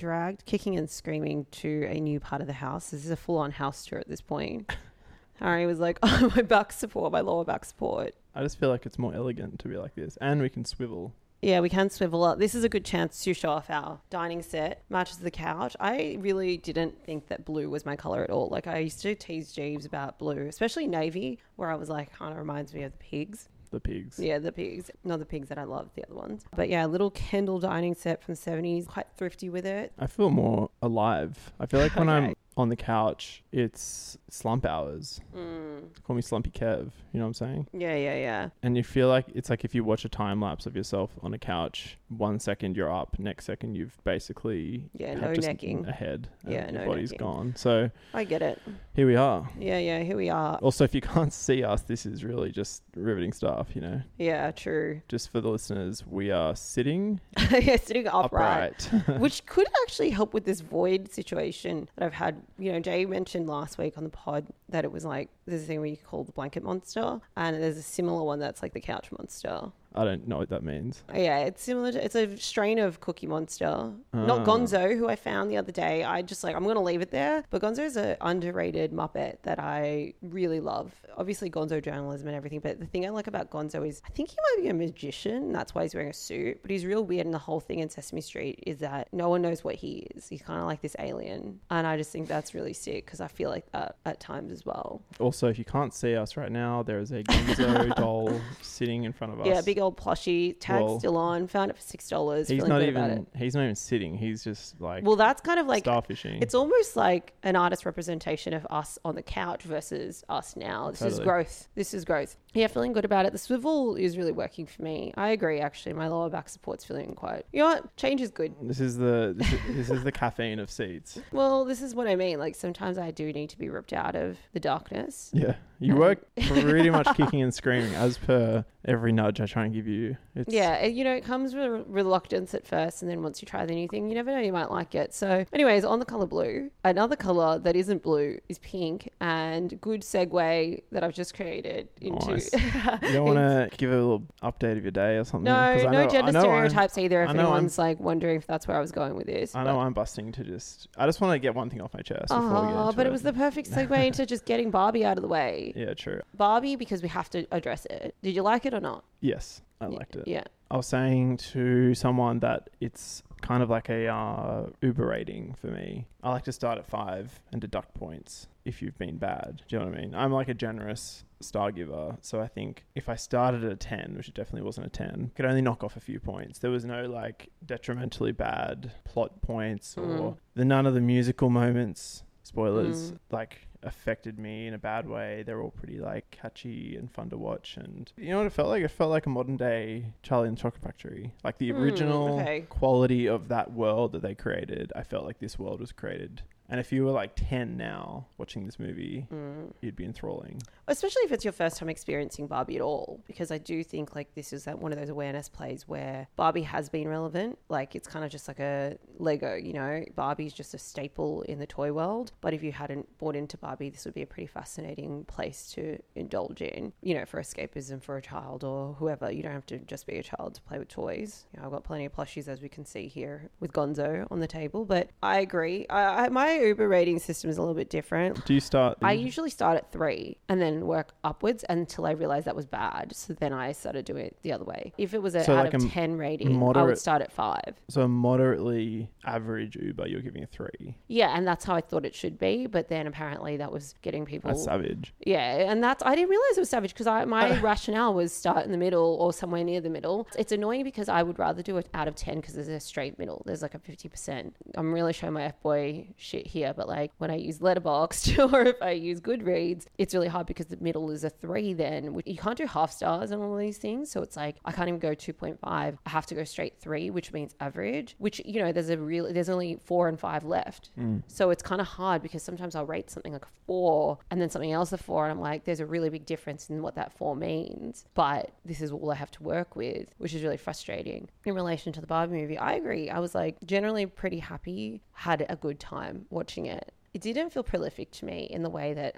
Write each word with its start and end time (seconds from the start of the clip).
dragged 0.00 0.46
kicking 0.46 0.76
and 0.76 0.88
screaming 0.88 1.46
to 1.50 1.86
a 1.88 2.00
new 2.00 2.18
part 2.18 2.40
of 2.40 2.46
the 2.46 2.54
house. 2.54 2.90
This 2.90 3.04
is 3.04 3.10
a 3.10 3.16
full 3.16 3.36
on 3.36 3.52
house 3.52 3.84
tour 3.84 3.98
at 3.98 4.08
this 4.08 4.22
point. 4.22 4.74
Harry 5.34 5.66
was 5.66 5.78
like, 5.78 5.98
oh, 6.02 6.32
my 6.34 6.42
back 6.42 6.72
support, 6.72 7.12
my 7.12 7.20
lower 7.20 7.44
back 7.44 7.64
support. 7.66 8.14
I 8.34 8.42
just 8.42 8.58
feel 8.58 8.70
like 8.70 8.86
it's 8.86 8.98
more 8.98 9.14
elegant 9.14 9.58
to 9.60 9.68
be 9.68 9.76
like 9.76 9.94
this, 9.94 10.16
and 10.20 10.40
we 10.40 10.48
can 10.48 10.64
swivel. 10.64 11.12
Yeah, 11.42 11.60
we 11.60 11.68
can 11.68 11.90
swivel 11.90 12.24
up. 12.24 12.38
This 12.38 12.54
is 12.54 12.64
a 12.64 12.68
good 12.68 12.84
chance 12.84 13.22
to 13.24 13.34
show 13.34 13.50
off 13.50 13.70
our 13.70 14.00
dining 14.10 14.42
set. 14.42 14.84
Matches 14.88 15.18
the 15.18 15.30
couch. 15.30 15.76
I 15.80 16.16
really 16.20 16.56
didn't 16.56 17.02
think 17.02 17.28
that 17.28 17.44
blue 17.44 17.68
was 17.70 17.86
my 17.86 17.96
color 17.96 18.22
at 18.22 18.30
all. 18.30 18.48
Like 18.48 18.66
I 18.66 18.78
used 18.78 19.00
to 19.02 19.14
tease 19.14 19.52
Jeeves 19.52 19.86
about 19.86 20.18
blue, 20.18 20.46
especially 20.46 20.86
navy, 20.86 21.38
where 21.56 21.70
I 21.70 21.76
was 21.76 21.88
like, 21.88 22.12
kind 22.12 22.32
of 22.32 22.38
reminds 22.38 22.74
me 22.74 22.82
of 22.82 22.92
the 22.92 22.98
pigs. 22.98 23.48
The 23.70 23.80
pigs. 23.80 24.18
Yeah, 24.18 24.38
the 24.38 24.52
pigs. 24.52 24.90
Not 25.04 25.20
the 25.20 25.24
pigs 25.24 25.48
that 25.48 25.58
I 25.58 25.64
love, 25.64 25.90
the 25.94 26.04
other 26.04 26.14
ones. 26.14 26.44
But 26.56 26.68
yeah, 26.68 26.86
little 26.86 27.10
Kendall 27.10 27.60
dining 27.60 27.94
set 27.94 28.22
from 28.22 28.34
the 28.34 28.40
70s. 28.40 28.86
Quite 28.86 29.06
thrifty 29.16 29.48
with 29.48 29.64
it. 29.64 29.92
I 29.98 30.06
feel 30.06 30.30
more 30.30 30.70
alive. 30.82 31.52
I 31.60 31.66
feel 31.66 31.80
like 31.80 31.94
when 31.94 32.08
I'm 32.08 32.34
on 32.56 32.68
the 32.68 32.76
couch, 32.76 33.44
it's 33.52 34.18
slump 34.32 34.64
hours. 34.66 35.20
Mm. 35.36 35.88
Call 36.04 36.16
me 36.16 36.22
Slumpy 36.22 36.50
Kev. 36.50 36.90
You 37.12 37.18
know 37.18 37.24
what 37.24 37.28
I'm 37.28 37.34
saying? 37.34 37.66
Yeah, 37.72 37.94
yeah, 37.96 38.14
yeah. 38.16 38.48
And 38.62 38.76
you 38.76 38.82
feel 38.84 39.08
like 39.08 39.26
it's 39.34 39.50
like 39.50 39.64
if 39.64 39.74
you 39.74 39.82
watch 39.84 40.04
a 40.04 40.08
time 40.08 40.40
lapse 40.40 40.66
of 40.66 40.76
yourself 40.76 41.10
on 41.22 41.34
a 41.34 41.38
couch, 41.38 41.98
one 42.08 42.38
second 42.38 42.76
you're 42.76 42.92
up, 42.92 43.18
next 43.18 43.46
second 43.46 43.74
you've 43.74 43.96
basically 44.04 44.88
Yeah, 44.94 45.14
no 45.14 45.34
just 45.34 45.46
necking. 45.48 45.86
ahead. 45.86 46.28
and 46.44 46.52
Yeah, 46.52 46.70
your 46.70 46.80
no 46.82 46.86
body's 46.86 47.10
necking. 47.12 47.26
gone. 47.26 47.54
So 47.56 47.90
I 48.14 48.24
get 48.24 48.42
it. 48.42 48.60
here 48.94 49.06
we 49.06 49.16
are. 49.16 49.48
Yeah, 49.58 49.78
yeah, 49.78 50.00
here 50.02 50.16
we 50.16 50.28
are. 50.30 50.56
Also, 50.58 50.84
if 50.84 50.94
you 50.94 51.00
can't 51.14 51.32
see 51.32 51.64
us, 51.64 51.82
this 51.82 52.06
is 52.06 52.24
really 52.24 52.50
just 52.50 52.82
riveting 52.94 53.32
stuff. 53.32 53.68
You 53.74 53.80
know, 53.80 54.02
Yeah, 54.18 54.50
true. 54.52 55.02
just 55.08 55.30
for 55.32 55.40
the 55.40 55.48
listeners, 55.48 56.04
we 56.06 56.30
are 56.30 56.54
sitting 56.54 57.20
yeah, 57.50 57.76
sitting 57.76 58.06
upright. 58.06 58.88
upright. 58.92 59.20
which 59.20 59.44
could 59.46 59.66
actually 59.82 60.10
help 60.10 60.32
with 60.34 60.44
this 60.44 60.60
void 60.60 61.10
situation 61.10 61.88
that 61.96 62.04
I've 62.04 62.14
had. 62.14 62.42
You 62.58 62.72
know, 62.72 62.80
Jay 62.80 63.04
mentioned 63.06 63.48
last 63.48 63.78
week 63.78 63.96
on 63.96 64.04
the 64.04 64.10
pod 64.24 64.46
that 64.68 64.84
it 64.84 64.92
was 64.92 65.04
like 65.04 65.30
there's 65.46 65.62
a 65.62 65.66
thing 65.66 65.80
we 65.80 65.96
call 65.96 66.24
the 66.24 66.32
blanket 66.32 66.62
monster, 66.62 67.20
and 67.36 67.62
there's 67.62 67.78
a 67.78 67.82
similar 67.82 68.22
one 68.22 68.38
that's 68.38 68.62
like 68.62 68.74
the 68.74 68.80
couch 68.80 69.10
monster. 69.12 69.72
I 69.94 70.04
don't 70.04 70.28
know 70.28 70.38
what 70.38 70.50
that 70.50 70.62
means. 70.62 71.02
Yeah, 71.14 71.38
it's 71.40 71.62
similar. 71.62 71.92
To, 71.92 72.04
it's 72.04 72.14
a 72.14 72.36
strain 72.36 72.78
of 72.78 73.00
Cookie 73.00 73.26
Monster, 73.26 73.92
not 74.12 74.40
Ah. 74.40 74.44
Gonzo, 74.44 74.96
who 74.96 75.08
I 75.08 75.16
found 75.16 75.50
the 75.50 75.56
other 75.56 75.72
day. 75.72 76.04
I 76.04 76.22
just 76.22 76.44
like 76.44 76.54
I'm 76.54 76.64
gonna 76.64 76.82
leave 76.82 77.00
it 77.00 77.10
there. 77.10 77.44
But 77.50 77.62
Gonzo 77.62 77.80
is 77.80 77.96
an 77.96 78.16
underrated 78.20 78.92
Muppet 78.92 79.38
that 79.42 79.58
I 79.58 80.14
really 80.22 80.60
love. 80.60 80.92
Obviously, 81.16 81.50
Gonzo 81.50 81.82
journalism 81.82 82.28
and 82.28 82.36
everything. 82.36 82.60
But 82.60 82.78
the 82.78 82.86
thing 82.86 83.04
I 83.04 83.10
like 83.10 83.26
about 83.26 83.50
Gonzo 83.50 83.86
is 83.86 84.00
I 84.06 84.10
think 84.10 84.30
he 84.30 84.36
might 84.56 84.62
be 84.62 84.68
a 84.68 84.74
magician. 84.74 85.52
That's 85.52 85.74
why 85.74 85.82
he's 85.82 85.94
wearing 85.94 86.10
a 86.10 86.14
suit. 86.14 86.60
But 86.62 86.70
he's 86.70 86.86
real 86.86 87.04
weird. 87.04 87.26
And 87.26 87.34
the 87.34 87.38
whole 87.38 87.60
thing 87.60 87.80
in 87.80 87.90
Sesame 87.90 88.20
Street 88.20 88.62
is 88.66 88.78
that 88.78 89.08
no 89.12 89.28
one 89.28 89.42
knows 89.42 89.64
what 89.64 89.74
he 89.74 90.06
is. 90.14 90.28
He's 90.28 90.40
kind 90.42 90.60
of 90.60 90.66
like 90.66 90.80
this 90.82 90.94
alien, 90.98 91.58
and 91.70 91.86
I 91.86 91.96
just 91.96 92.12
think 92.12 92.28
that's 92.28 92.54
really 92.54 92.72
sick 92.72 93.04
because 93.06 93.20
I 93.20 93.26
feel 93.28 93.50
like 93.50 93.70
that 93.72 93.96
at 94.06 94.20
times 94.20 94.52
as 94.52 94.64
well. 94.64 95.02
Also, 95.18 95.48
if 95.48 95.58
you 95.58 95.64
can't 95.64 95.92
see 95.92 96.14
us 96.14 96.36
right 96.36 96.52
now, 96.52 96.82
there 96.84 97.00
is 97.00 97.10
a 97.10 97.22
Gonzo 97.24 97.94
doll 97.96 98.40
sitting 98.62 99.04
in 99.04 99.12
front 99.12 99.32
of 99.32 99.40
us. 99.40 99.46
Yeah, 99.46 99.60
big 99.62 99.79
old 99.80 99.96
plushie. 99.96 100.56
Tag 100.60 100.82
Well, 100.82 100.98
still 100.98 101.16
on. 101.16 101.46
Found 101.48 101.70
it 101.70 101.76
for 101.76 101.82
six 101.82 102.08
dollars. 102.08 102.48
He's 102.48 102.58
Feeling 102.58 102.68
not 102.70 102.80
good 102.80 102.88
about 102.90 103.10
it. 103.10 103.12
even. 103.12 103.26
He's 103.36 103.54
not 103.54 103.62
even 103.64 103.74
sitting. 103.74 104.16
He's 104.16 104.44
just 104.44 104.80
like 104.80 105.04
Well, 105.04 105.16
that's 105.16 105.40
kind 105.40 105.58
of 105.60 105.66
like 105.66 105.84
starfishing. 105.84 106.42
It's 106.42 106.54
almost 106.54 106.96
like 106.96 107.32
an 107.42 107.56
artist 107.56 107.84
representation 107.86 108.52
of 108.54 108.66
us 108.70 108.98
on 109.04 109.14
the 109.14 109.22
couch 109.22 109.62
versus 109.62 110.24
us 110.28 110.56
now. 110.56 110.90
This 110.90 111.02
is 111.02 111.12
Totally. 111.18 111.24
growth. 111.24 111.68
This 111.74 111.94
is 111.94 112.04
growth. 112.04 112.36
Yeah, 112.52 112.66
feeling 112.66 112.92
good 112.92 113.04
about 113.04 113.26
it. 113.26 113.32
The 113.32 113.38
swivel 113.38 113.94
is 113.94 114.18
really 114.18 114.32
working 114.32 114.66
for 114.66 114.82
me. 114.82 115.12
I 115.16 115.28
agree, 115.28 115.60
actually. 115.60 115.92
My 115.92 116.08
lower 116.08 116.28
back 116.28 116.48
support's 116.48 116.84
feeling 116.84 117.14
quite. 117.14 117.46
You 117.52 117.60
know 117.60 117.66
what? 117.66 117.96
Change 117.96 118.20
is 118.20 118.30
good. 118.30 118.54
This 118.62 118.80
is 118.80 118.96
the 118.96 119.34
this 119.36 119.52
is, 119.52 119.60
this 119.76 119.90
is 119.90 120.02
the 120.04 120.12
caffeine 120.12 120.58
of 120.58 120.70
seeds. 120.70 121.20
Well, 121.32 121.64
this 121.64 121.80
is 121.80 121.94
what 121.94 122.06
I 122.08 122.16
mean. 122.16 122.38
Like 122.38 122.54
sometimes 122.56 122.98
I 122.98 123.10
do 123.12 123.32
need 123.32 123.50
to 123.50 123.58
be 123.58 123.68
ripped 123.68 123.92
out 123.92 124.16
of 124.16 124.36
the 124.52 124.58
darkness. 124.60 125.30
Yeah, 125.32 125.54
you 125.80 125.96
work 125.96 126.24
pretty 126.46 126.90
much 126.90 127.06
kicking 127.16 127.42
and 127.42 127.52
screaming 127.52 127.94
as 127.94 128.18
per 128.18 128.64
every 128.86 129.12
nudge 129.12 129.40
I 129.40 129.46
try 129.46 129.64
and 129.64 129.74
give 129.74 129.86
you. 129.86 130.16
It's, 130.34 130.52
Yeah, 130.52 130.74
it- 130.76 130.94
you 130.94 131.04
know, 131.04 131.12
it 131.12 131.24
comes 131.24 131.54
with 131.54 131.84
reluctance 131.86 132.54
at 132.54 132.66
first, 132.66 133.02
and 133.02 133.10
then 133.10 133.22
once 133.22 133.42
you 133.42 133.46
try 133.46 133.66
the 133.66 133.74
new 133.74 133.86
thing, 133.88 134.08
you 134.08 134.14
never 134.14 134.30
know, 134.30 134.38
you 134.40 134.52
might 134.52 134.70
like 134.70 134.94
it. 134.94 135.12
So, 135.12 135.44
anyways, 135.52 135.84
on 135.84 135.98
the 135.98 136.04
color 136.06 136.26
blue, 136.26 136.70
another 136.84 137.16
color 137.16 137.58
that 137.58 137.76
isn't 137.76 138.02
blue 138.02 138.38
is 138.48 138.58
pink, 138.60 139.10
and 139.20 139.78
good 139.80 140.00
segue 140.02 140.82
that 140.92 141.04
I've 141.04 141.12
just 141.14 141.34
created 141.34 141.88
into. 142.00 142.30
Nice. 142.30 142.50
You 143.02 143.12
don't 143.14 143.24
want 143.26 143.38
to 143.70 143.76
give 143.76 143.90
a 143.90 143.94
little 143.96 144.22
update 144.42 144.76
of 144.76 144.82
your 144.84 144.90
day 144.92 145.16
or 145.16 145.24
something? 145.24 145.44
No, 145.44 145.76
no 145.76 145.90
know- 145.90 146.08
gender 146.08 146.32
know 146.32 146.40
I'm- 146.40 146.68
stereotypes 146.68 146.96
either. 146.98 147.22
If 147.22 147.28
know 147.32 147.40
I'm- 147.42 147.46
anyone's 147.46 147.78
like 147.78 147.98
wondering 148.00 148.36
if 148.36 148.46
that's 148.46 148.66
where 148.68 148.76
I 148.76 148.80
was 148.80 148.92
going 148.92 149.14
with 149.14 149.26
this, 149.26 149.54
I 149.54 149.64
know 149.64 149.80
I'm 149.80 149.92
busting 149.92 150.32
to 150.32 150.44
just. 150.44 150.88
I 150.96 151.06
just 151.06 151.20
want 151.20 151.32
to 151.34 151.38
get 151.38 151.54
one 151.54 151.68
thing 151.70 151.80
off 151.80 151.92
my 151.94 152.00
chest 152.00 152.28
before 152.28 152.62
we 152.62 152.68
get 152.68 152.76
Oh, 152.76 152.92
but 152.94 153.06
it 153.06 153.12
was 153.12 153.22
the 153.22 153.32
perfect 153.32 153.70
segue 153.70 154.06
into 154.06 154.24
just 154.26 154.44
getting 154.44 154.70
Barbie 154.70 155.04
out 155.04 155.18
of 155.18 155.22
the 155.22 155.28
way. 155.28 155.69
Yeah, 155.76 155.94
true. 155.94 156.20
Barbie, 156.34 156.76
because 156.76 157.02
we 157.02 157.08
have 157.08 157.30
to 157.30 157.46
address 157.52 157.86
it. 157.86 158.14
Did 158.22 158.34
you 158.34 158.42
like 158.42 158.66
it 158.66 158.74
or 158.74 158.80
not? 158.80 159.04
Yes, 159.20 159.62
I 159.80 159.86
liked 159.86 160.16
it. 160.16 160.26
Yeah. 160.28 160.44
I 160.70 160.76
was 160.76 160.86
saying 160.86 161.38
to 161.52 161.94
someone 161.94 162.38
that 162.40 162.70
it's 162.80 163.22
kind 163.40 163.62
of 163.62 163.70
like 163.70 163.88
a 163.88 164.06
uh, 164.06 164.66
Uber 164.82 165.06
rating 165.06 165.54
for 165.60 165.66
me. 165.68 166.06
I 166.22 166.30
like 166.30 166.44
to 166.44 166.52
start 166.52 166.78
at 166.78 166.86
five 166.86 167.40
and 167.50 167.60
deduct 167.60 167.94
points 167.94 168.46
if 168.64 168.80
you've 168.82 168.96
been 168.98 169.16
bad. 169.16 169.62
Do 169.66 169.76
you 169.76 169.80
know 169.80 169.88
what 169.90 169.98
I 169.98 170.00
mean? 170.02 170.14
I'm 170.14 170.30
like 170.32 170.48
a 170.48 170.54
generous 170.54 171.24
star 171.40 171.72
giver, 171.72 172.18
so 172.20 172.40
I 172.40 172.46
think 172.46 172.84
if 172.94 173.08
I 173.08 173.16
started 173.16 173.64
at 173.64 173.72
a 173.72 173.76
ten, 173.76 174.14
which 174.16 174.28
it 174.28 174.34
definitely 174.34 174.62
wasn't 174.62 174.86
a 174.86 174.90
ten, 174.90 175.32
could 175.34 175.46
only 175.46 175.62
knock 175.62 175.82
off 175.82 175.96
a 175.96 176.00
few 176.00 176.20
points. 176.20 176.58
There 176.58 176.70
was 176.70 176.84
no 176.84 177.06
like 177.06 177.48
detrimentally 177.64 178.32
bad 178.32 178.92
plot 179.04 179.40
points 179.40 179.96
or 179.96 180.02
Mm. 180.04 180.36
the 180.54 180.64
none 180.66 180.86
of 180.86 180.92
the 180.94 181.00
musical 181.00 181.48
moments. 181.50 182.22
Spoilers 182.42 183.12
Mm. 183.12 183.18
like 183.30 183.66
affected 183.82 184.38
me 184.38 184.66
in 184.66 184.74
a 184.74 184.78
bad 184.78 185.08
way. 185.08 185.42
They're 185.44 185.62
all 185.62 185.70
pretty 185.70 185.98
like 185.98 186.30
catchy 186.30 186.96
and 186.96 187.10
fun 187.10 187.30
to 187.30 187.36
watch. 187.38 187.76
And 187.76 188.10
you 188.16 188.30
know 188.30 188.38
what 188.38 188.46
it 188.46 188.52
felt 188.52 188.68
like? 188.68 188.82
It 188.82 188.88
felt 188.90 189.10
like 189.10 189.26
a 189.26 189.30
modern 189.30 189.56
day 189.56 190.12
Charlie 190.22 190.48
and 190.48 190.56
the 190.56 190.60
Chocolate 190.62 190.82
Factory. 190.82 191.32
Like 191.44 191.58
the 191.58 191.70
Hmm, 191.70 191.78
original 191.82 192.40
okay. 192.40 192.60
quality 192.68 193.26
of 193.26 193.48
that 193.48 193.72
world 193.72 194.12
that 194.12 194.22
they 194.22 194.34
created. 194.34 194.92
I 194.94 195.02
felt 195.02 195.24
like 195.24 195.38
this 195.38 195.58
world 195.58 195.80
was 195.80 195.92
created. 195.92 196.42
And 196.68 196.78
if 196.78 196.92
you 196.92 197.04
were 197.04 197.10
like 197.10 197.32
10 197.34 197.76
now 197.76 198.26
watching 198.38 198.64
this 198.64 198.78
movie, 198.78 199.26
Mm. 199.32 199.72
you'd 199.80 199.96
be 199.96 200.04
enthralling. 200.04 200.62
Especially 200.90 201.22
if 201.22 201.32
it's 201.32 201.44
your 201.44 201.52
first 201.52 201.78
time 201.78 201.88
experiencing 201.88 202.46
Barbie 202.46 202.76
at 202.76 202.82
all, 202.82 203.22
because 203.26 203.50
I 203.50 203.58
do 203.58 203.82
think 203.82 204.14
like 204.14 204.34
this 204.34 204.52
is 204.52 204.64
that 204.64 204.78
one 204.78 204.92
of 204.92 204.98
those 204.98 205.08
awareness 205.08 205.48
plays 205.48 205.86
where 205.86 206.26
Barbie 206.36 206.62
has 206.62 206.88
been 206.88 207.08
relevant. 207.08 207.58
Like 207.68 207.94
it's 207.94 208.08
kind 208.08 208.24
of 208.24 208.30
just 208.30 208.48
like 208.48 208.60
a 208.60 208.98
Lego, 209.18 209.54
you 209.54 209.72
know. 209.72 210.04
Barbie's 210.14 210.52
just 210.52 210.74
a 210.74 210.78
staple 210.78 211.42
in 211.42 211.58
the 211.58 211.66
toy 211.66 211.92
world. 211.92 212.32
But 212.40 212.54
if 212.54 212.62
you 212.62 212.72
hadn't 212.72 213.06
bought 213.18 213.36
into 213.36 213.56
Barbie, 213.56 213.90
this 213.90 214.04
would 214.04 214.14
be 214.14 214.22
a 214.22 214.26
pretty 214.26 214.46
fascinating 214.46 215.24
place 215.24 215.70
to 215.74 215.98
indulge 216.14 216.60
in, 216.60 216.92
you 217.02 217.14
know, 217.14 217.24
for 217.24 217.40
escapism 217.40 218.02
for 218.02 218.16
a 218.16 218.22
child 218.22 218.64
or 218.64 218.94
whoever. 218.94 219.30
You 219.30 219.42
don't 219.42 219.52
have 219.52 219.66
to 219.66 219.78
just 219.78 220.06
be 220.06 220.18
a 220.18 220.22
child 220.22 220.54
to 220.54 220.62
play 220.62 220.78
with 220.78 220.88
toys. 220.88 221.46
You 221.54 221.60
know, 221.60 221.66
I've 221.66 221.72
got 221.72 221.84
plenty 221.84 222.04
of 222.04 222.12
plushies 222.14 222.48
as 222.48 222.60
we 222.60 222.68
can 222.68 222.84
see 222.84 223.06
here 223.06 223.50
with 223.60 223.72
Gonzo 223.72 224.26
on 224.30 224.40
the 224.40 224.48
table. 224.48 224.84
But 224.84 225.10
I 225.22 225.40
agree. 225.40 225.86
I, 225.88 226.24
I, 226.24 226.28
my 226.30 226.58
Uber 226.58 226.88
rating 226.88 227.18
system 227.20 227.48
is 227.48 227.58
a 227.58 227.60
little 227.60 227.74
bit 227.74 227.90
different. 227.90 228.44
Do 228.44 228.54
you 228.54 228.60
start? 228.60 228.98
I 229.02 229.12
usually 229.12 229.50
start 229.50 229.76
at 229.76 229.92
three 229.92 230.38
and 230.48 230.60
then 230.60 230.79
work 230.86 231.12
upwards 231.24 231.64
until 231.68 232.06
I 232.06 232.12
realized 232.12 232.46
that 232.46 232.56
was 232.56 232.66
bad. 232.66 233.14
So 233.14 233.34
then 233.34 233.52
I 233.52 233.72
started 233.72 234.04
doing 234.04 234.26
it 234.26 234.36
the 234.42 234.52
other 234.52 234.64
way. 234.64 234.92
If 234.98 235.14
it 235.14 235.22
was 235.22 235.34
a 235.34 235.44
So 235.44 235.54
out 235.56 235.64
like 235.64 235.74
of 235.74 235.84
a 235.84 235.88
10 235.88 236.16
rating, 236.16 236.62
I 236.76 236.82
would 236.82 236.98
start 236.98 237.22
at 237.22 237.32
five. 237.32 237.74
so 237.88 238.06
moderately 238.08 239.10
average 239.24 239.76
Uber, 239.76 240.08
you're 240.08 240.20
giving 240.20 240.42
a 240.42 240.46
three. 240.46 240.96
Yeah, 241.08 241.36
and 241.36 241.46
that's 241.46 241.64
how 241.64 241.74
I 241.74 241.80
thought 241.80 242.04
it 242.06 242.14
should 242.14 242.38
be. 242.38 242.66
But 242.66 242.88
then 242.88 243.06
apparently 243.06 243.56
that 243.58 243.70
was 243.72 243.94
getting 244.02 244.24
people. 244.24 244.48
That's 244.50 244.64
savage. 244.64 245.12
Yeah, 245.24 245.70
and 245.70 245.82
that's 245.82 246.02
I 246.04 246.14
didn't 246.14 246.30
realize 246.30 246.56
it 246.56 246.60
was 246.60 246.70
savage 246.70 246.92
because 246.94 247.06
I 247.06 247.24
my 247.24 247.58
rationale 247.70 248.14
was 248.14 248.32
start 248.32 248.64
in 248.64 248.72
the 248.72 248.78
middle 248.78 249.16
or 249.20 249.32
somewhere 249.32 249.64
near 249.64 249.80
the 249.80 249.90
middle. 249.90 250.26
It's 250.38 250.52
annoying 250.52 250.84
because 250.84 251.08
I 251.08 251.22
would 251.22 251.38
rather 251.38 251.62
do 251.62 251.76
it 251.76 251.88
out 251.94 252.08
of 252.08 252.14
ten 252.14 252.36
because 252.36 252.54
there's 252.54 252.68
a 252.68 252.80
straight 252.80 253.18
middle. 253.18 253.42
There's 253.46 253.62
like 253.62 253.74
a 253.74 253.78
fifty 253.78 254.08
percent. 254.08 254.54
I'm 254.74 254.92
really 254.92 255.12
showing 255.12 255.34
my 255.34 255.44
f 255.44 255.60
boy 255.62 256.08
shit 256.16 256.46
here, 256.46 256.72
but 256.74 256.88
like 256.88 257.12
when 257.18 257.30
I 257.30 257.36
use 257.36 257.58
Letterboxd 257.58 258.52
or 258.52 258.62
if 258.62 258.82
I 258.82 258.92
use 258.92 259.20
Goodreads, 259.20 259.86
it's 259.98 260.14
really 260.14 260.28
hard 260.28 260.46
because 260.46 260.66
the 260.70 260.78
middle 260.80 261.10
is 261.10 261.24
a 261.24 261.30
three. 261.30 261.72
Then 261.74 262.14
which- 262.14 262.26
you 262.26 262.36
can't 262.36 262.56
do 262.56 262.66
half 262.66 262.92
stars 262.92 263.30
and 263.30 263.42
all 263.42 263.56
these 263.56 263.78
things, 263.78 264.10
so 264.10 264.22
it's 264.22 264.36
like 264.36 264.56
I 264.64 264.72
can't 264.72 264.88
even 264.88 265.00
go 265.00 265.14
two 265.14 265.32
point 265.32 265.60
five. 265.60 265.98
I 266.06 266.10
have 266.10 266.26
to 266.26 266.34
go 266.34 266.44
straight 266.44 266.78
three, 266.80 267.10
which 267.10 267.32
means 267.32 267.54
average. 267.60 268.16
Which 268.18 268.40
you 268.44 268.60
know 268.62 268.72
there's 268.72 268.90
a 268.90 268.98
real 268.98 269.32
there's 269.32 269.48
only 269.48 269.78
four 269.84 270.08
and 270.08 270.18
five 270.18 270.44
left. 270.44 270.90
Mm. 270.98 271.22
So 271.26 271.50
it's 271.50 271.62
kind 271.62 271.80
of 271.80 271.86
hard 271.86 272.22
because 272.22 272.42
sometimes 272.42 272.74
I'll 272.74 272.86
rate 272.86 273.10
something 273.10 273.32
like 273.32 273.44
a 273.44 273.48
four 273.66 274.18
and 274.30 274.40
then 274.40 274.50
something 274.50 274.72
else 274.72 274.92
a 274.92 274.98
four, 274.98 275.24
and 275.24 275.32
I'm 275.32 275.40
like, 275.40 275.64
there's 275.64 275.80
a 275.80 275.86
really 275.86 276.08
big 276.08 276.26
difference 276.26 276.70
in 276.70 276.82
what 276.82 276.94
that 276.94 277.12
four 277.12 277.36
means. 277.36 278.04
But 278.14 278.52
this 278.64 278.80
is 278.80 278.90
all 278.90 279.10
I 279.10 279.16
have 279.16 279.30
to 279.32 279.42
work 279.42 279.76
with, 279.76 280.08
which 280.18 280.34
is 280.34 280.42
really 280.42 280.56
frustrating. 280.56 281.28
In 281.44 281.54
relation 281.54 281.92
to 281.92 282.00
the 282.00 282.06
Barbie 282.06 282.36
movie, 282.36 282.58
I 282.58 282.74
agree. 282.74 283.10
I 283.10 283.18
was 283.18 283.34
like 283.34 283.56
generally 283.64 284.06
pretty 284.06 284.38
happy, 284.38 285.02
had 285.12 285.44
a 285.48 285.56
good 285.56 285.80
time 285.80 286.26
watching 286.30 286.66
it. 286.66 286.92
It 287.12 287.22
didn't 287.22 287.50
feel 287.50 287.64
prolific 287.64 288.12
to 288.12 288.24
me 288.24 288.44
in 288.44 288.62
the 288.62 288.70
way 288.70 288.94
that 288.94 289.16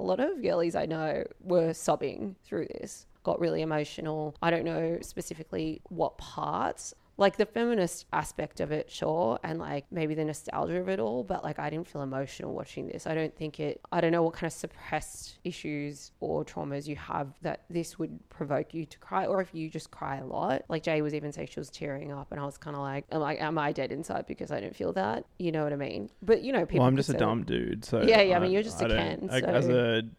a 0.00 0.02
lot 0.02 0.18
of 0.18 0.42
girlies 0.42 0.74
I 0.74 0.86
know 0.86 1.24
were 1.42 1.74
sobbing 1.74 2.36
through 2.44 2.68
this, 2.68 3.06
got 3.22 3.38
really 3.38 3.60
emotional. 3.60 4.34
I 4.42 4.50
don't 4.50 4.64
know 4.64 4.98
specifically 5.02 5.82
what 5.88 6.16
parts 6.16 6.94
Like 7.20 7.36
the 7.36 7.44
feminist 7.44 8.06
aspect 8.14 8.60
of 8.60 8.72
it, 8.72 8.90
sure, 8.90 9.38
and 9.44 9.58
like 9.58 9.84
maybe 9.92 10.14
the 10.14 10.24
nostalgia 10.24 10.78
of 10.80 10.88
it 10.88 10.98
all, 10.98 11.22
but 11.22 11.44
like 11.44 11.58
I 11.58 11.68
didn't 11.68 11.86
feel 11.86 12.00
emotional 12.00 12.54
watching 12.54 12.86
this. 12.88 13.06
I 13.06 13.14
don't 13.14 13.36
think 13.36 13.60
it, 13.60 13.78
I 13.92 14.00
don't 14.00 14.10
know 14.10 14.22
what 14.22 14.32
kind 14.32 14.46
of 14.46 14.54
suppressed 14.54 15.38
issues 15.44 16.12
or 16.20 16.46
traumas 16.46 16.86
you 16.86 16.96
have 16.96 17.28
that 17.42 17.64
this 17.68 17.98
would 17.98 18.18
provoke 18.30 18.72
you 18.72 18.86
to 18.86 18.98
cry, 19.00 19.26
or 19.26 19.42
if 19.42 19.54
you 19.54 19.68
just 19.68 19.90
cry 19.90 20.16
a 20.16 20.24
lot. 20.24 20.62
Like 20.70 20.82
Jay 20.82 21.02
was 21.02 21.12
even 21.12 21.30
saying 21.30 21.48
she 21.52 21.60
was 21.60 21.68
tearing 21.68 22.10
up, 22.10 22.32
and 22.32 22.40
I 22.40 22.46
was 22.46 22.56
kind 22.56 22.74
of 22.74 22.80
like, 22.80 23.04
am 23.12 23.22
I, 23.22 23.34
am 23.36 23.58
I 23.58 23.72
dead 23.72 23.92
inside 23.92 24.24
because 24.26 24.50
I 24.50 24.58
don't 24.58 24.74
feel 24.74 24.94
that? 24.94 25.26
You 25.38 25.52
know 25.52 25.62
what 25.62 25.74
I 25.74 25.76
mean? 25.76 26.08
But 26.22 26.40
you 26.40 26.54
know, 26.54 26.64
people. 26.64 26.78
well, 26.78 26.88
I'm 26.88 26.96
just 26.96 27.10
a 27.10 27.18
dumb 27.18 27.44
dude. 27.44 27.84
So 27.84 28.00
Yeah, 28.00 28.22
yeah, 28.22 28.38
I 28.38 28.40
mean, 28.40 28.50
you're 28.50 28.62
just 28.62 28.80
a 28.80 28.88
don't- 28.88 28.96
Ken, 28.96 29.28
so- 29.28 29.36
as 29.36 29.68
a, 29.68 29.70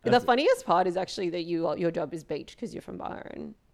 The 0.04 0.14
as 0.14 0.22
a- 0.22 0.26
funniest 0.28 0.68
part 0.68 0.86
is 0.86 0.98
actually 0.98 1.32
that 1.32 1.46
you 1.46 1.76
your 1.78 1.90
job 1.90 2.14
is 2.14 2.24
beach 2.24 2.56
because 2.56 2.76
you're 2.76 2.84
from 2.84 2.98
Byron. 2.98 3.56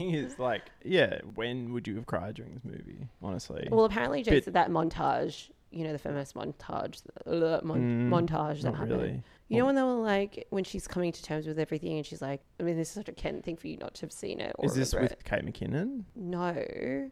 thing 0.00 0.14
is, 0.14 0.38
like, 0.38 0.62
yeah, 0.84 1.20
when 1.34 1.72
would 1.72 1.86
you 1.86 1.94
have 1.96 2.06
cried 2.06 2.34
during 2.34 2.54
this 2.54 2.64
movie? 2.64 3.06
Honestly, 3.22 3.68
Well, 3.70 3.84
apparently 3.84 4.22
Bit- 4.22 4.44
said 4.44 4.54
that 4.54 4.70
montage, 4.70 5.50
you 5.70 5.84
know, 5.84 5.92
the 5.92 5.98
feminist 5.98 6.34
montage, 6.34 7.02
uh, 7.26 7.60
mon- 7.64 8.08
Mm, 8.10 8.28
montage 8.28 8.62
that 8.62 8.70
not 8.70 8.74
happened. 8.76 8.90
really. 9.02 9.22
You 9.48 9.58
know 9.58 9.66
when 9.66 9.74
they 9.74 9.82
were 9.82 9.94
like 9.94 10.46
when 10.50 10.62
she's 10.62 10.86
coming 10.86 11.10
to 11.10 11.22
terms 11.24 11.44
with 11.44 11.58
everything 11.58 11.96
and 11.96 12.06
she's 12.06 12.22
like, 12.22 12.40
I 12.60 12.62
mean, 12.62 12.76
this 12.76 12.88
is 12.88 12.94
such 12.94 13.08
a 13.08 13.12
Ken 13.12 13.42
thing 13.42 13.56
for 13.56 13.66
you 13.66 13.76
not 13.78 13.94
to 13.94 14.02
have 14.02 14.12
seen 14.12 14.40
it. 14.40 14.54
Or 14.56 14.64
Is 14.66 14.74
this 14.76 14.94
remember 14.94 15.16
with 15.16 15.24
Kate 15.24 15.44
McKinnon? 15.44 16.04
No. 16.14 16.52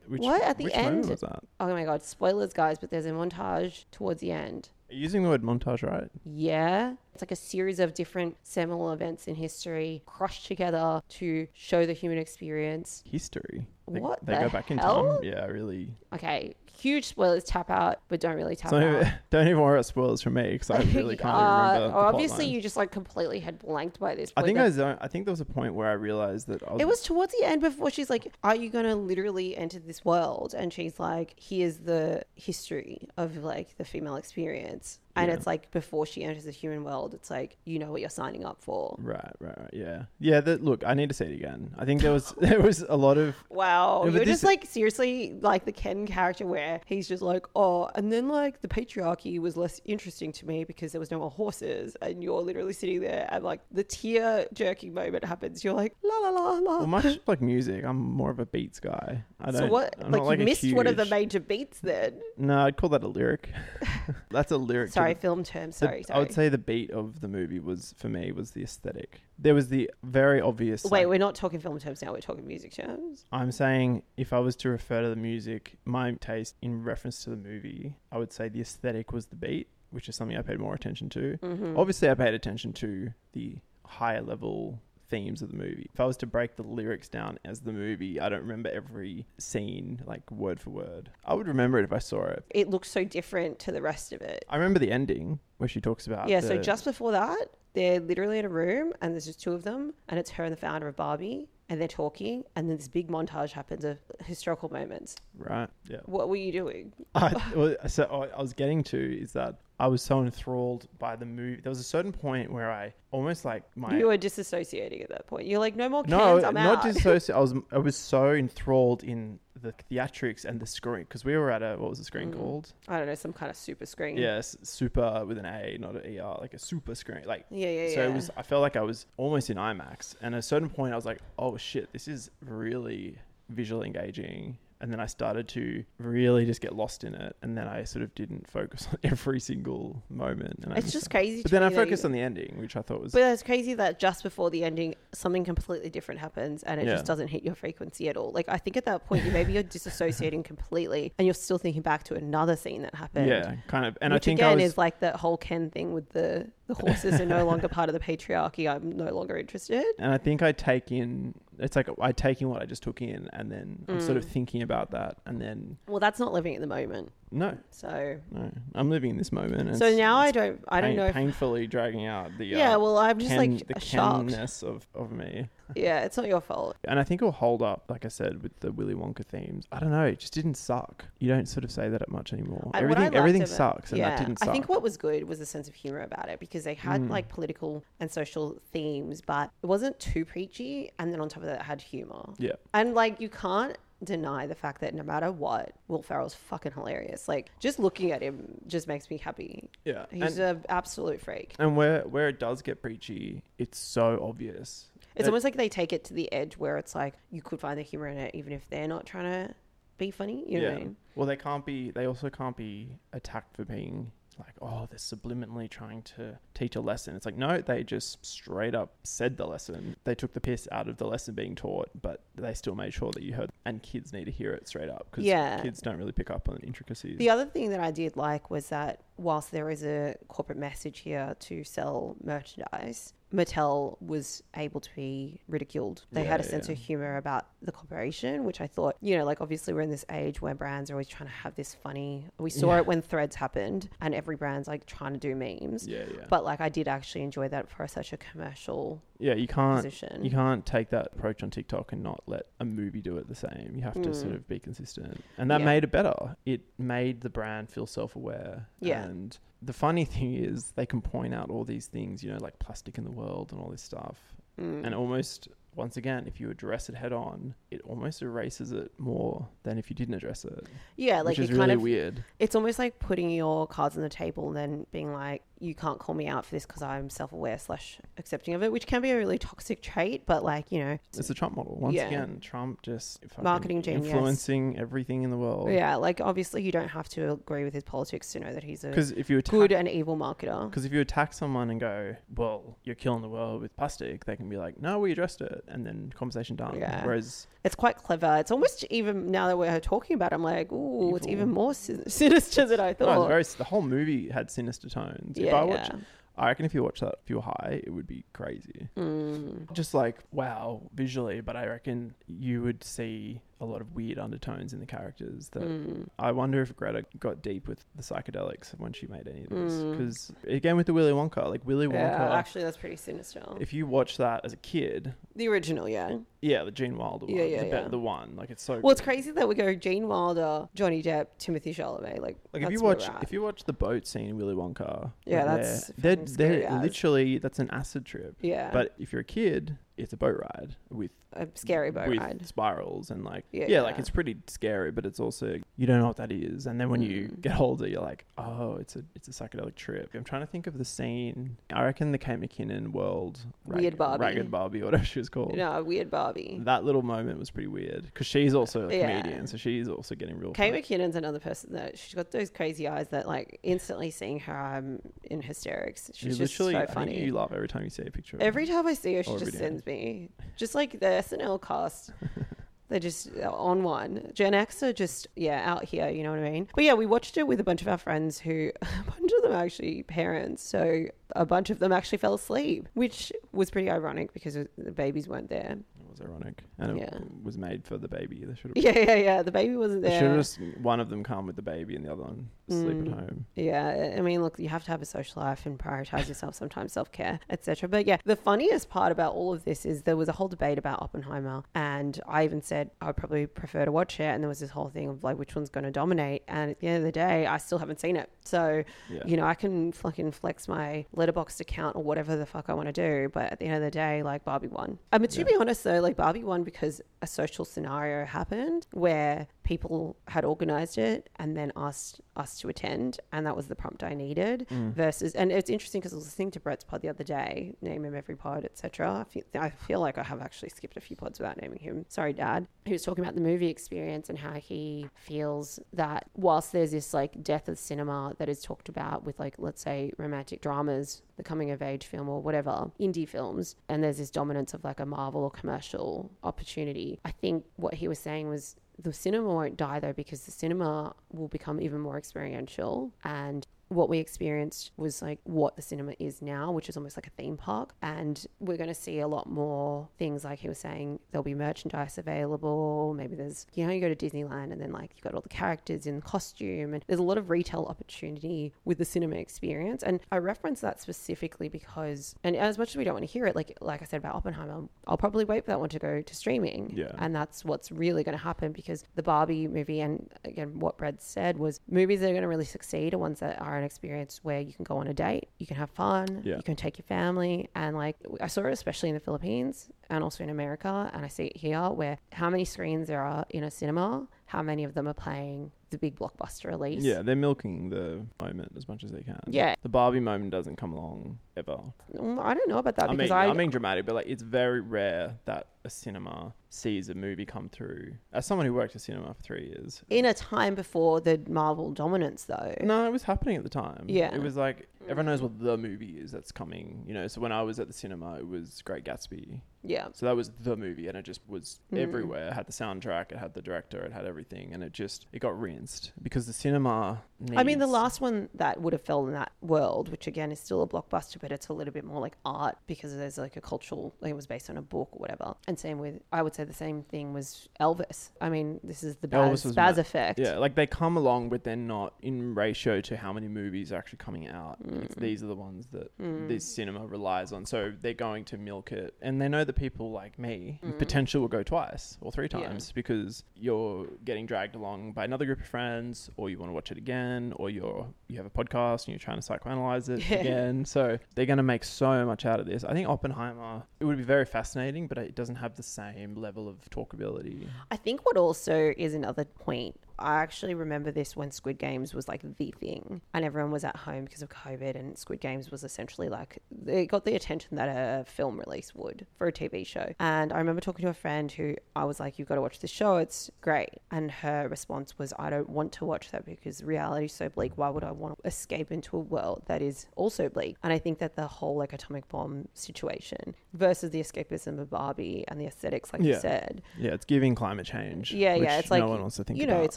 Which, 0.07 0.21
what 0.23 0.43
at 0.43 0.57
the 0.57 0.65
which 0.65 0.77
end? 0.77 1.09
was 1.09 1.21
that? 1.23 1.41
Oh 1.59 1.67
my 1.69 1.85
god, 1.85 2.03
spoilers, 2.05 2.53
guys! 2.53 2.79
But 2.79 2.91
there's 2.91 3.07
a 3.07 3.11
montage 3.11 3.87
towards 3.91 4.21
the 4.21 4.31
end. 4.31 4.69
Are 4.91 4.95
you 4.95 5.01
using 5.03 5.23
the 5.23 5.29
word 5.29 5.43
montage 5.43 5.83
right? 5.83 6.09
Yeah. 6.25 6.95
It's 7.13 7.23
like 7.23 7.31
a 7.31 7.37
series 7.37 7.79
of 7.79 7.93
different 7.93 8.37
seminal 8.43 8.91
events 8.93 9.29
in 9.29 9.35
history 9.35 10.03
crushed 10.07 10.47
together 10.47 11.03
to 11.11 11.47
show 11.53 11.85
the 11.85 11.93
human 11.93 12.17
experience. 12.19 13.03
History. 13.11 13.67
They, 13.87 14.01
What 14.01 14.25
they 14.25 14.35
the 14.35 14.41
go 14.41 14.49
back 14.49 14.71
in 14.71 14.79
hell? 14.79 15.17
time. 15.17 15.25
Yeah, 15.25 15.45
really. 15.47 15.91
Okay, 16.15 16.55
huge 16.81 17.05
spoilers 17.07 17.45
tap 17.45 17.71
out, 17.71 18.01
but 18.09 18.21
don't 18.21 18.37
really 18.37 18.55
tap 18.57 18.71
So 18.71 18.79
out. 18.79 19.07
don't 19.31 19.47
even 19.49 19.61
worry 19.61 19.75
about 19.77 19.87
spoilers 19.87 20.21
from 20.23 20.35
me 20.35 20.53
because 20.53 20.71
I 20.71 20.81
really 20.95 21.17
can't 21.23 21.35
Uh, 21.35 21.39
even 21.39 21.73
remember. 21.75 21.89
the 21.89 21.95
obviously, 21.95 22.47
you 22.47 22.61
just 22.61 22.77
like 22.77 22.91
completely 22.91 23.41
had 23.41 23.59
blanked 23.59 23.99
by 23.99 24.15
this 24.15 24.33
I 24.37 24.43
think 24.43 24.59
I 24.59 24.65
was. 24.65 24.79
I 24.79 25.09
think 25.09 25.25
there 25.27 25.33
was 25.33 25.41
a 25.41 25.45
point 25.45 25.75
where 25.75 25.89
I 25.89 25.93
realized 25.95 26.47
that 26.49 26.63
I 26.63 26.73
was. 26.75 26.81
It 26.83 26.87
was 26.89 27.03
towards 27.03 27.33
the 27.39 27.45
end 27.45 27.61
before 27.63 27.91
she's 27.91 28.11
like, 28.11 28.33
Are 28.45 28.55
you 28.55 28.71
going 28.71 28.85
to 28.87 28.95
literally 28.95 29.57
enter 29.57 29.79
this 29.79 30.05
world? 30.05 30.55
And 30.57 30.73
she's 30.73 30.99
like, 31.01 31.35
Here's 31.37 31.79
the 31.79 32.23
history 32.37 33.09
of 33.17 33.37
like 33.39 33.77
the 33.77 33.85
female 33.85 34.17
experience. 34.17 35.01
And 35.17 35.29
Yeah. 35.29 35.35
it's 35.35 35.49
like 35.49 35.73
before 35.73 36.07
she 36.07 36.23
enters 36.23 36.45
the 36.45 36.53
human 36.53 36.85
world, 36.85 37.13
it's 37.13 37.29
like, 37.29 37.57
you 37.65 37.81
know 37.81 37.91
what 37.91 38.01
you're 38.01 38.09
signing 38.11 38.45
up 38.45 38.59
for. 38.61 38.95
Right, 39.01 39.33
right, 39.41 39.59
right. 39.59 39.71
Yeah, 39.73 40.03
yeah. 40.21 40.41
That 40.41 40.63
look, 40.63 40.85
I 40.87 40.95
need 40.95 41.09
to 41.09 41.15
see 41.15 41.25
it 41.25 41.33
again. 41.35 41.75
I 41.77 41.85
think 41.85 42.03
there 42.03 42.13
was 42.13 42.33
there 42.39 42.61
was 42.61 42.85
a 42.89 42.97
lot 42.97 43.19
of 43.19 43.35
Wow. 43.51 44.03
You're 44.05 44.13
this- 44.13 44.29
just 44.29 44.45
like 44.45 44.65
seriously 44.67 45.37
like 45.41 45.65
the 45.65 45.73
Ken 45.73 46.07
character 46.07 46.47
where 46.47 46.68
he's 46.87 47.09
just 47.09 47.23
like, 47.23 47.47
Oh, 47.57 47.89
and 47.95 48.13
then 48.13 48.29
like 48.29 48.61
the 48.61 48.69
patriarchy 48.69 49.39
was 49.39 49.57
less 49.57 49.81
interesting 49.85 50.33
to 50.33 50.47
me 50.47 50.65
because 50.65 50.93
there 50.93 51.01
was 51.01 51.11
no 51.11 51.19
more 51.19 51.31
horses. 51.31 51.97
And 52.03 52.23
you're 52.23 52.41
literally 52.43 52.73
sitting 52.73 53.01
there 53.01 53.29
and 53.31 53.43
like 53.45 53.61
the 53.71 53.85
tear 53.85 54.47
jerking 54.53 54.95
moment 54.95 55.25
happens. 55.25 55.65
You're 55.65 55.75
like, 55.75 55.95
La 56.03 56.19
la 56.19 56.29
la 56.31 56.51
la. 56.59 56.79
well, 56.79 56.87
much 56.87 57.19
like 57.27 57.41
music. 57.41 57.85
I'm 57.85 57.97
more 57.99 58.31
of 58.31 58.39
a 58.39 58.47
beats 58.47 58.81
guy. 58.81 59.25
I 59.41 59.51
don't. 59.51 59.61
so 59.63 59.67
what? 59.69 59.95
I'm 60.01 60.11
Like, 60.11 60.23
not 60.23 60.39
you 60.39 60.45
missed 60.45 60.73
one 60.75 60.87
of 60.87 60.97
the 60.97 61.07
major 61.07 61.41
beats 61.41 61.81
then. 61.81 62.21
No, 62.37 62.59
I'd 62.67 62.77
call 62.77 62.91
that 62.91 63.03
a 63.05 63.09
lyric. 63.09 63.51
That's 64.31 64.53
a 64.53 64.57
lyric. 64.57 64.91
Sorry, 64.93 65.15
the- 65.15 65.21
film 65.21 65.43
term. 65.45 65.71
the- 65.71 65.77
Sorry, 65.77 66.05
I 66.11 66.19
would 66.19 66.33
say 66.33 66.49
the 66.49 66.59
beat 66.59 66.91
of 66.91 67.21
the 67.21 67.29
movie 67.29 67.59
was 67.61 67.95
for 67.99 68.09
me 68.09 68.33
was 68.33 68.51
the 68.53 68.63
aesthetic. 68.63 69.21
There 69.39 69.55
was 69.55 69.69
the 69.69 69.91
very 70.03 70.41
obvious. 70.41 70.85
Wait, 70.85 70.91
like- 70.91 71.09
we're 71.09 71.19
not 71.19 71.35
talking 71.35 71.61
film 71.61 71.79
terms 71.79 72.03
now. 72.03 72.13
We're 72.13 72.21
talking 72.21 72.47
music 72.47 72.73
terms. 72.73 73.25
I'm 73.33 73.53
saying 73.53 74.03
if 74.17 74.33
I 74.33 74.41
was 74.41 74.57
to 74.57 74.69
refer 74.69 75.03
to 75.03 75.09
the 75.09 75.17
music, 75.17 75.79
my 75.85 76.13
taste 76.13 76.57
in 76.61 76.83
reference 76.83 77.23
to 77.25 77.31
the 77.31 77.37
movie, 77.37 77.95
I 78.11 78.19
would 78.19 78.33
say 78.33 78.49
the 78.49 78.61
aesthetic 78.61 79.13
was 79.13 79.27
the 79.27 79.37
beat, 79.37 79.69
which 79.91 80.09
is 80.09 80.17
something 80.17 80.37
I 80.37 80.43
paid 80.43 80.59
more 80.59 80.75
attention 80.75 81.09
to. 81.11 81.39
Mm-hmm. 81.43 81.79
Obviously, 81.79 82.11
I 82.11 82.15
paid 82.15 82.35
attention 82.35 82.73
to 82.75 83.11
the 83.33 83.57
higher 83.85 84.21
level 84.23 84.81
themes 85.09 85.41
of 85.43 85.51
the 85.51 85.57
movie. 85.57 85.89
If 85.93 86.01
I 86.01 86.05
was 86.05 86.17
to 86.19 86.27
break 86.27 86.57
the 86.57 86.63
lyrics 86.63 87.09
down 87.09 87.39
as 87.45 87.61
the 87.61 87.73
movie, 87.73 88.21
I 88.21 88.29
don't 88.29 88.43
remember 88.43 88.71
every 88.71 89.27
scene 89.39 90.03
like 90.05 90.31
word 90.31 90.61
for 90.61 90.71
word. 90.71 91.11
I 91.25 91.35
would 91.35 91.49
remember 91.49 91.79
it 91.79 91.85
if 91.85 91.93
I 91.93 91.99
saw 91.99 92.25
it. 92.25 92.45
It 92.51 92.69
looks 92.69 92.91
so 92.91 93.05
different 93.05 93.59
to 93.61 93.73
the 93.73 93.81
rest 93.81 94.13
of 94.13 94.21
it. 94.21 94.45
I 94.49 94.57
remember 94.57 94.79
the 94.79 94.91
ending 94.91 95.41
where 95.59 95.69
she 95.69 95.81
talks 95.81 96.07
about 96.07 96.29
yeah. 96.29 96.41
So 96.41 96.59
just 96.59 96.85
before 96.85 97.13
that, 97.13 97.49
they're 97.79 98.01
literally 98.01 98.41
in 98.41 98.45
a 98.45 98.49
room, 98.49 98.93
and 99.01 99.13
there's 99.13 99.27
just 99.27 99.41
two 99.41 99.53
of 99.53 99.63
them, 99.63 99.95
and 100.09 100.19
it's 100.19 100.31
her 100.31 100.45
and 100.45 100.53
the 100.53 100.57
founder 100.57 100.89
of 100.89 100.97
Barbie, 100.97 101.49
and 101.69 101.81
they're 101.81 101.87
talking, 101.87 102.43
and 102.57 102.69
then 102.69 102.77
this 102.77 102.89
big 102.89 103.09
montage 103.09 103.53
happens 103.53 103.85
of 103.85 103.99
historical 104.25 104.69
moments. 104.71 105.15
right, 105.39 105.69
yeah. 105.89 105.99
What 106.07 106.29
were 106.29 106.37
you 106.37 106.51
doing? 106.51 106.93
I, 107.15 107.35
well, 107.55 107.77
so 107.87 108.05
I 108.05 108.37
I 108.37 108.41
was 108.41 108.53
getting 108.53 108.83
to 108.85 109.21
is 109.23 109.33
that 109.33 109.57
I 109.79 109.87
was 109.87 110.03
so 110.03 110.23
enthralled 110.23 110.89
by 110.99 111.15
the 111.15 111.25
movie. 111.25 111.61
There 111.61 111.71
was 111.71 111.79
a 111.79 111.85
certain 111.85 112.11
point 112.13 112.53
where 112.53 112.71
I 112.71 112.95
almost 113.13 113.45
like 113.45 113.63
my 113.77 113.97
you 113.97 114.07
were 114.09 114.19
disassociating 114.19 115.03
at 115.03 115.11
that 115.11 115.27
point. 115.29 115.47
You're 115.47 115.61
like, 115.61 115.77
no 115.77 115.89
more 115.89 116.03
cans. 116.03 116.11
no, 116.11 116.45
I'm 116.49 116.55
not 116.55 116.79
out. 116.79 116.85
disassociate. 116.85 117.37
I 117.37 117.41
was 117.41 117.55
I 117.71 117.79
was 117.79 117.97
so 117.97 118.33
enthralled 118.33 119.05
in 119.05 119.39
the 119.63 119.75
theatrics 119.91 120.45
and 120.45 120.61
the 120.61 120.67
screen 120.67 121.03
because 121.05 121.25
we 121.25 121.37
were 121.37 121.51
at 121.51 121.63
a 121.63 121.77
what 121.77 121.91
was 121.91 121.99
the 121.99 122.05
screen 122.05 122.31
Mm. 122.33 122.37
called? 122.37 122.73
I 122.89 122.99
don't 122.99 123.07
know, 123.07 123.15
some 123.15 123.33
kind 123.33 123.51
of 123.51 123.57
super 123.57 123.87
screen. 123.87 124.17
Yes, 124.17 124.57
super 124.63 125.25
with 125.27 125.39
an 125.39 125.47
A, 125.47 125.77
not 125.79 125.97
an 125.97 126.19
ER, 126.19 126.37
like 126.41 126.55
a 126.55 126.59
super 126.59 126.95
screen. 126.95 127.23
Like 127.27 127.47
Yeah, 127.51 127.69
yeah, 127.69 127.89
yeah. 127.89 127.95
so, 127.95 128.03
it 128.09 128.13
was. 128.15 128.31
I 128.37 128.43
felt 128.43 128.63
like 128.63 128.77
I 128.77 128.83
was 128.83 129.07
almost 129.17 129.51
in 129.51 129.57
IMAX, 129.57 130.15
and 130.23 130.35
at 130.35 130.39
a 130.39 130.43
certain 130.43 130.69
point, 130.71 130.93
I 130.93 130.97
was 130.97 131.05
like, 131.07 131.19
"Oh 131.39 131.57
shit, 131.57 131.93
this 131.93 132.09
is 132.09 132.31
really 132.41 133.19
visually 133.49 133.87
engaging." 133.87 134.59
And 134.81 134.93
then 134.93 135.01
I 135.01 135.07
started 135.07 135.49
to 135.49 135.85
really 135.99 136.47
just 136.47 136.61
get 136.61 136.73
lost 136.73 137.03
in 137.03 137.13
it, 137.15 137.35
and 137.43 137.59
then 137.59 137.67
I 137.67 137.83
sort 137.83 138.05
of 138.05 138.15
didn't 138.15 138.49
focus 138.49 138.87
on 138.93 138.99
every 139.05 139.41
single 139.41 140.05
moment. 140.09 140.61
And 140.63 140.79
It's 140.79 140.93
just 140.93 141.11
crazy. 141.11 141.43
But 141.43 141.51
then 141.51 141.65
I 141.65 141.69
that 141.71 141.75
focused 141.75 142.05
you- 142.05 142.09
on 142.09 142.13
the 142.13 142.21
ending, 142.21 142.55
which 142.61 142.77
I 142.77 142.83
thought 142.83 143.01
was 143.03 143.13
But 143.13 143.23
it's 143.23 143.43
crazy 143.43 143.75
that 143.75 143.99
just 143.99 144.23
before 144.23 144.51
the 144.51 144.63
ending, 144.63 144.95
something 145.13 145.43
completely 145.45 145.91
different 145.91 146.21
happens 146.21 146.63
and 146.63 146.81
it 146.81 146.87
Yeah. 146.87 146.93
just 146.93 147.07
doesn't 147.07 147.27
hit 147.27 147.43
your 147.43 147.57
frequency 147.57 148.09
at 148.09 148.17
all. 148.17 148.31
Like, 148.31 148.49
I 148.49 148.57
think 148.57 148.77
at 148.77 148.85
that 148.85 149.05
point, 149.05 149.25
you 149.25 149.33
maybe 149.33 149.53
you're 149.53 149.65
disassociating 149.65 150.45
completely 150.45 151.13
and 151.19 151.27
you're 151.27 151.35
still 151.35 151.59
thinking 151.59 151.83
back 151.83 152.05
to 152.05 152.15
another 152.15 152.55
scene 152.55 152.83
that 152.83 152.95
happened. 152.95 153.29
yeah, 153.29 153.57
kind 153.67 153.85
of. 153.85 153.99
And 154.01 154.13
which 154.13 154.23
I 154.23 154.25
think 154.27 154.39
again 154.39 154.53
I 154.53 154.55
was 154.55 154.65
is 154.65 154.79
like 154.79 155.01
the 155.01 155.17
whole 155.17 155.37
Ken 155.39 155.71
thing 155.71 155.93
with 155.93 156.09
the, 156.11 156.47
the 156.69 156.75
horses 156.75 157.21
are 157.21 157.27
no 157.27 157.45
longer 157.51 157.67
part 157.67 157.89
of 157.89 157.95
the 157.95 158.01
patriarchy. 158.01 158.71
I'm 158.73 158.93
no 158.93 159.13
longer 159.13 159.37
interested. 159.37 159.85
and 159.99 160.13
I 160.13 160.19
think 160.19 160.41
I 160.41 160.53
take 160.53 160.93
in 160.93 161.35
it's 161.59 161.77
like 161.77 161.89
I 162.01 162.13
take 162.13 162.41
in 162.43 162.49
what 162.49 162.63
I 162.63 162.67
just 162.67 162.83
took 162.83 163.01
in, 163.03 163.29
and 163.33 163.51
then 163.51 163.85
I'm 163.89 164.01
sort 164.01 164.17
of 164.17 164.25
Mm. 164.25 164.29
thinking 164.29 164.63
about 164.63 164.91
that, 164.93 165.19
and 165.27 165.41
then 165.41 165.77
Well, 165.89 166.01
that's 166.01 166.19
not 166.21 166.33
living 166.33 166.55
at 166.55 166.61
the 166.61 166.67
moment. 166.67 167.11
no, 167.31 167.57
So, 167.71 168.19
no, 168.31 168.51
I'm 168.75 168.91
living 168.91 169.11
in 169.11 169.17
this 169.17 169.33
moment. 169.33 169.69
and 169.69 169.77
so 169.79 169.87
it's- 169.87 169.99
now 169.99 170.17
I 170.19 170.29
it's 170.29 170.35
don't, 170.37 170.65
I 170.69 170.81
don't 170.81 170.91
pain- 170.91 170.97
know. 170.97 171.07
If, 171.07 171.15
painfully 171.15 171.67
dragging 171.67 172.07
out 172.07 172.31
the 172.39 172.47
yeah, 172.47 172.77
uh, 172.77 172.79
well, 172.81 172.99
I'm 172.99 173.19
just 173.19 173.31
Ken- 173.33 173.39
like 173.59 173.67
the 173.67 173.81
shocked. 173.81 174.29
Kenness 174.31 174.63
of 174.63 174.87
of 174.95 175.13
me, 175.13 175.49
Yeah, 175.75 176.01
it's 176.01 176.17
not 176.17 176.27
your 176.27 176.41
fault. 176.41 176.77
and 176.85 176.99
I 176.99 177.05
think 177.05 177.21
it'll 177.23 177.33
hold 177.33 177.63
up. 177.63 177.85
Like 177.89 178.05
I 178.05 178.09
said 178.09 178.43
with 178.43 178.59
the 178.61 178.73
Willy 178.73 178.95
Wonka 178.95 179.25
themes, 179.25 179.67
I 179.73 179.79
don't 179.81 179.91
know, 179.91 180.05
it 180.05 180.19
just 180.19 180.33
didn't 180.33 180.55
suck. 180.57 181.05
You 181.19 181.29
don't 181.29 181.47
sort 181.47 181.65
of 181.65 181.71
say 181.71 181.89
that 181.89 182.09
much 182.11 182.33
anymore. 182.33 182.71
I 182.75 182.81
everything 182.81 183.15
everything 183.15 183.47
sucks, 183.47 183.91
and 183.91 183.99
yeah, 183.99 184.11
that 184.11 184.19
didn't 184.19 184.39
suck. 184.39 184.49
I 184.49 184.53
think 184.53 184.69
what 184.69 184.83
was 184.83 184.97
good 184.97 185.25
was 185.25 185.39
the 185.39 185.47
sense 185.47 185.69
of 185.69 185.75
humor 185.75 186.01
about 186.01 186.29
it 186.29 186.41
because 186.41 186.65
they 186.65 186.75
had 186.75 187.03
Mm. 187.03 187.11
like 187.11 187.29
political 187.29 187.85
and 188.01 188.11
social 188.11 188.59
themes, 188.73 189.21
but 189.21 189.51
it 189.63 189.67
wasn't 189.67 189.99
too 189.99 190.25
preachy. 190.25 190.91
And 190.99 191.13
then 191.13 191.21
on 191.21 191.29
top 191.29 191.43
of 191.43 191.49
that, 191.49 191.61
it 191.61 191.65
had 191.65 191.81
humor. 191.81 192.25
yeah, 192.39 192.53
And 192.75 192.95
like, 192.95 193.21
you 193.21 193.29
can't 193.29 193.77
deny 194.05 194.47
the 194.47 194.55
fact 194.55 194.81
that 194.81 194.95
no 194.95 195.03
matter 195.03 195.33
what, 195.33 195.73
Will 195.89 196.03
Ferrell's 196.03 196.35
fucking 196.35 196.71
hilarious. 196.73 197.27
Like, 197.27 197.51
just 197.59 197.81
looking 197.81 198.13
at 198.13 198.23
him 198.23 198.57
just 198.69 198.87
makes 198.87 199.11
me 199.11 199.17
happy. 199.19 199.69
yeah, 199.85 200.07
He's 200.13 200.39
an 200.39 200.65
absolute 200.69 201.21
freak. 201.21 201.55
and 201.59 201.77
where 201.77 202.03
where 202.03 202.29
it 202.29 202.39
does 202.39 202.63
get 202.63 202.81
preachy, 202.81 203.43
it's 203.59 203.77
so 203.79 204.19
obvious. 204.23 204.87
It's 205.19 205.29
almost 205.29 205.45
like 205.45 205.57
they 205.57 205.69
take 205.69 205.93
it 205.93 206.05
to 206.05 206.15
the 206.15 206.31
edge 206.33 206.57
where 206.57 206.79
it's 206.79 206.95
like 206.95 207.15
you 207.31 207.43
could 207.43 207.61
find 207.61 207.79
the 207.79 207.83
humor 207.83 208.07
in 208.09 208.17
it 208.19 208.35
even 208.35 208.53
if 208.53 208.69
they're 208.71 208.89
not 208.89 209.05
trying 209.07 209.25
to 209.49 209.55
be 209.99 210.11
funny. 210.11 210.45
You 210.49 210.61
know 210.61 210.69
what 210.69 210.77
I 210.77 210.79
mean? 210.81 210.97
Well, 211.17 211.27
they 211.27 211.37
can't 211.37 211.67
be. 211.67 211.91
They 211.91 212.07
also 212.07 212.31
can't 212.31 212.57
be 212.57 212.89
attacked 213.13 213.57
for 213.57 213.65
being 213.65 214.13
like, 214.39 214.55
oh, 214.63 214.87
they're 214.89 214.99
subliminally 215.01 215.69
trying 215.69 216.03
to 216.03 216.39
teach 216.55 216.77
a 216.77 216.81
lesson. 216.81 217.17
It's 217.17 217.27
like, 217.27 217.37
no, 217.37 217.61
they 217.61 217.83
just 217.83 218.25
straight 218.25 218.73
up 218.75 218.95
said 219.03 219.37
the 219.37 219.45
lesson. 219.45 219.97
They 220.05 220.15
took 220.15 220.33
the 220.33 220.41
piss 220.41 220.69
out 220.71 220.89
of 220.89 220.97
the 220.97 221.07
lesson 221.09 221.35
being 221.35 221.57
taught, 221.57 221.91
but 222.01 222.23
they 222.37 222.55
still 222.55 222.77
made 222.77 222.95
sure 222.95 223.11
that 223.13 223.25
you 223.25 223.35
heard. 223.35 223.51
And 223.65 223.83
kids 223.83 224.13
need 224.13 224.27
to 224.27 224.31
hear 224.31 224.53
it 224.53 224.69
straight 224.69 224.89
up 224.91 225.09
because 225.11 225.25
Yeah. 225.25 225.61
kids 225.61 225.81
don't 225.81 225.97
really 225.97 226.13
pick 226.13 226.31
up 226.31 226.49
on 226.49 226.59
intricacies. 226.59 227.19
The 227.19 227.31
other 227.31 227.47
thing 227.47 227.71
that 227.71 227.81
I 227.81 227.91
did 227.91 228.17
like 228.17 228.49
was 228.49 228.69
that 228.69 229.01
whilst 229.17 229.51
there 229.51 229.71
is 229.71 229.83
a 229.85 230.15
corporate 230.29 230.59
message 230.59 231.01
here 231.01 231.35
to 231.41 231.65
sell 231.65 232.15
merchandise, 232.23 233.15
Mattel 233.33 234.01
was 234.01 234.43
able 234.57 234.81
to 234.81 234.89
be 234.95 235.41
ridiculed. 235.49 236.05
They 236.13 236.25
had 236.25 236.41
a 236.41 236.43
sense 236.43 236.69
yeah. 236.69 236.73
of 236.73 236.79
humor 236.79 237.17
about 237.19 237.47
the 237.61 237.73
corporation, 237.73 238.45
which 238.45 238.61
I 238.61 238.67
thought, 238.67 238.97
you 239.01 239.19
know, 239.19 239.25
like 239.25 239.41
obviously 239.41 239.75
we're 239.75 239.83
in 239.83 239.91
this 239.91 240.05
age 240.11 240.41
where 240.41 240.55
brands 240.55 240.91
are 240.91 240.95
always 240.95 241.09
trying 241.09 241.29
to 241.29 241.35
have 241.35 241.55
this 241.55 241.75
funny. 241.75 242.27
We 242.39 242.51
saw 242.51 242.73
Yeah. 242.73 242.79
it 242.79 242.87
when 242.87 243.03
Threads 243.03 243.37
happened, 243.37 243.91
and 244.01 244.15
every 244.15 244.37
brand's 244.37 244.67
like 244.69 244.87
trying 244.87 245.13
to 245.13 245.19
do 245.19 245.35
memes. 245.35 245.87
yeah, 245.87 246.05
yeah. 246.13 246.25
But 246.29 246.45
like 246.45 246.61
I 246.61 246.69
did 246.71 246.89
actually 246.89 247.23
enjoy 247.23 247.49
that 247.49 247.69
for 247.69 247.87
such 247.87 248.13
a 248.13 248.17
commercial 248.17 249.03
Yeah, 249.21 249.35
you 249.35 249.49
can't 249.49 249.79
position. 249.85 250.25
you 250.25 250.31
can't 250.31 250.65
take 250.65 250.91
that 250.91 251.09
approach 251.13 251.43
on 251.43 251.51
TikTok 251.51 251.93
and 251.93 252.03
not 252.03 252.23
let 252.27 252.47
a 252.61 252.65
movie 252.65 253.01
do 253.01 253.17
it 253.19 253.29
the 253.29 253.35
same. 253.35 253.73
You 253.75 253.83
have 253.83 254.01
to 254.03 254.15
sort 254.15 254.33
Mm. 254.33 254.37
of 254.37 254.49
be 254.49 254.59
consistent. 254.61 255.25
And 255.37 255.51
that 255.51 255.61
Yeah. 255.61 255.67
made 255.67 255.85
it 255.85 255.91
better. 255.91 256.37
It 256.47 256.61
made 256.79 257.21
the 257.23 257.31
brand 257.31 257.69
feel 257.69 257.87
self-aware. 257.87 258.69
Yeah. 258.81 259.05
And 259.05 259.37
the 259.61 259.73
funny 259.73 260.05
thing 260.05 260.35
is 260.35 260.71
they 260.73 260.87
can 260.87 261.01
point 261.01 261.35
out 261.35 261.51
all 261.51 261.65
these 261.65 261.87
things, 261.89 262.23
you 262.23 262.31
know, 262.31 262.39
like 262.41 262.59
plastic 262.61 262.97
in 262.97 263.05
the 263.05 263.11
world 263.11 263.51
and 263.53 263.61
all 263.61 263.71
this 263.71 263.83
stuff. 263.83 264.19
Mm. 264.61 264.87
And 264.87 264.95
almost 264.95 265.49
once 265.75 265.97
again, 265.97 266.27
if 266.27 266.41
you 266.41 266.51
address 266.51 266.89
it 266.89 266.97
head 266.97 267.13
on, 267.13 267.55
it 267.71 267.81
almost 267.83 268.21
erases 268.23 268.73
it 268.73 268.91
more 268.99 269.47
than 269.63 269.79
if 269.79 269.89
you 269.91 269.95
didn't 269.95 270.15
address 270.15 270.45
it. 270.45 270.67
yeah, 270.97 271.19
like 271.21 271.33
which 271.33 271.39
is 271.39 271.51
it 271.51 271.53
really 271.53 271.61
kind 271.61 271.73
of 271.73 271.83
weird. 271.83 272.25
it's 272.41 272.57
almost 272.57 272.81
like 272.81 272.99
putting 272.99 273.31
your 273.31 273.67
cards 273.69 273.97
on 273.97 274.03
the 274.03 274.09
table 274.09 274.49
and 274.49 274.57
then 274.57 274.87
being 274.91 275.13
like, 275.13 275.43
you 275.61 275.75
can't 275.75 275.99
call 275.99 276.15
me 276.15 276.27
out 276.29 276.45
for 276.47 276.55
this 276.55 276.65
because 276.67 276.83
I'm 276.83 277.11
self-aware 277.11 277.59
slash 277.59 277.99
accepting 278.17 278.55
of 278.55 278.63
it, 278.63 278.71
which 278.73 278.87
can 278.87 279.03
be 279.03 279.11
a 279.11 279.17
really 279.17 279.39
toxic 279.39 279.83
trait. 279.83 280.25
But 280.27 280.45
like 280.45 280.71
you 280.71 280.79
know, 280.85 280.99
It's 281.17 281.29
the 281.29 281.35
Trump 281.35 281.57
model. 281.57 281.77
Once 281.81 281.95
Yeah. 281.97 282.07
again, 282.07 282.39
Trump 282.41 282.83
just 282.83 283.25
Marketing 283.43 283.83
genius. 283.83 284.07
influencing 284.07 284.79
everything 284.79 285.23
in 285.23 285.31
the 285.31 285.37
world. 285.37 285.71
yeah, 285.71 285.97
like 285.97 286.21
obviously 286.21 286.63
you 286.63 286.73
don't 286.73 286.89
have 286.89 287.09
to 287.11 287.33
agree 287.33 287.65
with 287.65 287.75
his 287.75 287.85
politics 287.85 288.33
to 288.33 288.41
know 288.41 288.53
that 288.53 288.63
he's 288.65 288.85
a 288.85 288.89
Because 288.89 289.13
if 289.13 289.29
you 289.31 289.39
attack 289.39 289.53
good 289.53 289.73
and 289.73 289.89
evil 289.89 290.17
marketer. 290.17 290.69
Because 290.71 290.85
if 290.85 290.93
you 290.93 291.01
attack 291.01 291.33
someone 291.33 291.71
and 291.71 291.81
go, 291.81 292.17
well, 292.37 292.77
you're 292.85 292.95
killing 292.95 293.23
the 293.23 293.29
world 293.29 293.61
with 293.63 293.77
plastic, 293.77 294.25
they 294.25 294.37
can 294.37 294.49
be 294.49 294.57
like, 294.57 294.81
no, 294.81 294.99
we 294.99 295.13
addressed 295.13 295.41
it. 295.41 295.65
And 295.69 295.87
then 295.87 296.13
conversation 296.17 296.57
done. 296.57 296.79
Yeah. 296.79 297.05
Whereas, 297.05 297.47
It's 297.65 297.75
quite 297.75 297.97
clever. 297.97 298.37
It's 298.39 298.51
almost 298.51 298.85
even 298.91 299.31
now 299.31 299.49
that 299.49 299.57
we're 299.59 299.81
talking 299.81 300.15
about, 300.15 300.33
it, 300.33 300.37
I'm 300.37 300.43
like, 300.43 300.71
ooh, 300.73 301.17
it's 301.17 301.27
even 301.27 301.49
more 301.51 301.75
sin- 301.75 302.09
sinister 302.09 302.65
than 302.67 302.81
I 302.81 302.91
no, 302.91 303.07
thought. 303.07 303.31
it's 303.33 303.55
very, 303.55 303.59
the 303.59 303.65
whole 303.65 303.83
movie 303.83 304.29
had 304.29 304.51
sinister 304.51 304.89
tones. 304.89 305.37
If 305.49 305.55
I 305.55 305.65
watch. 305.65 305.91
I 306.37 306.47
reckon 306.47 306.65
if 306.65 306.73
you 306.73 306.85
watch 306.85 307.01
that, 307.01 307.17
if 307.25 307.29
you 307.29 307.37
were 307.37 307.43
high, 307.43 307.81
it 307.83 307.91
would 307.93 308.07
be 308.07 308.25
crazy. 308.33 308.89
Mm. 308.97 309.73
Just 309.73 309.93
like, 309.93 310.19
wow, 310.31 310.83
visually. 310.95 311.41
But 311.41 311.57
I 311.57 311.67
reckon 311.67 312.15
you 312.29 312.63
would 312.63 312.85
see 312.85 313.43
a 313.61 313.65
lot 313.65 313.81
of 313.81 313.93
weird 313.95 314.19
undertones 314.19 314.73
in 314.73 314.79
the 314.81 314.87
characters 314.87 315.49
that 315.51 315.63
Mm. 315.63 316.07
I 316.19 316.31
wonder 316.31 316.63
if 316.63 316.75
Greta 316.77 317.05
got 317.19 317.43
deep 317.43 317.67
with 317.67 317.85
the 317.97 318.03
psychedelics 318.03 318.71
when 318.79 318.93
she 318.93 319.07
made 319.09 319.27
any 319.27 319.43
of 319.43 319.49
this. 319.49 319.73
Mm. 319.75 319.91
Because 319.99 320.33
again, 320.47 320.77
with 320.77 320.87
the 320.87 320.93
Willy 320.95 321.11
Wonka, 321.13 321.49
like 321.49 321.67
Willy 321.67 321.87
Wonka, 321.89 321.95
Yeah, 321.95 322.33
actually, 322.35 322.63
that's 322.65 322.77
pretty 322.77 322.95
sinister. 322.97 323.43
if 323.61 323.73
you 323.73 323.87
watch 323.87 324.17
that 324.19 324.45
as 324.45 324.53
a 324.53 324.57
kid, 324.59 325.13
the 325.35 325.49
original, 325.49 325.89
yeah. 325.89 326.19
yeah, 326.41 326.63
the 326.63 326.71
Gene 326.71 326.97
Wilder 326.97 327.27
one, 327.27 327.35
Yeah, 327.35 327.43
yeah, 327.45 327.61
the, 327.63 327.67
yeah. 327.69 327.89
the 327.89 327.99
one, 327.99 328.37
like 328.37 328.51
it's 328.51 328.63
so. 328.63 328.79
Well, 328.81 328.93
it's 328.93 329.01
crazy 329.01 329.31
that 329.33 329.49
we 329.49 329.55
go 329.57 329.75
Gene 329.75 330.07
Wilder, 330.07 330.69
Johnny 330.75 331.03
Depp, 331.03 331.27
Timothée 331.41 331.75
Chalamet. 331.75 332.21
Like, 332.21 332.37
Like 332.53 332.63
if 332.63 332.71
you 332.71 332.81
watch 332.81 333.09
if 333.23 333.33
you 333.33 333.43
watch 333.43 333.65
the 333.65 333.73
boat 333.73 334.07
scene 334.07 334.29
in 334.31 334.37
Willy 334.37 334.55
Wonka, 334.55 335.11
Yeah, 335.27 335.45
that's 335.45 335.89
they're 335.99 336.15
they're, 336.17 336.61
they're 336.61 336.81
literally 336.81 337.39
that's 337.39 337.59
an 337.59 337.71
acid 337.71 338.05
trip. 338.07 338.37
yeah, 338.41 338.71
But 338.73 338.95
if 338.99 339.13
you're 339.13 339.23
a 339.23 339.25
kid, 339.25 339.79
it's 339.99 340.13
a 340.13 340.17
boat 340.17 340.37
ride 340.55 340.77
with 340.91 341.11
a 341.35 341.47
scary 341.55 341.91
boat 341.91 342.09
with 342.09 342.19
ride. 342.19 342.47
spirals 342.47 343.11
and 343.11 343.23
like 343.25 343.45
Yeah, 343.53 343.67
yeah, 343.69 343.83
like 343.83 343.99
it's 343.99 344.09
pretty 344.11 344.37
scary, 344.47 344.91
but 344.91 345.05
it's 345.05 345.21
also 345.21 345.59
you 345.77 345.87
don't 345.87 346.01
know 346.01 346.07
what 346.07 346.17
that 346.17 346.33
is. 346.33 346.67
And 346.67 346.81
then 346.81 346.89
when 346.89 347.03
you 347.03 347.29
Mm. 347.29 347.41
get 347.43 347.61
older, 347.61 347.87
you're 347.87 348.01
like, 348.01 348.25
oh, 348.39 348.77
it's 348.77 348.97
a 348.97 349.05
it's 349.15 349.29
a 349.29 349.31
psychedelic 349.33 349.75
trip. 349.75 350.11
I'm 350.15 350.25
trying 350.25 350.41
to 350.43 350.47
think 350.47 350.67
of 350.67 350.79
the 350.79 350.85
scene. 350.85 351.57
I 351.73 351.85
reckon 351.85 352.13
the 352.13 352.19
Kate 352.19 352.41
McKinnon 352.41 352.93
world 352.93 353.41
Weird 353.65 353.99
Barbie. 353.99 354.25
Ragged 354.25 354.51
Barbie, 354.51 354.83
or 354.83 354.85
whatever 354.87 355.05
she 355.05 355.19
was 355.19 355.29
called. 355.29 355.55
No, 355.57 355.83
weird 355.83 356.11
Barbie. 356.11 356.61
That 356.65 356.85
little 356.85 357.03
moment 357.03 357.39
was 357.39 357.51
pretty 357.51 357.69
weird 357.69 358.05
because 358.07 358.27
she's 358.27 358.55
also 358.55 358.89
a 358.89 358.97
Yeah. 358.97 359.21
comedian, 359.21 359.47
so 359.47 359.57
she's 359.59 359.89
also 359.89 360.15
getting 360.15 360.39
real. 360.39 360.53
Kate 360.53 360.73
fun. 360.73 360.81
McKinnon's 360.83 361.17
another 361.17 361.41
person 361.41 361.73
that 361.75 361.99
she's 361.99 362.15
got 362.15 362.31
those 362.31 362.51
crazy 362.51 362.89
eyes 362.89 363.09
that 363.09 363.27
like 363.29 363.61
instantly 363.63 364.11
seeing 364.11 364.41
her, 364.41 364.57
I'm 364.57 365.01
in 365.25 365.43
hysterics. 365.43 366.11
You 366.15 366.31
She's 366.31 366.39
just 366.39 366.57
so 366.57 366.87
funny. 366.87 367.23
you 367.23 367.35
laugh 367.35 367.53
every 367.53 367.69
time 367.69 367.85
you 367.85 367.91
see 367.91 368.03
a 368.03 368.11
picture. 368.11 368.37
of 368.37 368.43
her. 368.43 368.47
Every 368.49 368.67
time 368.67 368.87
I 368.87 368.95
see 368.95 369.15
her, 369.15 369.23
she 369.23 369.33
just 369.33 369.45
video. 369.45 369.61
sends 369.61 369.83
me 369.89 370.31
just 370.57 370.75
like 370.75 370.93
the 370.93 371.07
SNL 371.07 371.61
cast. 371.61 372.13
They're 372.89 373.01
just 373.01 373.31
uh, 373.37 373.51
on 373.51 373.83
one. 373.83 374.31
Gen 374.33 374.55
X 374.55 374.83
are 374.83 374.95
just 374.95 375.27
yeah 375.37 375.63
out 375.65 375.85
here. 375.85 376.09
You 376.09 376.23
know 376.23 376.31
what 376.31 376.41
I 376.41 376.51
mean? 376.51 376.69
But 376.75 376.85
yeah, 376.85 376.95
we 376.95 377.05
watched 377.05 377.37
it 377.37 377.47
with 377.47 377.61
a 377.61 377.65
bunch 377.65 377.83
of 377.83 377.89
our 377.89 377.99
friends 377.99 378.39
who 378.39 378.71
a 378.83 379.11
bunch 379.11 379.33
of 379.33 379.43
them 379.43 379.53
are 379.53 379.65
actually 379.65 380.03
parents. 380.05 380.63
So 380.63 381.07
a 381.37 381.45
bunch 381.45 381.71
of 381.71 381.81
them 381.81 381.93
actually 381.93 382.19
fell 382.19 382.35
asleep, 382.35 382.89
which 382.95 383.33
was 383.53 383.71
pretty 383.71 383.91
ironic 383.91 384.33
because 384.33 384.55
the 384.55 384.93
babies 384.93 385.29
weren't 385.29 385.51
there. 385.51 385.77
Was 386.19 386.27
ironic, 386.29 386.65
and 386.79 386.93
it 386.93 386.97
Yeah. 387.13 387.19
was 387.43 387.57
made 387.59 387.85
for 387.85 387.97
the 387.99 388.09
baby. 388.09 388.45
They 388.45 388.55
should 388.55 388.73
have. 388.77 388.77
Yeah, 388.85 388.99
yeah, 388.99 389.15
yeah. 389.15 389.43
The 389.43 389.53
baby 389.53 389.77
wasn't 389.77 390.05
should 390.05 390.13
there. 390.13 390.29
have 390.29 390.37
just 390.39 390.59
one 390.81 391.01
of 391.01 391.09
them 391.11 391.23
come 391.23 391.47
with 391.47 391.57
the 391.57 391.63
baby 391.63 391.95
and 391.97 392.05
the 392.05 392.13
other 392.13 392.23
one 392.23 392.49
sleep 392.69 392.97
Mm. 392.99 393.13
at 393.13 393.19
home. 393.19 393.47
Yeah, 393.55 394.15
I 394.19 394.21
mean, 394.21 394.43
look, 394.43 394.59
you 394.59 394.69
have 394.69 394.85
to 394.85 394.91
have 394.91 395.01
a 395.01 395.07
social 395.07 395.43
life 395.43 395.65
and 395.65 395.79
prioritize 395.79 396.29
yourself 396.29 396.55
sometimes, 396.55 396.93
self 396.93 397.11
care, 397.13 397.41
etc. 397.51 397.89
But 397.89 398.07
yeah, 398.07 398.19
the 398.25 398.37
funniest 398.37 398.89
part 398.91 399.13
about 399.13 399.35
all 399.35 399.53
of 399.53 399.65
this 399.65 399.87
is 399.87 400.03
there 400.03 400.17
was 400.17 400.29
a 400.29 400.33
whole 400.33 400.49
debate 400.49 400.79
about 400.79 401.01
Oppenheimer, 401.03 401.63
and 401.75 402.21
I 402.27 402.45
even 402.45 402.63
said 402.63 402.91
I 403.01 403.07
would 403.07 403.17
probably 403.17 403.47
prefer 403.47 403.85
to 403.85 403.93
watch 403.93 404.19
it, 404.21 404.25
and 404.25 404.43
there 404.43 404.49
was 404.49 404.61
this 404.61 404.71
whole 404.71 404.89
thing 404.89 405.09
of 405.09 405.23
like 405.25 405.39
which 405.39 405.55
one's 405.55 405.71
going 405.71 405.85
to 405.85 405.91
dominate, 405.91 406.43
and 406.49 406.71
at 406.73 406.81
the 406.81 406.89
end 406.89 406.99
of 406.99 407.03
the 407.05 407.13
day, 407.13 407.47
I 407.47 407.57
still 407.59 407.79
haven't 407.79 408.01
seen 408.01 408.17
it, 408.17 408.29
so 408.49 408.83
Yeah. 409.11 409.23
you 409.27 409.37
know 409.37 409.45
I 409.45 409.55
can 409.55 409.93
fucking 409.93 410.33
flex 410.33 410.67
my 410.69 411.05
letterboxd 411.17 411.61
account 411.61 411.97
or 411.97 412.03
whatever 412.03 412.37
the 412.37 412.47
fuck 412.47 412.67
I 412.69 412.75
want 412.75 412.87
to 412.89 412.93
do, 412.93 413.29
but 413.33 413.53
at 413.53 413.59
the 413.59 413.67
end 413.67 413.77
of 413.77 413.83
the 413.83 413.91
day, 413.91 414.23
like 414.23 414.45
Barbie 414.45 414.69
won. 414.69 414.99
I 415.13 415.19
mean, 415.19 415.29
to 415.29 415.41
Yeah. 415.41 415.45
be 415.47 415.57
honest 415.61 415.85
though, 415.85 416.01
like 416.01 416.17
Barbie 416.17 416.45
won 416.45 416.65
because 416.65 417.01
a 417.23 417.27
social 417.27 417.65
scenario 417.65 418.25
happened 418.25 418.87
where 418.93 419.47
people 419.65 420.17
had 420.29 420.45
organized 420.45 420.97
it 420.99 421.29
and 421.37 421.57
then 421.57 421.71
asked 421.77 422.21
us 422.37 422.59
to 422.61 422.69
attend 422.69 423.19
and 423.33 423.45
that 423.45 423.55
was 423.57 423.67
the 423.67 423.75
prompt 423.75 424.03
i 424.05 424.15
needed 424.15 424.67
Mm. 424.71 424.93
versus 424.93 425.35
and 425.35 425.51
it's 425.51 425.69
interesting 425.69 426.01
because 426.01 426.13
i 426.13 426.17
was 426.17 426.25
listening 426.25 426.53
to 426.53 426.61
brett's 426.61 426.85
pod 426.85 427.03
the 427.03 427.09
other 427.09 427.25
day 427.25 427.75
name 427.83 428.05
him 428.05 428.15
every 428.15 428.37
pod 428.37 428.65
etc 428.65 429.11
I 429.21 429.25
feel, 429.25 429.43
I 429.59 429.71
feel 429.71 430.01
like 430.01 430.17
i 430.17 430.23
have 430.23 430.41
actually 430.41 430.69
skipped 430.71 430.97
a 430.97 431.01
few 431.01 431.17
pods 431.17 431.39
without 431.41 431.61
naming 431.61 431.81
him 431.81 432.07
sorry 432.09 432.33
dad 432.33 432.67
he 432.85 432.93
was 432.93 433.03
talking 433.03 433.23
about 433.25 433.35
the 433.35 433.41
movie 433.41 433.69
experience 433.69 434.31
and 434.31 434.39
how 434.39 434.53
he 434.55 435.11
feels 435.17 435.81
that 435.93 436.31
whilst 436.37 436.71
there's 436.73 436.93
this 436.93 437.13
like 437.13 437.43
death 437.43 437.69
of 437.69 437.77
cinema 437.79 438.35
that 438.39 438.49
is 438.49 438.63
talked 438.63 438.89
about 438.89 439.25
with 439.25 439.39
like 439.39 439.55
let's 439.59 439.83
say 439.83 440.13
romantic 440.17 440.61
dramas 440.61 441.23
the 441.37 441.43
coming 441.43 441.71
of 441.71 441.83
age 441.83 442.07
film 442.07 442.29
or 442.29 442.41
whatever 442.41 442.91
indie 443.01 443.29
films 443.29 443.77
and 443.89 444.03
there's 444.03 444.19
this 444.19 444.31
dominance 444.31 444.75
of 444.75 444.85
like 444.85 445.01
a 445.01 445.07
marvel 445.07 445.43
or 445.43 445.51
commercial 445.51 446.31
opportunity. 446.43 447.21
I 447.25 447.31
think 447.31 447.65
what 447.77 447.95
he 447.95 448.09
was 448.09 448.19
saying 448.19 448.49
was 448.49 448.77
the 449.01 449.13
cinema 449.13 449.49
won't 449.49 449.77
die 449.77 450.01
though 450.01 450.13
because 450.13 450.43
the 450.43 450.51
cinema 450.51 451.15
will 451.33 451.49
become 451.49 451.81
even 451.81 452.01
more 452.01 452.19
experiential 452.19 453.13
and 453.25 453.67
what 453.89 454.09
we 454.09 454.19
experienced 454.19 454.93
was 454.97 455.23
like 455.23 455.39
what 455.45 455.77
the 455.77 455.83
cinema 455.83 456.15
is 456.19 456.43
now, 456.43 456.71
which 456.71 456.89
is 456.89 456.97
almost 456.97 457.17
like 457.17 457.27
a 457.27 457.31
theme 457.31 457.57
park. 457.57 457.95
And 458.03 458.45
we're 458.61 458.77
going 458.77 458.89
to 458.89 458.95
see 458.95 459.21
a 459.21 459.29
lot 459.29 459.49
more 459.49 460.09
things 460.19 460.45
like 460.45 460.59
he 460.59 460.69
was 460.69 460.79
saying, 460.79 461.21
there'll 461.31 461.43
be 461.43 461.55
merchandise 461.55 462.19
available. 462.19 463.15
Maybe 463.17 463.37
there's, 463.37 463.67
you 463.75 463.87
know, 463.87 463.93
you 463.93 464.01
go 464.01 464.13
to 464.13 464.17
Disneyland 464.17 464.73
and 464.73 464.81
then 464.81 464.93
like 464.93 465.13
you've 465.15 465.25
got 465.25 465.35
all 465.35 465.41
the 465.41 465.49
characters 465.49 466.07
in 466.07 466.21
costume, 466.21 466.95
and 466.95 467.05
there's 467.07 467.21
a 467.21 467.25
lot 467.25 467.39
of 467.39 467.51
retail 467.51 467.87
opportunity 467.89 468.73
with 468.85 468.99
the 468.99 469.05
cinema 469.05 469.37
experience. 469.37 470.03
And 470.03 470.21
I 470.31 470.39
reference 470.39 470.81
that 470.81 471.01
specifically 471.01 471.69
because, 471.69 472.35
and 472.45 472.57
as 472.57 472.79
much 472.79 472.91
as 472.91 472.97
we 472.97 473.05
don't 473.05 473.15
want 473.15 473.27
to 473.27 473.33
hear 473.33 473.47
it, 473.47 473.57
like 473.57 473.77
like 473.81 474.03
I 474.03 474.05
said 474.05 474.19
about 474.19 474.35
Oppenheimer, 474.35 474.85
I'll 475.07 475.17
probably 475.17 475.45
wait 475.45 475.65
for 475.65 475.71
that 475.71 475.81
one 475.81 475.89
to 475.91 475.99
go 475.99 476.21
to 476.21 476.35
streaming. 476.35 476.93
Yeah. 476.95 477.13
And 477.19 477.35
that's 477.35 477.65
what's 477.65 477.91
really 477.91 478.25
going 478.25 478.37
to 478.37 478.43
happen 478.43 478.73
because 478.73 479.05
the 479.15 479.23
Barbie 479.23 479.67
movie, 479.67 480.01
and 480.01 480.29
again, 480.45 480.79
what 480.79 480.99
Brad 480.99 481.21
said 481.21 481.59
was 481.59 481.81
movies 481.89 482.21
that 482.21 482.27
are 482.27 482.33
going 482.33 482.43
to 482.43 482.49
really 482.49 482.65
succeed 482.65 483.15
are 483.15 483.19
ones 483.19 483.41
that 483.41 483.61
are 483.61 483.78
an 483.79 483.85
experience 483.85 484.41
where 484.43 484.61
you 484.61 484.73
can 484.73 484.85
go 484.85 484.99
on 484.99 485.07
a 485.07 485.15
date, 485.15 485.49
you 485.59 485.67
can 485.67 485.77
have 485.77 485.91
fun, 485.91 486.43
Yeah. 486.45 486.57
you 486.57 486.63
can 486.63 486.77
take 486.77 486.99
your 486.99 487.05
family. 487.07 487.69
And 487.75 487.97
like, 487.97 488.17
I 488.41 488.47
saw 488.49 488.63
it 488.63 488.73
especially 488.73 489.09
in 489.09 489.15
the 489.15 489.21
Philippines 489.21 489.89
and 490.11 490.23
also 490.25 490.45
in 490.45 490.51
America. 490.51 491.11
And 491.15 491.25
I 491.25 491.29
see 491.29 491.47
it 491.47 491.57
here 491.57 491.89
where 491.91 492.19
how 492.33 492.51
many 492.51 492.65
screens 492.65 493.09
there 493.09 493.23
are 493.23 493.45
in 493.51 493.65
a 493.65 493.71
cinema, 493.71 494.27
how 494.47 494.63
many 494.63 494.85
of 494.85 494.95
them 494.95 495.07
are 495.09 495.15
playing 495.15 495.73
the 495.91 495.99
big 495.99 496.17
blockbuster 496.17 496.67
release. 496.67 497.03
Yeah, 497.03 497.23
they're 497.23 497.35
milking 497.37 497.89
the 497.89 498.27
moment 498.43 498.73
as 498.77 498.89
much 498.89 499.05
as 499.05 499.11
they 499.11 499.23
can. 499.23 499.41
Yeah. 499.47 499.75
The 499.83 499.89
Barbie 499.89 500.21
moment 500.21 500.51
doesn't 500.51 500.77
come 500.77 500.93
along 500.93 501.39
ever. 501.59 501.79
Mm, 502.15 502.43
I 502.43 502.55
don't 502.55 502.69
know 502.69 502.79
about 502.79 502.97
that 502.97 503.11
I 503.11 503.15
because 503.15 503.31
mean, 503.31 503.39
I, 503.39 503.45
I, 503.45 503.47
am 503.49 503.57
being 503.57 503.71
dramatic, 503.71 504.07
but 504.07 504.15
like 504.15 504.27
it's 504.27 504.43
very 504.43 504.81
rare 504.81 505.39
that 505.45 505.69
a 505.85 505.91
cinema 505.91 506.55
sees 506.71 507.09
a 507.09 507.15
movie 507.15 507.45
come 507.45 507.69
through. 507.69 508.15
As 508.33 508.47
someone 508.47 508.67
who 508.67 508.75
worked 508.75 508.95
at 508.95 509.03
cinema 509.03 509.35
for 509.35 509.43
three 509.43 509.67
years, 509.67 510.03
in 510.11 510.25
a 510.25 510.35
time 510.35 510.75
before 510.75 511.21
the 511.21 511.41
Marvel 511.49 511.93
dominance 511.93 512.45
though. 512.45 512.75
no, 512.83 513.07
it 513.07 513.13
was 513.13 513.23
happening 513.25 513.57
at 513.57 513.63
the 513.63 513.69
time. 513.71 514.05
Yeah. 514.09 514.35
it 514.35 514.43
was 514.43 514.57
like 514.57 514.89
everyone 515.09 515.27
knows 515.27 515.41
what 515.41 515.59
the 515.59 515.77
movie 515.79 516.19
is 516.19 516.31
that's 516.31 516.53
coming. 516.53 517.05
You 517.07 517.15
know, 517.15 517.27
so 517.29 517.41
when 517.41 517.53
I 517.53 517.63
was 517.63 517.79
at 517.81 517.87
the 517.87 517.95
cinema, 517.95 518.39
it 518.39 518.47
was 518.47 518.83
Great 518.83 519.05
Gatsby. 519.05 519.61
Yeah. 519.83 520.09
So 520.13 520.27
that 520.27 520.37
was 520.37 520.51
the 520.61 520.77
movie, 520.77 521.09
and 521.09 521.17
it 521.17 521.25
just 521.25 521.41
was 521.49 521.81
Mm. 521.93 521.99
everywhere. 521.99 522.49
It 522.49 522.53
had 522.53 522.67
the 522.67 522.73
soundtrack, 522.73 523.33
it 523.33 523.39
had 523.39 523.55
the 523.55 523.63
director, 523.63 524.01
it 524.01 524.13
had 524.13 524.27
everything, 524.27 524.75
and 524.75 524.83
it 524.83 524.93
just 524.93 525.27
it 525.33 525.39
got 525.41 525.59
rinsed 525.59 526.13
because 526.23 526.47
the 526.47 526.53
cinema 526.53 527.23
I 527.57 527.63
mean, 527.63 527.79
the 527.79 527.87
last 527.87 528.21
one 528.21 528.49
that 528.55 528.81
would 528.81 528.93
have 528.93 529.03
fell 529.03 529.27
in 529.27 529.33
that 529.35 529.53
world, 529.61 530.09
which 530.11 530.27
again 530.27 530.51
is 530.51 530.59
still 530.59 530.83
a 530.83 530.89
blockbuster, 530.89 531.39
but 531.41 531.53
it's 531.53 531.69
a 531.69 531.73
little 531.73 531.93
bit 531.95 532.05
more 532.05 532.21
like 532.21 532.37
art 532.45 532.77
because 532.87 533.15
there's 533.17 533.39
like 533.39 533.57
a 533.57 533.61
cultural, 533.61 534.15
like 534.21 534.31
it 534.31 534.35
was 534.35 534.47
based 534.47 534.69
on 534.71 534.77
a 534.77 534.83
book 534.83 535.09
or 535.13 535.19
whatever. 535.21 535.55
And 535.69 535.79
same 535.79 535.99
with, 535.99 536.21
I 536.33 536.43
would 536.43 536.55
say 536.55 536.65
the 536.65 536.73
same 536.73 537.05
thing 537.05 537.33
was 537.33 537.69
Elvis. 537.81 538.31
I 538.41 538.49
mean, 538.49 538.81
this 538.83 539.05
is 539.05 539.17
the 539.17 539.29
Baz, 539.29 539.65
Baz 539.73 539.99
effect. 539.99 540.41
Yeah, 540.41 540.59
like 540.59 540.75
they 540.75 540.87
come 540.87 541.17
along, 541.17 541.49
but 541.51 541.63
they're 541.63 541.77
not 541.77 542.15
in 542.23 542.55
ratio 542.57 543.01
to 543.03 543.17
how 543.17 543.33
many 543.33 543.47
movies 543.47 543.93
are 543.93 543.97
actually 543.97 544.19
coming 544.19 544.49
out. 544.49 544.79
It's, 544.85 545.15
Mm. 545.15 545.21
these 545.21 545.43
are 545.45 545.47
the 545.47 545.55
ones 545.55 545.87
that 545.93 546.11
this 546.19 546.65
cinema 546.65 547.07
relies 547.07 547.53
on. 547.53 547.67
So 547.67 547.93
they're 548.01 548.15
going 548.15 548.45
to 548.47 548.57
milk 548.59 548.91
it, 548.91 549.15
and 549.23 549.41
they 549.41 549.49
know 549.49 549.63
that 549.65 549.75
people 549.75 550.11
like 550.11 550.39
me 550.39 550.81
with 550.83 550.99
potential 550.99 551.41
will 551.41 551.49
go 551.49 551.63
twice 551.63 552.17
or 552.21 552.33
three 552.33 552.49
Mm. 552.49 552.61
Yeah. 552.61 552.69
times 552.69 552.91
because 552.93 553.45
you're 553.55 554.07
getting 554.25 554.47
dragged 554.47 554.75
along 554.75 555.13
by 555.13 555.25
another 555.25 555.45
group 555.45 555.61
of 555.61 555.67
friends, 555.67 556.31
or 556.37 556.51
you 556.51 556.59
want 556.59 556.71
to 556.71 556.75
watch 556.75 556.91
it 556.91 556.99
again, 556.99 557.28
or 557.57 557.71
you're 557.71 558.07
you 558.29 558.37
have 558.37 558.47
a 558.47 558.51
podcast 558.51 559.05
and 559.05 559.09
you're 559.09 559.19
trying 559.19 559.41
to 559.41 559.47
psychoanalyze 559.53 560.09
it 560.09 560.21
Yeah. 560.31 560.37
again. 560.39 560.85
So 560.85 561.19
they're 561.35 561.47
going 561.47 561.57
to 561.59 561.63
make 561.63 561.85
so 561.85 562.25
much 562.27 562.45
out 562.47 562.61
of 562.61 562.67
this. 562.67 562.85
I 562.85 562.93
think 562.93 563.09
Oppenheimer 563.09 563.83
it 564.01 564.05
would 564.05 564.17
be 564.19 564.23
very 564.25 564.45
fascinating, 564.45 565.07
but 565.09 565.19
it 565.19 565.35
doesn't 565.35 565.57
have 565.57 565.75
the 565.77 565.83
same 565.83 566.35
level 566.35 566.69
of 566.69 566.77
talkability. 566.91 567.67
I 567.91 567.97
think 567.97 568.25
what 568.27 568.37
also 568.37 568.93
is 568.97 569.15
another 569.15 569.45
point. 569.45 569.97
I 570.19 570.37
actually 570.37 570.75
remember 570.75 571.11
this 571.11 571.37
when 571.37 571.51
Squid 571.51 571.79
Games 571.79 572.15
was 572.15 572.29
like 572.29 572.43
the 572.57 572.71
thing, 572.73 573.21
and 573.35 573.45
everyone 573.45 573.71
was 573.71 573.85
at 573.85 573.97
home 573.97 574.25
because 574.25 574.43
of 574.43 574.49
COVID, 574.49 574.95
and 574.97 575.17
Squid 575.19 575.41
Games 575.41 575.71
was 575.71 575.85
essentially 575.85 576.29
like 576.29 576.59
it 576.87 577.07
got 577.07 577.25
the 577.25 577.35
attention 577.35 577.77
that 577.77 577.87
a 577.89 578.25
film 578.25 578.59
release 578.59 578.95
would 578.95 579.27
for 579.37 579.47
a 579.47 579.53
TV 579.53 579.87
show. 579.87 580.13
And 580.21 580.53
I 580.53 580.59
remember 580.59 580.81
talking 580.81 581.05
to 581.05 581.11
a 581.11 581.15
friend 581.15 581.51
who 581.53 581.77
I 581.97 582.05
was 582.05 582.21
like, 582.21 582.39
"You've 582.39 582.49
got 582.49 582.57
to 582.57 582.61
watch 582.61 582.81
this 582.81 582.91
show; 582.91 583.17
it's 583.17 583.51
great." 583.61 583.91
And 584.11 584.31
her 584.31 584.69
response 584.69 585.19
was, 585.19 585.33
"I 585.39 585.51
don't 585.51 585.69
want 585.69 585.93
to 585.93 586.05
watch 586.05 586.31
that 586.31 586.45
because 586.45 586.83
reality's 586.83 587.33
so 587.33 587.49
bleak. 587.49 587.73
Why 587.77 587.89
would 587.89 588.05
I 588.05 588.11
want 588.13 588.39
to 588.41 588.47
escape 588.47 588.91
into 588.91 589.17
a 589.17 589.21
world 589.21 589.63
that 589.67 589.83
is 589.83 590.07
also 590.17 590.49
bleak?" 590.49 590.77
And 590.83 590.93
I 590.93 590.99
think 590.99 591.19
that 591.19 591.37
the 591.37 591.47
whole 591.47 591.77
like 591.77 591.93
atomic 591.93 592.29
bomb 592.29 592.69
situation 592.75 593.55
versus 593.73 594.11
the 594.11 594.21
escapism 594.21 594.79
of 594.81 594.91
Barbie 594.91 595.45
and 595.49 595.61
the 595.61 595.67
aesthetics, 595.67 596.13
like 596.13 596.23
you 596.23 596.35
said, 596.39 596.83
Yeah, 596.99 597.13
it's 597.13 597.25
giving 597.25 597.55
climate 597.55 597.87
change. 597.87 598.33
yeah, 598.33 598.55
yeah. 598.55 598.79
It's 598.79 598.91
like 598.91 599.01
no 599.01 599.09
one 599.09 599.21
wants 599.21 599.37
to 599.37 599.45
think 599.45 599.59
you 599.59 599.67
know, 599.67 599.75
about. 599.75 599.85
it's 599.85 599.97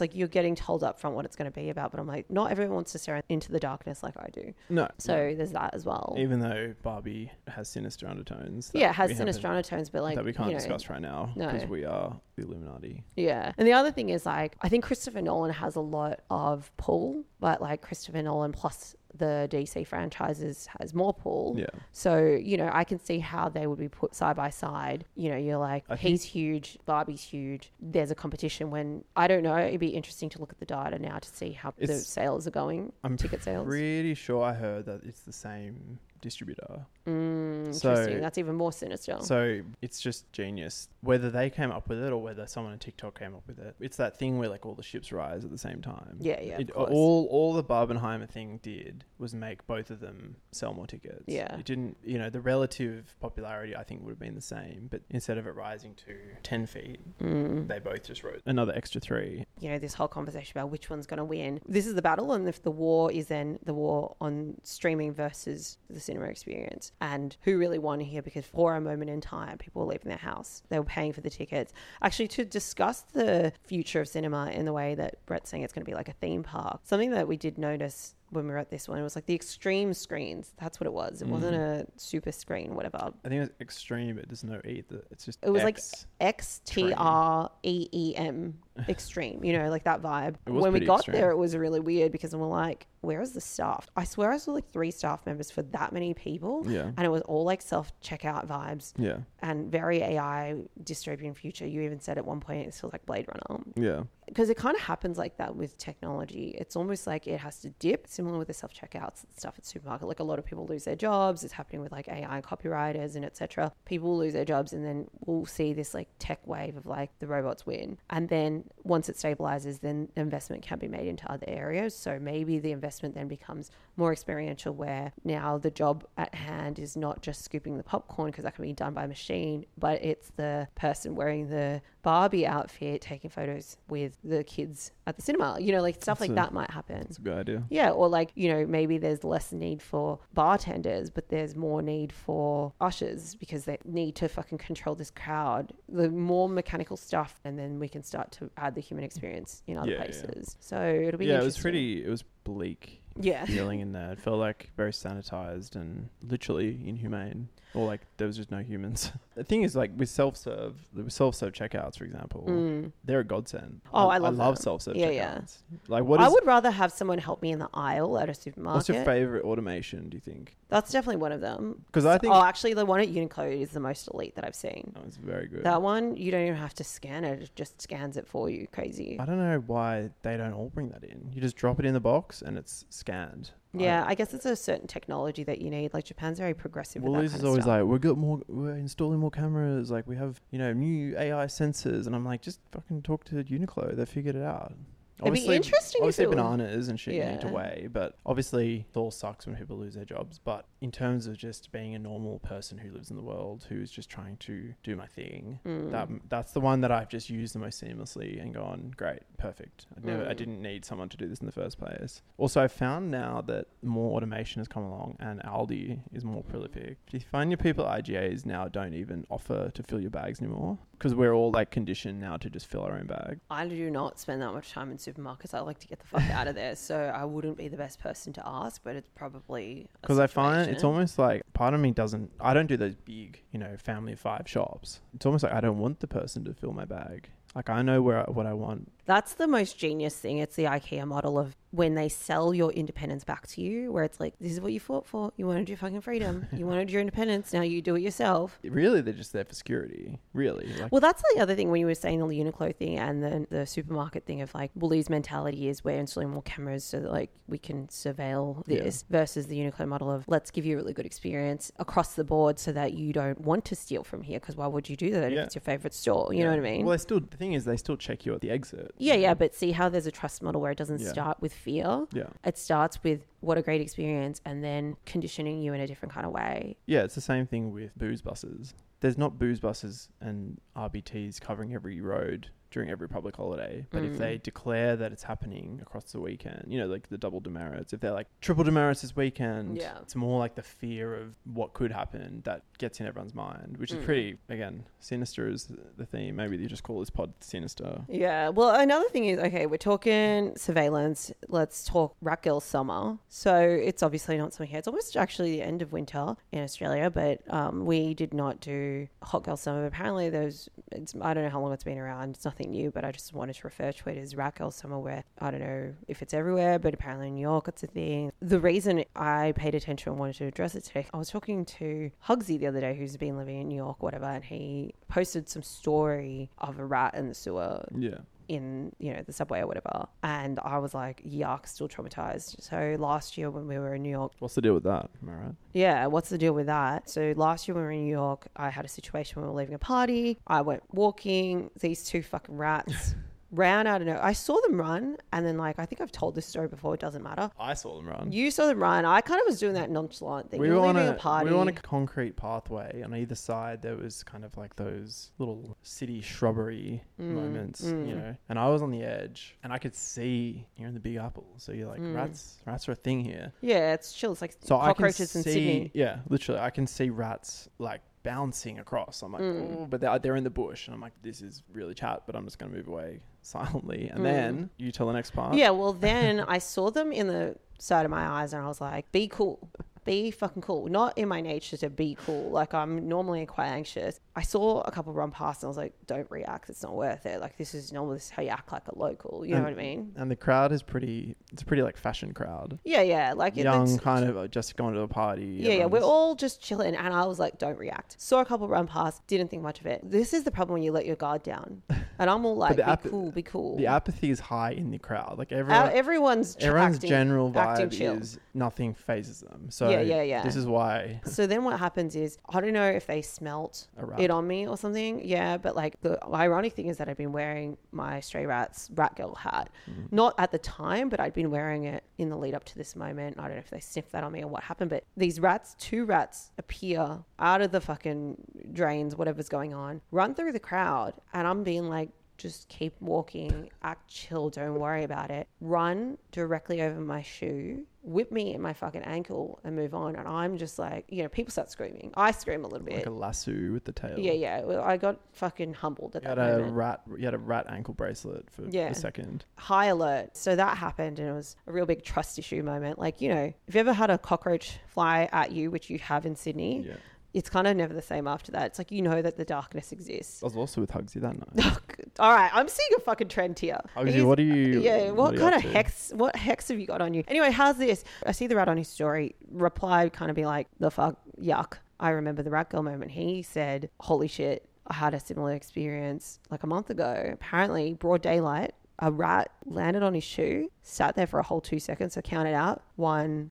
like 0.00 0.11
you're 0.14 0.28
getting 0.28 0.54
told 0.54 0.84
up 0.84 1.00
front 1.00 1.16
what 1.16 1.24
it's 1.24 1.36
going 1.36 1.50
to 1.50 1.54
be 1.54 1.70
about, 1.70 1.90
but 1.90 2.00
I'm 2.00 2.06
like, 2.06 2.30
not 2.30 2.50
everyone 2.50 2.74
wants 2.74 2.92
to 2.92 2.98
stare 2.98 3.22
into 3.28 3.52
the 3.52 3.60
darkness 3.60 4.02
like 4.02 4.16
I 4.16 4.28
do. 4.32 4.52
no. 4.68 4.88
So 4.98 5.34
there's 5.36 5.52
that 5.52 5.74
as 5.74 5.84
well. 5.84 6.14
even 6.18 6.40
though 6.40 6.74
Barbie 6.82 7.30
has 7.48 7.68
sinister 7.68 8.06
undertones, 8.06 8.70
yeah, 8.74 8.90
it 8.90 8.94
has 8.94 9.16
sinister 9.16 9.48
undertones, 9.48 9.90
but 9.90 10.02
like 10.02 10.16
that 10.16 10.24
we 10.24 10.32
can't 10.32 10.48
you 10.48 10.54
know, 10.54 10.58
discuss 10.58 10.88
right 10.88 11.00
now 11.00 11.30
no. 11.36 11.46
because 11.50 11.68
we 11.68 11.84
are 11.84 12.16
the 12.36 12.42
Illuminati. 12.42 13.02
Yeah. 13.16 13.52
And 13.58 13.66
the 13.66 13.72
other 13.72 13.90
thing 13.90 14.08
is 14.10 14.26
like 14.26 14.56
I 14.62 14.68
think 14.68 14.84
Christopher 14.84 15.22
Nolan 15.22 15.52
has 15.52 15.76
a 15.76 15.80
lot 15.80 16.20
of 16.30 16.70
pull, 16.76 17.24
but 17.40 17.60
like 17.60 17.82
Christopher 17.82 18.22
Nolan 18.22 18.52
plus 18.52 18.96
the 19.16 19.48
DC 19.50 19.86
franchises 19.86 20.68
has 20.80 20.94
more 20.94 21.12
pull. 21.12 21.54
Yeah, 21.58 21.66
So, 21.92 22.24
you 22.24 22.56
know, 22.56 22.70
I 22.72 22.84
can 22.84 22.98
see 22.98 23.18
how 23.18 23.48
they 23.48 23.66
would 23.66 23.78
be 23.78 23.88
put 23.88 24.14
side 24.14 24.36
by 24.36 24.50
side. 24.50 25.04
You 25.14 25.30
know, 25.30 25.36
you're 25.36 25.58
like, 25.58 25.84
I 25.88 25.96
think- 25.96 26.00
he's 26.10 26.22
huge, 26.24 26.78
Barbie's 26.86 27.22
huge. 27.22 27.72
There's 27.80 28.10
a 28.10 28.14
competition 28.14 28.70
when 28.70 29.04
I 29.16 29.26
don't 29.26 29.42
know. 29.42 29.56
It'd 29.58 29.80
be 29.80 29.88
interesting 29.88 30.28
to 30.30 30.38
look 30.38 30.50
at 30.52 30.58
the 30.58 30.66
data 30.66 30.98
now 30.98 31.18
to 31.18 31.28
see 31.28 31.52
how 31.52 31.72
the 31.78 31.86
sales 32.06 32.46
are 32.46 32.50
going, 32.52 32.92
I'm 33.04 33.16
ticket 33.16 33.42
sales. 33.42 33.62
I'm 33.64 33.68
pretty 33.68 34.14
sure 34.14 34.42
I 34.44 34.52
heard 34.54 34.86
that 34.86 35.02
it's 35.04 35.20
the 35.20 35.32
same 35.32 35.98
distributor. 36.22 36.86
Mm, 37.06 37.74
So- 37.74 37.90
interesting. 37.90 38.20
That's 38.22 38.38
even 38.38 38.54
more 38.54 38.72
sinister. 38.72 39.18
So 39.20 39.60
it's 39.82 40.00
just 40.00 40.32
genius. 40.32 40.88
Whether 41.02 41.30
they 41.30 41.50
came 41.50 41.70
up 41.70 41.88
with 41.88 42.02
it 42.02 42.12
or 42.12 42.22
whether 42.22 42.46
someone 42.46 42.72
on 42.72 42.78
TikTok 42.78 43.18
came 43.18 43.34
up 43.34 43.46
with 43.46 43.58
it, 43.58 43.74
it's 43.80 43.96
that 43.98 44.18
thing 44.18 44.38
where 44.38 44.48
like 44.48 44.64
all 44.64 44.74
the 44.74 44.82
ships 44.82 45.12
rise 45.12 45.44
at 45.44 45.50
the 45.50 45.58
same 45.58 45.82
time. 45.82 46.16
Yeah, 46.20 46.40
yeah, 46.40 46.58
It, 46.60 46.70
all 46.70 47.26
all 47.30 47.52
the 47.52 47.64
Barbenheimer 47.64 48.28
thing 48.28 48.60
did 48.62 49.04
was 49.18 49.34
make 49.34 49.66
both 49.66 49.90
of 49.90 50.00
them 50.00 50.36
sell 50.52 50.72
more 50.72 50.86
tickets. 50.86 51.24
Yeah. 51.26 51.56
it 51.56 51.64
didn't. 51.66 51.96
You 52.04 52.18
know, 52.18 52.30
the 52.30 52.40
relative 52.40 53.14
popularity 53.20 53.74
I 53.76 53.82
think 53.82 54.02
would 54.04 54.10
have 54.12 54.18
been 54.18 54.34
the 54.34 54.40
same, 54.40 54.88
but 54.90 55.02
instead 55.10 55.36
of 55.38 55.46
it 55.46 55.54
rising 55.54 55.94
to 56.06 56.14
ten 56.42 56.66
feet, 56.66 57.00
Mm. 57.18 57.66
they 57.68 57.78
both 57.80 58.04
just 58.04 58.22
wrote 58.22 58.42
another 58.46 58.72
extra 58.74 59.00
three. 59.00 59.44
you 59.60 59.68
know, 59.70 59.78
this 59.78 59.94
whole 59.94 60.08
conversation 60.08 60.56
about 60.58 60.70
which 60.70 60.88
one's 60.90 61.06
going 61.06 61.18
to 61.18 61.24
win. 61.24 61.60
This 61.66 61.86
is 61.86 61.94
the 61.94 62.02
battle, 62.02 62.32
and 62.32 62.48
if 62.48 62.62
the 62.62 62.70
war 62.70 63.10
is 63.10 63.26
then 63.28 63.58
the 63.64 63.74
war 63.74 64.14
on 64.20 64.56
streaming 64.62 65.12
versus 65.12 65.78
the 65.88 65.98
cinema 66.00 66.11
experience, 66.20 66.92
and 67.00 67.36
who 67.42 67.58
really 67.58 67.78
won 67.78 68.00
here? 68.00 68.22
Because 68.22 68.46
for 68.46 68.76
a 68.76 68.80
moment 68.80 69.10
in 69.10 69.20
time, 69.20 69.58
people 69.58 69.82
were 69.82 69.92
leaving 69.92 70.08
their 70.08 70.18
house, 70.18 70.62
they 70.68 70.78
were 70.78 70.84
paying 70.84 71.12
for 71.12 71.20
the 71.20 71.30
tickets. 71.30 71.72
Actually, 72.02 72.28
to 72.28 72.44
discuss 72.44 73.02
the 73.12 73.52
future 73.64 74.00
of 74.00 74.08
cinema 74.08 74.50
in 74.50 74.64
the 74.64 74.72
way 74.72 74.94
that 74.94 75.24
Brett's 75.26 75.50
saying 75.50 75.62
it's 75.62 75.72
going 75.72 75.84
to 75.84 75.90
be 75.90 75.94
like 75.94 76.08
a 76.08 76.14
theme 76.14 76.42
park, 76.42 76.80
something 76.84 77.10
that 77.10 77.28
we 77.28 77.36
did 77.36 77.58
notice 77.58 78.14
when 78.32 78.46
we 78.46 78.52
were 78.52 78.58
at 78.58 78.70
this 78.70 78.88
one 78.88 78.98
it 78.98 79.02
was 79.02 79.14
like 79.14 79.26
the 79.26 79.34
extreme 79.34 79.92
screens. 79.94 80.52
That's 80.58 80.80
what 80.80 80.86
it 80.86 80.92
was. 80.92 81.22
It 81.22 81.28
wasn't 81.28 81.56
mm. 81.56 81.82
a 81.82 81.86
super 81.96 82.32
screen, 82.32 82.74
whatever. 82.74 83.12
I 83.24 83.28
think 83.28 83.42
it's 83.44 83.60
extreme, 83.60 84.16
but 84.16 84.28
there's 84.28 84.44
no 84.44 84.60
E. 84.66 84.82
It's 85.10 85.24
just 85.24 85.38
It 85.42 85.50
was 85.50 85.62
like 85.62 85.76
X. 85.76 86.06
X 86.20 86.60
T 86.64 86.92
R 86.96 87.50
E 87.62 87.88
E 87.92 88.16
M 88.16 88.58
extreme, 88.88 89.44
you 89.44 89.52
know, 89.52 89.68
like 89.68 89.84
that 89.84 90.02
vibe. 90.02 90.36
It 90.46 90.50
was 90.50 90.62
When 90.62 90.72
we 90.72 90.80
got 90.80 91.00
extreme. 91.00 91.16
there, 91.16 91.30
it 91.30 91.36
was 91.36 91.56
really 91.56 91.80
weird 91.80 92.12
because 92.12 92.34
we're 92.34 92.46
like, 92.46 92.86
where 93.02 93.20
is 93.20 93.32
the 93.32 93.40
staff? 93.40 93.88
I 93.96 94.04
swear 94.04 94.32
I 94.32 94.38
saw 94.38 94.52
like 94.52 94.70
three 94.70 94.90
staff 94.90 95.26
members 95.26 95.50
for 95.50 95.62
that 95.62 95.92
many 95.92 96.14
people. 96.14 96.64
Yeah. 96.66 96.90
And 96.96 97.00
it 97.00 97.10
was 97.10 97.22
all 97.22 97.44
like 97.44 97.60
self 97.60 97.92
checkout 98.00 98.46
vibes 98.46 98.92
yeah, 98.96 99.18
and 99.40 99.70
very 99.70 100.00
AI 100.00 100.56
dystopian 100.82 101.36
future. 101.36 101.66
You 101.66 101.82
even 101.82 102.00
said 102.00 102.18
at 102.18 102.24
one 102.24 102.40
point 102.40 102.66
it 102.66 102.74
feels 102.74 102.92
like 102.92 103.04
Blade 103.06 103.26
Runner 103.28 103.62
yeah, 103.76 104.02
because 104.26 104.50
it 104.50 104.56
kind 104.56 104.76
of 104.76 104.82
happens 104.82 105.18
like 105.18 105.36
that 105.38 105.54
with 105.56 105.76
technology. 105.78 106.54
It's 106.58 106.76
almost 106.76 107.06
like 107.06 107.26
it 107.26 107.38
has 107.40 107.60
to 107.60 107.70
dip, 107.70 108.06
similar 108.06 108.38
with 108.38 108.48
the 108.48 108.54
self 108.54 108.72
checkouts 108.72 109.24
and 109.24 109.34
stuff 109.36 109.54
at 109.58 109.66
supermarket. 109.66 110.08
Like 110.08 110.20
a 110.20 110.24
lot 110.24 110.38
of 110.38 110.44
people 110.44 110.66
lose 110.66 110.84
their 110.84 110.96
jobs. 110.96 111.44
It's 111.44 111.52
happening 111.52 111.82
with 111.82 111.92
like 111.92 112.08
AI 112.08 112.40
copywriters 112.40 113.16
and 113.16 113.24
etc. 113.24 113.72
People 113.84 114.16
lose 114.16 114.32
their 114.32 114.44
jobs, 114.44 114.72
and 114.72 114.84
then 114.84 115.08
we'll 115.26 115.46
see 115.46 115.72
this 115.72 115.94
like 115.94 116.08
tech 116.18 116.46
wave 116.46 116.76
of 116.76 116.86
like 116.86 117.10
the 117.18 117.26
robots 117.26 117.66
win. 117.66 117.98
And 118.10 118.28
then 118.28 118.64
once 118.84 119.08
it 119.08 119.16
stabilizes, 119.16 119.80
then 119.80 120.08
investment 120.16 120.62
can 120.62 120.78
be 120.78 120.88
made 120.88 121.08
into 121.08 121.30
other 121.30 121.46
areas. 121.48 121.96
So 121.96 122.18
maybe 122.20 122.58
the 122.58 122.72
investment 122.72 123.14
then 123.14 123.28
becomes 123.28 123.70
more 123.96 124.12
experiential, 124.12 124.72
where 124.74 125.12
now 125.24 125.58
the 125.58 125.70
job 125.70 126.04
at 126.16 126.34
hand 126.34 126.78
is 126.78 126.96
not 126.96 127.22
just 127.22 127.42
scooping 127.42 127.76
the 127.76 127.82
popcorn 127.82 128.30
because 128.30 128.44
that 128.44 128.54
can 128.54 128.64
be 128.64 128.72
done 128.72 128.94
by 128.94 129.04
a 129.04 129.08
machine, 129.08 129.66
but 129.78 130.02
it's 130.02 130.30
the 130.36 130.68
person 130.74 131.14
wearing 131.14 131.48
the 131.48 131.82
Barbie 132.02 132.46
outfit 132.46 133.00
taking 133.00 133.30
photos 133.30 133.76
with 133.88 134.16
the 134.24 134.44
kids 134.44 134.92
at 135.06 135.16
the 135.16 135.22
cinema. 135.22 135.58
You 135.60 135.72
know, 135.72 135.80
like 135.82 135.96
stuff 135.96 136.18
That's 136.18 136.28
like 136.28 136.30
a- 136.30 136.34
that 136.42 136.52
might 136.52 136.70
happen. 136.70 136.98
it's 136.98 137.18
a 137.18 137.20
good 137.22 137.36
idea. 137.38 137.64
Yeah, 137.70 137.90
or 137.90 138.08
like, 138.08 138.30
you 138.34 138.48
know, 138.52 138.66
maybe 138.66 138.98
there's 138.98 139.24
less 139.24 139.52
need 139.52 139.82
for 139.82 140.18
bartenders, 140.32 141.10
but 141.10 141.28
there's 141.28 141.56
more 141.56 141.82
need 141.82 142.12
for 142.12 142.72
ushers 142.80 143.34
because 143.34 143.64
they 143.64 143.78
need 143.84 144.14
to 144.16 144.28
fucking 144.28 144.58
control 144.58 144.94
this 144.94 145.10
crowd. 145.10 145.72
The 145.88 146.08
more 146.10 146.48
mechanical 146.48 146.96
stuff, 146.96 147.40
and 147.44 147.58
then 147.58 147.78
we 147.78 147.88
can 147.88 148.02
start 148.02 148.32
to 148.32 148.50
add 148.56 148.74
the 148.74 148.80
human 148.80 149.04
experience 149.04 149.62
in 149.66 149.76
other 149.76 149.90
Yeah, 149.90 149.96
yeah. 149.98 150.04
places. 150.04 150.56
So 150.60 150.80
it'll 150.82 151.18
be 151.18 151.26
Yeah, 151.26 151.40
it 151.40 151.44
was 151.44 151.58
pretty. 151.58 152.04
It 152.04 152.08
was 152.08 152.22
bleak 152.44 153.02
Yeah. 153.20 153.44
feeling 153.46 153.80
in 153.80 153.92
there. 153.92 154.12
It 154.12 154.20
felt 154.20 154.38
like 154.38 154.70
very 154.76 154.92
sanitized 154.92 155.76
and 155.76 156.08
literally 156.22 156.80
inhumane, 156.86 157.48
or 157.74 157.86
like 157.86 158.00
there 158.16 158.26
was 158.26 158.36
just 158.36 158.50
no 158.50 158.58
humans. 158.58 159.10
the 159.34 159.44
thing 159.44 159.62
is, 159.62 159.74
like 159.74 159.90
with 159.96 160.08
self-serve, 160.08 160.74
the 160.92 161.10
self-serve 161.10 161.52
checkouts, 161.52 161.96
for 161.98 162.04
example, 162.04 162.44
Mm. 162.48 162.92
they're 163.04 163.20
a 163.20 163.24
godsend. 163.24 163.80
Oh, 163.92 164.08
I 164.08 164.18
love 164.18 164.36
them. 164.36 164.56
self-serve 164.56 164.96
Yeah, 164.96 165.08
checkouts. 165.08 165.58
yeah. 165.72 165.78
Like, 165.88 166.04
what 166.04 166.20
I 166.20 166.26
is? 166.26 166.32
would 166.32 166.46
rather 166.46 166.70
have 166.70 166.92
someone 166.92 167.18
help 167.18 167.40
me 167.42 167.50
in 167.52 167.58
the 167.58 167.68
aisle 167.72 168.18
at 168.18 168.28
a 168.28 168.34
supermarket. 168.34 168.76
what's 168.76 168.88
your 168.88 169.04
favorite 169.04 169.44
automation? 169.44 170.08
Do 170.08 170.16
you 170.16 170.20
think? 170.20 170.56
That's 170.68 170.90
definitely 170.90 171.20
one 171.20 171.32
of 171.32 171.40
them. 171.40 171.82
Because 171.86 172.06
I 172.06 172.18
think 172.18 172.32
oh, 172.34 172.42
actually, 172.42 172.74
the 172.74 172.86
one 172.86 173.00
at 173.00 173.08
Uniqlo 173.08 173.60
is 173.60 173.70
the 173.70 173.80
most 173.80 174.08
elite 174.12 174.34
that 174.36 174.44
I've 174.44 174.54
seen. 174.54 174.92
that 174.94 175.04
was 175.04 175.16
very 175.16 175.46
good. 175.46 175.64
That 175.64 175.82
one, 175.82 176.16
you 176.16 176.30
don't 176.30 176.42
even 176.46 176.56
have 176.56 176.74
to 176.74 176.84
scan 176.84 177.24
it; 177.24 177.42
it 177.42 177.50
just 177.54 177.80
scans 177.82 178.16
it 178.16 178.26
for 178.26 178.48
you. 178.50 178.66
Crazy. 178.72 179.18
I 179.20 179.24
don't 179.26 179.38
know 179.38 179.62
why 179.66 180.10
they 180.22 180.36
don't 180.36 180.52
all 180.52 180.70
bring 180.74 180.88
that 180.90 181.04
in. 181.04 181.30
You 181.32 181.40
just 181.40 181.56
drop 181.56 181.78
it 181.78 181.86
in 181.86 181.92
the 181.94 182.00
box 182.00 182.42
and 182.42 182.56
it's 182.58 182.84
scanned. 182.90 183.50
Yeah, 183.74 184.04
I 184.06 184.14
guess 184.14 184.34
it's 184.34 184.44
a 184.44 184.54
certain 184.54 184.86
technology 184.86 185.44
that 185.44 185.60
you 185.60 185.70
need. 185.70 185.94
Like 185.94 186.04
Japan's 186.04 186.38
very 186.38 186.54
progressive. 186.54 187.02
Well, 187.02 187.14
kind 187.14 187.26
is 187.26 187.44
always 187.44 187.62
stuff. 187.62 187.80
like, 187.80 187.84
we've 187.84 188.00
got 188.00 188.18
more, 188.18 188.40
we're 188.48 188.76
installing 188.76 189.18
more 189.18 189.30
cameras. 189.30 189.90
Like 189.90 190.06
we 190.06 190.16
have, 190.16 190.40
you 190.50 190.58
know, 190.58 190.72
new 190.72 191.16
AI 191.16 191.46
sensors, 191.46 192.06
and 192.06 192.14
I'm 192.14 192.24
like, 192.24 192.42
just 192.42 192.60
fucking 192.70 193.02
talk 193.02 193.24
to 193.24 193.36
Uniqlo. 193.36 193.96
They 193.96 194.04
figured 194.04 194.36
it 194.36 194.42
out. 194.42 194.74
It'd 195.20 195.34
be 195.34 195.46
interesting 195.46 196.02
Obviously, 196.02 196.26
bananas 196.26 196.88
and 196.88 196.98
shit 196.98 197.14
you 197.14 197.24
need 197.24 197.40
to 197.42 197.48
weigh, 197.48 197.88
but 197.92 198.18
obviously, 198.26 198.86
it 198.92 198.96
all 198.98 199.10
sucks 199.10 199.46
when 199.46 199.56
people 199.56 199.78
lose 199.78 199.94
their 199.94 200.04
jobs. 200.04 200.38
But 200.38 200.66
in 200.82 200.90
terms 200.90 201.28
of 201.28 201.36
just 201.36 201.70
being 201.70 201.94
a 201.94 201.98
normal 201.98 202.40
person 202.40 202.76
who 202.76 202.90
lives 202.90 203.08
in 203.08 203.16
the 203.16 203.22
world 203.22 203.64
who's 203.68 203.90
just 203.90 204.10
trying 204.10 204.36
to 204.38 204.74
do 204.82 204.96
my 204.96 205.06
thing, 205.06 205.60
Mm. 205.64 205.90
that 205.92 206.08
that's 206.28 206.52
the 206.52 206.60
one 206.60 206.80
that 206.80 206.90
I've 206.90 207.08
just 207.08 207.30
used 207.30 207.54
the 207.54 207.60
most 207.60 207.80
seamlessly 207.82 208.42
and 208.42 208.52
gone 208.52 208.92
great, 208.96 209.22
perfect. 209.38 209.86
I 209.96 210.04
never, 210.04 210.24
I 210.26 210.32
Mm. 210.34 210.36
didn't 210.36 210.60
need 210.62 210.84
someone 210.84 211.08
to 211.10 211.16
do 211.16 211.28
this 211.28 211.38
in 211.38 211.46
the 211.46 211.52
first 211.52 211.78
place. 211.78 212.20
Also, 212.36 212.60
I 212.60 212.66
found 212.66 213.10
now 213.12 213.40
that 213.42 213.68
more 213.82 214.16
automation 214.16 214.58
has 214.58 214.66
come 214.66 214.82
along 214.82 215.16
and 215.20 215.40
Aldi 215.44 216.00
is 216.12 216.24
more 216.24 216.42
prolific. 216.42 216.98
Do 217.06 217.16
you 217.16 217.20
find 217.20 217.50
your 217.50 217.58
people 217.58 217.84
IGAs 217.84 218.44
now 218.44 218.66
don't 218.66 218.92
even 218.94 219.24
offer 219.30 219.70
to 219.70 219.82
fill 219.84 220.00
your 220.00 220.10
bags 220.10 220.40
anymore 220.40 220.78
because 220.94 221.14
we're 221.14 221.32
all 221.32 221.52
like 221.52 221.70
conditioned 221.70 222.18
now 222.20 222.36
to 222.38 222.50
just 222.50 222.66
fill 222.66 222.82
our 222.82 222.98
own 222.98 223.06
bag? 223.06 223.38
I 223.50 223.68
do 223.68 223.88
not 223.90 224.18
spend 224.18 224.42
that 224.42 224.52
much 224.52 224.72
time 224.72 224.90
in 224.90 224.96
supermarkets. 224.96 225.54
I 225.54 225.60
like 225.60 225.78
to 225.78 225.86
get 225.86 226.00
the 226.00 226.06
fuck 226.06 226.28
out 226.30 226.48
of 226.48 226.56
there, 226.56 226.74
so 226.74 226.96
I 227.14 227.24
wouldn't 227.24 227.56
be 227.56 227.68
the 227.68 227.76
best 227.76 228.00
person 228.00 228.32
to 228.32 228.42
ask. 228.44 228.82
But 228.82 228.96
it's 228.96 229.08
probably 229.14 229.88
Because 230.00 230.18
I 230.26 230.26
find 230.26 230.71
it's 230.72 230.84
almost 230.84 231.18
like 231.18 231.42
part 231.52 231.74
of 231.74 231.80
me 231.80 231.90
doesn't. 231.90 232.30
I 232.40 232.54
don't 232.54 232.66
do 232.66 232.76
those 232.76 232.94
big, 232.94 233.42
you 233.52 233.58
know, 233.58 233.76
family 233.76 234.12
of 234.12 234.20
five 234.20 234.48
shops. 234.48 235.00
It's 235.14 235.26
almost 235.26 235.44
like 235.44 235.52
I 235.52 235.60
don't 235.60 235.78
want 235.78 236.00
the 236.00 236.06
person 236.06 236.44
to 236.44 236.54
fill 236.54 236.72
my 236.72 236.84
bag. 236.84 237.28
Like 237.54 237.68
I 237.68 237.82
know 237.82 238.00
where 238.02 238.24
what 238.24 238.46
I 238.46 238.54
want. 238.54 238.90
That's 239.04 239.34
the 239.34 239.48
most 239.48 239.78
genius 239.78 240.16
thing. 240.16 240.38
It's 240.38 240.54
the 240.56 240.64
IKEA 240.64 241.06
model 241.06 241.38
of 241.38 241.56
when 241.72 241.94
they 241.94 242.08
sell 242.08 242.52
your 242.54 242.70
independence 242.72 243.24
back 243.24 243.46
to 243.46 243.62
you, 243.62 243.90
where 243.90 244.04
it's 244.04 244.20
like, 244.20 244.34
this 244.38 244.52
is 244.52 244.60
what 244.60 244.72
you 244.74 244.78
fought 244.80 245.06
for. 245.06 245.32
You 245.36 245.46
wanted 245.46 245.68
your 245.70 245.78
fucking 245.78 246.02
freedom. 246.02 246.46
You 246.52 246.66
wanted 246.66 246.90
your 246.90 247.00
independence. 247.00 247.52
Now 247.52 247.62
you 247.62 247.80
do 247.80 247.96
it 247.96 248.00
yourself. 248.02 248.58
Really, 248.72 249.00
they're 249.00 249.12
just 249.14 249.32
there 249.32 249.44
for 249.44 249.54
security. 249.54 250.18
Really, 250.34 250.66
like 250.80 250.90
Well, 250.92 251.00
that's 251.00 251.22
the 251.34 251.40
other 251.40 251.54
thing 251.54 251.70
when 251.70 251.80
you 251.80 251.86
were 251.86 251.94
saying 251.94 252.18
the 252.20 252.26
Uniqlo 252.26 252.74
thing 252.76 252.98
and 252.98 253.22
then 253.22 253.46
the 253.50 253.66
supermarket 253.66 254.24
thing 254.26 254.40
of 254.40 254.54
like 254.54 254.70
Woolies 254.74 255.08
mentality 255.10 255.68
is 255.68 255.84
we're 255.84 255.98
installing 255.98 256.30
more 256.30 256.42
cameras 256.42 256.84
so 256.84 257.00
that 257.00 257.10
like 257.12 257.30
we 257.48 257.58
can 257.58 257.86
surveil 257.88 258.62
Yeah. 258.66 258.82
this 258.82 259.04
versus 259.10 259.46
the 259.46 259.58
Uniqlo 259.58 259.86
model 259.88 260.10
of 260.10 260.24
let's 260.28 260.50
give 260.50 260.64
you 260.64 260.74
a 260.74 260.76
really 260.76 260.92
good 260.94 261.06
experience 261.06 261.70
across 261.78 262.14
the 262.14 262.24
board 262.24 262.58
so 262.58 262.72
that 262.72 262.94
you 262.94 263.12
don't 263.12 263.40
want 263.40 263.64
to 263.66 263.74
steal 263.76 264.04
from 264.04 264.22
here 264.22 264.40
because 264.40 264.56
why 264.56 264.66
would 264.66 264.88
you 264.88 264.96
do 264.96 265.10
that 265.10 265.32
Yeah. 265.32 265.40
if 265.40 265.44
it's 265.46 265.54
your 265.56 265.62
favorite 265.62 265.94
store? 265.94 266.32
You 266.32 266.44
know 266.44 266.50
what 266.50 266.58
I 266.58 266.62
mean? 266.62 266.84
Well, 266.84 266.92
they 266.96 266.98
still. 267.02 267.20
The 267.20 267.36
thing 267.36 267.52
is, 267.54 267.64
they 267.64 267.76
still 267.76 267.96
check 267.96 268.24
you 268.26 268.34
at 268.34 268.40
the 268.40 268.50
exit. 268.50 268.91
Yeah, 268.98 269.14
yeah, 269.14 269.34
but 269.34 269.54
see 269.54 269.72
how 269.72 269.88
there's 269.88 270.06
a 270.06 270.10
trust 270.12 270.42
model 270.42 270.60
where 270.60 270.70
it 270.70 270.78
doesn't 270.78 271.00
Yeah. 271.00 271.08
start 271.08 271.40
with 271.40 271.52
fear. 271.52 272.06
Yeah. 272.12 272.24
It 272.44 272.56
starts 272.58 273.02
with 273.02 273.26
what 273.40 273.58
a 273.58 273.62
great 273.62 273.80
experience 273.80 274.40
and 274.44 274.62
then 274.62 274.96
conditioning 275.06 275.60
you 275.62 275.72
in 275.72 275.80
a 275.80 275.86
different 275.86 276.12
kind 276.12 276.26
of 276.26 276.32
way. 276.32 276.76
Yeah, 276.86 277.02
it's 277.02 277.14
the 277.14 277.20
same 277.20 277.46
thing 277.46 277.72
with 277.72 277.96
booze 277.98 278.22
buses. 278.22 278.74
There's 279.00 279.18
not 279.18 279.38
booze 279.38 279.58
buses 279.60 280.08
and 280.20 280.60
RBTs 280.76 281.40
covering 281.40 281.74
every 281.74 282.00
road 282.00 282.50
during 282.72 282.90
every 282.90 283.08
public 283.08 283.36
holiday. 283.36 283.86
But 283.90 284.02
if 284.04 284.14
Mm. 284.14 284.18
they 284.18 284.38
declare 284.38 284.96
that 284.96 285.12
it's 285.12 285.22
happening 285.22 285.78
across 285.82 286.10
the 286.12 286.20
weekend, 286.20 286.64
you 286.68 286.78
know, 286.80 286.86
like 286.86 287.08
the 287.08 287.18
double 287.18 287.38
demerits, 287.40 287.92
if 287.92 288.00
they're 288.00 288.12
like 288.12 288.26
triple 288.40 288.64
demerits 288.64 289.02
this 289.02 289.14
weekend, 289.14 289.76
Yeah. 289.76 289.98
it's 290.00 290.16
more 290.16 290.38
like 290.38 290.54
the 290.56 290.62
fear 290.62 291.14
of 291.14 291.34
what 291.44 291.72
could 291.74 291.92
happen 291.92 292.40
that 292.44 292.62
gets 292.78 292.98
in 293.00 293.06
everyone's 293.06 293.34
mind, 293.34 293.76
which 293.76 293.92
is 293.92 293.98
Mm. 293.98 294.04
pretty, 294.04 294.38
again, 294.48 294.84
sinister 294.98 295.48
is 295.48 295.70
the 295.96 296.06
theme. 296.06 296.36
Maybe 296.36 296.56
you 296.56 296.66
just 296.66 296.82
call 296.82 296.98
this 297.00 297.10
pod 297.10 297.32
sinister. 297.40 298.02
Yeah. 298.08 298.48
Well, 298.48 298.70
another 298.74 299.08
thing 299.10 299.26
is 299.26 299.38
okay, 299.38 299.66
we're 299.66 299.76
talking 299.76 300.56
surveillance. 300.56 301.30
Let's 301.48 301.84
talk 301.84 302.16
Rat 302.22 302.42
Girl 302.42 302.60
Summer. 302.60 303.18
So 303.28 303.56
it's 303.60 304.02
obviously 304.02 304.38
not 304.38 304.52
something 304.54 304.70
here. 304.70 304.78
It's 304.78 304.88
almost 304.88 305.16
actually 305.16 305.52
the 305.52 305.62
end 305.62 305.82
of 305.82 305.92
winter 305.92 306.36
in 306.50 306.62
Australia, 306.62 307.10
but 307.10 307.40
um, 307.52 307.84
we 307.84 308.14
did 308.14 308.32
not 308.32 308.60
do 308.60 309.08
Hot 309.22 309.44
Girl 309.44 309.56
Summer. 309.56 309.86
Apparently, 309.86 310.30
there's, 310.30 310.68
it's, 310.90 311.14
I 311.20 311.34
don't 311.34 311.44
know 311.44 311.50
how 311.50 311.60
long 311.60 311.72
it's 311.72 311.84
been 311.84 311.98
around. 311.98 312.30
It's 312.36 312.44
nothing 312.44 312.61
new, 312.70 312.90
but 312.90 313.04
I 313.04 313.12
just 313.12 313.32
wanted 313.32 313.56
to 313.56 313.60
refer 313.64 313.92
to 313.92 314.10
it 314.10 314.18
as 314.18 314.36
Rat 314.36 314.56
Girl 314.56 314.70
Summer, 314.70 314.98
where 314.98 315.24
I 315.38 315.50
don't 315.50 315.60
know 315.60 315.94
if 316.08 316.22
it's 316.22 316.34
everywhere, 316.34 316.78
but 316.78 316.94
apparently 316.94 317.28
in 317.28 317.34
New 317.34 317.40
York 317.42 317.68
it's 317.68 317.82
a 317.82 317.86
thing. 317.86 318.32
The 318.40 318.60
reason 318.60 319.04
I 319.16 319.52
paid 319.56 319.74
attention 319.74 320.10
and 320.10 320.18
wanted 320.18 320.36
to 320.36 320.46
address 320.46 320.74
it 320.74 320.84
today, 320.84 321.06
I 321.12 321.16
was 321.16 321.30
talking 321.30 321.64
to 321.64 322.10
Hugsy 322.28 322.58
the 322.58 322.66
other 322.66 322.80
day, 322.80 322.96
who's 322.96 323.16
been 323.16 323.36
living 323.36 323.60
in 323.60 323.68
New 323.68 323.76
York, 323.76 324.02
whatever, 324.02 324.26
and 324.26 324.44
he 324.44 324.94
posted 325.08 325.48
some 325.48 325.62
story 325.62 326.50
of 326.58 326.78
a 326.78 326.84
rat 326.84 327.14
in 327.14 327.28
the 327.28 327.34
sewer 327.34 327.84
Yeah. 327.96 328.18
In 328.48 328.92
you 328.98 329.12
know 329.12 329.22
the 329.26 329.32
subway 329.32 329.60
or 329.60 329.66
whatever. 329.66 330.06
And 330.22 330.58
i 330.64 330.78
was 330.78 330.94
like 330.94 331.22
yuck 331.24 331.66
still 331.66 331.88
traumatized. 331.88 332.60
So 332.62 332.96
last 332.98 333.36
year 333.38 333.50
when 333.50 333.66
we 333.66 333.78
were 333.78 333.94
in 333.94 334.02
new 334.02 334.10
york 334.10 334.32
What's 334.38 334.54
the 334.54 334.62
deal 334.62 334.74
with 334.74 334.84
that? 334.84 335.10
Am 335.22 335.28
I 335.28 335.32
right? 335.32 335.54
yeah 335.72 336.06
what's 336.06 336.28
the 336.30 336.38
deal 336.38 336.52
with 336.52 336.66
that? 336.66 337.08
So 337.08 337.32
last 337.36 337.66
year 337.68 337.74
when 337.74 337.82
we 337.84 337.86
were 337.86 337.92
in 337.92 338.04
new 338.04 338.10
york 338.10 338.48
i 338.56 338.70
had 338.70 338.84
a 338.84 338.88
situation 338.88 339.40
where 339.40 339.48
we 339.48 339.54
were 339.54 339.60
leaving 339.60 339.74
a 339.74 339.78
party. 339.78 340.38
I 340.46 340.60
went 340.62 340.82
walking. 340.92 341.70
These 341.80 342.04
two 342.04 342.22
fucking 342.22 342.56
rats 342.56 343.14
ran 343.52 343.86
out 343.86 344.00
of 344.00 344.06
no 344.06 344.18
i 344.22 344.32
saw 344.32 344.58
them 344.62 344.80
run 344.80 345.16
and 345.32 345.44
then 345.46 345.56
like 345.58 345.78
i 345.78 345.84
think 345.86 346.00
i've 346.00 346.10
told 346.10 346.34
this 346.34 346.46
story 346.46 346.66
before 346.68 346.94
it 346.94 347.00
doesn't 347.00 347.22
matter 347.22 347.50
I 347.60 347.74
saw 347.74 347.96
them 347.96 348.08
run. 348.08 348.32
you 348.32 348.50
saw 348.50 348.66
them 348.66 348.82
run 348.82 349.04
i 349.04 349.20
kind 349.20 349.40
of 349.40 349.46
was 349.46 349.60
doing 349.60 349.74
that 349.74 349.90
nonchalant 349.90 350.50
thing 350.50 350.58
we 350.60 350.66
you 350.68 350.72
were 350.74 350.80
were 350.80 350.86
on 350.86 350.96
a, 350.96 351.10
a 351.10 351.14
party 351.14 351.46
we 351.50 351.54
were 351.54 351.60
on 351.60 351.68
a 351.68 351.72
concrete 351.72 352.34
pathway. 352.36 353.02
On 353.04 353.14
either 353.14 353.34
side, 353.34 353.82
there 353.82 353.96
was 353.96 354.22
kind 354.24 354.44
of 354.44 354.56
like 354.56 354.74
those 354.76 355.30
little 355.38 355.76
city 355.82 356.20
shrubbery 356.20 357.02
Mm, 357.20 357.30
moments, 357.30 357.82
mm. 357.82 358.08
you 358.08 358.14
know. 358.16 358.34
And 358.48 358.58
I 358.58 358.68
was 358.68 358.82
on 358.82 358.90
the 358.90 359.02
edge, 359.02 359.56
and 359.62 359.72
I 359.72 359.78
could 359.78 359.94
see 359.94 360.66
you're 360.76 360.88
in 360.88 360.94
the 360.94 361.00
Big 361.00 361.16
Apple, 361.16 361.46
so 361.58 361.72
you're 361.72 361.88
like 361.88 362.00
Mm. 362.00 362.14
rats. 362.16 362.58
Rats 362.66 362.88
are 362.88 362.92
a 362.92 362.96
thing 362.96 363.20
here. 363.24 363.52
yeah 363.60 363.92
it's 363.92 364.12
chill 364.12 364.32
it's 364.32 364.40
like 364.42 364.54
So 364.60 364.76
cockroaches 364.78 365.36
I 365.36 365.38
in 365.38 365.42
can 365.44 365.52
see, 365.52 365.52
sydney 365.52 365.90
yeah, 365.94 366.18
literally, 366.28 366.60
I 366.60 366.70
can 366.70 366.86
see 366.86 367.10
rats 367.10 367.68
like 367.78 368.00
bouncing 368.22 368.78
across. 368.78 369.22
I'm 369.22 369.32
like, 369.32 369.42
Mm. 369.42 369.76
oh, 369.82 369.86
but 369.86 370.00
they're, 370.00 370.18
they're 370.18 370.36
in 370.36 370.44
the 370.44 370.50
bush, 370.50 370.86
and 370.86 370.94
I'm 370.94 371.00
like, 371.00 371.12
this 371.22 371.40
is 371.42 371.62
really 371.72 371.94
chat, 371.94 372.22
but 372.26 372.36
I'm 372.36 372.44
just 372.44 372.58
gonna 372.58 372.72
move 372.72 372.88
away 372.88 373.20
silently. 373.42 374.08
And 374.08 374.20
Mm. 374.20 374.22
then 374.22 374.70
you 374.78 374.92
tell 374.92 375.06
the 375.06 375.12
next 375.12 375.32
part. 375.32 375.54
Yeah, 375.56 375.70
well, 375.70 375.92
then 375.92 376.40
I 376.40 376.58
saw 376.58 376.90
them 376.90 377.12
in 377.12 377.26
the 377.28 377.56
side 377.78 378.04
of 378.04 378.10
my 378.10 378.26
eyes 378.26 378.52
and 378.52 378.62
I 378.64 378.68
was 378.68 378.80
like, 378.80 379.10
be 379.12 379.26
cool. 379.28 379.68
Be 380.04 380.30
fucking 380.30 380.62
cool. 380.62 380.88
Not 380.88 381.16
in 381.16 381.28
my 381.28 381.40
nature 381.40 381.76
to 381.76 381.88
be 381.90 382.16
cool. 382.26 382.50
Like, 382.50 382.74
I'm 382.74 383.08
normally 383.08 383.46
quite 383.46 383.68
anxious. 383.68 384.18
I 384.34 384.42
saw 384.42 384.80
a 384.80 384.90
couple 384.90 385.12
run 385.12 385.30
past 385.30 385.62
and 385.62 385.68
I 385.68 385.70
was 385.70 385.76
like, 385.76 385.94
don't 386.06 386.28
react. 386.30 386.68
It's 386.70 386.82
not 386.82 386.94
worth 386.96 387.24
it. 387.26 387.40
Like, 387.40 387.56
this 387.58 387.74
is 387.74 387.92
normal. 387.92 388.14
This 388.14 388.24
is 388.24 388.30
how 388.30 388.42
you 388.42 388.48
act 388.48 388.72
like 388.72 388.88
a 388.88 388.98
local. 388.98 389.44
You 389.46 389.54
know 389.54 389.62
what 389.62 389.72
I 389.72 389.76
mean? 389.76 390.12
And 390.16 390.30
the 390.30 390.36
crowd 390.36 390.72
is 390.72 390.82
pretty. 390.82 391.36
It's 391.52 391.62
a 391.62 391.66
pretty 391.66 391.82
like 391.82 391.96
fashion 391.96 392.32
crowd. 392.34 392.78
Yeah, 392.84 393.02
yeah. 393.02 393.32
Like, 393.36 393.56
Young, 393.56 393.98
kind 393.98 394.28
of 394.28 394.36
uh, 394.36 394.48
just 394.48 394.76
going 394.76 394.94
to 394.94 395.00
a 395.02 395.08
party. 395.08 395.58
Yeah, 395.60 395.72
yeah, 395.74 395.86
we're 395.86 396.00
all 396.02 396.34
just 396.34 396.60
chilling, 396.62 396.96
and 396.96 397.14
I 397.14 397.24
was 397.26 397.38
like, 397.38 397.58
"Don't 397.58 397.78
react." 397.78 398.20
Saw 398.20 398.40
a 398.40 398.44
couple 398.44 398.66
run 398.68 398.86
past, 398.86 399.24
didn't 399.26 399.48
think 399.50 399.62
much 399.62 399.80
of 399.80 399.86
it. 399.86 400.00
This 400.02 400.32
is 400.32 400.44
the 400.44 400.50
problem 400.50 400.74
when 400.74 400.82
you 400.82 400.92
let 400.92 401.06
your 401.06 401.16
guard 401.16 401.42
down, 401.42 401.82
and 402.18 402.30
I'm 402.30 402.44
all 402.46 402.56
like, 402.66 402.76
"Be 402.76 402.82
app- 402.82 403.04
cool, 403.04 403.30
be 403.30 403.42
cool." 403.42 403.76
The 403.76 403.86
apathy 403.86 404.30
is 404.30 404.40
high 404.40 404.70
in 404.72 404.90
the 404.90 404.98
crowd. 404.98 405.36
Like 405.38 405.52
everyone, 405.52 405.90
everyone's 405.92 406.56
everyone's 406.58 406.96
acting- 406.96 407.10
general 407.10 407.52
acting 407.58 407.88
vibe 407.88 407.92
chill. 407.98 408.14
is 408.14 408.38
nothing 408.54 408.94
phases 408.94 409.40
them. 409.40 409.66
So 409.70 409.90
Yeah, 410.00 410.16
yeah, 410.16 410.22
yeah. 410.22 410.42
This 410.42 410.56
is 410.56 410.66
why 410.66 411.20
So 411.24 411.46
then 411.46 411.64
what 411.64 411.78
happens 411.78 412.16
is 412.16 412.38
I 412.48 412.60
don't 412.60 412.72
know 412.72 412.88
if 412.90 413.06
they 413.06 413.22
smelt 413.22 413.88
it 414.20 414.30
on 414.30 414.46
me 414.46 414.66
or 414.66 414.76
something. 414.76 415.20
Yeah, 415.24 415.56
but 415.58 415.76
like 415.76 416.00
the 416.00 416.18
ironic 416.32 416.72
thing 416.74 416.86
is 416.86 416.96
that 416.98 417.08
I've 417.08 417.16
been 417.16 417.32
wearing 417.32 417.76
my 417.92 418.20
Stray 418.20 418.46
Rats 418.46 418.90
Rat 418.94 419.16
Girl 419.16 419.34
hat. 419.34 419.70
Mhm. 419.90 420.12
Not 420.12 420.34
at 420.38 420.50
the 420.50 420.58
time, 420.58 421.08
but 421.08 421.20
I'd 421.20 421.34
been 421.34 421.50
wearing 421.50 421.84
it 421.84 422.04
in 422.18 422.28
the 422.28 422.36
lead 422.36 422.54
up 422.54 422.64
to 422.64 422.76
this 422.76 422.94
moment. 422.96 423.38
I 423.38 423.42
don't 423.42 423.52
know 423.52 423.58
if 423.58 423.70
they 423.70 423.80
sniffed 423.80 424.12
that 424.12 424.24
on 424.24 424.32
me 424.32 424.42
or 424.42 424.48
what 424.48 424.62
happened, 424.64 424.90
but 424.90 425.04
these 425.16 425.40
rats, 425.40 425.74
two 425.78 426.04
rats, 426.04 426.50
appear 426.58 427.18
out 427.38 427.60
of 427.62 427.72
the 427.72 427.80
fucking 427.80 428.36
drains, 428.72 429.16
whatever's 429.16 429.48
going 429.48 429.74
on, 429.74 430.00
run 430.10 430.34
through 430.34 430.52
the 430.52 430.60
crowd, 430.60 431.14
and 431.32 431.46
I'm 431.46 431.62
being 431.64 431.88
like, 431.88 432.10
just 432.38 432.68
keep 432.68 432.94
walking, 433.00 433.70
act 433.82 434.08
chill, 434.08 434.50
don't 434.50 434.74
worry 434.78 435.04
about 435.04 435.30
it. 435.30 435.48
Run 435.60 436.18
directly 436.32 436.82
over 436.82 436.98
my 437.00 437.22
shoe, 437.22 437.86
whip 438.02 438.32
me 438.32 438.54
in 438.54 438.60
my 438.60 438.72
fucking 438.72 439.02
ankle, 439.02 439.60
and 439.62 439.76
move 439.76 439.94
on. 439.94 440.16
And 440.16 440.26
I'm 440.26 440.56
just 440.58 440.78
like, 440.78 441.04
you 441.08 441.22
know, 441.22 441.28
people 441.28 441.52
start 441.52 441.70
screaming. 441.70 442.10
I 442.16 442.32
scream 442.32 442.64
a 442.64 442.68
little 442.68 442.84
bit. 442.84 442.96
like 442.96 443.06
a 443.06 443.10
lasso 443.10 443.52
with 443.72 443.84
the 443.84 443.92
tail. 443.92 444.18
Yeah, 444.18 444.32
yeah. 444.32 444.62
Well, 444.62 444.82
I 444.82 444.96
got 444.96 445.20
fucking 445.32 445.74
humbled 445.74 446.16
at 446.16 446.22
You 446.22 446.28
that 446.30 446.38
had 446.38 446.48
a 446.54 446.56
moment. 446.58 446.74
rat. 446.76 447.00
You 447.16 447.24
had 447.26 447.34
a 447.34 447.38
rat 447.38 447.66
ankle 447.68 447.94
bracelet 447.94 448.50
for 448.50 448.64
Yeah. 448.68 448.88
a 448.88 448.94
second. 448.94 449.44
High 449.56 449.86
alert. 449.86 450.36
So 450.36 450.56
that 450.56 450.78
happened, 450.78 451.20
and 451.20 451.28
it 451.28 451.32
was 451.32 451.54
a 451.66 451.72
real 451.72 451.86
big 451.86 452.02
trust 452.02 452.38
issue 452.38 452.62
moment. 452.62 452.98
Like, 452.98 453.20
you 453.20 453.28
know, 453.28 453.52
if 453.68 453.74
you 453.74 453.80
ever 453.80 453.92
had 453.92 454.10
a 454.10 454.18
cockroach 454.18 454.78
fly 454.88 455.28
at 455.32 455.52
you, 455.52 455.70
which 455.70 455.90
you 455.90 455.98
have 456.00 456.26
in 456.26 456.34
Sydney, 456.34 456.86
Yeah. 456.88 456.94
It's 457.34 457.48
kind 457.48 457.66
of 457.66 457.76
never 457.76 457.94
the 457.94 458.02
same 458.02 458.26
after 458.28 458.52
that. 458.52 458.66
It's 458.66 458.78
like 458.78 458.90
you 458.92 459.00
know 459.02 459.22
that 459.22 459.36
the 459.36 459.44
darkness 459.44 459.92
exists. 459.92 460.42
I 460.42 460.46
was 460.46 460.56
also 460.56 460.80
with 460.82 460.90
Hugsy 460.90 461.20
that 461.20 461.56
night. 461.56 461.78
All 462.18 462.32
right, 462.32 462.50
I'm 462.52 462.68
seeing 462.68 462.90
a 462.96 463.00
fucking 463.00 463.28
trend 463.28 463.58
here. 463.58 463.78
Hugsy, 463.96 464.08
He's- 464.12 464.24
what 464.24 464.38
are 464.38 464.42
you? 464.42 464.80
Yeah, 464.80 465.10
what, 465.12 465.32
are 465.32 465.34
you 465.36 465.40
kind 465.40 465.54
up 465.54 465.64
of 465.64 465.70
to? 465.70 465.72
hex? 465.76 466.12
What 466.14 466.36
hex 466.36 466.68
have 466.68 466.78
you 466.78 466.86
got 466.86 467.00
on 467.00 467.14
you? 467.14 467.24
Anyway, 467.28 467.50
how's 467.50 467.78
this? 467.78 468.04
I 468.26 468.32
see 468.32 468.46
the 468.46 468.56
rat 468.56 468.68
on 468.68 468.76
his 468.76 468.88
story. 468.88 469.34
Reply, 469.50 470.08
kind 470.10 470.30
of 470.30 470.36
be 470.36 470.44
like, 470.44 470.68
the 470.78 470.90
fuck, 470.90 471.16
yuck. 471.40 471.74
I 471.98 472.10
remember 472.10 472.42
the 472.42 472.50
rat 472.50 472.68
girl 472.70 472.82
moment. 472.82 473.12
He 473.12 473.42
said, 473.42 473.88
"Holy 474.00 474.26
shit, 474.28 474.68
I 474.88 474.94
had 474.94 475.14
a 475.14 475.20
similar 475.20 475.52
experience 475.54 476.40
like 476.50 476.64
a 476.64 476.66
month 476.66 476.90
ago. 476.90 477.30
Apparently, 477.32 477.94
broad 477.94 478.22
daylight, 478.22 478.74
a 478.98 479.10
rat 479.12 479.52
landed 479.64 480.02
on 480.02 480.12
his 480.12 480.24
shoe, 480.24 480.68
sat 480.82 481.14
there 481.14 481.28
for 481.28 481.38
a 481.38 481.44
whole 481.44 481.60
two 481.60 481.78
seconds. 481.78 482.14
So 482.14 482.20
count 482.20 482.48
it 482.48 482.54
out: 482.54 482.82
one, 482.96 483.50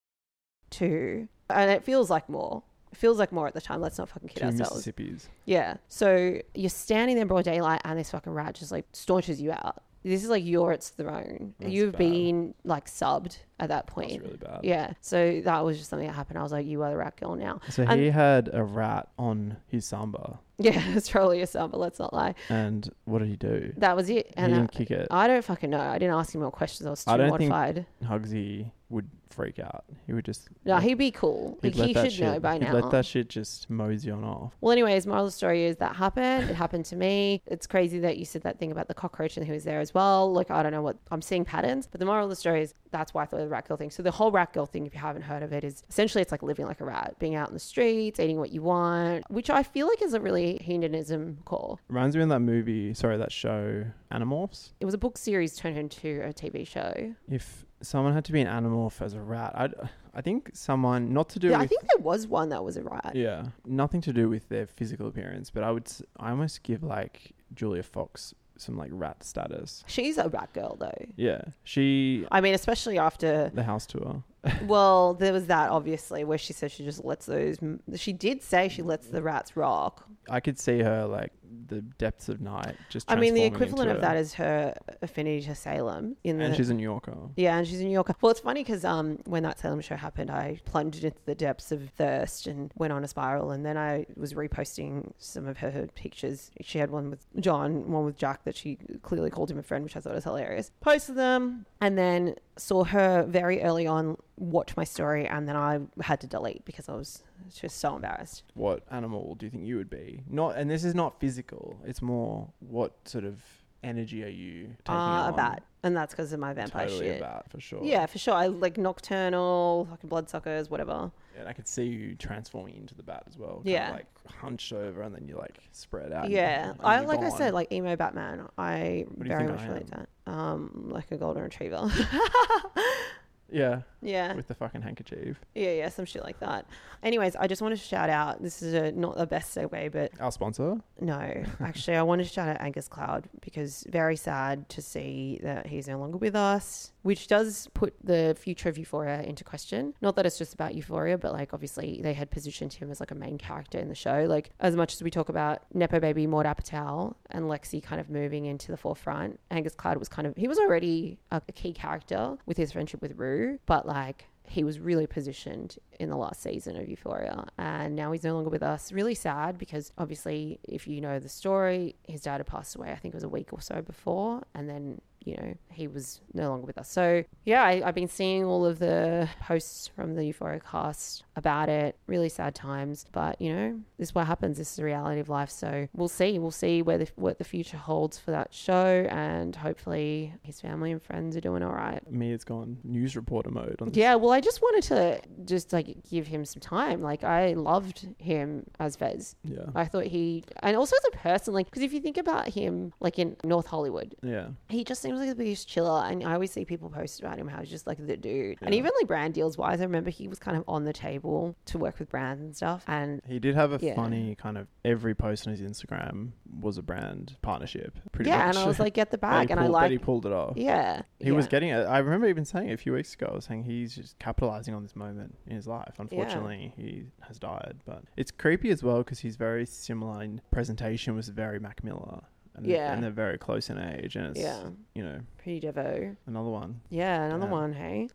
two, 0.69 1.27
and 1.49 1.71
it 1.71 1.83
feels 1.83 2.09
like 2.09 2.29
more." 2.29 2.63
It 2.91 2.97
feels 2.97 3.17
like 3.19 3.31
more 3.31 3.47
at 3.47 3.53
the 3.53 3.61
time. 3.61 3.79
Let's 3.81 3.97
not 3.97 4.09
fucking 4.09 4.29
kid 4.29 4.39
Two 4.39 4.45
ourselves. 4.47 4.85
Mississippis. 4.85 5.27
Yeah. 5.45 5.77
So 5.87 6.39
you're 6.53 6.69
standing 6.69 7.15
there 7.15 7.23
in 7.23 7.27
broad 7.27 7.45
daylight 7.45 7.81
and 7.85 7.97
this 7.97 8.11
fucking 8.11 8.33
rat 8.33 8.55
just 8.55 8.71
like 8.71 8.85
staunches 8.93 9.41
you 9.41 9.51
out. 9.51 9.81
This 10.03 10.23
is 10.23 10.29
like 10.31 10.43
your 10.43 10.71
its 10.73 10.89
throne. 10.89 11.53
That's 11.59 11.71
You've 11.71 11.91
bad. 11.91 11.99
been 11.99 12.53
like 12.63 12.87
subbed 12.87 13.37
at 13.59 13.69
that 13.69 13.85
That's 13.85 13.93
point. 13.93 14.21
really 14.23 14.35
bad. 14.37 14.61
Yeah. 14.63 14.93
So 14.99 15.41
that 15.45 15.63
was 15.63 15.77
just 15.77 15.91
something 15.91 16.07
that 16.07 16.13
happened. 16.15 16.39
I 16.39 16.43
was 16.43 16.51
like, 16.51 16.65
you 16.65 16.81
are 16.81 16.89
the 16.89 16.97
rat 16.97 17.17
girl 17.17 17.35
now. 17.35 17.61
So 17.69 17.83
And- 17.83 18.01
he 18.01 18.09
had 18.09 18.49
a 18.51 18.63
rat 18.63 19.09
on 19.19 19.57
his 19.67 19.85
samba, 19.85 20.39
Yeah, 20.57 20.81
it's 20.95 21.07
probably 21.09 21.41
a 21.41 21.47
samba, 21.47 21.77
let's 21.77 21.99
not 21.99 22.13
lie. 22.15 22.33
and 22.49 22.89
what 23.05 23.19
did 23.19 23.27
he 23.27 23.35
do? 23.35 23.73
That 23.77 23.95
was 23.95 24.09
it. 24.09 24.33
And 24.35 24.51
uh, 24.51 24.57
didn't 24.57 24.71
kick 24.71 24.89
it. 24.89 25.07
I 25.11 25.27
don't 25.27 25.45
fucking 25.45 25.69
know. 25.69 25.79
I 25.79 25.99
didn't 25.99 26.15
ask 26.15 26.33
him 26.33 26.41
more 26.41 26.49
questions. 26.51 26.87
I 26.87 26.89
was 26.89 27.05
too 27.05 27.11
I 27.11 27.17
don't 27.17 27.37
think- 27.37 27.85
Hugsy 28.03 28.71
would 28.89 29.07
freak 29.31 29.59
out. 29.59 29.85
He 30.05 30.13
would 30.13 30.25
just. 30.25 30.49
No, 30.65 30.77
he'd 30.77 30.95
be 30.95 31.11
cool. 31.11 31.57
Like, 31.63 31.73
he 31.73 31.93
should 31.93 32.11
shit, 32.11 32.21
know 32.21 32.39
by 32.39 32.53
he'd 32.53 32.63
now. 32.63 32.73
let 32.73 32.91
that 32.91 33.05
shit 33.05 33.29
just 33.29 33.69
mosey 33.69 34.11
on 34.11 34.23
off. 34.23 34.53
Well, 34.61 34.71
anyways, 34.71 35.07
moral 35.07 35.25
of 35.25 35.27
the 35.27 35.31
story 35.31 35.65
is 35.65 35.77
that 35.77 35.95
happened. 35.95 36.49
It 36.49 36.55
happened 36.55 36.85
to 36.85 36.95
me. 36.95 37.41
It's 37.45 37.67
crazy 37.67 37.99
that 37.99 38.17
you 38.17 38.25
said 38.25 38.43
that 38.43 38.59
thing 38.59 38.71
about 38.71 38.87
the 38.87 38.93
cockroach 38.93 39.37
and 39.37 39.45
who 39.45 39.53
was 39.53 39.63
there 39.63 39.79
as 39.79 39.93
well. 39.93 40.31
Like, 40.31 40.51
I 40.51 40.63
don't 40.63 40.71
know 40.71 40.81
what 40.81 40.97
I'm 41.11 41.21
seeing 41.21 41.45
patterns, 41.45 41.87
but 41.87 41.99
the 41.99 42.05
moral 42.05 42.25
of 42.25 42.29
the 42.29 42.35
story 42.35 42.61
is 42.61 42.73
that's 42.91 43.13
why 43.13 43.23
I 43.23 43.25
thought 43.25 43.39
of 43.39 43.45
the 43.45 43.49
rat 43.49 43.67
girl 43.67 43.77
thing. 43.77 43.89
So 43.89 44.03
the 44.03 44.11
whole 44.11 44.31
rat 44.31 44.53
girl 44.53 44.65
thing, 44.65 44.85
if 44.85 44.93
you 44.93 44.99
haven't 44.99 45.23
heard 45.23 45.43
of 45.43 45.53
it, 45.53 45.63
is 45.63 45.83
essentially 45.89 46.21
it's 46.21 46.31
like 46.31 46.43
living 46.43 46.65
like 46.65 46.81
a 46.81 46.85
rat, 46.85 47.15
being 47.19 47.35
out 47.35 47.47
in 47.47 47.53
the 47.53 47.59
streets, 47.59 48.19
eating 48.19 48.37
what 48.37 48.51
you 48.51 48.61
want, 48.61 49.29
which 49.31 49.49
I 49.49 49.63
feel 49.63 49.87
like 49.87 50.01
is 50.01 50.13
a 50.13 50.19
really 50.19 50.57
hedonism 50.61 51.39
call. 51.45 51.79
Reminds 51.87 52.15
me 52.15 52.23
of 52.23 52.29
that 52.29 52.39
movie, 52.41 52.93
sorry, 52.93 53.17
that 53.17 53.31
show, 53.31 53.85
Animorphs. 54.11 54.71
It 54.79 54.85
was 54.85 54.93
a 54.93 54.97
book 54.97 55.17
series 55.17 55.55
turned 55.55 55.77
into 55.77 56.21
a 56.23 56.33
TV 56.33 56.65
show. 56.67 57.13
If 57.29 57.65
someone 57.81 58.13
had 58.13 58.25
to 58.25 58.31
be 58.31 58.41
an 58.41 58.47
animorph 58.47 59.01
as 59.01 59.13
a 59.13 59.21
rat, 59.21 59.53
I 59.55 59.69
I 60.13 60.21
think 60.21 60.51
someone 60.53 61.13
not 61.13 61.29
to 61.29 61.39
do 61.39 61.49
Yeah, 61.49 61.57
I 61.57 61.61
with 61.61 61.69
think 61.69 61.81
there 61.83 62.01
was 62.03 62.27
one 62.27 62.49
that 62.49 62.63
was 62.63 62.75
a 62.77 62.83
rat. 62.83 63.13
yeah, 63.15 63.45
nothing 63.65 64.01
to 64.01 64.13
do 64.13 64.27
with 64.29 64.49
their 64.49 64.67
physical 64.67 65.07
appearance, 65.07 65.49
but 65.49 65.63
I 65.63 65.71
would 65.71 65.87
s- 65.87 66.03
I 66.19 66.29
almost 66.31 66.63
give 66.63 66.83
like 66.83 67.31
Julia 67.53 67.83
Fox 67.83 68.33
some 68.57 68.77
like 68.77 68.91
rat 68.93 69.23
status. 69.23 69.83
She's 69.87 70.17
a 70.19 70.29
rat 70.29 70.51
girl 70.53 70.75
though. 70.79 71.05
Yeah, 71.15 71.41
she 71.63 72.27
I 72.31 72.41
mean, 72.41 72.53
especially 72.53 72.97
after 72.99 73.49
the 73.53 73.63
house 73.63 73.85
tour. 73.87 74.23
well, 74.65 75.13
there 75.13 75.33
was 75.33 75.47
that 75.47 75.69
obviously 75.71 76.23
where 76.23 76.37
she 76.37 76.51
says 76.53 76.71
she 76.71 76.83
just 76.83 77.03
lets 77.05 77.25
those. 77.27 77.57
She 77.95 78.11
did 78.13 78.43
say 78.43 78.67
she 78.69 78.81
lets 78.81 79.07
the 79.07 79.21
rats 79.23 79.55
rock. 79.55 80.07
I 80.29 80.39
could 80.41 80.59
see 80.59 80.79
her 80.81 81.05
like 81.07 81.31
the 81.67 81.81
depths 81.81 82.29
of 82.29 82.41
night 82.41 82.75
just. 82.89 83.09
I 83.11 83.15
mean, 83.15 83.33
the 83.33 83.43
equivalent 83.43 83.91
of 83.91 84.01
that 84.01 84.17
is 84.17 84.33
her 84.35 84.75
affinity 85.01 85.41
to 85.45 85.55
Salem. 85.55 86.15
In 86.23 86.37
the 86.37 86.45
and 86.45 86.55
she's 86.55 86.69
a 86.69 86.73
New 86.73 86.83
Yorker. 86.83 87.15
yeah, 87.35 87.57
and 87.57 87.67
she's 87.67 87.81
a 87.81 87.83
New 87.83 87.91
Yorker. 87.91 88.15
Well, 88.21 88.31
it's 88.31 88.39
funny 88.39 88.63
because 88.63 88.85
um, 88.85 89.19
when 89.25 89.43
that 89.43 89.59
Salem 89.59 89.81
show 89.81 89.95
happened, 89.95 90.29
I 90.29 90.59
plunged 90.65 91.03
into 91.03 91.19
the 91.25 91.35
depths 91.35 91.71
of 91.71 91.89
thirst 91.91 92.47
and 92.47 92.71
went 92.75 92.93
on 92.93 93.03
a 93.03 93.07
spiral. 93.07 93.51
And 93.51 93.65
then 93.65 93.77
I 93.77 94.05
was 94.15 94.33
reposting 94.33 95.11
some 95.17 95.47
of 95.47 95.57
her 95.57 95.87
pictures. 95.95 96.51
She 96.61 96.79
had 96.79 96.91
one 96.91 97.09
with 97.09 97.25
John, 97.39 97.91
one 97.91 98.05
with 98.05 98.17
Jack 98.17 98.43
that 98.45 98.55
she 98.55 98.77
clearly 99.01 99.29
called 99.29 99.51
him 99.51 99.57
a 99.57 99.63
friend, 99.63 99.83
which 99.83 99.95
I 99.95 99.99
thought 99.99 100.13
was 100.13 100.23
hilarious. 100.23 100.71
Posted 100.81 101.15
them 101.15 101.65
and 101.79 101.97
then 101.97 102.35
saw 102.57 102.83
her 102.83 103.23
very 103.23 103.61
early 103.61 103.87
on 103.87 104.17
watch 104.37 104.75
my 104.75 104.83
story, 104.83 105.27
and 105.27 105.47
then 105.47 105.55
I 105.55 105.79
had 106.01 106.19
to 106.21 106.27
delete 106.27 106.65
because 106.65 106.89
I 106.89 106.95
was 106.95 107.23
just 107.49 107.79
so 107.79 107.95
embarrassed. 107.95 108.43
What 108.53 108.83
animal 108.91 109.35
do 109.35 109.45
you 109.45 109.49
think 109.49 109.65
you 109.65 109.77
would 109.77 109.89
be? 109.89 110.23
Not, 110.29 110.55
and 110.57 110.69
this 110.69 110.83
is 110.83 110.95
not 110.95 111.19
physical. 111.19 111.79
It's 111.85 112.01
more 112.01 112.47
what 112.59 112.93
sort 113.05 113.23
of 113.25 113.41
energy 113.83 114.23
are 114.23 114.27
you 114.27 114.67
taking 114.85 114.95
Uh, 114.95 115.29
a 115.29 115.33
bat, 115.35 115.63
and 115.83 115.97
that's 115.97 116.13
because 116.13 116.31
of 116.33 116.39
my 116.39 116.53
vampire 116.53 116.85
totally 116.87 117.07
shit. 117.07 117.17
a 117.17 117.23
bat 117.23 117.45
for 117.49 117.59
sure. 117.59 117.83
Yeah, 117.83 118.05
for 118.05 118.19
sure. 118.19 118.35
I 118.35 118.45
like 118.47 118.77
nocturnal, 118.77 119.87
fucking 119.89 120.07
bloodsuckers, 120.09 120.69
whatever. 120.69 121.11
Yeah, 121.33 121.39
and 121.41 121.49
I 121.49 121.53
could 121.53 121.67
see 121.67 121.85
you 121.85 122.15
transforming 122.15 122.75
into 122.75 122.93
the 122.93 123.01
bat 123.03 123.23
as 123.27 123.37
well. 123.37 123.61
Yeah. 123.65 123.91
like 123.91 124.05
hunched 124.39 124.71
over 124.71 125.01
and 125.01 125.13
then 125.15 125.27
you 125.27 125.35
like 125.35 125.57
spread 125.71 126.11
out. 126.13 126.29
Yeah, 126.29 126.73
I 126.81 126.99
like 127.01 127.21
I 127.21 127.29
said, 127.29 127.53
like 127.55 127.71
emo 127.71 127.95
Batman. 127.95 128.47
I 128.57 129.05
What 129.15 129.23
do 129.23 129.29
you 129.31 129.35
very 129.37 129.47
much 129.51 129.61
I 129.61 129.67
relate 129.67 129.87
to 129.87 129.91
that. 130.25 130.31
Um, 130.31 130.89
like 130.91 131.11
a 131.11 131.17
golden 131.17 131.41
retriever. 131.43 131.89
yeah, 133.51 133.81
yeah, 134.01 134.33
with 134.33 134.47
the 134.47 134.55
fucking 134.55 134.81
handkerchief. 134.81 135.37
yeah, 135.55 135.71
yeah, 135.71 135.89
some 135.89 136.05
shit 136.05 136.23
like 136.23 136.39
that. 136.39 136.65
Anyways, 137.03 137.35
I 137.35 137.47
just 137.47 137.61
want 137.61 137.73
to 137.75 137.81
shout 137.81 138.09
out. 138.09 138.41
This 138.41 138.61
is 138.61 138.73
a, 138.73 138.91
not 138.91 139.17
the 139.17 139.25
best 139.27 139.55
segue, 139.55 139.91
but 139.91 140.11
Our 140.19 140.31
sponsor. 140.31 140.77
no, 140.99 141.43
actually, 141.59 141.97
I 141.97 142.03
want 142.03 142.21
to 142.21 142.27
shout 142.27 142.47
out 142.49 142.57
Angus 142.61 142.87
Cloud 142.87 143.27
because 143.41 143.85
very 143.89 144.15
sad 144.15 144.69
to 144.69 144.81
see 144.81 145.39
that 145.43 145.67
he's 145.67 145.87
no 145.87 145.97
longer 145.99 146.17
with 146.17 146.35
us, 146.35 146.91
which 147.03 147.27
does 147.27 147.67
put 147.73 147.93
the 148.03 148.35
future 148.39 148.69
of 148.69 148.77
Euphoria 148.77 149.21
into 149.21 149.43
question. 149.43 149.93
Not 150.01 150.15
that 150.15 150.25
it's 150.25 150.37
just 150.37 150.53
about 150.53 150.75
Euphoria, 150.75 151.17
but 151.17 151.33
like 151.33 151.53
obviously 151.53 151.99
they 152.01 152.13
had 152.13 152.31
positioned 152.31 152.73
him 152.73 152.91
as 152.91 152.99
like 152.99 153.11
a 153.11 153.15
main 153.15 153.37
character 153.37 153.79
in 153.79 153.89
the 153.89 153.95
show. 153.95 154.25
Like 154.27 154.51
as 154.59 154.75
much 154.75 154.93
as 154.93 155.03
we 155.03 155.11
talk 155.11 155.29
about 155.29 155.63
Nepo 155.73 155.99
baby 155.99 156.27
Maude 156.27 156.45
Apatow 156.45 157.15
and 157.31 157.45
Lexi 157.45 157.81
kind 157.81 157.99
of 157.99 158.09
moving 158.09 158.45
into 158.45 158.71
the 158.71 158.77
forefront, 158.77 159.39
Angus 159.49 159.75
Cloud 159.75 159.97
was 159.97 160.09
kind 160.09 160.27
of 160.27 160.35
he 160.35 160.47
was 160.47 160.59
already 160.59 161.17
a, 161.31 161.41
a 161.47 161.51
key 161.51 161.73
character 161.73 162.37
with 162.45 162.57
his 162.57 162.71
friendship 162.71 163.01
with 163.01 163.17
Rue, 163.17 163.59
but 163.65 163.87
like 163.87 164.27
he 164.43 164.63
was 164.63 164.79
really 164.79 165.07
positioned 165.07 165.77
in 165.99 166.09
the 166.09 166.17
last 166.17 166.41
season 166.41 166.75
of 166.75 166.89
Euphoria 166.89 167.45
and 167.57 167.95
now 167.95 168.11
he's 168.11 168.23
no 168.23 168.33
longer 168.33 168.49
with 168.49 168.63
us. 168.63 168.91
Really 168.91 169.15
sad 169.15 169.57
because 169.57 169.93
obviously 169.97 170.59
if 170.63 170.87
you 170.87 170.99
know 170.99 171.19
the 171.19 171.29
story, 171.29 171.95
his 172.07 172.21
dad 172.21 172.37
had 172.37 172.47
passed 172.47 172.75
away 172.75 172.91
I 172.91 172.95
think 172.95 173.13
it 173.13 173.17
was 173.17 173.23
a 173.23 173.29
week 173.29 173.53
or 173.53 173.61
so 173.61 173.81
before 173.81 174.43
and 174.53 174.69
then 174.69 175.01
you 175.23 175.35
know, 175.37 175.53
he 175.71 175.87
was 175.87 176.21
no 176.33 176.49
longer 176.49 176.65
with 176.65 176.77
us. 176.77 176.89
So, 176.89 177.23
yeah, 177.45 177.63
I, 177.63 177.81
I've 177.85 177.95
been 177.95 178.07
seeing 178.07 178.43
all 178.43 178.65
of 178.65 178.79
the 178.79 179.29
posts 179.41 179.87
from 179.87 180.15
the 180.15 180.25
Euphoria 180.25 180.59
cast 180.59 181.23
about 181.35 181.69
it. 181.69 181.95
Really 182.07 182.29
sad 182.29 182.55
times, 182.55 183.05
but 183.11 183.39
you 183.41 183.53
know, 183.53 183.79
this 183.97 184.09
is 184.09 184.15
what 184.15 184.27
happens. 184.27 184.57
This 184.57 184.69
is 184.71 184.75
the 184.77 184.83
reality 184.83 185.19
of 185.19 185.29
life. 185.29 185.49
So, 185.49 185.87
we'll 185.93 186.07
see. 186.07 186.39
We'll 186.39 186.51
see 186.51 186.81
where 186.81 186.97
the, 186.97 187.07
what 187.15 187.37
the 187.37 187.43
future 187.43 187.77
holds 187.77 188.17
for 188.19 188.31
that 188.31 188.53
show, 188.53 189.07
and 189.09 189.55
hopefully, 189.55 190.33
his 190.43 190.59
family 190.59 190.91
and 190.91 191.01
friends 191.01 191.35
are 191.37 191.41
doing 191.41 191.63
all 191.63 191.73
right. 191.73 192.01
Me, 192.11 192.31
it's 192.33 192.43
gone 192.43 192.77
news 192.83 193.15
reporter 193.15 193.49
mode. 193.51 193.77
Yeah, 193.93 194.15
well, 194.15 194.31
I 194.31 194.41
just 194.41 194.61
wanted 194.61 194.83
to 194.83 195.21
just 195.45 195.71
like 195.73 195.97
give 196.09 196.27
him 196.27 196.45
some 196.45 196.59
time. 196.61 197.01
Like, 197.01 197.23
I 197.23 197.53
loved 197.53 198.07
him 198.17 198.65
as 198.79 198.95
Fez. 198.95 199.35
Yeah. 199.43 199.65
I 199.75 199.85
thought 199.85 200.05
he, 200.05 200.43
and 200.63 200.75
also 200.75 200.95
as 200.95 201.13
a 201.13 201.17
person, 201.17 201.53
like, 201.53 201.67
because 201.67 201.83
if 201.83 201.93
you 201.93 201.99
think 202.01 202.17
about 202.17 202.49
him, 202.49 202.93
like 202.99 203.19
in 203.19 203.35
North 203.43 203.67
Hollywood, 203.67 204.15
Yeah. 204.21 204.47
he 204.69 204.83
just 204.83 205.03
seems 205.17 205.27
like 205.27 205.37
the 205.37 205.43
biggest 205.43 205.67
chiller. 205.67 206.03
And 206.05 206.23
I 206.23 206.33
always 206.33 206.51
see 206.51 206.65
people 206.65 206.89
post 206.89 207.19
about 207.19 207.37
him 207.37 207.47
how 207.47 207.59
he's 207.59 207.69
just 207.69 207.87
like 207.87 208.05
the 208.05 208.17
dude. 208.17 208.57
And 208.61 208.73
Yeah. 208.73 208.79
even 208.79 208.91
like 208.99 209.07
brand 209.07 209.33
deals 209.33 209.57
wise, 209.57 209.79
I 209.81 209.83
remember 209.83 210.09
he 210.09 210.27
was 210.27 210.39
kind 210.39 210.57
of 210.57 210.63
on 210.67 210.83
the 210.85 210.93
table 210.93 211.55
to 211.65 211.77
work 211.77 211.99
with 211.99 212.09
brands 212.09 212.41
and 212.41 212.55
stuff. 212.55 212.83
And 212.87 213.21
He 213.27 213.39
did 213.39 213.55
have 213.55 213.71
a 213.73 213.79
Yeah. 213.85 213.95
funny 213.95 214.35
kind 214.35 214.57
of 214.57 214.67
every 214.85 215.13
post 215.15 215.47
on 215.47 215.55
his 215.55 215.61
Instagram 215.61 216.31
was 216.59 216.77
a 216.77 216.81
brand 216.83 217.37
partnership. 217.41 217.97
Pretty 218.11 218.29
yeah, 218.29 218.47
much. 218.47 218.55
and 218.55 218.63
I 218.63 218.67
was 218.67 218.79
like, 218.79 218.93
get 218.93 219.11
the 219.11 219.17
bag. 219.29 219.51
and 219.51 219.59
I 219.59 219.63
pulled- 219.63 219.75
that 219.75 219.81
like, 219.81 219.91
he 219.91 219.97
pulled 219.97 220.25
it 220.25 220.31
off. 220.33 220.57
yeah. 220.57 221.01
He 221.19 221.31
was 221.31 221.47
getting 221.47 221.69
it. 221.69 221.83
I 221.85 221.99
remember 221.99 222.27
even 222.27 222.45
saying 222.45 222.69
it 222.69 222.73
a 222.73 222.77
few 222.77 222.93
weeks 222.93 223.13
ago. 223.13 223.27
I 223.31 223.35
was 223.35 223.45
saying 223.45 223.63
he's 223.63 223.95
just 223.95 224.17
capitalizing 224.19 224.73
on 224.73 224.81
this 224.83 224.95
moment 224.95 225.37
in 225.47 225.55
his 225.55 225.67
life. 225.67 225.93
Unfortunately, 225.99 226.73
he 226.75 227.05
has 227.21 227.37
died, 227.39 227.75
but 227.85 228.03
it's 228.17 228.31
creepy 228.31 228.69
as 228.69 228.81
well 228.83 228.99
because 228.99 229.19
he's 229.19 229.35
very 229.35 229.65
similar 229.65 230.23
in 230.23 230.41
presentation. 230.51 231.15
Was 231.15 231.29
very 231.29 231.59
Mac 231.59 231.83
Miller, 231.83 232.21
and, 232.55 232.65
Yeah. 232.65 232.93
and 232.93 233.03
they're 233.03 233.11
very 233.11 233.37
close 233.37 233.69
in 233.69 233.77
age, 233.77 234.15
and 234.15 234.27
it's 234.27 234.39
Yeah. 234.39 234.69
you 234.95 235.03
know 235.03 235.19
Pretty 235.37 235.61
devo. 235.61 236.15
another 236.27 236.49
one. 236.49 236.81
Yeah, 236.89 237.23
another 237.25 237.45
Yeah. 237.47 237.51
one, 237.51 237.73
hey? 237.73 238.09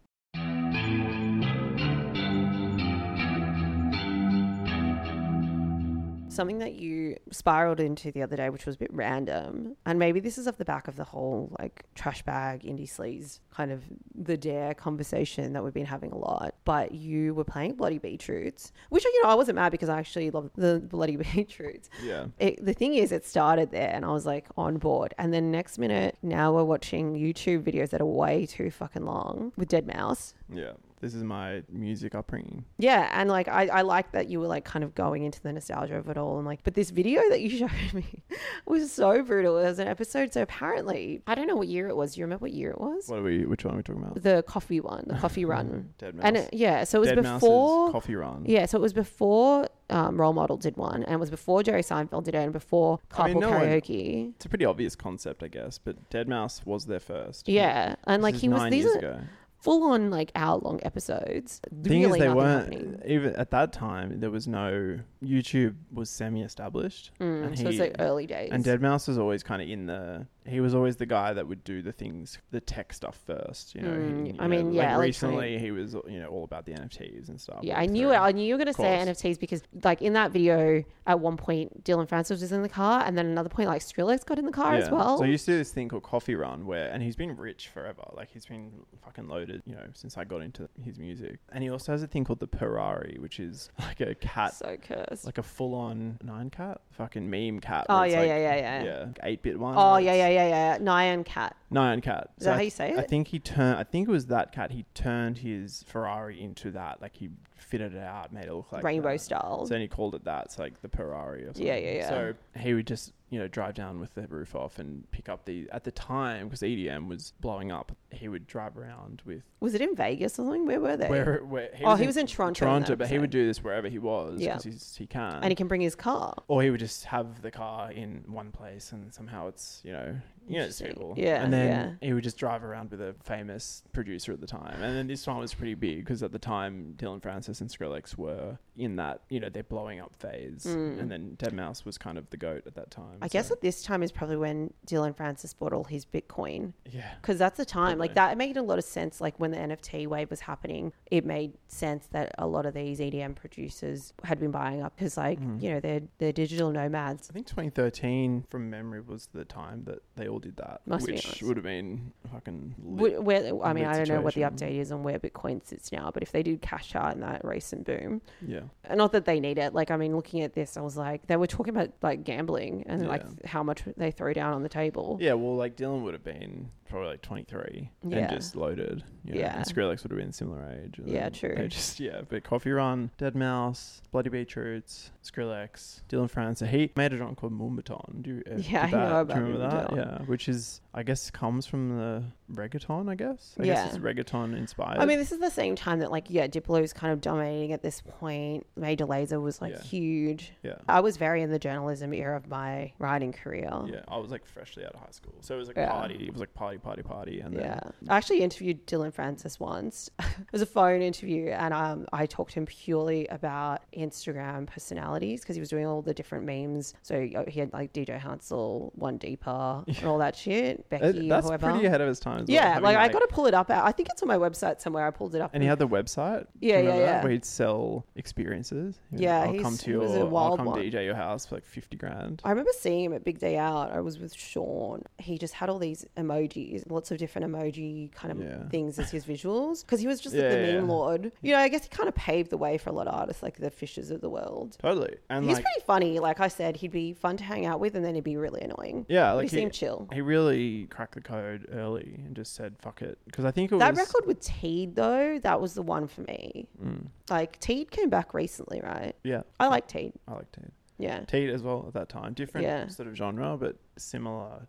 Something 6.36 6.58
that 6.58 6.74
you 6.74 7.16
spiraled 7.30 7.80
into 7.80 8.12
the 8.12 8.22
other 8.22 8.36
day, 8.36 8.50
which 8.50 8.66
was 8.66 8.74
a 8.74 8.78
bit 8.78 8.92
random, 8.92 9.76
and 9.86 9.98
maybe 9.98 10.20
this 10.20 10.36
is 10.38 10.46
off 10.46 10.58
the 10.58 10.64
back 10.64 10.86
of 10.86 10.96
the 10.96 11.04
whole 11.04 11.50
like 11.58 11.84
trash 11.94 12.22
bag, 12.22 12.62
indie 12.62 12.88
sleaze 12.88 13.40
kind 13.50 13.72
of 13.72 13.82
the 14.14 14.36
dare 14.36 14.74
conversation 14.74 15.54
that 15.54 15.64
we've 15.64 15.72
been 15.72 15.86
having 15.86 16.12
a 16.12 16.16
lot. 16.18 16.54
But 16.64 16.92
you 16.92 17.32
were 17.34 17.44
playing 17.44 17.74
Bloody 17.76 17.98
Beetroots, 17.98 18.72
which 18.90 19.04
you 19.04 19.22
know 19.22 19.30
I 19.30 19.34
wasn't 19.34 19.56
mad 19.56 19.72
because 19.72 19.88
I 19.88 19.98
actually 19.98 20.30
love 20.30 20.50
the 20.56 20.80
Bloody 20.80 21.16
Beetroots. 21.16 21.88
Yeah, 22.02 22.26
It, 22.38 22.64
the 22.64 22.74
thing 22.74 22.94
is, 22.94 23.10
it 23.10 23.24
started 23.24 23.70
there, 23.70 23.90
and 23.92 24.04
I 24.04 24.08
was 24.12 24.26
like 24.26 24.46
on 24.56 24.76
board. 24.76 25.14
And 25.18 25.32
then 25.32 25.50
next 25.50 25.78
minute, 25.78 26.18
now 26.22 26.52
we're 26.52 26.64
watching 26.64 27.14
YouTube 27.14 27.62
videos 27.62 27.90
that 27.90 28.00
are 28.00 28.06
way 28.06 28.46
too 28.46 28.70
fucking 28.70 29.04
long 29.04 29.52
with 29.56 29.70
Deadmau5. 29.70 30.34
yeah. 30.52 30.72
This 31.00 31.14
is 31.14 31.22
my 31.22 31.62
music 31.70 32.14
upbringing. 32.14 32.64
Yeah, 32.78 33.10
and 33.12 33.28
like 33.28 33.48
I, 33.48 33.66
I 33.66 33.82
like 33.82 34.12
that 34.12 34.28
you 34.28 34.40
were 34.40 34.46
like 34.46 34.64
kind 34.64 34.82
of 34.82 34.94
going 34.94 35.24
into 35.24 35.42
the 35.42 35.52
nostalgia 35.52 35.96
of 35.96 36.08
it 36.08 36.16
all, 36.16 36.38
and 36.38 36.46
like, 36.46 36.60
but 36.64 36.72
this 36.74 36.90
video 36.90 37.20
that 37.28 37.40
you 37.42 37.50
showed 37.58 37.92
me 37.94 38.22
was 38.64 38.90
so 38.90 39.22
brutal. 39.22 39.58
It 39.58 39.64
was 39.64 39.78
an 39.78 39.88
episode, 39.88 40.32
so 40.32 40.42
apparently, 40.42 41.22
I 41.26 41.34
don't 41.34 41.46
know 41.46 41.56
what 41.56 41.68
year 41.68 41.88
it 41.88 41.96
was. 41.96 42.16
You 42.16 42.24
remember 42.24 42.44
what 42.44 42.52
year 42.52 42.70
it 42.70 42.80
was? 42.80 43.08
What 43.08 43.18
are 43.18 43.22
we? 43.22 43.44
Which 43.44 43.64
one 43.64 43.74
are 43.74 43.76
we 43.76 43.82
talking 43.82 44.02
about? 44.02 44.22
The 44.22 44.42
coffee 44.46 44.80
one, 44.80 45.04
the 45.06 45.16
coffee 45.16 45.44
run, 45.54 45.90
Deadmau5. 45.98 46.20
and 46.22 46.36
it, 46.38 46.54
yeah, 46.54 46.84
so 46.84 46.98
it 46.98 47.00
was 47.00 47.08
Dead 47.10 47.22
before. 47.22 47.92
Coffee 47.92 48.14
Run. 48.14 48.44
Yeah, 48.46 48.64
so 48.66 48.78
it 48.78 48.80
was 48.82 48.92
before 48.94 49.68
um, 49.90 50.18
Role 50.18 50.32
Model 50.32 50.56
did 50.56 50.76
one, 50.78 51.02
and 51.02 51.12
it 51.12 51.20
was 51.20 51.30
before 51.30 51.62
Jerry 51.62 51.82
Seinfeld 51.82 52.24
did 52.24 52.34
it, 52.34 52.38
and 52.38 52.52
before 52.54 53.00
I 53.12 53.26
mean, 53.28 53.36
Carpool 53.36 53.40
no 53.42 53.50
one- 53.50 53.60
Karaoke. 53.60 54.32
It's 54.36 54.46
a 54.46 54.48
pretty 54.48 54.64
obvious 54.64 54.96
concept, 54.96 55.42
I 55.42 55.48
guess, 55.48 55.78
but 55.78 56.08
Deadmau5 56.10 56.64
was 56.64 56.86
there 56.86 57.00
first. 57.00 57.48
Yeah, 57.48 57.96
and 58.04 58.22
This 58.22 58.32
like 58.32 58.34
he 58.36 58.48
was 58.48 58.70
these 58.70 58.84
years 58.84 58.96
are 58.96 58.98
ago. 58.98 59.20
Full 59.60 59.84
on 59.90 60.10
like 60.10 60.30
hour 60.34 60.58
long 60.58 60.80
episodes. 60.82 61.60
thing 61.82 62.02
really 62.02 62.18
is, 62.20 62.24
they 62.26 62.32
weren't 62.32 62.72
happening. 62.74 63.02
even 63.06 63.34
at 63.36 63.50
that 63.50 63.72
time. 63.72 64.20
There 64.20 64.30
was 64.30 64.46
no 64.46 64.98
YouTube 65.24 65.74
was 65.92 66.08
semi-established, 66.10 67.10
Mm, 67.20 67.46
and 67.46 67.58
so 67.58 67.68
it's 67.68 67.78
like 67.78 67.96
early 67.98 68.26
days. 68.26 68.50
and 68.52 68.64
Deadmau5 68.64 69.08
was 69.08 69.18
always 69.18 69.42
kind 69.42 69.62
of 69.62 69.68
in 69.68 69.86
the 69.86 70.26
he 70.46 70.60
was 70.60 70.74
always 70.74 70.96
the 70.96 71.06
guy 71.06 71.32
that 71.32 71.46
would 71.48 71.64
do 71.64 71.82
the 71.82 71.92
things, 71.92 72.38
the 72.50 72.60
tech 72.60 72.92
stuff 72.92 73.18
first. 73.26 73.74
You 73.74 73.82
know, 73.82 73.92
he- 73.92 73.96
Mm, 73.96 74.26
you 74.28 74.34
I 74.38 74.46
know, 74.46 74.48
mean, 74.48 74.72
yeah, 74.72 74.96
Like 74.96 75.06
recently, 75.06 75.58
he 75.58 75.70
was 75.70 75.94
you 75.94 76.20
know 76.20 76.28
all 76.28 76.44
about 76.44 76.64
the 76.66 76.72
NFTs 76.72 77.28
and 77.28 77.40
stuff. 77.40 77.60
Yeah, 77.62 77.78
I 77.78 77.86
knew 77.86 78.12
it. 78.12 78.16
I 78.16 78.32
knew 78.32 78.44
you 78.46 78.54
were 78.54 78.58
going 78.64 78.66
to 78.66 78.72
say. 78.74 78.98
NFTs 79.04 79.38
because, 79.40 79.62
like, 79.84 80.02
in 80.02 80.12
that 80.14 80.30
video, 80.32 80.84
at 81.06 81.20
one 81.20 81.36
point, 81.36 81.84
Dillon 81.84 82.06
Francis 82.06 82.40
was 82.40 82.52
in 82.52 82.62
the 82.62 82.68
car, 82.68 83.02
and 83.04 83.16
then 83.18 83.26
another 83.26 83.48
point, 83.48 83.68
like, 83.68 83.82
Skrillex 83.82 84.24
got 84.24 84.38
in 84.38 84.46
the 84.46 84.52
car 84.52 84.74
as 84.74 84.90
well. 84.90 85.18
So 85.18 85.24
he 85.24 85.32
used 85.32 85.44
to 85.46 85.52
do 85.52 85.58
this 85.58 85.72
thing 85.72 85.88
called 85.88 86.02
Coffee 86.02 86.34
Run, 86.34 86.66
where 86.66 86.88
and 86.90 87.02
he's 87.02 87.16
been 87.16 87.36
rich 87.36 87.68
forever. 87.68 88.02
Like 88.14 88.30
he's 88.30 88.46
been 88.46 88.72
fucking 89.04 89.28
loaded, 89.28 89.62
you 89.66 89.74
know, 89.74 89.86
since 89.94 90.16
I 90.16 90.24
got 90.24 90.42
into 90.42 90.68
his 90.84 90.98
music. 90.98 91.38
And 91.52 91.62
he 91.62 91.70
also 91.70 91.92
has 91.92 92.02
a 92.02 92.06
thing 92.06 92.24
called 92.24 92.40
the 92.40 92.46
Purrari, 92.48 93.18
which 93.18 93.40
is 93.40 93.70
like 93.78 94.00
a 94.00 94.14
cat, 94.14 94.54
so 94.54 94.76
cursed. 94.80 95.24
like 95.26 95.38
a 95.38 95.42
full-on 95.42 96.18
nine 96.22 96.50
cat, 96.50 96.80
fucking 96.92 97.28
meme 97.28 97.60
cat. 97.60 97.86
Oh, 97.88 98.02
yeah, 98.04 98.18
like- 98.18 98.28
yeah, 98.28 98.36
yeah, 98.38 98.56
yeah. 98.56 98.84
yeah, 98.84 99.06
eight-bit 99.22 99.58
one. 99.58 99.74
oh, 99.76 99.92
where 99.92 100.00
yeah, 100.02 100.14
yeah, 100.14 100.28
yeah, 100.44 100.78
yeah. 100.78 100.78
Nyan 100.78 101.24
Cat. 101.24 101.56
Nyan 101.72 102.02
cat. 102.02 102.30
Is 102.38 102.44
that 102.44 102.52
I 102.52 102.56
how 102.56 102.62
you 102.62 102.70
say 102.70 102.92
it? 102.92 102.98
I 102.98 103.02
think 103.02 103.28
he 103.28 103.38
turned. 103.38 103.78
I 103.78 103.84
think 103.84 104.08
it 104.08 104.10
was 104.10 104.26
that 104.26 104.52
cat. 104.52 104.70
He 104.70 104.84
turned 104.94 105.38
his 105.38 105.84
Ferrari 105.88 106.40
into 106.40 106.70
that. 106.72 107.02
Like 107.02 107.16
he 107.16 107.30
fitted 107.56 107.94
it 107.94 108.02
out, 108.02 108.32
made 108.32 108.44
it 108.44 108.52
look 108.52 108.72
like 108.72 108.84
Rainbow 108.84 109.12
that. 109.12 109.20
style. 109.20 109.66
So 109.66 109.74
then 109.74 109.80
he 109.80 109.88
called 109.88 110.14
it 110.14 110.24
that. 110.24 110.52
So 110.52 110.62
like 110.62 110.80
the 110.82 110.88
Purrari 110.88 111.42
or 111.42 111.46
something. 111.46 111.66
Yeah, 111.66 111.76
yeah, 111.76 111.92
yeah. 111.92 112.08
So 112.08 112.34
he 112.58 112.74
would 112.74 112.86
just 112.86 113.12
you 113.28 113.38
know 113.38 113.48
drive 113.48 113.74
down 113.74 113.98
with 113.98 114.14
the 114.14 114.26
roof 114.28 114.54
off 114.54 114.78
and 114.78 115.10
pick 115.10 115.28
up 115.28 115.44
the 115.46 115.68
at 115.72 115.82
the 115.84 115.90
time 115.90 116.46
because 116.46 116.60
EDM 116.60 117.08
was 117.08 117.32
blowing 117.40 117.72
up. 117.72 117.92
He 118.12 118.28
would 118.28 118.46
drive 118.46 118.76
around 118.76 119.22
with 119.26 119.42
was 119.60 119.74
it 119.74 119.80
in 119.80 119.96
Vegas 119.96 120.34
or 120.34 120.44
something? 120.44 120.64
Where 120.66 120.80
were 120.80 120.96
they? 120.96 121.08
where 121.08 121.38
where 121.44 121.70
he 121.74 121.84
oh, 121.84 121.90
was 121.90 121.98
he 121.98 122.04
in 122.04 122.08
was 122.08 122.16
in 122.16 122.26
Toronto. 122.26 122.60
Toronto, 122.64 122.96
but 122.96 123.08
he 123.08 123.18
would 123.18 123.30
do 123.30 123.46
this 123.46 123.62
wherever 123.64 123.88
he 123.88 123.98
was 123.98 124.40
Yeah. 124.40 124.56
because 124.56 124.96
he 124.96 125.06
can. 125.06 125.34
And 125.42 125.46
he 125.50 125.54
can 125.56 125.66
bring 125.66 125.80
his 125.80 125.96
car. 125.96 126.34
or 126.48 126.62
he 126.62 126.70
would 126.70 126.80
just 126.80 127.04
have 127.06 127.42
the 127.42 127.50
car 127.50 127.90
in 127.90 128.24
one 128.28 128.52
place 128.52 128.92
and 128.92 129.12
somehow 129.12 129.48
it's 129.48 129.80
you 129.84 129.92
know 129.92 130.16
you 130.48 130.58
know 130.58 130.64
it's 130.64 130.80
Interesting. 130.80 131.08
people 131.08 131.14
Yeah, 131.16 131.42
and 131.42 131.52
then 131.52 131.68
yeah. 132.00 132.06
he 132.08 132.12
would 132.14 132.24
just 132.24 132.38
drive 132.38 132.62
around 132.64 132.90
with 132.90 133.00
a 133.00 133.14
famous 133.24 133.82
producer 133.92 134.32
at 134.32 134.40
the 134.40 134.46
time 134.46 134.80
and 134.82 134.96
then 134.96 135.06
this 135.06 135.26
one 135.26 135.38
was 135.38 135.54
pretty 135.54 135.74
big 135.74 136.00
because 136.00 136.22
at 136.22 136.32
the 136.32 136.38
time 136.38 136.94
Dillon 136.96 137.20
Francis 137.20 137.60
and 137.60 137.70
Skrillex 137.70 138.16
were 138.16 138.58
in 138.76 138.96
that 138.96 139.22
you 139.28 139.40
know 139.40 139.48
they're 139.48 139.62
blowing 139.62 140.00
up 140.00 140.14
phase 140.16 140.64
Mm. 140.66 141.00
and 141.00 141.10
then 141.10 141.36
Deadmau5 141.38 141.84
was 141.84 141.98
kind 141.98 142.18
of 142.18 142.28
the 142.30 142.36
goat 142.36 142.62
at 142.66 142.74
that 142.74 142.90
time 142.90 143.18
I 143.22 143.28
guess 143.28 143.48
so- 143.48 143.54
at 143.54 143.60
this 143.60 143.82
time 143.82 144.02
is 144.02 144.12
probably 144.12 144.36
when 144.36 144.72
Dillon 144.84 145.14
Francis 145.14 145.52
bought 145.54 145.72
all 145.72 145.84
his 145.84 146.04
Bitcoin. 146.04 146.72
yeah 146.90 147.14
Because 147.20 147.38
that's 147.38 147.56
the 147.56 147.64
time, 147.64 147.98
like 147.98 148.14
Probably. 148.14 148.30
that 148.32 148.38
made 148.38 148.56
a 148.56 148.62
lot 148.62 148.78
of 148.78 148.84
sense. 148.84 149.20
Like 149.20 149.38
when 149.40 149.50
the 149.50 149.58
NFT 149.58 150.06
wave 150.06 150.30
was 150.30 150.40
happening, 150.40 150.92
it 151.10 151.24
made 151.24 151.52
sense 151.68 152.06
that 152.12 152.34
a 152.38 152.46
lot 152.46 152.66
of 152.66 152.74
these 152.74 153.00
EDM 153.00 153.34
producers 153.34 154.12
had 154.24 154.38
been 154.38 154.50
buying 154.50 154.82
up 154.82 154.94
because, 154.96 155.16
like, 155.16 155.40
Mhm. 155.40 155.62
you 155.62 155.70
know, 155.70 155.80
they're 155.80 156.02
they're 156.18 156.32
digital 156.32 156.70
nomads. 156.70 157.28
I 157.30 157.32
think 157.32 157.46
2013 157.46 158.44
from 158.50 158.68
memory 158.70 159.00
was 159.00 159.26
the 159.32 159.44
time 159.44 159.84
that 159.84 160.00
they 160.16 160.28
all 160.28 160.35
did 160.38 160.56
that 160.56 160.80
Must 160.86 161.06
be 161.06 161.12
which 161.12 161.26
honest. 161.26 161.42
would 161.42 161.56
have 161.56 161.64
been 161.64 162.12
fucking 162.32 162.74
lit. 162.84 163.14
Wh- 163.16 163.24
Where, 163.24 163.64
I 163.64 163.72
mean, 163.72 163.84
I 163.84 163.96
don't 163.96 164.08
know 164.08 164.20
what 164.20 164.34
the 164.34 164.42
situation. 164.42 164.56
update 164.76 164.80
is 164.80 164.92
on 164.92 165.02
where 165.02 165.18
Bitcoin 165.18 165.64
sits 165.66 165.92
now, 165.92 166.10
but 166.12 166.22
if 166.22 166.32
they 166.32 166.42
did 166.42 166.62
cash 166.62 166.94
out 166.94 167.14
in 167.14 167.20
that 167.20 167.44
recent 167.44 167.84
boom, 167.84 168.20
yeah 168.46 168.60
uh, 168.88 168.94
not 168.94 169.12
that 169.12 169.24
they 169.24 169.40
need 169.40 169.58
it. 169.58 169.74
Like, 169.74 169.90
I 169.90 169.96
mean, 169.96 170.14
looking 170.14 170.42
at 170.42 170.54
this, 170.54 170.76
I 170.76 170.80
was 170.80 170.96
like, 170.96 171.26
they 171.26 171.36
were 171.36 171.46
talking 171.46 171.74
about 171.76 171.90
like 172.02 172.24
gambling 172.24 172.84
and 172.86 173.06
like 173.08 173.22
Yeah. 173.22 173.48
how 173.48 173.62
much 173.62 173.82
they 173.96 174.10
throw 174.10 174.32
down 174.32 174.52
on 174.54 174.62
the 174.62 174.68
table. 174.68 175.18
Yeah, 175.20 175.34
well, 175.34 175.56
like 175.56 175.76
Dillon 175.76 176.02
would 176.04 176.14
have 176.14 176.24
been 176.24 176.70
probably 176.88 177.08
like 177.08 177.22
23 177.22 177.90
Yeah. 178.02 178.18
and 178.18 178.30
just 178.30 178.56
loaded. 178.56 179.04
You 179.24 179.34
know, 179.34 179.40
Yeah. 179.40 179.56
And 179.56 179.64
Skrillex 179.66 180.02
would 180.02 180.10
have 180.12 180.18
been 180.20 180.32
similar 180.32 180.70
age. 180.82 181.00
Yeah, 181.04 181.28
true. 181.28 181.68
Just 181.68 182.00
yeah, 182.00 182.22
but 182.28 182.44
Coffee 182.44 182.70
Run, 182.72 183.10
Deadmau5, 183.18 184.00
Bloody 184.12 184.30
Beetroots, 184.30 185.10
Skrillex, 185.24 186.02
Dillon 186.08 186.28
Francis. 186.28 186.70
He 186.70 186.90
made 186.96 187.12
a 187.12 187.18
song 187.18 187.34
called 187.34 187.52
Moombahton. 187.52 188.22
Do 188.22 188.30
you, 188.30 188.42
uh, 188.50 188.56
Yeah, 188.56 188.86
did 188.86 188.94
I 188.94 188.98
that, 188.98 189.08
know 189.08 189.08
do 189.08 189.16
about 189.20 189.36
you 189.36 189.42
remember 189.42 189.58
that? 189.70 189.96
Yeah, 189.96 190.18
which 190.26 190.48
is 190.48 190.80
I 190.94 191.02
guess 191.02 191.30
comes 191.30 191.66
from 191.66 191.98
the 191.98 192.24
reggaeton. 192.50 193.10
I 193.10 193.14
guess. 193.16 193.54
I 193.60 193.64
Yeah. 193.64 193.74
guess 193.74 193.94
it's 193.96 194.04
reggaeton 194.04 194.56
inspired. 194.56 194.98
I 194.98 195.04
mean, 195.04 195.18
this 195.18 195.32
is 195.32 195.40
the 195.40 195.50
same 195.50 195.74
time 195.76 195.98
that 195.98 196.10
like 196.10 196.26
yeah, 196.30 196.46
Diplo's 196.46 196.92
kind 196.92 197.12
of 197.12 197.20
dominating 197.20 197.72
at 197.72 197.82
this 197.82 198.00
point. 198.00 198.66
Major 198.76 199.06
Lazer 199.06 199.42
was 199.42 199.60
like 199.60 199.72
Yeah. 199.74 199.82
huge. 199.82 200.52
yeah. 200.62 200.76
I 200.88 201.00
was 201.00 201.16
very 201.16 201.42
in 201.42 201.50
the 201.50 201.58
journalism 201.58 202.12
era 202.14 202.36
of 202.36 202.48
my 202.48 202.92
writing 202.98 203.32
career. 203.32 203.68
Yeah, 203.86 204.00
I 204.08 204.18
was 204.18 204.30
like 204.30 204.46
freshly 204.46 204.84
out 204.84 204.94
of 204.94 205.00
high 205.00 205.10
school, 205.10 205.34
so 205.40 205.54
it 205.54 205.58
was 205.58 205.68
like 205.68 205.76
Yeah. 205.76 205.90
party. 205.90 206.26
It 206.26 206.32
was 206.32 206.40
like 206.40 206.54
party, 206.54 206.75
party, 206.78 207.02
party, 207.02 207.40
and 207.40 207.54
then 207.54 207.62
Yeah, 207.62 207.80
I 208.08 208.16
actually 208.16 208.40
interviewed 208.40 208.86
Dillon 208.86 209.12
Francis 209.12 209.58
once. 209.60 210.10
it 210.18 210.52
was 210.52 210.62
a 210.62 210.66
phone 210.66 211.02
interview, 211.02 211.48
and 211.48 211.72
um, 211.72 212.06
I 212.12 212.26
talked 212.26 212.52
to 212.52 212.60
him 212.60 212.66
purely 212.66 213.26
about 213.28 213.82
Instagram 213.96 214.66
personalities 214.66 215.40
because 215.40 215.56
he 215.56 215.60
was 215.60 215.68
doing 215.68 215.86
all 215.86 216.02
the 216.02 216.14
different 216.14 216.44
memes. 216.44 216.94
So 217.02 217.28
uh, 217.36 217.44
he 217.48 217.60
had 217.60 217.72
like 217.72 217.92
DJ 217.92 218.18
Hansel, 218.18 218.92
One 218.94 219.16
Deeper, 219.18 219.84
and 219.86 220.04
all 220.04 220.18
that 220.18 220.36
shit. 220.36 220.88
Becky, 220.90 221.04
or 221.04 221.28
that's 221.28 221.46
whoever. 221.46 221.70
pretty 221.70 221.86
ahead 221.86 222.00
of 222.00 222.08
his 222.08 222.20
time. 222.20 222.42
As 222.42 222.48
well, 222.48 222.54
yeah, 222.54 222.68
having, 222.68 222.82
like, 222.84 222.96
I 222.96 223.08
got 223.08 223.20
to 223.20 223.28
pull 223.28 223.46
it 223.46 223.54
up. 223.54 223.70
I 223.70 223.92
think 223.92 224.08
it's 224.10 224.22
on 224.22 224.28
my 224.28 224.36
website 224.36 224.80
somewhere. 224.80 225.06
I 225.06 225.10
pulled 225.10 225.34
it 225.34 225.40
up. 225.40 225.50
And 225.54 225.62
he 225.62 225.68
had 225.68 225.78
the 225.78 225.88
website. 225.88 226.46
Yeah, 226.60 226.80
yeah, 226.80 226.82
that? 226.82 226.98
yeah. 226.98 227.22
Where 227.22 227.32
he'd 227.32 227.44
sell 227.44 228.04
experiences. 228.16 228.98
Know, 229.10 229.20
Yeah, 229.20 229.42
I'll 229.42 229.60
come 229.60 229.76
to 229.76 229.84
he 229.84 229.90
your, 229.92 230.36
I'll 230.36 230.56
come 230.56 230.66
one. 230.66 230.80
DJ 230.80 231.04
your 231.04 231.14
house 231.14 231.46
for 231.46 231.56
like 231.56 231.64
fifty 231.64 231.96
grand. 231.96 232.42
I 232.44 232.50
remember 232.50 232.72
seeing 232.78 233.04
him 233.04 233.12
at 233.12 233.24
Big 233.24 233.38
Day 233.38 233.56
Out. 233.56 233.92
I 233.92 234.00
was 234.00 234.18
with 234.18 234.34
Sean. 234.34 235.02
He 235.18 235.38
just 235.38 235.54
had 235.54 235.68
all 235.68 235.78
these 235.78 236.04
emojis, 236.16 236.65
lots 236.88 237.10
of 237.10 237.18
different 237.18 237.50
emoji 237.50 238.12
kind 238.12 238.32
of 238.32 238.38
Yeah. 238.40 238.68
things 238.68 238.98
as 238.98 239.10
his 239.10 239.24
visuals 239.24 239.82
because 239.84 240.00
he 240.00 240.06
was 240.06 240.20
just 240.20 240.34
like 240.34 240.48
the 240.50 240.66
yeah, 240.66 240.72
meme 240.80 240.88
lord. 240.88 241.32
You 241.42 241.52
know, 241.52 241.58
I 241.58 241.68
guess 241.68 241.84
he 241.84 241.88
kind 241.88 242.08
of 242.08 242.14
paved 242.14 242.50
the 242.50 242.56
way 242.58 242.78
for 242.78 242.90
a 242.90 242.92
lot 242.92 243.06
of 243.08 243.14
artists 243.14 243.42
like 243.42 243.56
the 243.56 243.70
Fishers 243.70 244.10
of 244.10 244.20
the 244.20 244.30
world. 244.30 244.76
Totally. 244.80 245.16
And 245.30 245.44
He's 245.44 245.54
like, 245.56 245.64
pretty 245.64 245.84
funny. 245.86 246.18
Like 246.18 246.40
I 246.40 246.48
said, 246.48 246.76
he'd 246.76 246.92
be 246.92 247.12
fun 247.12 247.36
to 247.38 247.44
hang 247.44 247.66
out 247.66 247.80
with, 247.80 247.94
and 247.94 248.04
then 248.04 248.14
he'd 248.14 248.24
be 248.24 248.36
really 248.36 248.60
annoying. 248.60 249.06
yeah, 249.08 249.30
But 249.30 249.36
like 249.36 249.50
he 249.50 249.56
he, 249.56 249.62
seemed 249.62 249.72
chill. 249.72 250.08
he 250.12 250.20
really 250.20 250.86
cracked 250.86 251.14
the 251.14 251.20
code 251.20 251.66
early 251.72 252.20
and 252.24 252.34
just 252.36 252.54
said 252.54 252.74
fuck 252.80 253.02
it 253.02 253.18
because 253.26 253.44
I 253.44 253.50
think 253.50 253.70
it 253.72 253.74
was 253.76 253.80
That 253.80 253.90
was 253.90 253.98
record 254.00 254.26
with 254.26 254.40
TEED 254.40 254.94
though, 254.96 255.38
that 255.42 255.60
was 255.60 255.74
the 255.74 255.82
one 255.82 256.06
for 256.08 256.22
me. 256.22 256.68
Mm, 256.82 257.06
Like 257.30 257.58
TEED 257.60 257.90
came 257.90 258.10
back 258.10 258.34
recently, 258.34 258.80
right? 258.82 259.14
yeah, 259.24 259.42
I 259.60 259.68
like 259.68 259.86
TEED. 259.88 260.12
I 260.28 260.32
like 260.34 260.50
TEED. 260.52 260.70
Yeah. 260.98 261.20
TEED 261.26 261.50
as 261.50 261.62
well 261.62 261.84
at 261.88 261.92
that 261.94 262.08
time. 262.08 262.32
Different 262.32 262.66
Yeah. 262.66 262.88
sort 262.88 263.06
of 263.08 263.14
genre, 263.14 263.56
but 263.58 263.76
similar 263.98 264.66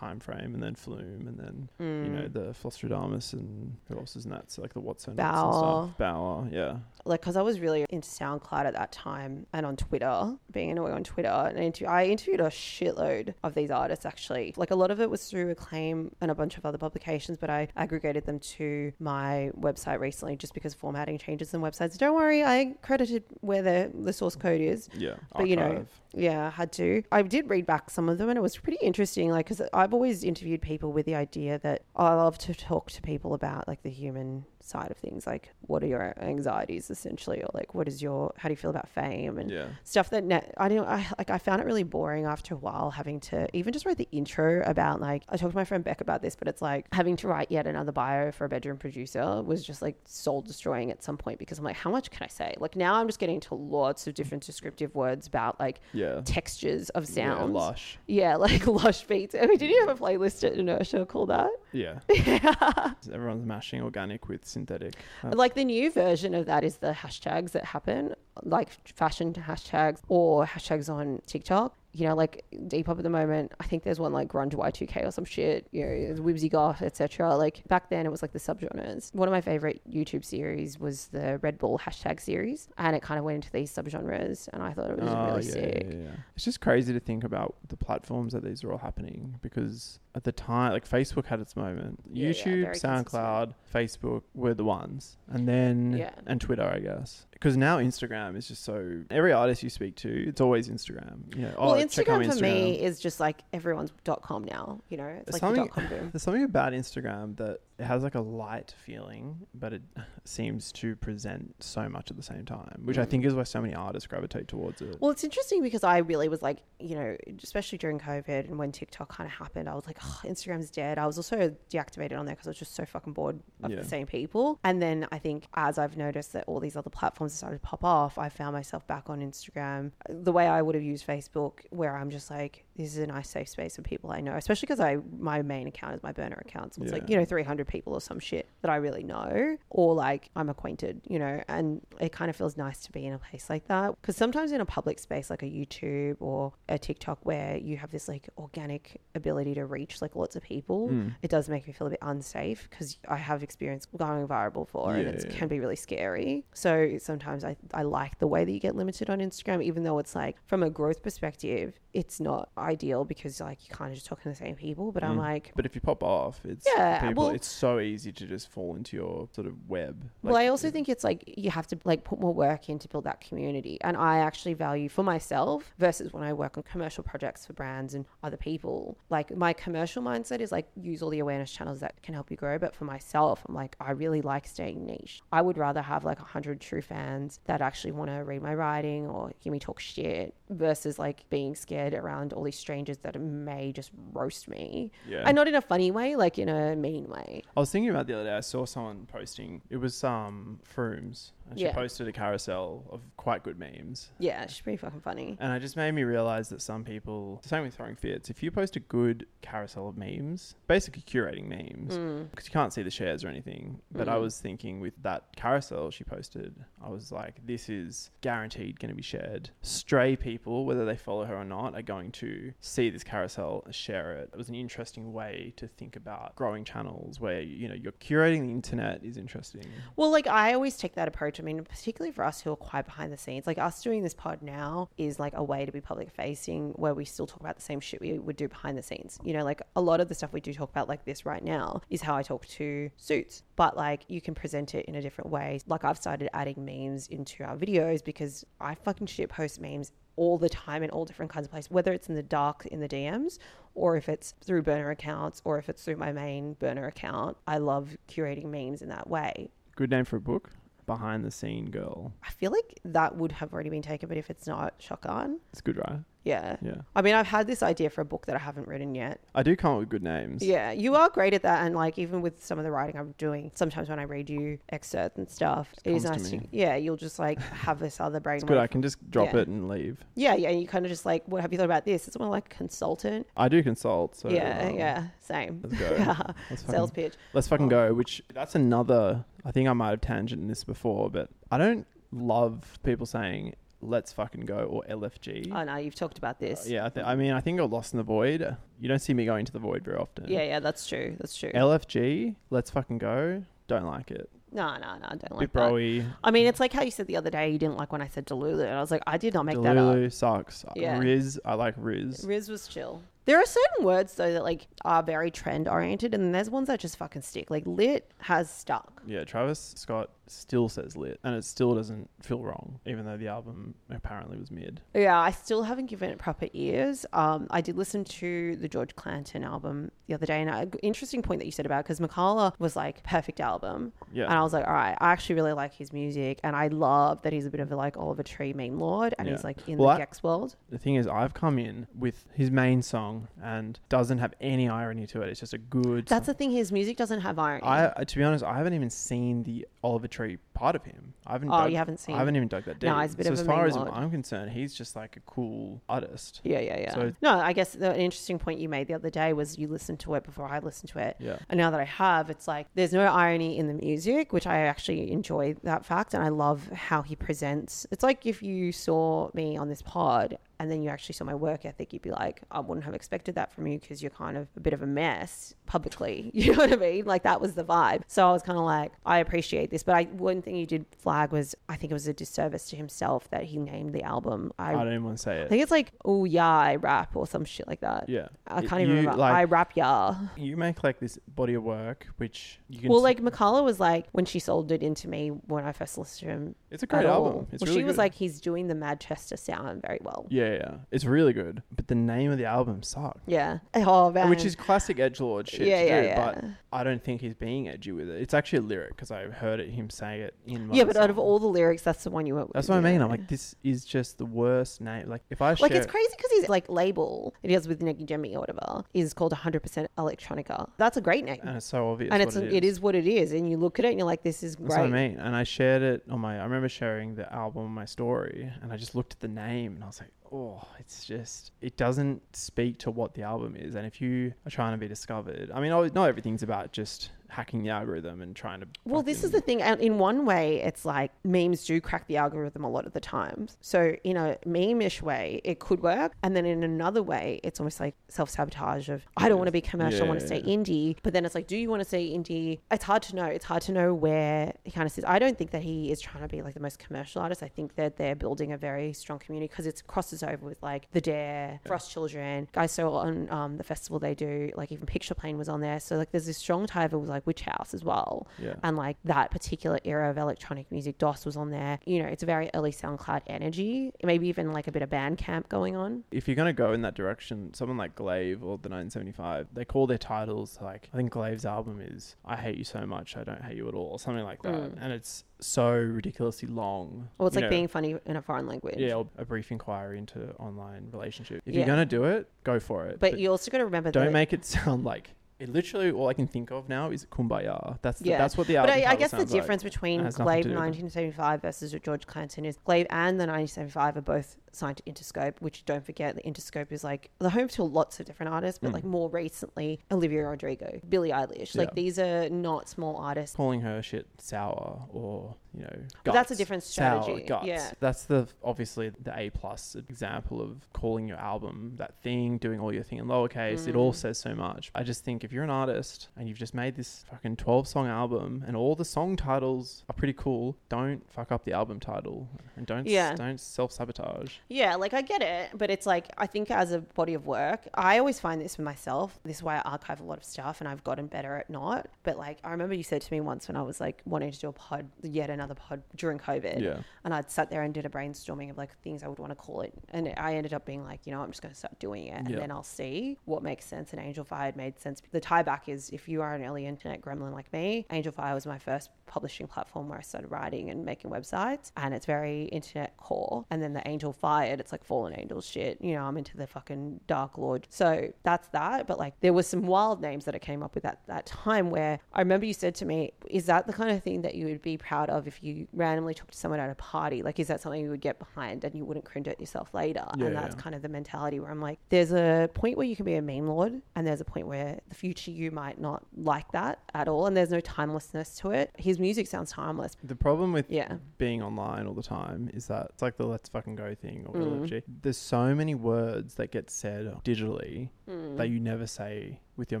time 0.00 0.18
frame. 0.20 0.54
And 0.54 0.62
then 0.62 0.74
Flume, 0.74 1.26
and 1.28 1.38
then 1.38 1.68
Mm. 1.80 2.04
you 2.06 2.10
know 2.12 2.28
the 2.28 2.52
Flosstradamus 2.54 3.32
and 3.34 3.76
who 3.88 3.98
else 3.98 4.16
is 4.16 4.24
in 4.24 4.30
that? 4.32 4.50
So 4.50 4.62
like 4.62 4.72
the 4.72 4.80
What 4.80 5.00
So 5.00 5.12
Not 5.12 5.24
and 5.34 5.36
Baauer. 5.36 5.88
stuff. 5.88 5.98
Baauer, 5.98 6.48
yeah. 6.52 6.76
like 7.04 7.20
because 7.20 7.36
I 7.36 7.42
was 7.42 7.60
really 7.60 7.84
into 7.90 8.08
SoundCloud 8.08 8.64
at 8.66 8.74
that 8.74 8.92
time 8.92 9.46
and 9.52 9.64
on 9.66 9.76
Twitter, 9.76 10.36
being 10.52 10.70
annoying 10.70 10.92
on 10.94 11.04
Twitter. 11.04 11.28
And 11.28 11.58
inter- 11.58 11.86
I 11.88 12.06
interviewed 12.06 12.40
a 12.40 12.44
shitload 12.50 13.34
of 13.42 13.54
these 13.54 13.70
artists 13.70 14.04
actually. 14.06 14.52
Like 14.56 14.70
a 14.70 14.74
lot 14.74 14.90
of 14.90 15.00
it 15.00 15.08
was 15.10 15.28
through 15.30 15.50
Acclaim 15.50 16.14
and 16.20 16.30
a 16.30 16.34
bunch 16.34 16.56
of 16.58 16.64
other 16.66 16.78
publications, 16.78 17.38
but 17.38 17.48
I 17.50 17.68
aggregated 17.76 18.26
them 18.26 18.38
to 18.40 18.92
my 19.00 19.50
website 19.58 19.98
recently 20.00 20.36
just 20.36 20.54
because 20.54 20.74
formatting 20.74 21.18
changes 21.18 21.52
in 21.54 21.60
websites. 21.60 21.96
Don't 21.98 22.14
worry, 22.14 22.44
I 22.44 22.74
credited 22.82 23.24
where 23.40 23.62
the 23.62 23.90
the 23.94 24.12
source 24.12 24.36
code 24.36 24.60
is. 24.60 24.88
Yeah, 24.96 25.14
But, 25.36 25.48
you 25.48 25.56
know, 25.56 25.62
archive. 25.62 25.88
Yeah, 26.12 26.48
I 26.48 26.50
had 26.50 26.72
to. 26.72 27.02
I 27.12 27.22
did 27.22 27.48
read 27.48 27.66
back 27.66 27.88
some 27.88 28.08
of 28.08 28.18
them, 28.18 28.28
and 28.28 28.36
it 28.36 28.42
was 28.42 28.56
pretty 28.56 28.78
interesting. 28.82 29.30
Like, 29.30 29.46
because 29.46 29.66
I've 29.72 29.94
always 29.94 30.24
interviewed 30.24 30.60
people 30.60 30.92
with 30.92 31.06
the 31.06 31.14
idea 31.14 31.58
that 31.60 31.82
I 31.94 32.14
love 32.14 32.36
to 32.38 32.54
talk 32.54 32.90
to 32.92 33.02
people 33.02 33.32
about 33.34 33.68
like 33.68 33.82
the 33.82 33.90
human 33.90 34.44
side 34.70 34.90
of 34.90 34.96
things, 34.96 35.26
like 35.26 35.50
what 35.62 35.82
are 35.82 35.86
your 35.86 36.14
anxieties 36.20 36.90
essentially, 36.90 37.42
or 37.42 37.50
like 37.54 37.74
what 37.74 37.88
is 37.88 38.00
your 38.00 38.32
how 38.38 38.48
do 38.48 38.52
you 38.52 38.56
feel 38.56 38.70
about 38.70 38.88
fame 38.88 39.38
and 39.38 39.50
yeah, 39.50 39.66
stuff 39.84 40.10
that 40.10 40.24
ne- 40.24 40.50
I 40.56 40.68
didn't. 40.68 40.86
I 40.86 41.06
like 41.18 41.30
I 41.30 41.38
found 41.38 41.60
it 41.60 41.64
really 41.66 41.82
boring 41.82 42.24
after 42.24 42.54
a 42.54 42.56
while 42.58 42.90
having 42.90 43.20
to 43.20 43.48
even 43.56 43.72
just 43.72 43.84
write 43.86 43.98
the 43.98 44.08
intro 44.12 44.62
about 44.64 45.00
like 45.00 45.24
I 45.28 45.36
talked 45.36 45.52
to 45.52 45.56
my 45.56 45.64
friend 45.64 45.82
Beck 45.84 46.00
about 46.00 46.22
this, 46.22 46.36
but 46.36 46.48
it's 46.48 46.62
like 46.62 46.86
having 46.92 47.16
to 47.16 47.28
write 47.28 47.50
yet 47.50 47.66
another 47.66 47.92
bio 47.92 48.30
for 48.32 48.44
a 48.44 48.48
bedroom 48.48 48.76
producer 48.78 49.42
was 49.42 49.64
just 49.64 49.82
like 49.82 49.96
soul 50.06 50.40
destroying 50.42 50.90
at 50.90 51.02
some 51.02 51.16
point 51.16 51.38
because 51.38 51.58
I'm 51.58 51.64
like, 51.64 51.76
how 51.76 51.90
much 51.90 52.10
can 52.10 52.22
I 52.24 52.28
say? 52.28 52.54
Like 52.58 52.76
now 52.76 52.94
I'm 52.94 53.06
just 53.08 53.18
getting 53.18 53.36
into 53.36 53.54
lots 53.54 54.06
of 54.06 54.14
different 54.14 54.44
descriptive 54.44 54.94
words 54.94 55.26
about 55.26 55.58
like 55.58 55.80
yeah. 55.92 56.20
textures 56.24 56.90
of 56.90 57.08
Yeah, 57.10 57.36
sounds. 57.38 57.52
lush. 57.52 57.98
Yeah, 58.06 58.36
like 58.36 58.66
lush 58.84 59.04
beats. 59.04 59.34
I 59.34 59.46
mean, 59.46 59.58
did 59.58 59.70
you 59.70 59.86
have 59.86 60.00
a 60.00 60.02
playlist 60.02 60.44
at 60.44 60.54
Inertia 60.54 61.06
called 61.06 61.30
that? 61.30 61.50
Yeah. 61.72 62.00
Everyone's 63.12 63.46
mashing 63.46 63.82
organic 63.82 64.28
with 64.28 64.44
synthetic. 64.60 64.94
Like 65.22 65.54
the 65.54 65.64
new 65.64 65.90
version 65.90 66.34
of 66.34 66.46
that 66.46 66.64
is 66.64 66.76
the 66.76 66.92
hashtags 66.92 67.52
that 67.52 67.64
happen, 67.64 68.14
like 68.42 68.68
fashion 68.94 69.32
hashtags 69.34 70.00
or 70.08 70.46
hashtags 70.46 70.88
on 70.88 71.20
TikTok. 71.26 71.74
You 71.92 72.06
know, 72.06 72.14
like 72.14 72.44
Depop 72.54 72.98
at 72.98 73.02
the 73.02 73.10
moment, 73.10 73.50
I 73.58 73.64
think 73.64 73.82
there's 73.82 73.98
one 73.98 74.12
like 74.12 74.28
grunge 74.28 74.54
Y2K 74.54 75.06
or 75.06 75.10
some 75.10 75.24
shit, 75.24 75.66
you 75.72 75.84
know, 75.84 76.22
Whimsy 76.22 76.48
Goth, 76.48 76.82
etc. 76.82 77.34
Like 77.36 77.66
back 77.66 77.90
then 77.90 78.06
it 78.06 78.10
was 78.10 78.22
like 78.22 78.32
the 78.32 78.38
subgenres. 78.38 79.12
One 79.14 79.26
of 79.26 79.32
my 79.32 79.40
favorite 79.40 79.80
YouTube 79.90 80.24
series 80.24 80.78
was 80.78 81.08
the 81.08 81.38
Red 81.42 81.58
Bull 81.58 81.78
hashtag 81.80 82.20
series 82.20 82.68
and 82.78 82.94
it 82.94 83.02
kind 83.02 83.18
of 83.18 83.24
went 83.24 83.36
into 83.36 83.50
these 83.52 83.72
subgenres 83.74 84.48
and 84.52 84.62
I 84.62 84.72
thought 84.72 84.90
it 84.90 84.98
was 85.00 85.08
Oh, 85.10 85.26
really 85.26 85.46
yeah, 85.46 85.52
sick. 85.52 85.86
Yeah, 85.90 85.96
yeah. 85.98 86.10
It's 86.36 86.44
just 86.44 86.60
crazy 86.60 86.92
to 86.92 87.00
think 87.00 87.24
about 87.24 87.56
the 87.68 87.76
platforms 87.76 88.32
that 88.34 88.44
these 88.44 88.62
are 88.62 88.70
all 88.70 88.78
happening 88.78 89.40
because 89.42 89.98
at 90.14 90.22
the 90.24 90.32
time, 90.32 90.72
like 90.72 90.88
Facebook 90.88 91.26
had 91.26 91.40
its 91.40 91.56
moment. 91.56 91.98
YouTube, 92.14 92.44
very 92.44 92.64
consistent. 92.66 93.06
SoundCloud, 93.08 93.54
Facebook 93.72 94.22
were 94.34 94.54
the 94.54 94.64
ones, 94.64 95.16
and 95.28 95.46
then 95.48 95.92
Yeah. 95.92 96.10
and 96.26 96.40
Twitter, 96.40 96.64
I 96.64 96.78
guess. 96.80 97.26
because 97.30 97.56
now 97.56 97.78
Instagram 97.78 98.36
is 98.36 98.46
just 98.48 98.62
so 98.64 99.02
every 99.10 99.32
artist 99.32 99.62
you 99.62 99.70
speak 99.70 99.94
to, 99.96 100.28
it's 100.28 100.40
always 100.40 100.68
Instagram. 100.68 101.34
You 101.36 101.42
know, 101.42 101.54
well, 101.58 101.70
oh, 101.70 101.76
check 101.76 101.76
out 101.76 101.76
my 101.76 101.79
Instagram 101.80 102.32
for 102.32 102.42
me 102.42 102.80
is 102.80 103.00
just 103.00 103.20
like 103.20 103.42
everyone's 103.52 103.92
dot 104.04 104.22
com 104.22 104.44
now. 104.44 104.80
You 104.88 104.96
know, 104.98 105.06
it's 105.06 105.30
There's 105.30 105.42
like 105.42 105.54
the 105.54 105.60
dot 105.62 105.70
com 105.70 105.86
boom. 105.88 106.10
There's 106.12 106.22
something 106.22 106.44
about 106.44 106.72
Instagram 106.72 107.36
that 107.36 107.60
it 107.80 107.86
has 107.86 108.02
like 108.02 108.14
a 108.14 108.20
light 108.20 108.74
feeling, 108.84 109.46
but 109.54 109.72
it 109.72 109.82
seems 110.24 110.70
to 110.72 110.94
present 110.96 111.54
so 111.60 111.88
much 111.88 112.10
at 112.10 112.16
the 112.16 112.22
same 112.22 112.44
time, 112.44 112.82
which 112.84 112.98
I 112.98 113.04
Mm. 113.04 113.08
think 113.08 113.24
is 113.24 113.34
why 113.34 113.44
so 113.44 113.60
many 113.62 113.74
artists 113.74 114.06
gravitate 114.06 114.48
towards 114.48 114.82
it. 114.82 114.96
Well, 115.00 115.10
it's 115.10 115.24
interesting 115.24 115.62
because 115.62 115.82
I 115.82 115.98
really 115.98 116.28
was 116.28 116.42
like, 116.42 116.58
you 116.78 116.94
know, 116.94 117.16
especially 117.42 117.78
during 117.78 117.98
COVID 117.98 118.44
and 118.48 118.58
when 118.58 118.70
TikTok 118.70 119.08
kind 119.08 119.26
of 119.26 119.32
happened, 119.32 119.68
I 119.68 119.74
was 119.74 119.86
like, 119.86 119.98
oh, 120.04 120.20
Instagram's 120.24 120.70
dead. 120.70 120.98
I 120.98 121.06
was 121.06 121.16
also 121.16 121.54
deactivated 121.70 122.18
on 122.18 122.26
there 122.26 122.34
because 122.34 122.46
I 122.46 122.50
was 122.50 122.58
just 122.58 122.74
so 122.74 122.84
fucking 122.84 123.14
bored 123.14 123.40
of 123.62 123.70
Yeah. 123.70 123.76
the 123.78 123.84
same 123.84 124.06
people. 124.06 124.58
And 124.62 124.80
then 124.82 125.06
I 125.10 125.18
think 125.18 125.46
as 125.54 125.78
I've 125.78 125.96
noticed 125.96 126.32
that 126.34 126.44
all 126.46 126.60
these 126.60 126.76
other 126.76 126.90
platforms 126.90 127.32
started 127.34 127.62
to 127.62 127.66
pop 127.66 127.82
off, 127.84 128.18
I 128.18 128.28
found 128.28 128.52
myself 128.54 128.86
back 128.86 129.08
on 129.08 129.20
Instagram 129.20 129.92
the 130.08 130.32
way 130.32 130.46
I 130.46 130.60
would 130.62 130.74
have 130.74 130.84
used 130.84 131.06
Facebook, 131.06 131.60
where 131.70 131.96
I'm 131.96 132.10
just 132.10 132.30
like, 132.30 132.64
this 132.76 132.92
is 132.92 132.98
a 132.98 133.06
nice 133.06 133.28
safe 133.28 133.48
space 133.48 133.76
for 133.76 133.82
people 133.82 134.10
I 134.10 134.20
know, 134.20 134.34
especially 134.36 134.66
because 134.66 134.80
I 134.80 134.98
my 135.18 135.42
main 135.42 135.66
account 135.66 135.94
is 135.94 136.02
my 136.02 136.12
burner 136.12 136.42
account. 136.46 136.74
So 136.74 136.82
it's 136.82 136.92
like, 136.92 137.08
you 137.08 137.16
know, 137.16 137.24
300 137.24 137.66
people 137.66 137.94
or 137.94 138.00
some 138.00 138.18
shit 138.18 138.48
that 138.62 138.70
I 138.70 138.76
really 138.76 139.02
know 139.02 139.56
or 139.70 139.94
like 139.94 140.30
I'm 140.36 140.48
acquainted, 140.48 141.00
you 141.08 141.18
know, 141.18 141.42
and 141.48 141.80
it 142.00 142.12
kind 142.12 142.30
of 142.30 142.36
feels 142.36 142.56
nice 142.56 142.80
to 142.82 142.92
be 142.92 143.06
in 143.06 143.12
a 143.12 143.18
place 143.18 143.50
like 143.50 143.66
that. 143.68 143.94
Because 144.00 144.16
sometimes 144.16 144.52
in 144.52 144.60
a 144.60 144.66
public 144.66 144.98
space 144.98 145.30
like 145.30 145.42
a 145.42 145.46
YouTube 145.46 146.16
or 146.20 146.52
a 146.68 146.78
TikTok 146.78 147.18
where 147.24 147.56
you 147.56 147.76
have 147.76 147.90
this 147.90 148.08
like 148.08 148.28
organic 148.38 149.00
ability 149.14 149.54
to 149.54 149.66
reach 149.66 150.00
like 150.00 150.16
lots 150.16 150.36
of 150.36 150.42
people, 150.42 150.88
Mm. 150.90 151.14
it 151.22 151.30
does 151.30 151.48
make 151.48 151.66
me 151.66 151.72
feel 151.72 151.86
a 151.88 151.90
bit 151.90 151.98
unsafe 152.02 152.68
because 152.70 152.96
I 153.06 153.16
have 153.16 153.42
experience 153.42 153.86
going 153.86 154.26
viral 154.26 154.52
before 154.52 154.94
and 154.94 155.06
it 155.08 155.26
yeah. 155.28 155.36
can 155.36 155.48
be 155.48 155.60
really 155.60 155.76
scary. 155.76 156.44
So 156.54 156.96
sometimes 156.98 157.44
I, 157.44 157.56
I 157.74 157.82
like 157.82 158.18
the 158.18 158.26
way 158.26 158.44
that 158.44 158.50
you 158.52 158.60
get 158.60 158.74
limited 158.74 159.10
on 159.10 159.18
Instagram, 159.18 159.62
even 159.62 159.82
though 159.82 159.98
it's 159.98 160.14
like 160.14 160.36
from 160.46 160.62
a 160.62 160.70
growth 160.70 161.02
perspective, 161.02 161.78
it's 161.92 162.20
not 162.20 162.48
ideal 162.60 163.04
because 163.04 163.40
like 163.40 163.58
you 163.68 163.74
kind 163.74 163.90
of 163.90 163.94
just 163.96 164.06
talking 164.06 164.24
to 164.24 164.28
the 164.30 164.34
same 164.34 164.54
people. 164.56 164.92
But 164.92 165.02
I'm 165.04 165.16
Mm. 165.16 165.18
like, 165.18 165.52
But 165.56 165.66
if 165.66 165.74
you 165.74 165.80
pop 165.80 166.02
off, 166.02 166.40
it's 166.44 166.66
Yeah, 166.76 167.00
people. 167.08 167.24
well- 167.24 167.34
it's 167.34 167.46
so 167.48 167.78
easy 167.80 168.12
to 168.12 168.26
just 168.26 168.48
fall 168.48 168.74
into 168.76 168.96
your 168.96 169.28
sort 169.32 169.46
of 169.46 169.68
web. 169.68 170.10
well, 170.22 170.36
I 170.36 170.46
also 170.48 170.70
think 170.70 170.88
it's 170.88 171.04
like 171.04 171.24
you 171.38 171.50
have 171.50 171.66
to 171.68 171.78
like 171.84 172.04
put 172.04 172.20
more 172.20 172.32
work 172.34 172.68
in 172.68 172.78
to 172.80 172.88
build 172.88 173.04
that 173.04 173.20
community. 173.20 173.78
And 173.82 173.96
I 173.96 174.18
actually 174.18 174.54
value 174.54 174.88
for 174.88 175.02
myself 175.02 175.72
versus 175.78 176.12
when 176.12 176.22
I 176.22 176.32
work 176.32 176.56
on 176.56 176.62
commercial 176.64 177.02
projects 177.04 177.46
for 177.46 177.52
brands 177.52 177.94
and 177.94 178.04
other 178.22 178.36
people. 178.36 178.96
Like 179.10 179.34
my 179.36 179.52
commercial 179.52 180.02
mindset 180.02 180.40
is 180.40 180.52
like 180.52 180.68
use 180.76 181.02
all 181.02 181.10
the 181.10 181.18
awareness 181.20 181.50
channels 181.50 181.80
that 181.80 182.02
can 182.02 182.14
help 182.14 182.30
you 182.30 182.36
grow. 182.36 182.58
But 182.58 182.74
for 182.74 182.84
myself, 182.84 183.44
I'm 183.48 183.54
like, 183.54 183.76
I 183.80 183.92
really 183.92 184.22
like 184.22 184.46
staying 184.46 184.84
niche. 184.86 185.20
I 185.32 185.42
would 185.42 185.56
rather 185.58 185.82
have 185.82 186.04
like 186.04 186.20
a 186.20 186.24
hundred 186.24 186.60
true 186.60 186.82
fans 186.82 187.40
that 187.44 187.60
actually 187.60 187.92
want 187.92 188.10
to 188.10 188.16
read 188.24 188.42
my 188.42 188.54
writing 188.54 189.06
or 189.06 189.32
hear 189.38 189.52
me 189.52 189.58
talk 189.58 189.80
shit 189.80 190.34
versus 190.48 190.98
like 190.98 191.28
being 191.30 191.54
scared 191.54 191.94
around 191.94 192.32
all 192.32 192.42
these 192.42 192.49
strangers 192.50 192.98
that 192.98 193.20
may 193.20 193.72
just 193.72 193.90
roast 194.12 194.48
me. 194.48 194.90
yeah. 195.08 195.22
And 195.26 195.34
not 195.36 195.48
in 195.48 195.54
a 195.54 195.60
funny 195.60 195.90
way, 195.90 196.16
like 196.16 196.38
in 196.38 196.48
a 196.48 196.74
mean 196.76 197.08
way. 197.08 197.42
I 197.56 197.60
was 197.60 197.70
thinking 197.70 197.90
about 197.90 198.06
the 198.06 198.14
other 198.14 198.24
day. 198.24 198.34
I 198.36 198.40
saw 198.40 198.64
someone 198.66 199.06
posting. 199.06 199.62
It 199.70 199.76
was 199.78 200.02
um 200.04 200.60
Frooms, 200.64 201.32
and 201.48 201.58
she 201.58 201.64
Yeah. 201.66 201.74
posted 201.74 202.08
a 202.08 202.12
carousel 202.12 202.84
of 202.90 203.00
quite 203.16 203.42
good 203.42 203.58
memes. 203.58 204.10
Yeah, 204.18 204.46
she's 204.46 204.60
pretty 204.60 204.76
fucking 204.76 205.00
funny. 205.00 205.36
And 205.40 205.52
it 205.52 205.60
just 205.60 205.76
made 205.76 205.92
me 205.92 206.02
realize 206.04 206.48
that 206.50 206.62
some 206.62 206.84
people, 206.84 207.40
same 207.44 207.62
with 207.62 207.74
throwing 207.74 207.96
fits, 207.96 208.30
if 208.30 208.42
you 208.42 208.50
post 208.50 208.76
a 208.76 208.80
good 208.80 209.26
carousel 209.42 209.88
of 209.88 209.96
memes, 209.96 210.54
basically 210.68 211.02
curating 211.02 211.46
memes, 211.48 211.96
Mm. 211.98 212.30
because 212.30 212.46
you 212.46 212.52
can't 212.52 212.72
see 212.72 212.82
the 212.82 212.90
shares 212.90 213.24
or 213.24 213.28
anything. 213.28 213.80
But 213.92 214.08
I 214.08 214.16
Mm. 214.16 214.20
was 214.22 214.40
thinking 214.40 214.80
with 214.80 214.94
that 215.02 215.34
carousel 215.36 215.90
she 215.90 216.04
posted, 216.04 216.54
I 216.82 216.88
was 216.88 217.10
like, 217.12 217.44
this 217.46 217.68
is 217.68 218.10
guaranteed 218.20 218.78
going 218.80 218.90
to 218.90 218.94
be 218.96 219.02
shared. 219.02 219.50
Stray 219.62 220.16
people, 220.16 220.64
whether 220.64 220.84
they 220.84 220.96
follow 220.96 221.24
her 221.24 221.36
or 221.36 221.44
not, 221.44 221.74
are 221.74 221.82
going 221.82 222.12
to 222.12 222.26
see 222.60 222.90
this 222.90 223.04
carousel, 223.04 223.64
share 223.70 224.12
it. 224.12 224.30
It 224.32 224.36
was 224.36 224.48
an 224.48 224.54
interesting 224.54 225.12
way 225.12 225.52
to 225.56 225.66
think 225.66 225.96
about 225.96 226.36
growing 226.36 226.64
channels 226.64 227.20
where, 227.20 227.40
you 227.40 227.68
know, 227.68 227.74
you're 227.74 227.92
curating 227.92 228.42
the 228.42 228.52
internet 228.52 229.02
is 229.04 229.16
interesting. 229.16 229.64
Well, 229.96 230.10
like 230.10 230.26
I 230.26 230.54
always 230.54 230.76
take 230.76 230.94
that 230.94 231.08
approach. 231.08 231.40
I 231.40 231.42
mean, 231.42 231.64
particularly 231.64 232.12
for 232.12 232.24
us 232.24 232.40
who 232.40 232.52
are 232.52 232.56
quite 232.56 232.86
behind 232.86 233.12
the 233.12 233.16
scenes, 233.16 233.46
like 233.46 233.58
us 233.58 233.82
doing 233.82 234.02
this 234.02 234.14
pod 234.14 234.42
now 234.42 234.88
is 234.96 235.18
like 235.18 235.32
a 235.36 235.42
way 235.42 235.64
to 235.64 235.72
be 235.72 235.80
public 235.80 236.10
facing 236.10 236.70
where 236.72 236.94
we 236.94 237.04
still 237.04 237.26
talk 237.26 237.40
about 237.40 237.56
the 237.56 237.62
same 237.62 237.80
shit 237.80 238.00
we 238.00 238.18
would 238.18 238.36
do 238.36 238.48
behind 238.48 238.76
the 238.76 238.82
scenes. 238.82 239.18
You 239.24 239.34
know, 239.34 239.44
like 239.44 239.62
a 239.76 239.80
lot 239.80 240.00
of 240.00 240.08
the 240.08 240.14
stuff 240.14 240.32
we 240.32 240.40
do 240.40 240.52
talk 240.52 240.70
about 240.70 240.88
like 240.88 241.04
this 241.04 241.26
right 241.26 241.42
now 241.42 241.80
is 241.90 242.02
how 242.02 242.14
I 242.16 242.22
talk 242.22 242.46
to 242.46 242.90
suits, 242.96 243.42
but 243.56 243.76
like 243.76 244.04
you 244.08 244.20
can 244.20 244.34
present 244.34 244.74
it 244.74 244.86
in 244.86 244.94
a 244.94 245.02
different 245.02 245.30
way. 245.30 245.60
Like 245.66 245.84
I've 245.84 245.96
started 245.96 246.30
adding 246.32 246.64
memes 246.64 247.08
into 247.08 247.44
our 247.44 247.56
videos 247.56 248.04
because 248.04 248.44
I 248.60 248.74
fucking 248.74 249.06
shit 249.06 249.28
post 249.28 249.60
memes 249.60 249.92
all 250.20 250.36
the 250.36 250.50
time 250.50 250.82
in 250.82 250.90
all 250.90 251.06
different 251.06 251.32
kinds 251.32 251.46
of 251.46 251.50
places, 251.50 251.70
whether 251.70 251.94
it's 251.94 252.10
in 252.10 252.14
the 252.14 252.22
dark 252.22 252.66
in 252.66 252.78
the 252.78 252.88
DMs 252.88 253.38
or 253.74 253.96
if 253.96 254.06
it's 254.06 254.34
through 254.42 254.62
burner 254.62 254.90
accounts 254.90 255.40
or 255.46 255.56
if 255.56 255.70
it's 255.70 255.82
through 255.82 255.96
my 255.96 256.12
main 256.12 256.52
burner 256.54 256.86
account. 256.86 257.38
I 257.46 257.56
love 257.56 257.96
curating 258.06 258.50
memes 258.50 258.82
in 258.82 258.90
that 258.90 259.08
way. 259.08 259.50
Good 259.76 259.88
name 259.88 260.04
for 260.04 260.16
a 260.16 260.20
book? 260.20 260.50
Behind 260.84 261.24
the 261.24 261.30
Scene 261.30 261.70
Girl. 261.70 262.12
I 262.22 262.30
feel 262.32 262.52
like 262.52 262.80
that 262.84 263.16
would 263.16 263.32
have 263.32 263.54
already 263.54 263.70
been 263.70 263.80
taken, 263.80 264.10
but 264.10 264.18
if 264.18 264.28
it's 264.28 264.46
not, 264.46 264.74
shotgun. 264.78 265.40
It's 265.52 265.62
good, 265.62 265.78
right? 265.78 266.00
Yeah. 266.24 266.56
Yeah. 266.60 266.74
I 266.94 267.02
mean, 267.02 267.14
I've 267.14 267.26
had 267.26 267.46
this 267.46 267.62
idea 267.62 267.88
for 267.90 268.02
a 268.02 268.04
book 268.04 268.26
that 268.26 268.36
I 268.36 268.38
haven't 268.38 268.68
written 268.68 268.94
yet. 268.94 269.20
I 269.34 269.42
do 269.42 269.56
come 269.56 269.72
up 269.74 269.78
with 269.80 269.88
good 269.88 270.02
names. 270.02 270.42
Yeah, 270.42 270.70
you 270.70 270.94
are 270.94 271.08
great 271.08 271.32
at 271.32 271.42
that, 271.42 271.64
and 271.64 271.74
like 271.74 271.98
even 271.98 272.20
with 272.20 272.44
some 272.44 272.58
of 272.58 272.64
the 272.64 272.70
writing 272.70 273.00
I'm 273.00 273.14
doing, 273.16 273.50
sometimes 273.54 273.88
when 273.88 273.98
I 273.98 274.02
read 274.02 274.28
you 274.28 274.58
excerpts 274.68 275.18
and 275.18 275.28
stuff, 275.30 275.68
it 275.84 275.92
is 275.94 276.04
comes 276.04 276.28
to 276.30 276.36
nice 276.36 276.44
to, 276.44 276.48
yeah, 276.52 276.76
you'll 276.76 276.96
just 276.96 277.18
like 277.18 277.40
have 277.40 277.78
this 277.80 278.00
other 278.00 278.20
brain. 278.20 278.36
It's 278.36 278.44
good. 278.44 278.58
I 278.58 278.66
can 278.66 278.82
just 278.82 279.10
drop 279.10 279.32
Yeah. 279.32 279.40
it 279.40 279.48
and 279.48 279.68
leave. 279.68 279.98
yeah, 280.14 280.34
yeah, 280.34 280.50
you 280.50 280.66
kind 280.66 280.84
of 280.84 280.90
just 280.90 281.06
like, 281.06 281.22
what 281.26 281.40
have 281.40 281.52
you 281.52 281.58
thought 281.58 281.64
about 281.64 281.84
this? 281.86 282.06
It's 282.06 282.18
more 282.18 282.28
like 282.28 282.52
a 282.52 282.56
consultant. 282.56 283.26
I 283.36 283.48
do 283.48 283.62
consult. 283.62 284.14
So 284.16 284.28
yeah, 284.28 284.68
um, 284.68 284.76
yeah, 284.76 285.06
same. 285.20 285.60
Let's 285.62 285.78
go. 285.78 285.96
Yeah, 286.00 286.22
Let's 286.50 286.66
sales 286.66 286.90
pitch. 286.90 287.14
let's 287.32 287.48
fucking 287.48 287.68
go. 287.68 287.94
Which 287.94 288.22
that's 288.34 288.54
another. 288.54 289.24
I 289.44 289.52
think 289.52 289.68
I 289.68 289.72
might 289.72 289.90
have 289.90 290.00
tangented 290.02 290.48
this 290.48 290.64
before, 290.64 291.08
but 291.10 291.30
I 291.50 291.56
don't 291.58 291.86
love 292.12 292.78
people 292.82 293.06
saying 293.06 293.54
"let's 293.80 294.12
fucking 294.12 294.42
go" 294.46 294.58
or 294.64 294.82
LFG. 294.88 295.52
Oh 295.54 295.64
no, 295.64 295.76
you've 295.76 295.94
talked 295.94 296.18
about 296.18 296.36
Uh, 296.36 296.46
this. 296.46 296.68
yeah, 296.68 296.86
I, 296.86 296.88
th- 296.88 297.06
I 297.06 297.14
mean, 297.14 297.32
I 297.32 297.40
think 297.40 297.58
I 297.58 297.62
got 297.62 297.70
lost 297.70 297.92
in 297.92 297.96
the 297.98 298.02
void. 298.02 298.56
You 298.80 298.88
don't 298.88 298.98
see 298.98 299.14
me 299.14 299.24
going 299.26 299.44
to 299.46 299.52
the 299.52 299.58
void 299.58 299.84
very 299.84 299.96
often. 299.98 300.26
yeah, 300.28 300.42
yeah, 300.42 300.60
that's 300.60 300.86
true. 300.86 301.16
That's 301.18 301.36
true. 301.36 301.50
LFG, 301.52 302.36
let's 302.50 302.70
fucking 302.70 302.98
go. 302.98 303.44
Don't 303.68 303.84
like 303.86 304.10
it. 304.10 304.28
no, 304.52 304.66
no, 304.78 304.96
no, 304.98 305.04
I 305.04 305.08
don't 305.10 305.20
Big 305.22 305.32
like 305.32 305.52
that. 305.52 305.70
broy. 305.72 306.04
I 306.24 306.30
mean, 306.32 306.46
it's 306.48 306.58
like 306.58 306.72
how 306.72 306.82
you 306.82 306.90
said 306.90 307.06
the 307.06 307.16
other 307.16 307.30
day 307.30 307.50
you 307.50 307.58
didn't 307.58 307.76
like 307.76 307.92
when 307.92 308.02
I 308.02 308.08
said 308.08 308.26
Delulu, 308.26 308.62
and 308.64 308.72
I 308.74 308.80
was 308.80 308.90
like, 308.90 309.02
I 309.06 309.16
did 309.16 309.32
not 309.34 309.44
make 309.44 309.60
that 309.62 309.76
up. 309.76 309.94
Delulu 309.94 310.12
sucks. 310.12 310.64
Yeah. 310.74 310.98
Riz, 310.98 311.38
I 311.44 311.54
like 311.54 311.74
Riz. 311.76 312.24
Riz 312.26 312.48
was 312.48 312.66
chill. 312.66 313.00
There 313.26 313.38
are 313.38 313.46
certain 313.46 313.84
words 313.84 314.14
though 314.14 314.32
that 314.32 314.42
like 314.42 314.66
are 314.84 315.04
very 315.04 315.30
trend 315.30 315.68
oriented, 315.68 316.14
and 316.14 316.34
there's 316.34 316.50
ones 316.50 316.66
that 316.66 316.80
just 316.80 316.96
fucking 316.96 317.22
stick. 317.22 317.48
Like 317.48 317.62
lit 317.64 318.10
has 318.18 318.50
stuck. 318.50 319.00
Yeah, 319.06 319.22
Travis 319.22 319.74
Scott 319.76 320.10
still 320.30 320.68
says 320.68 320.96
lit, 320.96 321.18
and 321.24 321.34
it 321.34 321.44
still 321.44 321.74
doesn't 321.74 322.08
feel 322.22 322.40
wrong, 322.40 322.80
even 322.86 323.04
though 323.04 323.16
the 323.16 323.28
album 323.28 323.74
apparently 323.90 324.38
was 324.38 324.50
mid. 324.50 324.80
Yeah, 324.94 325.18
I 325.18 325.30
still 325.30 325.62
haven't 325.64 325.86
given 325.86 326.10
it 326.10 326.18
proper 326.18 326.46
ears. 326.52 327.06
Um, 327.12 327.46
I 327.50 327.60
did 327.60 327.76
listen 327.76 328.04
to 328.04 328.56
the 328.56 328.68
George 328.68 328.94
Clanton 328.96 329.44
album 329.44 329.90
the 330.06 330.14
other 330.14 330.26
day, 330.26 330.40
and 330.40 330.50
an 330.50 330.72
interesting 330.82 331.22
point 331.22 331.40
that 331.40 331.46
you 331.46 331.52
said 331.52 331.66
about 331.66 331.84
because 331.84 332.00
Makala 332.00 332.52
was 332.58 332.76
like 332.76 333.02
perfect 333.04 333.40
album, 333.40 333.92
Yeah. 334.12 334.24
and 334.24 334.34
I 334.34 334.42
was 334.42 334.52
like, 334.52 334.66
all 334.66 334.72
right, 334.72 334.96
I 335.00 335.12
actually 335.12 335.36
really 335.36 335.52
like 335.52 335.72
his 335.74 335.92
music, 335.92 336.40
and 336.42 336.54
I 336.56 336.68
love 336.68 337.22
that 337.22 337.32
he's 337.32 337.46
a 337.46 337.50
bit 337.50 337.60
of 337.60 337.70
a 337.72 337.76
like 337.76 337.96
Oliver 337.96 338.22
Tree 338.22 338.52
meme 338.52 338.78
lord, 338.78 339.14
and 339.18 339.26
Yeah. 339.28 339.34
he's 339.34 339.44
like 339.44 339.68
in 339.68 339.78
Well, 339.78 339.88
the 339.88 339.94
I- 339.94 339.98
Gex 339.98 340.22
world. 340.22 340.56
The 340.70 340.78
thing 340.78 340.96
is, 340.96 341.06
I've 341.06 341.34
come 341.34 341.58
in 341.58 341.86
with 341.98 342.26
his 342.34 342.50
main 342.50 342.82
song 342.82 343.28
and 343.42 343.78
doesn't 343.88 344.18
have 344.18 344.34
any 344.40 344.68
irony 344.68 345.06
to 345.08 345.22
it. 345.22 345.28
It's 345.28 345.40
just 345.40 345.54
a 345.54 345.58
good. 345.58 346.06
That's 346.06 346.26
song. 346.26 346.32
the 346.32 346.38
thing. 346.38 346.50
His 346.50 346.70
music 346.72 346.96
doesn't 346.96 347.20
have 347.20 347.38
irony. 347.38 347.62
I, 347.62 347.86
uh, 347.86 348.04
to 348.04 348.16
be 348.16 348.22
honest, 348.24 348.44
I 348.44 348.56
haven't 348.56 348.74
even 348.74 348.90
seen 348.90 349.42
the 349.44 349.66
Oliver 349.82 350.08
Tree 350.08 350.19
part 350.54 350.76
of 350.76 350.84
him. 350.84 351.14
I 351.26 351.32
haven't. 351.32 351.48
oh, 351.48 351.62
dug, 351.62 351.70
you 351.70 351.76
haven't 351.76 351.98
seen? 352.00 352.14
I 352.14 352.18
haven't 352.18 352.36
even 352.36 352.48
dug 352.48 352.64
that 352.64 352.78
deep. 352.78 352.88
No, 352.88 352.98
he's 352.98 353.14
a 353.14 353.16
bit 353.16 353.26
so 353.26 353.32
of 353.32 353.38
as 353.38 353.40
a 353.40 353.44
far 353.44 353.66
as. 353.66 353.76
I'm 353.76 354.10
concerned, 354.10 354.52
he's 354.52 354.74
just 354.74 354.96
like 354.96 355.16
a 355.16 355.20
cool 355.20 355.82
artist. 355.88 356.40
Yeah, 356.44 356.60
yeah, 356.60 356.80
yeah. 356.80 356.94
So- 356.94 357.12
no, 357.22 357.38
I 357.38 357.52
guess 357.52 357.72
the, 357.72 357.90
an 357.90 358.00
interesting 358.00 358.38
point 358.38 358.60
you 358.60 358.68
made 358.68 358.88
the 358.88 358.94
other 358.94 359.10
day 359.10 359.32
was 359.32 359.58
you 359.58 359.68
listened 359.68 360.00
to 360.00 360.14
it 360.14 360.24
before 360.24 360.46
I 360.48 360.58
listened 360.58 360.90
to 360.90 360.98
it. 360.98 361.16
Yeah. 361.18 361.38
And 361.48 361.58
now 361.58 361.70
that 361.70 361.80
I 361.80 361.84
have, 361.84 362.30
it's 362.30 362.48
like 362.48 362.66
there's 362.74 362.92
no 362.92 363.04
irony 363.04 363.58
in 363.58 363.66
the 363.66 363.74
music, 363.74 364.32
which 364.32 364.46
I 364.46 364.60
actually 364.60 365.12
enjoy 365.12 365.54
that 365.62 365.84
fact. 365.84 366.14
And 366.14 366.22
I 366.22 366.28
love 366.28 366.68
how 366.72 367.02
he 367.02 367.16
presents. 367.16 367.86
It's 367.90 368.02
like 368.02 368.26
if 368.26 368.42
you 368.42 368.72
saw 368.72 369.30
me 369.34 369.56
on 369.56 369.68
this 369.68 369.82
pod 369.82 370.38
and 370.60 370.70
then 370.70 370.82
you 370.82 370.90
actually 370.90 371.14
saw 371.14 371.24
my 371.24 371.34
work 371.34 371.64
ethic, 371.64 371.94
you'd 371.94 372.02
be 372.02 372.10
like, 372.10 372.42
I 372.50 372.60
wouldn't 372.60 372.84
have 372.84 372.92
expected 372.92 373.34
that 373.36 373.50
from 373.50 373.66
you 373.66 373.78
because 373.78 374.02
you're 374.02 374.10
kind 374.10 374.36
of 374.36 374.46
a 374.58 374.60
bit 374.60 374.74
of 374.74 374.82
a 374.82 374.86
mess 374.86 375.54
publicly. 375.66 376.30
You 376.40 376.52
know 376.52 376.58
what 376.58 376.72
I 376.72 376.76
mean? 376.76 377.04
Like 377.04 377.22
that 377.24 377.40
was 377.40 377.52
the 377.52 377.64
vibe. 377.64 378.02
So 378.06 378.26
I 378.26 378.32
was 378.32 378.42
kind 378.42 378.58
of 378.58 378.64
like, 378.64 378.92
I 379.04 379.18
appreciate 379.18 379.70
this. 379.70 379.82
But 379.82 379.94
I 379.94 380.04
one 380.04 380.40
thing 380.40 380.56
you 380.56 380.66
did 380.66 380.86
flag 380.96 381.32
was 381.32 381.54
I 381.68 381.76
think 381.76 381.90
it 381.90 381.94
was 381.94 382.08
a 382.08 382.14
disservice 382.14 382.68
to 382.70 382.76
himself 382.76 383.28
that 383.30 383.44
he 383.44 383.58
named 383.58 383.92
the 383.92 384.02
album. 384.02 384.52
I, 384.58 384.70
I 384.70 384.72
don't 384.72 384.88
even 384.88 385.04
want 385.04 385.18
to 385.18 385.22
say 385.22 385.40
it. 385.40 385.44
I 385.44 385.48
think 385.48 385.62
it's 385.62 385.70
like, 385.70 385.92
oh 386.04 386.24
yeah, 386.24 386.48
I 386.48 386.76
rap 386.76 387.14
or 387.14 387.26
some 387.26 387.44
shit 387.44 387.68
like 387.68 387.80
that. 387.80 388.08
Yeah. 388.08 388.28
I 388.46 388.62
can't 388.62 388.80
even 388.80 388.88
you, 388.88 388.96
remember. 388.96 389.18
Like, 389.18 389.34
I 389.34 389.44
rap 389.44 389.72
yeah. 389.74 390.16
you 390.36 390.56
make 390.56 390.82
like 390.82 390.98
this 390.98 391.18
body 391.28 391.54
of 391.54 391.62
work, 391.62 392.06
which 392.16 392.58
you 392.68 392.80
can. 392.80 392.88
Well, 392.88 393.02
like 393.02 393.20
Makala 393.20 393.62
was 393.62 393.80
like 393.80 394.06
when 394.12 394.24
she 394.24 394.38
sold 394.38 394.72
it 394.72 394.82
into 394.82 395.08
me 395.08 395.28
when 395.28 395.64
I 395.64 395.72
first 395.72 395.98
listened 395.98 396.28
to 396.28 396.34
him 396.34 396.54
It's 396.70 396.82
a 396.82 396.86
great 396.86 397.00
at 397.00 397.06
album. 397.06 397.46
It's 397.52 397.62
well, 397.62 397.68
really 397.68 397.80
she 397.80 397.84
was 397.84 397.96
good. 397.96 397.98
like, 397.98 398.14
he's 398.14 398.40
doing 398.40 398.68
the 398.68 398.74
Manchester 398.74 399.36
sound 399.36 399.82
very 399.82 399.98
well. 400.02 400.26
Yeah, 400.30 400.52
yeah, 400.52 400.74
it's 400.90 401.04
really 401.04 401.32
good. 401.32 401.62
But 401.74 401.88
the 401.88 401.94
name 401.94 402.30
of 402.30 402.38
the 402.38 402.44
album 402.44 402.82
sucked. 402.82 403.20
Yeah. 403.26 403.58
Oh 403.74 404.10
man. 404.10 404.30
Which 404.30 404.44
is 404.44 404.54
classic 404.54 404.98
edge 404.98 405.20
lord 405.20 405.48
shit 405.48 405.66
yeah, 405.66 405.80
to 405.80 405.86
yeah, 405.86 406.00
do, 406.00 406.06
yeah. 406.06 406.32
but 406.32 406.44
I 406.72 406.84
don't 406.84 407.02
think 407.02 407.20
he's 407.20 407.34
being 407.34 407.68
edgy 407.68 407.92
with 407.92 408.08
it. 408.08 408.20
It's 408.20 408.34
actually 408.34 408.60
a 408.60 408.62
lyric 408.62 408.90
because 408.90 409.10
I 409.10 409.24
heard 409.24 409.58
it, 409.58 409.70
him 409.70 409.90
say 409.90 410.20
it 410.20 410.34
in. 410.46 410.68
one 410.68 410.76
yeah, 410.76 410.84
but 410.84 410.96
out 410.96 411.10
of 411.10 411.18
all 411.18 411.38
the 411.38 411.48
lyrics, 411.48 411.82
that's 411.82 412.04
the 412.04 412.10
one 412.10 412.26
you 412.26 412.36
went. 412.36 412.52
that's 412.52 412.68
with, 412.68 412.76
what 412.76 412.86
I 412.86 412.92
mean. 412.92 413.02
I'm 413.02 413.10
like, 413.10 413.26
this 413.26 413.56
is 413.64 413.84
just 413.84 414.18
the 414.18 414.26
worst 414.26 414.80
name. 414.80 415.08
Like, 415.08 415.22
if 415.30 415.42
I 415.42 415.50
Like 415.50 415.72
share, 415.72 415.78
it's 415.78 415.86
crazy 415.86 416.10
because 416.16 416.30
his 416.32 416.48
like 416.48 416.68
label 416.68 417.34
that 417.42 417.48
he 417.48 417.54
has 417.54 417.66
with 417.66 417.80
Neggy 417.80 418.06
Gemmy 418.06 418.34
or 418.34 418.40
whatever 418.40 418.84
is 418.94 419.12
called 419.12 419.32
100% 419.32 419.88
Electronica. 419.98 420.68
That's 420.76 420.96
a 420.96 421.00
great 421.00 421.24
name, 421.24 421.40
and 421.42 421.56
it's 421.56 421.66
so 421.66 421.90
obvious. 421.90 422.12
and 422.12 422.20
what 422.20 422.28
it's 422.28 422.36
it 422.36 422.44
is. 422.44 422.54
it 422.54 422.64
is 422.64 422.80
what 422.80 422.94
it 422.94 423.06
is. 423.06 423.32
And 423.32 423.50
you 423.50 423.56
look 423.56 423.78
at 423.78 423.84
it 423.84 423.88
and 423.88 423.98
you're 423.98 424.06
like, 424.06 424.22
this 424.22 424.42
is 424.42 424.54
great. 424.54 424.68
That's 424.68 424.78
what 424.78 424.86
I 424.86 425.08
mean. 425.08 425.18
And 425.18 425.34
I 425.34 425.42
shared 425.42 425.82
it 425.82 426.04
on 426.10 426.20
my. 426.20 426.38
I 426.38 426.44
remember 426.44 426.59
sharing 426.68 427.14
the 427.14 427.32
album 427.32 427.72
my 427.74 427.84
story, 427.84 428.52
and 428.62 428.72
I 428.72 428.76
just 428.76 428.94
looked 428.94 429.14
at 429.14 429.20
the 429.20 429.28
name, 429.28 429.74
and 429.74 429.84
I 429.84 429.86
was 429.86 430.00
like, 430.00 430.12
oh, 430.32 430.62
it's 430.78 431.04
just. 431.04 431.52
It 431.60 431.76
doesn't 431.76 432.22
speak 432.34 432.78
to 432.78 432.90
what 432.90 433.14
the 433.14 433.22
album 433.22 433.56
is. 433.56 433.74
And 433.74 433.86
if 433.86 434.00
you 434.00 434.32
are 434.46 434.50
trying 434.50 434.72
to 434.72 434.78
be 434.78 434.88
discovered, 434.88 435.50
I 435.52 435.60
mean, 435.60 435.72
I- 435.72 435.90
not 435.94 436.08
everything's 436.08 436.42
about 436.42 436.72
just 436.72 437.10
hacking 437.28 437.62
the 437.62 437.70
algorithm 437.70 438.22
and 438.22 438.34
trying 438.34 438.58
to. 438.60 438.66
Well, 438.84 439.02
this 439.02 439.22
is 439.22 439.30
the 439.30 439.40
thing. 439.40 439.62
And 439.62 439.80
in 439.80 439.98
one 439.98 440.26
way, 440.26 440.60
it's 440.62 440.84
like 440.84 441.12
memes 441.24 441.64
do 441.64 441.80
crack 441.80 442.08
the 442.08 442.16
algorithm 442.16 442.64
a 442.64 442.68
lot 442.68 442.86
of 442.86 442.92
the 442.92 442.98
times. 443.00 443.56
So 443.60 443.94
in 444.02 444.16
a 444.16 444.36
meme-ish 444.44 445.00
way, 445.00 445.40
it 445.44 445.60
could 445.60 445.80
work, 445.80 446.12
and 446.24 446.34
then 446.34 446.44
in 446.44 446.64
another 446.64 447.02
way, 447.04 447.40
it's 447.44 447.60
almost 447.60 447.78
like 447.78 447.94
self-sabotage 448.08 448.88
of 448.88 449.06
I 449.16 449.28
don't 449.28 449.38
want 449.38 449.46
to 449.46 449.52
be 449.52 449.60
commercial, 449.60 450.06
I 450.06 450.08
want 450.08 450.20
to 450.20 450.26
stay 450.26 450.42
indie. 450.42 450.96
But 451.04 451.12
then 451.12 451.24
it's 451.24 451.36
like, 451.36 451.46
do 451.46 451.56
you 451.56 451.70
want 451.70 451.80
to 451.80 451.84
stay 451.84 452.10
indie? 452.10 452.58
It's 452.70 452.84
hard 452.84 453.02
to 453.04 453.14
know. 453.16 453.26
It's 453.26 453.44
hard 453.44 453.62
to 453.62 453.72
know 453.72 453.94
where 453.94 454.52
he 454.64 454.72
kind 454.72 454.86
of 454.86 454.92
sits. 454.92 455.06
I 455.06 455.18
don't 455.20 455.38
think 455.38 455.52
that 455.52 455.62
he 455.62 455.92
is 455.92 456.00
trying 456.00 456.22
to 456.24 456.28
be 456.28 456.42
like 456.42 456.54
the 456.54 456.60
most 456.60 456.80
commercial 456.80 457.22
artist. 457.22 457.44
I 457.44 457.48
think 457.48 457.76
that 457.76 457.96
they're 457.96 458.16
building 458.16 458.50
a 458.50 458.58
very 458.58 458.92
strong 458.92 459.20
community 459.20 459.46
because 459.48 459.66
it 459.66 459.82
crosses 459.86 460.19
over 460.22 460.44
with 460.46 460.62
like 460.62 460.88
the 460.92 461.00
Dare, 461.00 461.60
Frost 461.66 461.90
Children, 461.90 462.48
guys. 462.52 462.72
So 462.72 462.92
on 462.94 463.30
um, 463.30 463.56
the 463.56 463.64
festival 463.64 463.98
they 463.98 464.14
do, 464.14 464.50
like 464.56 464.72
even 464.72 464.86
Picture 464.86 465.14
Plane 465.14 465.38
was 465.38 465.48
on 465.48 465.60
there. 465.60 465.80
So 465.80 465.96
like 465.96 466.10
there's 466.10 466.26
this 466.26 466.38
strong 466.38 466.66
tie 466.66 466.86
with 466.86 467.08
like 467.08 467.26
Witch 467.26 467.42
House 467.42 467.74
as 467.74 467.84
well 467.84 468.26
Yeah. 468.38 468.54
and 468.62 468.76
like 468.76 468.96
that 469.04 469.30
particular 469.30 469.78
era 469.84 470.10
of 470.10 470.18
electronic 470.18 470.70
music 470.72 470.98
dos 470.98 471.24
was 471.24 471.36
on 471.36 471.50
there 471.50 471.78
you 471.86 472.02
know 472.02 472.08
it's 472.08 472.22
a 472.22 472.26
very 472.26 472.50
early 472.54 472.72
soundcloud 472.72 473.20
energy 473.26 473.92
maybe 474.02 474.28
even 474.28 474.52
like 474.52 474.66
a 474.66 474.72
bit 474.72 474.82
of 474.82 474.90
bandcamp 474.90 475.48
going 475.48 475.76
on 475.76 476.04
if 476.10 476.26
you're 476.26 476.34
gonna 476.34 476.52
go 476.52 476.72
in 476.72 476.82
that 476.82 476.94
direction, 476.94 477.52
someone 477.54 477.76
like 477.76 477.94
Glaive 477.94 478.42
or 478.42 478.58
the 478.58 478.68
975, 478.68 479.48
they 479.52 479.64
call 479.64 479.86
their 479.86 479.98
titles 479.98 480.58
like 480.60 480.88
I 480.92 480.96
think 480.96 481.10
Glaive's 481.10 481.44
album 481.44 481.80
is 481.80 482.16
"I 482.24 482.36
Hate 482.36 482.56
You 482.58 482.64
So 482.64 482.84
Much, 482.86 483.16
I 483.16 483.24
Don't 483.24 483.42
Hate 483.42 483.56
You 483.56 483.68
at 483.68 483.74
All" 483.74 483.90
or 483.92 483.98
something 483.98 484.24
like 484.24 484.42
that, 484.42 484.50
Mm. 484.52 484.78
and 484.80 484.92
it's 484.92 485.24
so 485.38 485.72
ridiculously 485.72 486.48
long. 486.48 487.08
well 487.18 487.28
it's 487.28 487.36
you 487.36 487.40
like 487.42 487.50
know. 487.50 487.56
being 487.56 487.68
funny 487.68 487.96
in 488.04 488.16
a 488.16 488.22
foreign 488.22 488.46
language 488.46 488.76
yeah, 488.78 488.94
or 488.94 489.06
a 489.16 489.24
brief 489.24 489.50
inquiry 489.50 489.96
into 489.98 490.09
online 490.38 490.88
relationship. 490.92 491.42
If 491.46 491.52
Yeah. 491.54 491.60
you're 491.60 491.66
gonna 491.66 491.86
do 491.86 492.04
it, 492.04 492.28
go 492.44 492.58
for 492.60 492.86
it. 492.86 492.98
but, 493.00 493.18
you 493.18 493.30
also 493.30 493.50
got 493.50 493.58
to 493.58 493.64
remember 493.64 493.90
don't 493.90 494.06
that 494.06 494.12
make 494.12 494.32
it 494.32 494.44
sound 494.56 494.84
like 494.84 495.10
it. 495.38 495.48
Literally, 495.48 495.90
all 495.90 496.06
I 496.08 496.12
can 496.12 496.26
think 496.26 496.50
of 496.50 496.68
now 496.68 496.90
is 496.90 497.06
"Kumbaya." 497.06 497.78
That's 497.80 498.00
the, 498.00 498.10
Yeah. 498.10 498.18
that's 498.18 498.36
what 498.36 498.46
the 498.46 498.56
but. 498.56 498.68
I, 498.68 498.84
I 498.90 498.94
guess 498.96 499.10
the 499.10 499.16
sounds 499.18 499.32
like. 499.32 499.40
difference 499.40 499.62
between 499.62 500.00
Glaive 500.10 500.42
to 500.42 500.48
do 500.50 500.54
with 500.54 500.58
it. 500.58 500.82
1975 500.84 501.40
versus 501.40 501.74
George 501.82 502.06
Clanton 502.06 502.44
is 502.44 502.58
Glaive 502.64 502.86
and 502.90 503.18
the 503.18 503.24
1975 503.26 503.96
are 503.96 504.00
both 504.02 504.36
signed 504.52 504.76
to 504.78 504.82
Interscope, 504.84 505.34
which 505.40 505.64
don't 505.64 505.84
forget 505.84 506.14
the 506.16 506.22
Interscope 506.22 506.72
is 506.72 506.82
like 506.84 507.10
the 507.18 507.30
home 507.30 507.48
to 507.48 507.62
lots 507.62 508.00
of 508.00 508.06
different 508.06 508.32
artists, 508.32 508.58
but 508.58 508.70
Mm. 508.70 508.74
like 508.74 508.84
more 508.84 509.08
recently 509.10 509.80
Olivia 509.90 510.26
Rodrigo, 510.26 510.80
Billie 510.88 511.10
Eilish. 511.10 511.56
Like 511.56 511.74
these 511.74 511.98
are 511.98 512.28
not 512.28 512.68
small 512.68 512.96
artists. 512.96 513.36
calling 513.36 513.60
her 513.62 513.82
shit 513.82 514.06
sour 514.18 514.86
or 514.92 515.34
you 515.54 515.62
know 515.62 515.76
But 516.04 516.12
that's 516.12 516.30
a 516.30 516.36
different 516.36 516.62
Sour 516.62 517.02
strategy. 517.02 517.26
guts. 517.26 517.46
Yeah. 517.46 517.70
that's 517.80 518.04
the 518.04 518.28
obviously 518.44 518.90
the 518.90 519.16
a 519.18 519.30
plus 519.30 519.74
example 519.74 520.40
of 520.40 520.72
calling 520.72 521.08
your 521.08 521.16
album 521.18 521.74
that 521.76 521.94
thing 522.02 522.38
doing 522.38 522.60
all 522.60 522.72
your 522.72 522.84
thing 522.84 522.98
in 522.98 523.06
lowercase 523.06 523.66
it 523.66 523.74
all 523.74 523.92
Mm. 523.92 523.96
says 523.96 524.18
so 524.18 524.34
much 524.34 524.70
i 524.76 524.84
just 524.84 525.02
think 525.04 525.24
if 525.24 525.32
you're 525.32 525.42
an 525.42 525.50
artist 525.50 526.08
and 526.16 526.28
you've 526.28 526.38
just 526.38 526.54
made 526.54 526.76
this 526.76 527.04
fucking 527.10 527.34
12 527.36 527.66
song 527.66 527.88
album 527.88 528.44
and 528.46 528.56
all 528.56 528.76
the 528.76 528.84
song 528.84 529.16
titles 529.16 529.84
are 529.88 529.92
pretty 529.92 530.12
cool 530.12 530.56
don't 530.68 531.10
fuck 531.10 531.32
up 531.32 531.44
the 531.44 531.52
album 531.52 531.80
title 531.80 532.28
and 532.56 532.64
don't 532.66 532.86
Yeah. 532.86 533.14
don't 533.14 533.40
self-sabotage 533.40 534.36
Yeah, 534.48 534.74
like 534.76 534.94
I 534.94 535.02
get 535.02 535.22
it, 535.22 535.50
but 535.54 535.70
it's 535.70 535.86
like 535.86 536.08
I 536.18 536.26
think 536.26 536.50
as 536.50 536.72
a 536.72 536.80
body 536.80 537.14
of 537.14 537.26
work, 537.26 537.68
I 537.74 537.98
always 537.98 538.18
find 538.18 538.40
this 538.40 538.56
for 538.56 538.62
myself. 538.62 539.18
This 539.24 539.36
is 539.38 539.42
why 539.42 539.56
I 539.56 539.60
archive 539.60 540.00
a 540.00 540.04
lot 540.04 540.18
of 540.18 540.24
stuff, 540.24 540.60
and 540.60 540.68
I've 540.68 540.82
gotten 540.82 541.06
better 541.06 541.36
at 541.36 541.50
not. 541.50 541.86
But 542.02 542.18
like 542.18 542.38
I 542.42 542.50
remember 542.50 542.74
you 542.74 542.82
said 542.82 543.02
to 543.02 543.12
me 543.12 543.20
once 543.20 543.46
when 543.48 543.56
I 543.56 543.62
was 543.62 543.80
like 543.80 544.02
wanting 544.04 544.32
to 544.32 544.38
do 544.38 544.48
a 544.48 544.52
pod, 544.52 544.88
yet 545.02 545.30
another 545.30 545.54
pod 545.54 545.82
during 545.96 546.18
COVID, 546.18 546.60
yeah 546.60 546.78
and 547.04 547.14
I'd 547.14 547.30
sat 547.30 547.48
there 547.50 547.62
and 547.62 547.72
did 547.72 547.86
a 547.86 547.88
brainstorming 547.88 548.50
of 548.50 548.58
like 548.58 548.76
things 548.82 549.02
I 549.02 549.08
would 549.08 549.18
want 549.18 549.30
to 549.30 549.36
call 549.36 549.62
it, 549.62 549.72
and 549.90 550.12
I 550.16 550.34
ended 550.34 550.52
up 550.52 550.64
being 550.66 550.84
like, 550.84 551.06
you 551.06 551.12
know, 551.12 551.22
I'm 551.22 551.30
just 551.30 551.40
going 551.42 551.52
to 551.54 551.58
start 551.58 551.78
doing 551.78 552.06
it, 552.08 552.10
and 552.18 552.28
Yeah. 552.30 552.40
then 552.40 552.50
I'll 552.50 552.62
see 552.62 553.16
what 553.24 553.42
makes 553.42 553.64
sense. 553.64 553.92
And 553.94 554.00
Angelfire 554.02 554.54
made 554.56 554.78
sense. 554.80 555.00
The 555.12 555.20
tie 555.20 555.42
back 555.42 555.68
is 555.68 555.90
if 555.90 556.08
you 556.08 556.20
are 556.22 556.34
an 556.34 556.44
early 556.44 556.66
internet 556.66 557.00
gremlin 557.00 557.32
like 557.32 557.52
me, 557.52 557.86
Angelfire 557.90 558.34
was 558.34 558.46
my 558.46 558.58
first 558.58 558.90
publishing 559.10 559.46
platform 559.46 559.88
where 559.88 559.98
I 559.98 560.02
started 560.02 560.30
writing 560.30 560.70
and 560.70 560.84
making 560.84 561.10
websites, 561.10 561.72
and 561.76 561.92
it's 561.92 562.06
very 562.06 562.44
internet 562.44 562.96
core. 562.96 563.44
And 563.50 563.60
then 563.62 563.72
the 563.72 563.80
Angelfired, 563.80 564.60
it's 564.60 564.72
like 564.72 564.84
fallen 564.84 565.18
angel 565.18 565.40
shit. 565.40 565.78
You 565.82 565.94
know, 565.94 566.04
I'm 566.04 566.16
into 566.16 566.36
the 566.36 566.46
fucking 566.46 567.00
Dark 567.06 567.36
Lord. 567.36 567.66
So 567.70 568.12
that's 568.22 568.48
that. 568.48 568.86
But 568.86 568.98
like, 568.98 569.18
there 569.20 569.32
was 569.32 569.46
some 569.46 569.62
wild 569.62 570.00
names 570.00 570.24
that 570.26 570.34
I 570.34 570.38
came 570.38 570.62
up 570.62 570.74
with 570.74 570.84
at 570.84 571.00
that 571.08 571.26
time 571.26 571.70
where 571.70 571.98
I 572.12 572.20
remember 572.20 572.46
you 572.46 572.54
said 572.54 572.74
to 572.76 572.84
me, 572.84 573.12
"Is 573.26 573.46
that 573.46 573.66
the 573.66 573.72
kind 573.72 573.90
of 573.90 574.02
thing 574.02 574.22
that 574.22 574.36
you 574.36 574.46
would 574.46 574.62
be 574.62 574.76
proud 574.76 575.10
of 575.10 575.26
if 575.26 575.42
you 575.42 575.66
randomly 575.72 576.14
talked 576.14 576.32
to 576.32 576.38
someone 576.38 576.60
at 576.60 576.70
a 576.70 576.76
party? 576.76 577.22
Like, 577.22 577.40
is 577.40 577.48
that 577.48 577.60
something 577.60 577.80
you 577.80 577.90
would 577.90 578.00
get 578.00 578.18
behind 578.18 578.64
and 578.64 578.74
you 578.74 578.84
wouldn't 578.84 579.04
cringe 579.04 579.26
at 579.26 579.40
yourself 579.40 579.74
later?" 579.74 580.06
Yeah, 580.16 580.26
and 580.26 580.36
that's 580.36 580.54
yeah. 580.54 580.62
kind 580.62 580.76
of 580.76 580.82
the 580.82 580.88
mentality 580.88 581.40
where 581.40 581.50
I'm 581.50 581.60
like, 581.60 581.80
there's 581.88 582.12
a 582.12 582.48
point 582.54 582.76
where 582.76 582.86
you 582.86 582.94
can 582.94 583.04
be 583.04 583.14
a 583.14 583.22
meme 583.22 583.48
lord, 583.48 583.82
and 583.96 584.06
there's 584.06 584.20
a 584.20 584.24
point 584.24 584.46
where 584.46 584.78
the 584.88 584.94
future 584.94 585.32
you 585.32 585.50
might 585.50 585.80
not 585.80 586.04
like 586.16 586.50
that 586.52 586.78
at 586.94 587.08
all, 587.08 587.26
and 587.26 587.36
there's 587.36 587.50
no 587.50 587.60
timelessness 587.60 588.36
to 588.38 588.50
it. 588.52 588.70
His 588.78 588.99
music 589.00 589.26
sounds 589.26 589.50
timeless. 589.52 589.96
the 590.04 590.14
problem 590.14 590.52
with 590.52 590.70
Yeah. 590.70 590.96
being 591.18 591.42
online 591.42 591.86
all 591.86 591.94
the 591.94 592.02
time 592.02 592.50
is 592.52 592.66
that 592.68 592.86
it's 592.90 593.02
like 593.02 593.16
the 593.16 593.26
let's 593.26 593.48
fucking 593.48 593.76
go 593.76 593.94
thing 593.94 594.26
or 594.26 594.34
Mm. 594.34 594.82
There's 595.02 595.16
so 595.18 595.54
many 595.54 595.74
words 595.74 596.34
that 596.34 596.50
get 596.50 596.70
said 596.70 597.06
digitally 597.24 597.88
Mm. 598.08 598.36
that 598.36 598.48
you 598.48 598.60
never 598.60 598.86
say 598.86 599.40
with 599.60 599.70
your 599.70 599.80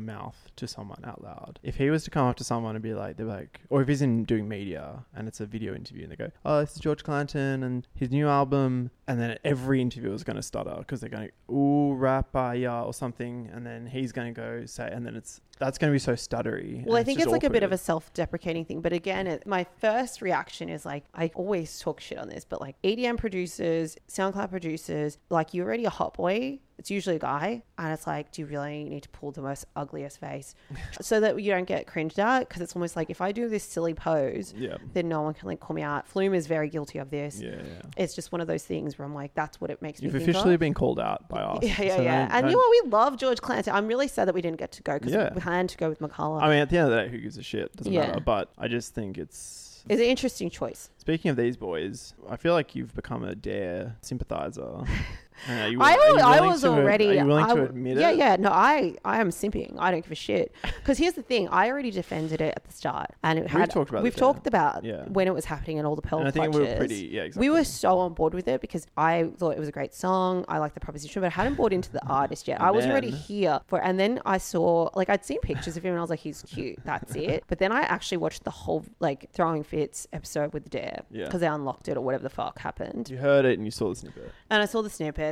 mouth 0.00 0.36
to 0.56 0.68
someone 0.68 1.02
out 1.04 1.24
loud. 1.24 1.58
If 1.64 1.76
he 1.76 1.90
was 1.90 2.04
to 2.04 2.10
come 2.10 2.28
up 2.28 2.36
to 2.36 2.44
someone 2.44 2.76
and 2.76 2.82
be 2.82 2.94
like, 2.94 3.16
they're 3.16 3.26
like, 3.26 3.60
or 3.70 3.82
if 3.82 3.88
he's 3.88 4.02
in 4.02 4.24
doing 4.24 4.46
media 4.48 5.04
and 5.16 5.26
it's 5.26 5.40
a 5.40 5.46
video 5.46 5.74
interview 5.74 6.04
and 6.04 6.12
they 6.12 6.16
go, 6.16 6.30
oh, 6.44 6.60
this 6.60 6.72
is 6.72 6.78
George 6.78 7.02
Clanton 7.02 7.64
and 7.64 7.88
his 7.94 8.10
new 8.10 8.28
album, 8.28 8.90
and 9.08 9.20
then 9.20 9.36
every 9.44 9.80
interviewer 9.80 10.14
is 10.14 10.22
going 10.22 10.36
to 10.36 10.42
stutter 10.42 10.76
because 10.78 11.00
they're 11.00 11.10
going, 11.10 11.30
ooh, 11.50 11.94
rapper, 11.94 12.54
yeah, 12.54 12.82
or 12.82 12.94
something, 12.94 13.50
and 13.52 13.66
then 13.66 13.86
he's 13.86 14.12
going 14.12 14.32
to 14.32 14.40
go 14.40 14.66
say, 14.66 14.88
and 14.92 15.04
then 15.04 15.16
it's 15.16 15.40
that's 15.58 15.76
going 15.76 15.90
to 15.90 15.94
be 15.94 15.98
so 15.98 16.14
stuttery. 16.14 16.86
Well, 16.86 16.96
I 16.96 17.02
think 17.02 17.18
just 17.18 17.26
it's 17.26 17.32
like 17.32 17.44
a 17.44 17.50
bit 17.50 17.62
of 17.62 17.72
a 17.72 17.76
self-deprecating 17.76 18.64
thing, 18.64 18.80
but 18.80 18.92
again, 18.92 19.26
it, 19.26 19.46
my 19.46 19.66
first 19.78 20.22
reaction 20.22 20.68
is 20.68 20.86
like 20.86 21.04
I 21.14 21.30
always 21.34 21.78
talk 21.78 22.00
shit 22.00 22.18
on 22.18 22.28
this, 22.28 22.44
but 22.44 22.60
like 22.60 22.80
EDM 22.82 23.18
producers, 23.18 23.96
SoundCloud 24.08 24.50
producers, 24.50 25.18
like 25.28 25.52
you're 25.54 25.66
already 25.66 25.86
a 25.86 25.90
hot 25.90 26.14
boy. 26.14 26.60
It's 26.80 26.90
usually 26.90 27.16
a 27.16 27.18
guy, 27.20 27.62
and 27.78 27.92
it's 27.92 28.06
like, 28.06 28.32
do 28.32 28.40
you 28.40 28.46
really 28.46 28.84
need 28.84 29.02
to 29.02 29.08
pull 29.10 29.32
the 29.32 29.42
most 29.42 29.66
ugliest 29.76 30.18
face 30.18 30.54
so 31.02 31.20
that 31.20 31.40
you 31.42 31.50
don't 31.52 31.66
get 31.66 31.86
cringed 31.86 32.18
at? 32.18 32.48
Because 32.48 32.62
it's 32.62 32.74
almost 32.74 32.96
like 32.96 33.10
if 33.10 33.20
I 33.20 33.32
do 33.32 33.48
this 33.50 33.62
silly 33.62 33.92
pose, 33.92 34.54
yeah, 34.56 34.78
then 34.94 35.08
no 35.10 35.20
one 35.20 35.34
can 35.34 35.46
like 35.46 35.60
call 35.60 35.76
me 35.76 35.82
out. 35.82 36.08
Flume 36.08 36.32
is 36.32 36.46
very 36.46 36.70
guilty 36.70 36.98
of 36.98 37.10
this. 37.10 37.40
yeah, 37.40 37.50
yeah. 37.56 37.82
It's 37.98 38.14
just 38.14 38.32
one 38.32 38.40
of 38.40 38.46
those 38.46 38.64
things 38.64 38.98
where 38.98 39.04
I'm 39.06 39.14
like, 39.14 39.34
that's 39.34 39.60
what 39.60 39.70
it 39.70 39.82
makes 39.82 40.00
me. 40.00 40.06
You've 40.06 40.14
me 40.14 40.20
think 40.20 40.30
officially 40.30 40.54
of. 40.54 40.60
been 40.60 40.72
called 40.74 40.98
out 40.98 41.28
by 41.28 41.40
us. 41.42 41.58
Yeah, 41.62 41.82
yeah, 41.82 41.96
so 41.96 42.02
yeah. 42.02 42.18
don't- 42.26 42.34
And 42.34 42.36
you 42.36 42.40
don't- 42.40 42.52
know 42.52 42.58
what? 42.58 42.84
We 42.84 42.90
love 42.90 43.16
George 43.18 43.40
Clanton. 43.42 43.74
I'm 43.74 43.86
really 43.86 44.08
sad 44.08 44.26
that 44.26 44.34
we 44.34 44.40
didn't 44.42 44.58
get 44.58 44.72
to 44.72 44.82
go 44.82 44.94
because 44.98 45.12
Yeah. 45.12 45.34
we 45.34 45.40
planned 45.42 45.68
to 45.68 45.76
go 45.76 45.88
with 45.90 46.00
McCullough. 46.00 46.42
I 46.42 46.48
mean, 46.48 46.58
at 46.60 46.70
the 46.70 46.78
end 46.78 46.86
of 46.86 46.92
the 46.96 47.02
day, 47.04 47.08
who 47.10 47.18
gives 47.18 47.36
a 47.36 47.42
shit? 47.42 47.76
Doesn't 47.76 47.92
Yeah. 47.92 48.06
matter. 48.06 48.20
But 48.20 48.50
I 48.56 48.66
just 48.68 48.94
think 48.94 49.18
it's. 49.18 49.84
it's 49.86 50.00
an 50.00 50.06
interesting 50.06 50.48
choice. 50.48 50.88
Speaking 50.96 51.30
of 51.30 51.36
these 51.36 51.56
boys, 51.56 52.14
I 52.28 52.36
feel 52.36 52.52
like 52.54 52.74
you've 52.74 52.94
become 52.94 53.22
a 53.24 53.34
Dare 53.34 53.96
sympathizer. 54.02 54.84
And 55.48 55.60
are 55.60 55.68
you, 55.68 55.80
I, 55.80 55.92
you 55.92 56.18
al- 56.18 56.26
I 56.26 56.40
was 56.40 56.62
to 56.62 56.68
already. 56.68 57.08
Are 57.08 57.14
you 57.14 57.24
willing 57.26 57.44
I 57.44 57.54
to 57.54 57.62
admit 57.64 57.98
yeah, 57.98 58.10
it? 58.10 58.18
Yeah, 58.18 58.36
No, 58.36 58.50
I, 58.50 58.96
I 59.04 59.20
am 59.20 59.30
simping. 59.30 59.76
I 59.78 59.90
don't 59.90 60.02
give 60.02 60.12
a 60.12 60.14
shit. 60.14 60.54
Because 60.80 60.96
here's 60.98 61.14
the 61.14 61.22
thing. 61.22 61.46
I 61.48 61.68
already 61.68 61.90
defended 61.90 62.40
it 62.40 62.54
at 62.56 62.64
the 62.64 62.72
start, 62.72 63.10
and 63.22 63.38
it 63.38 63.46
had, 63.48 63.60
We've 63.60 63.68
talked 63.68 63.90
about 63.90 64.02
We've 64.02 64.16
talked 64.16 64.46
about 64.46 64.82
Yeah. 64.82 65.04
when 65.04 65.28
it 65.28 65.34
was 65.34 65.44
happening 65.44 65.78
and 65.78 65.86
all 65.86 65.94
the 65.94 66.16
And 66.16 66.26
I 66.26 66.30
think 66.30 66.52
clutches. 66.52 66.58
we 66.58 66.66
were 66.66 66.76
pretty. 66.76 67.08
Yeah, 67.12 67.22
exactly. 67.22 67.48
We 67.48 67.54
were 67.54 67.64
so 67.64 67.98
on 67.98 68.14
board 68.14 68.34
with 68.34 68.48
it 68.48 68.60
because 68.60 68.86
I 68.96 69.30
thought 69.36 69.50
it 69.50 69.58
was 69.58 69.68
a 69.68 69.72
great 69.72 69.94
song. 69.94 70.44
I 70.48 70.58
liked 70.58 70.74
the 70.74 70.80
proposition, 70.80 71.20
but 71.20 71.26
I 71.26 71.30
hadn't 71.30 71.54
bought 71.56 71.72
into 71.72 71.92
the 71.92 72.00
mm. 72.00 72.10
artist 72.10 72.48
yet. 72.48 72.60
I 72.60 72.70
was 72.70 72.86
already 72.86 73.10
here 73.10 73.60
for, 73.66 73.82
and 73.82 74.00
then 74.00 74.20
I 74.24 74.38
saw 74.38 74.88
like 74.94 75.08
I'd 75.08 75.24
seen 75.24 75.40
pictures 75.40 75.76
of 75.76 75.84
him, 75.84 75.90
and 75.90 75.98
I 75.98 76.00
was 76.00 76.10
like, 76.10 76.20
he's 76.20 76.42
cute. 76.42 76.78
That's 76.84 77.14
it. 77.14 77.44
But 77.50 77.58
then 77.58 77.72
I 77.72 77.80
actually 77.80 78.18
watched 78.18 78.44
the 78.44 78.50
whole 78.50 78.84
like 79.00 79.28
throwing 79.32 79.64
fits 79.64 80.06
episode 80.12 80.52
with 80.52 80.64
the 80.64 80.70
Dare 80.70 81.02
Yeah. 81.10 81.24
because 81.24 81.40
they 81.40 81.46
unlocked 81.46 81.88
it 81.88 81.96
or 81.96 82.00
whatever 82.00 82.22
the 82.22 82.30
fuck 82.30 82.58
happened. 82.60 83.10
You 83.10 83.16
heard 83.18 83.44
it 83.44 83.58
and 83.58 83.66
you 83.66 83.70
saw 83.70 83.88
the 83.88 83.96
snippet. 83.96 84.32
And 84.50 84.62
I 84.62 84.66
saw 84.66 84.82
the 84.82 84.90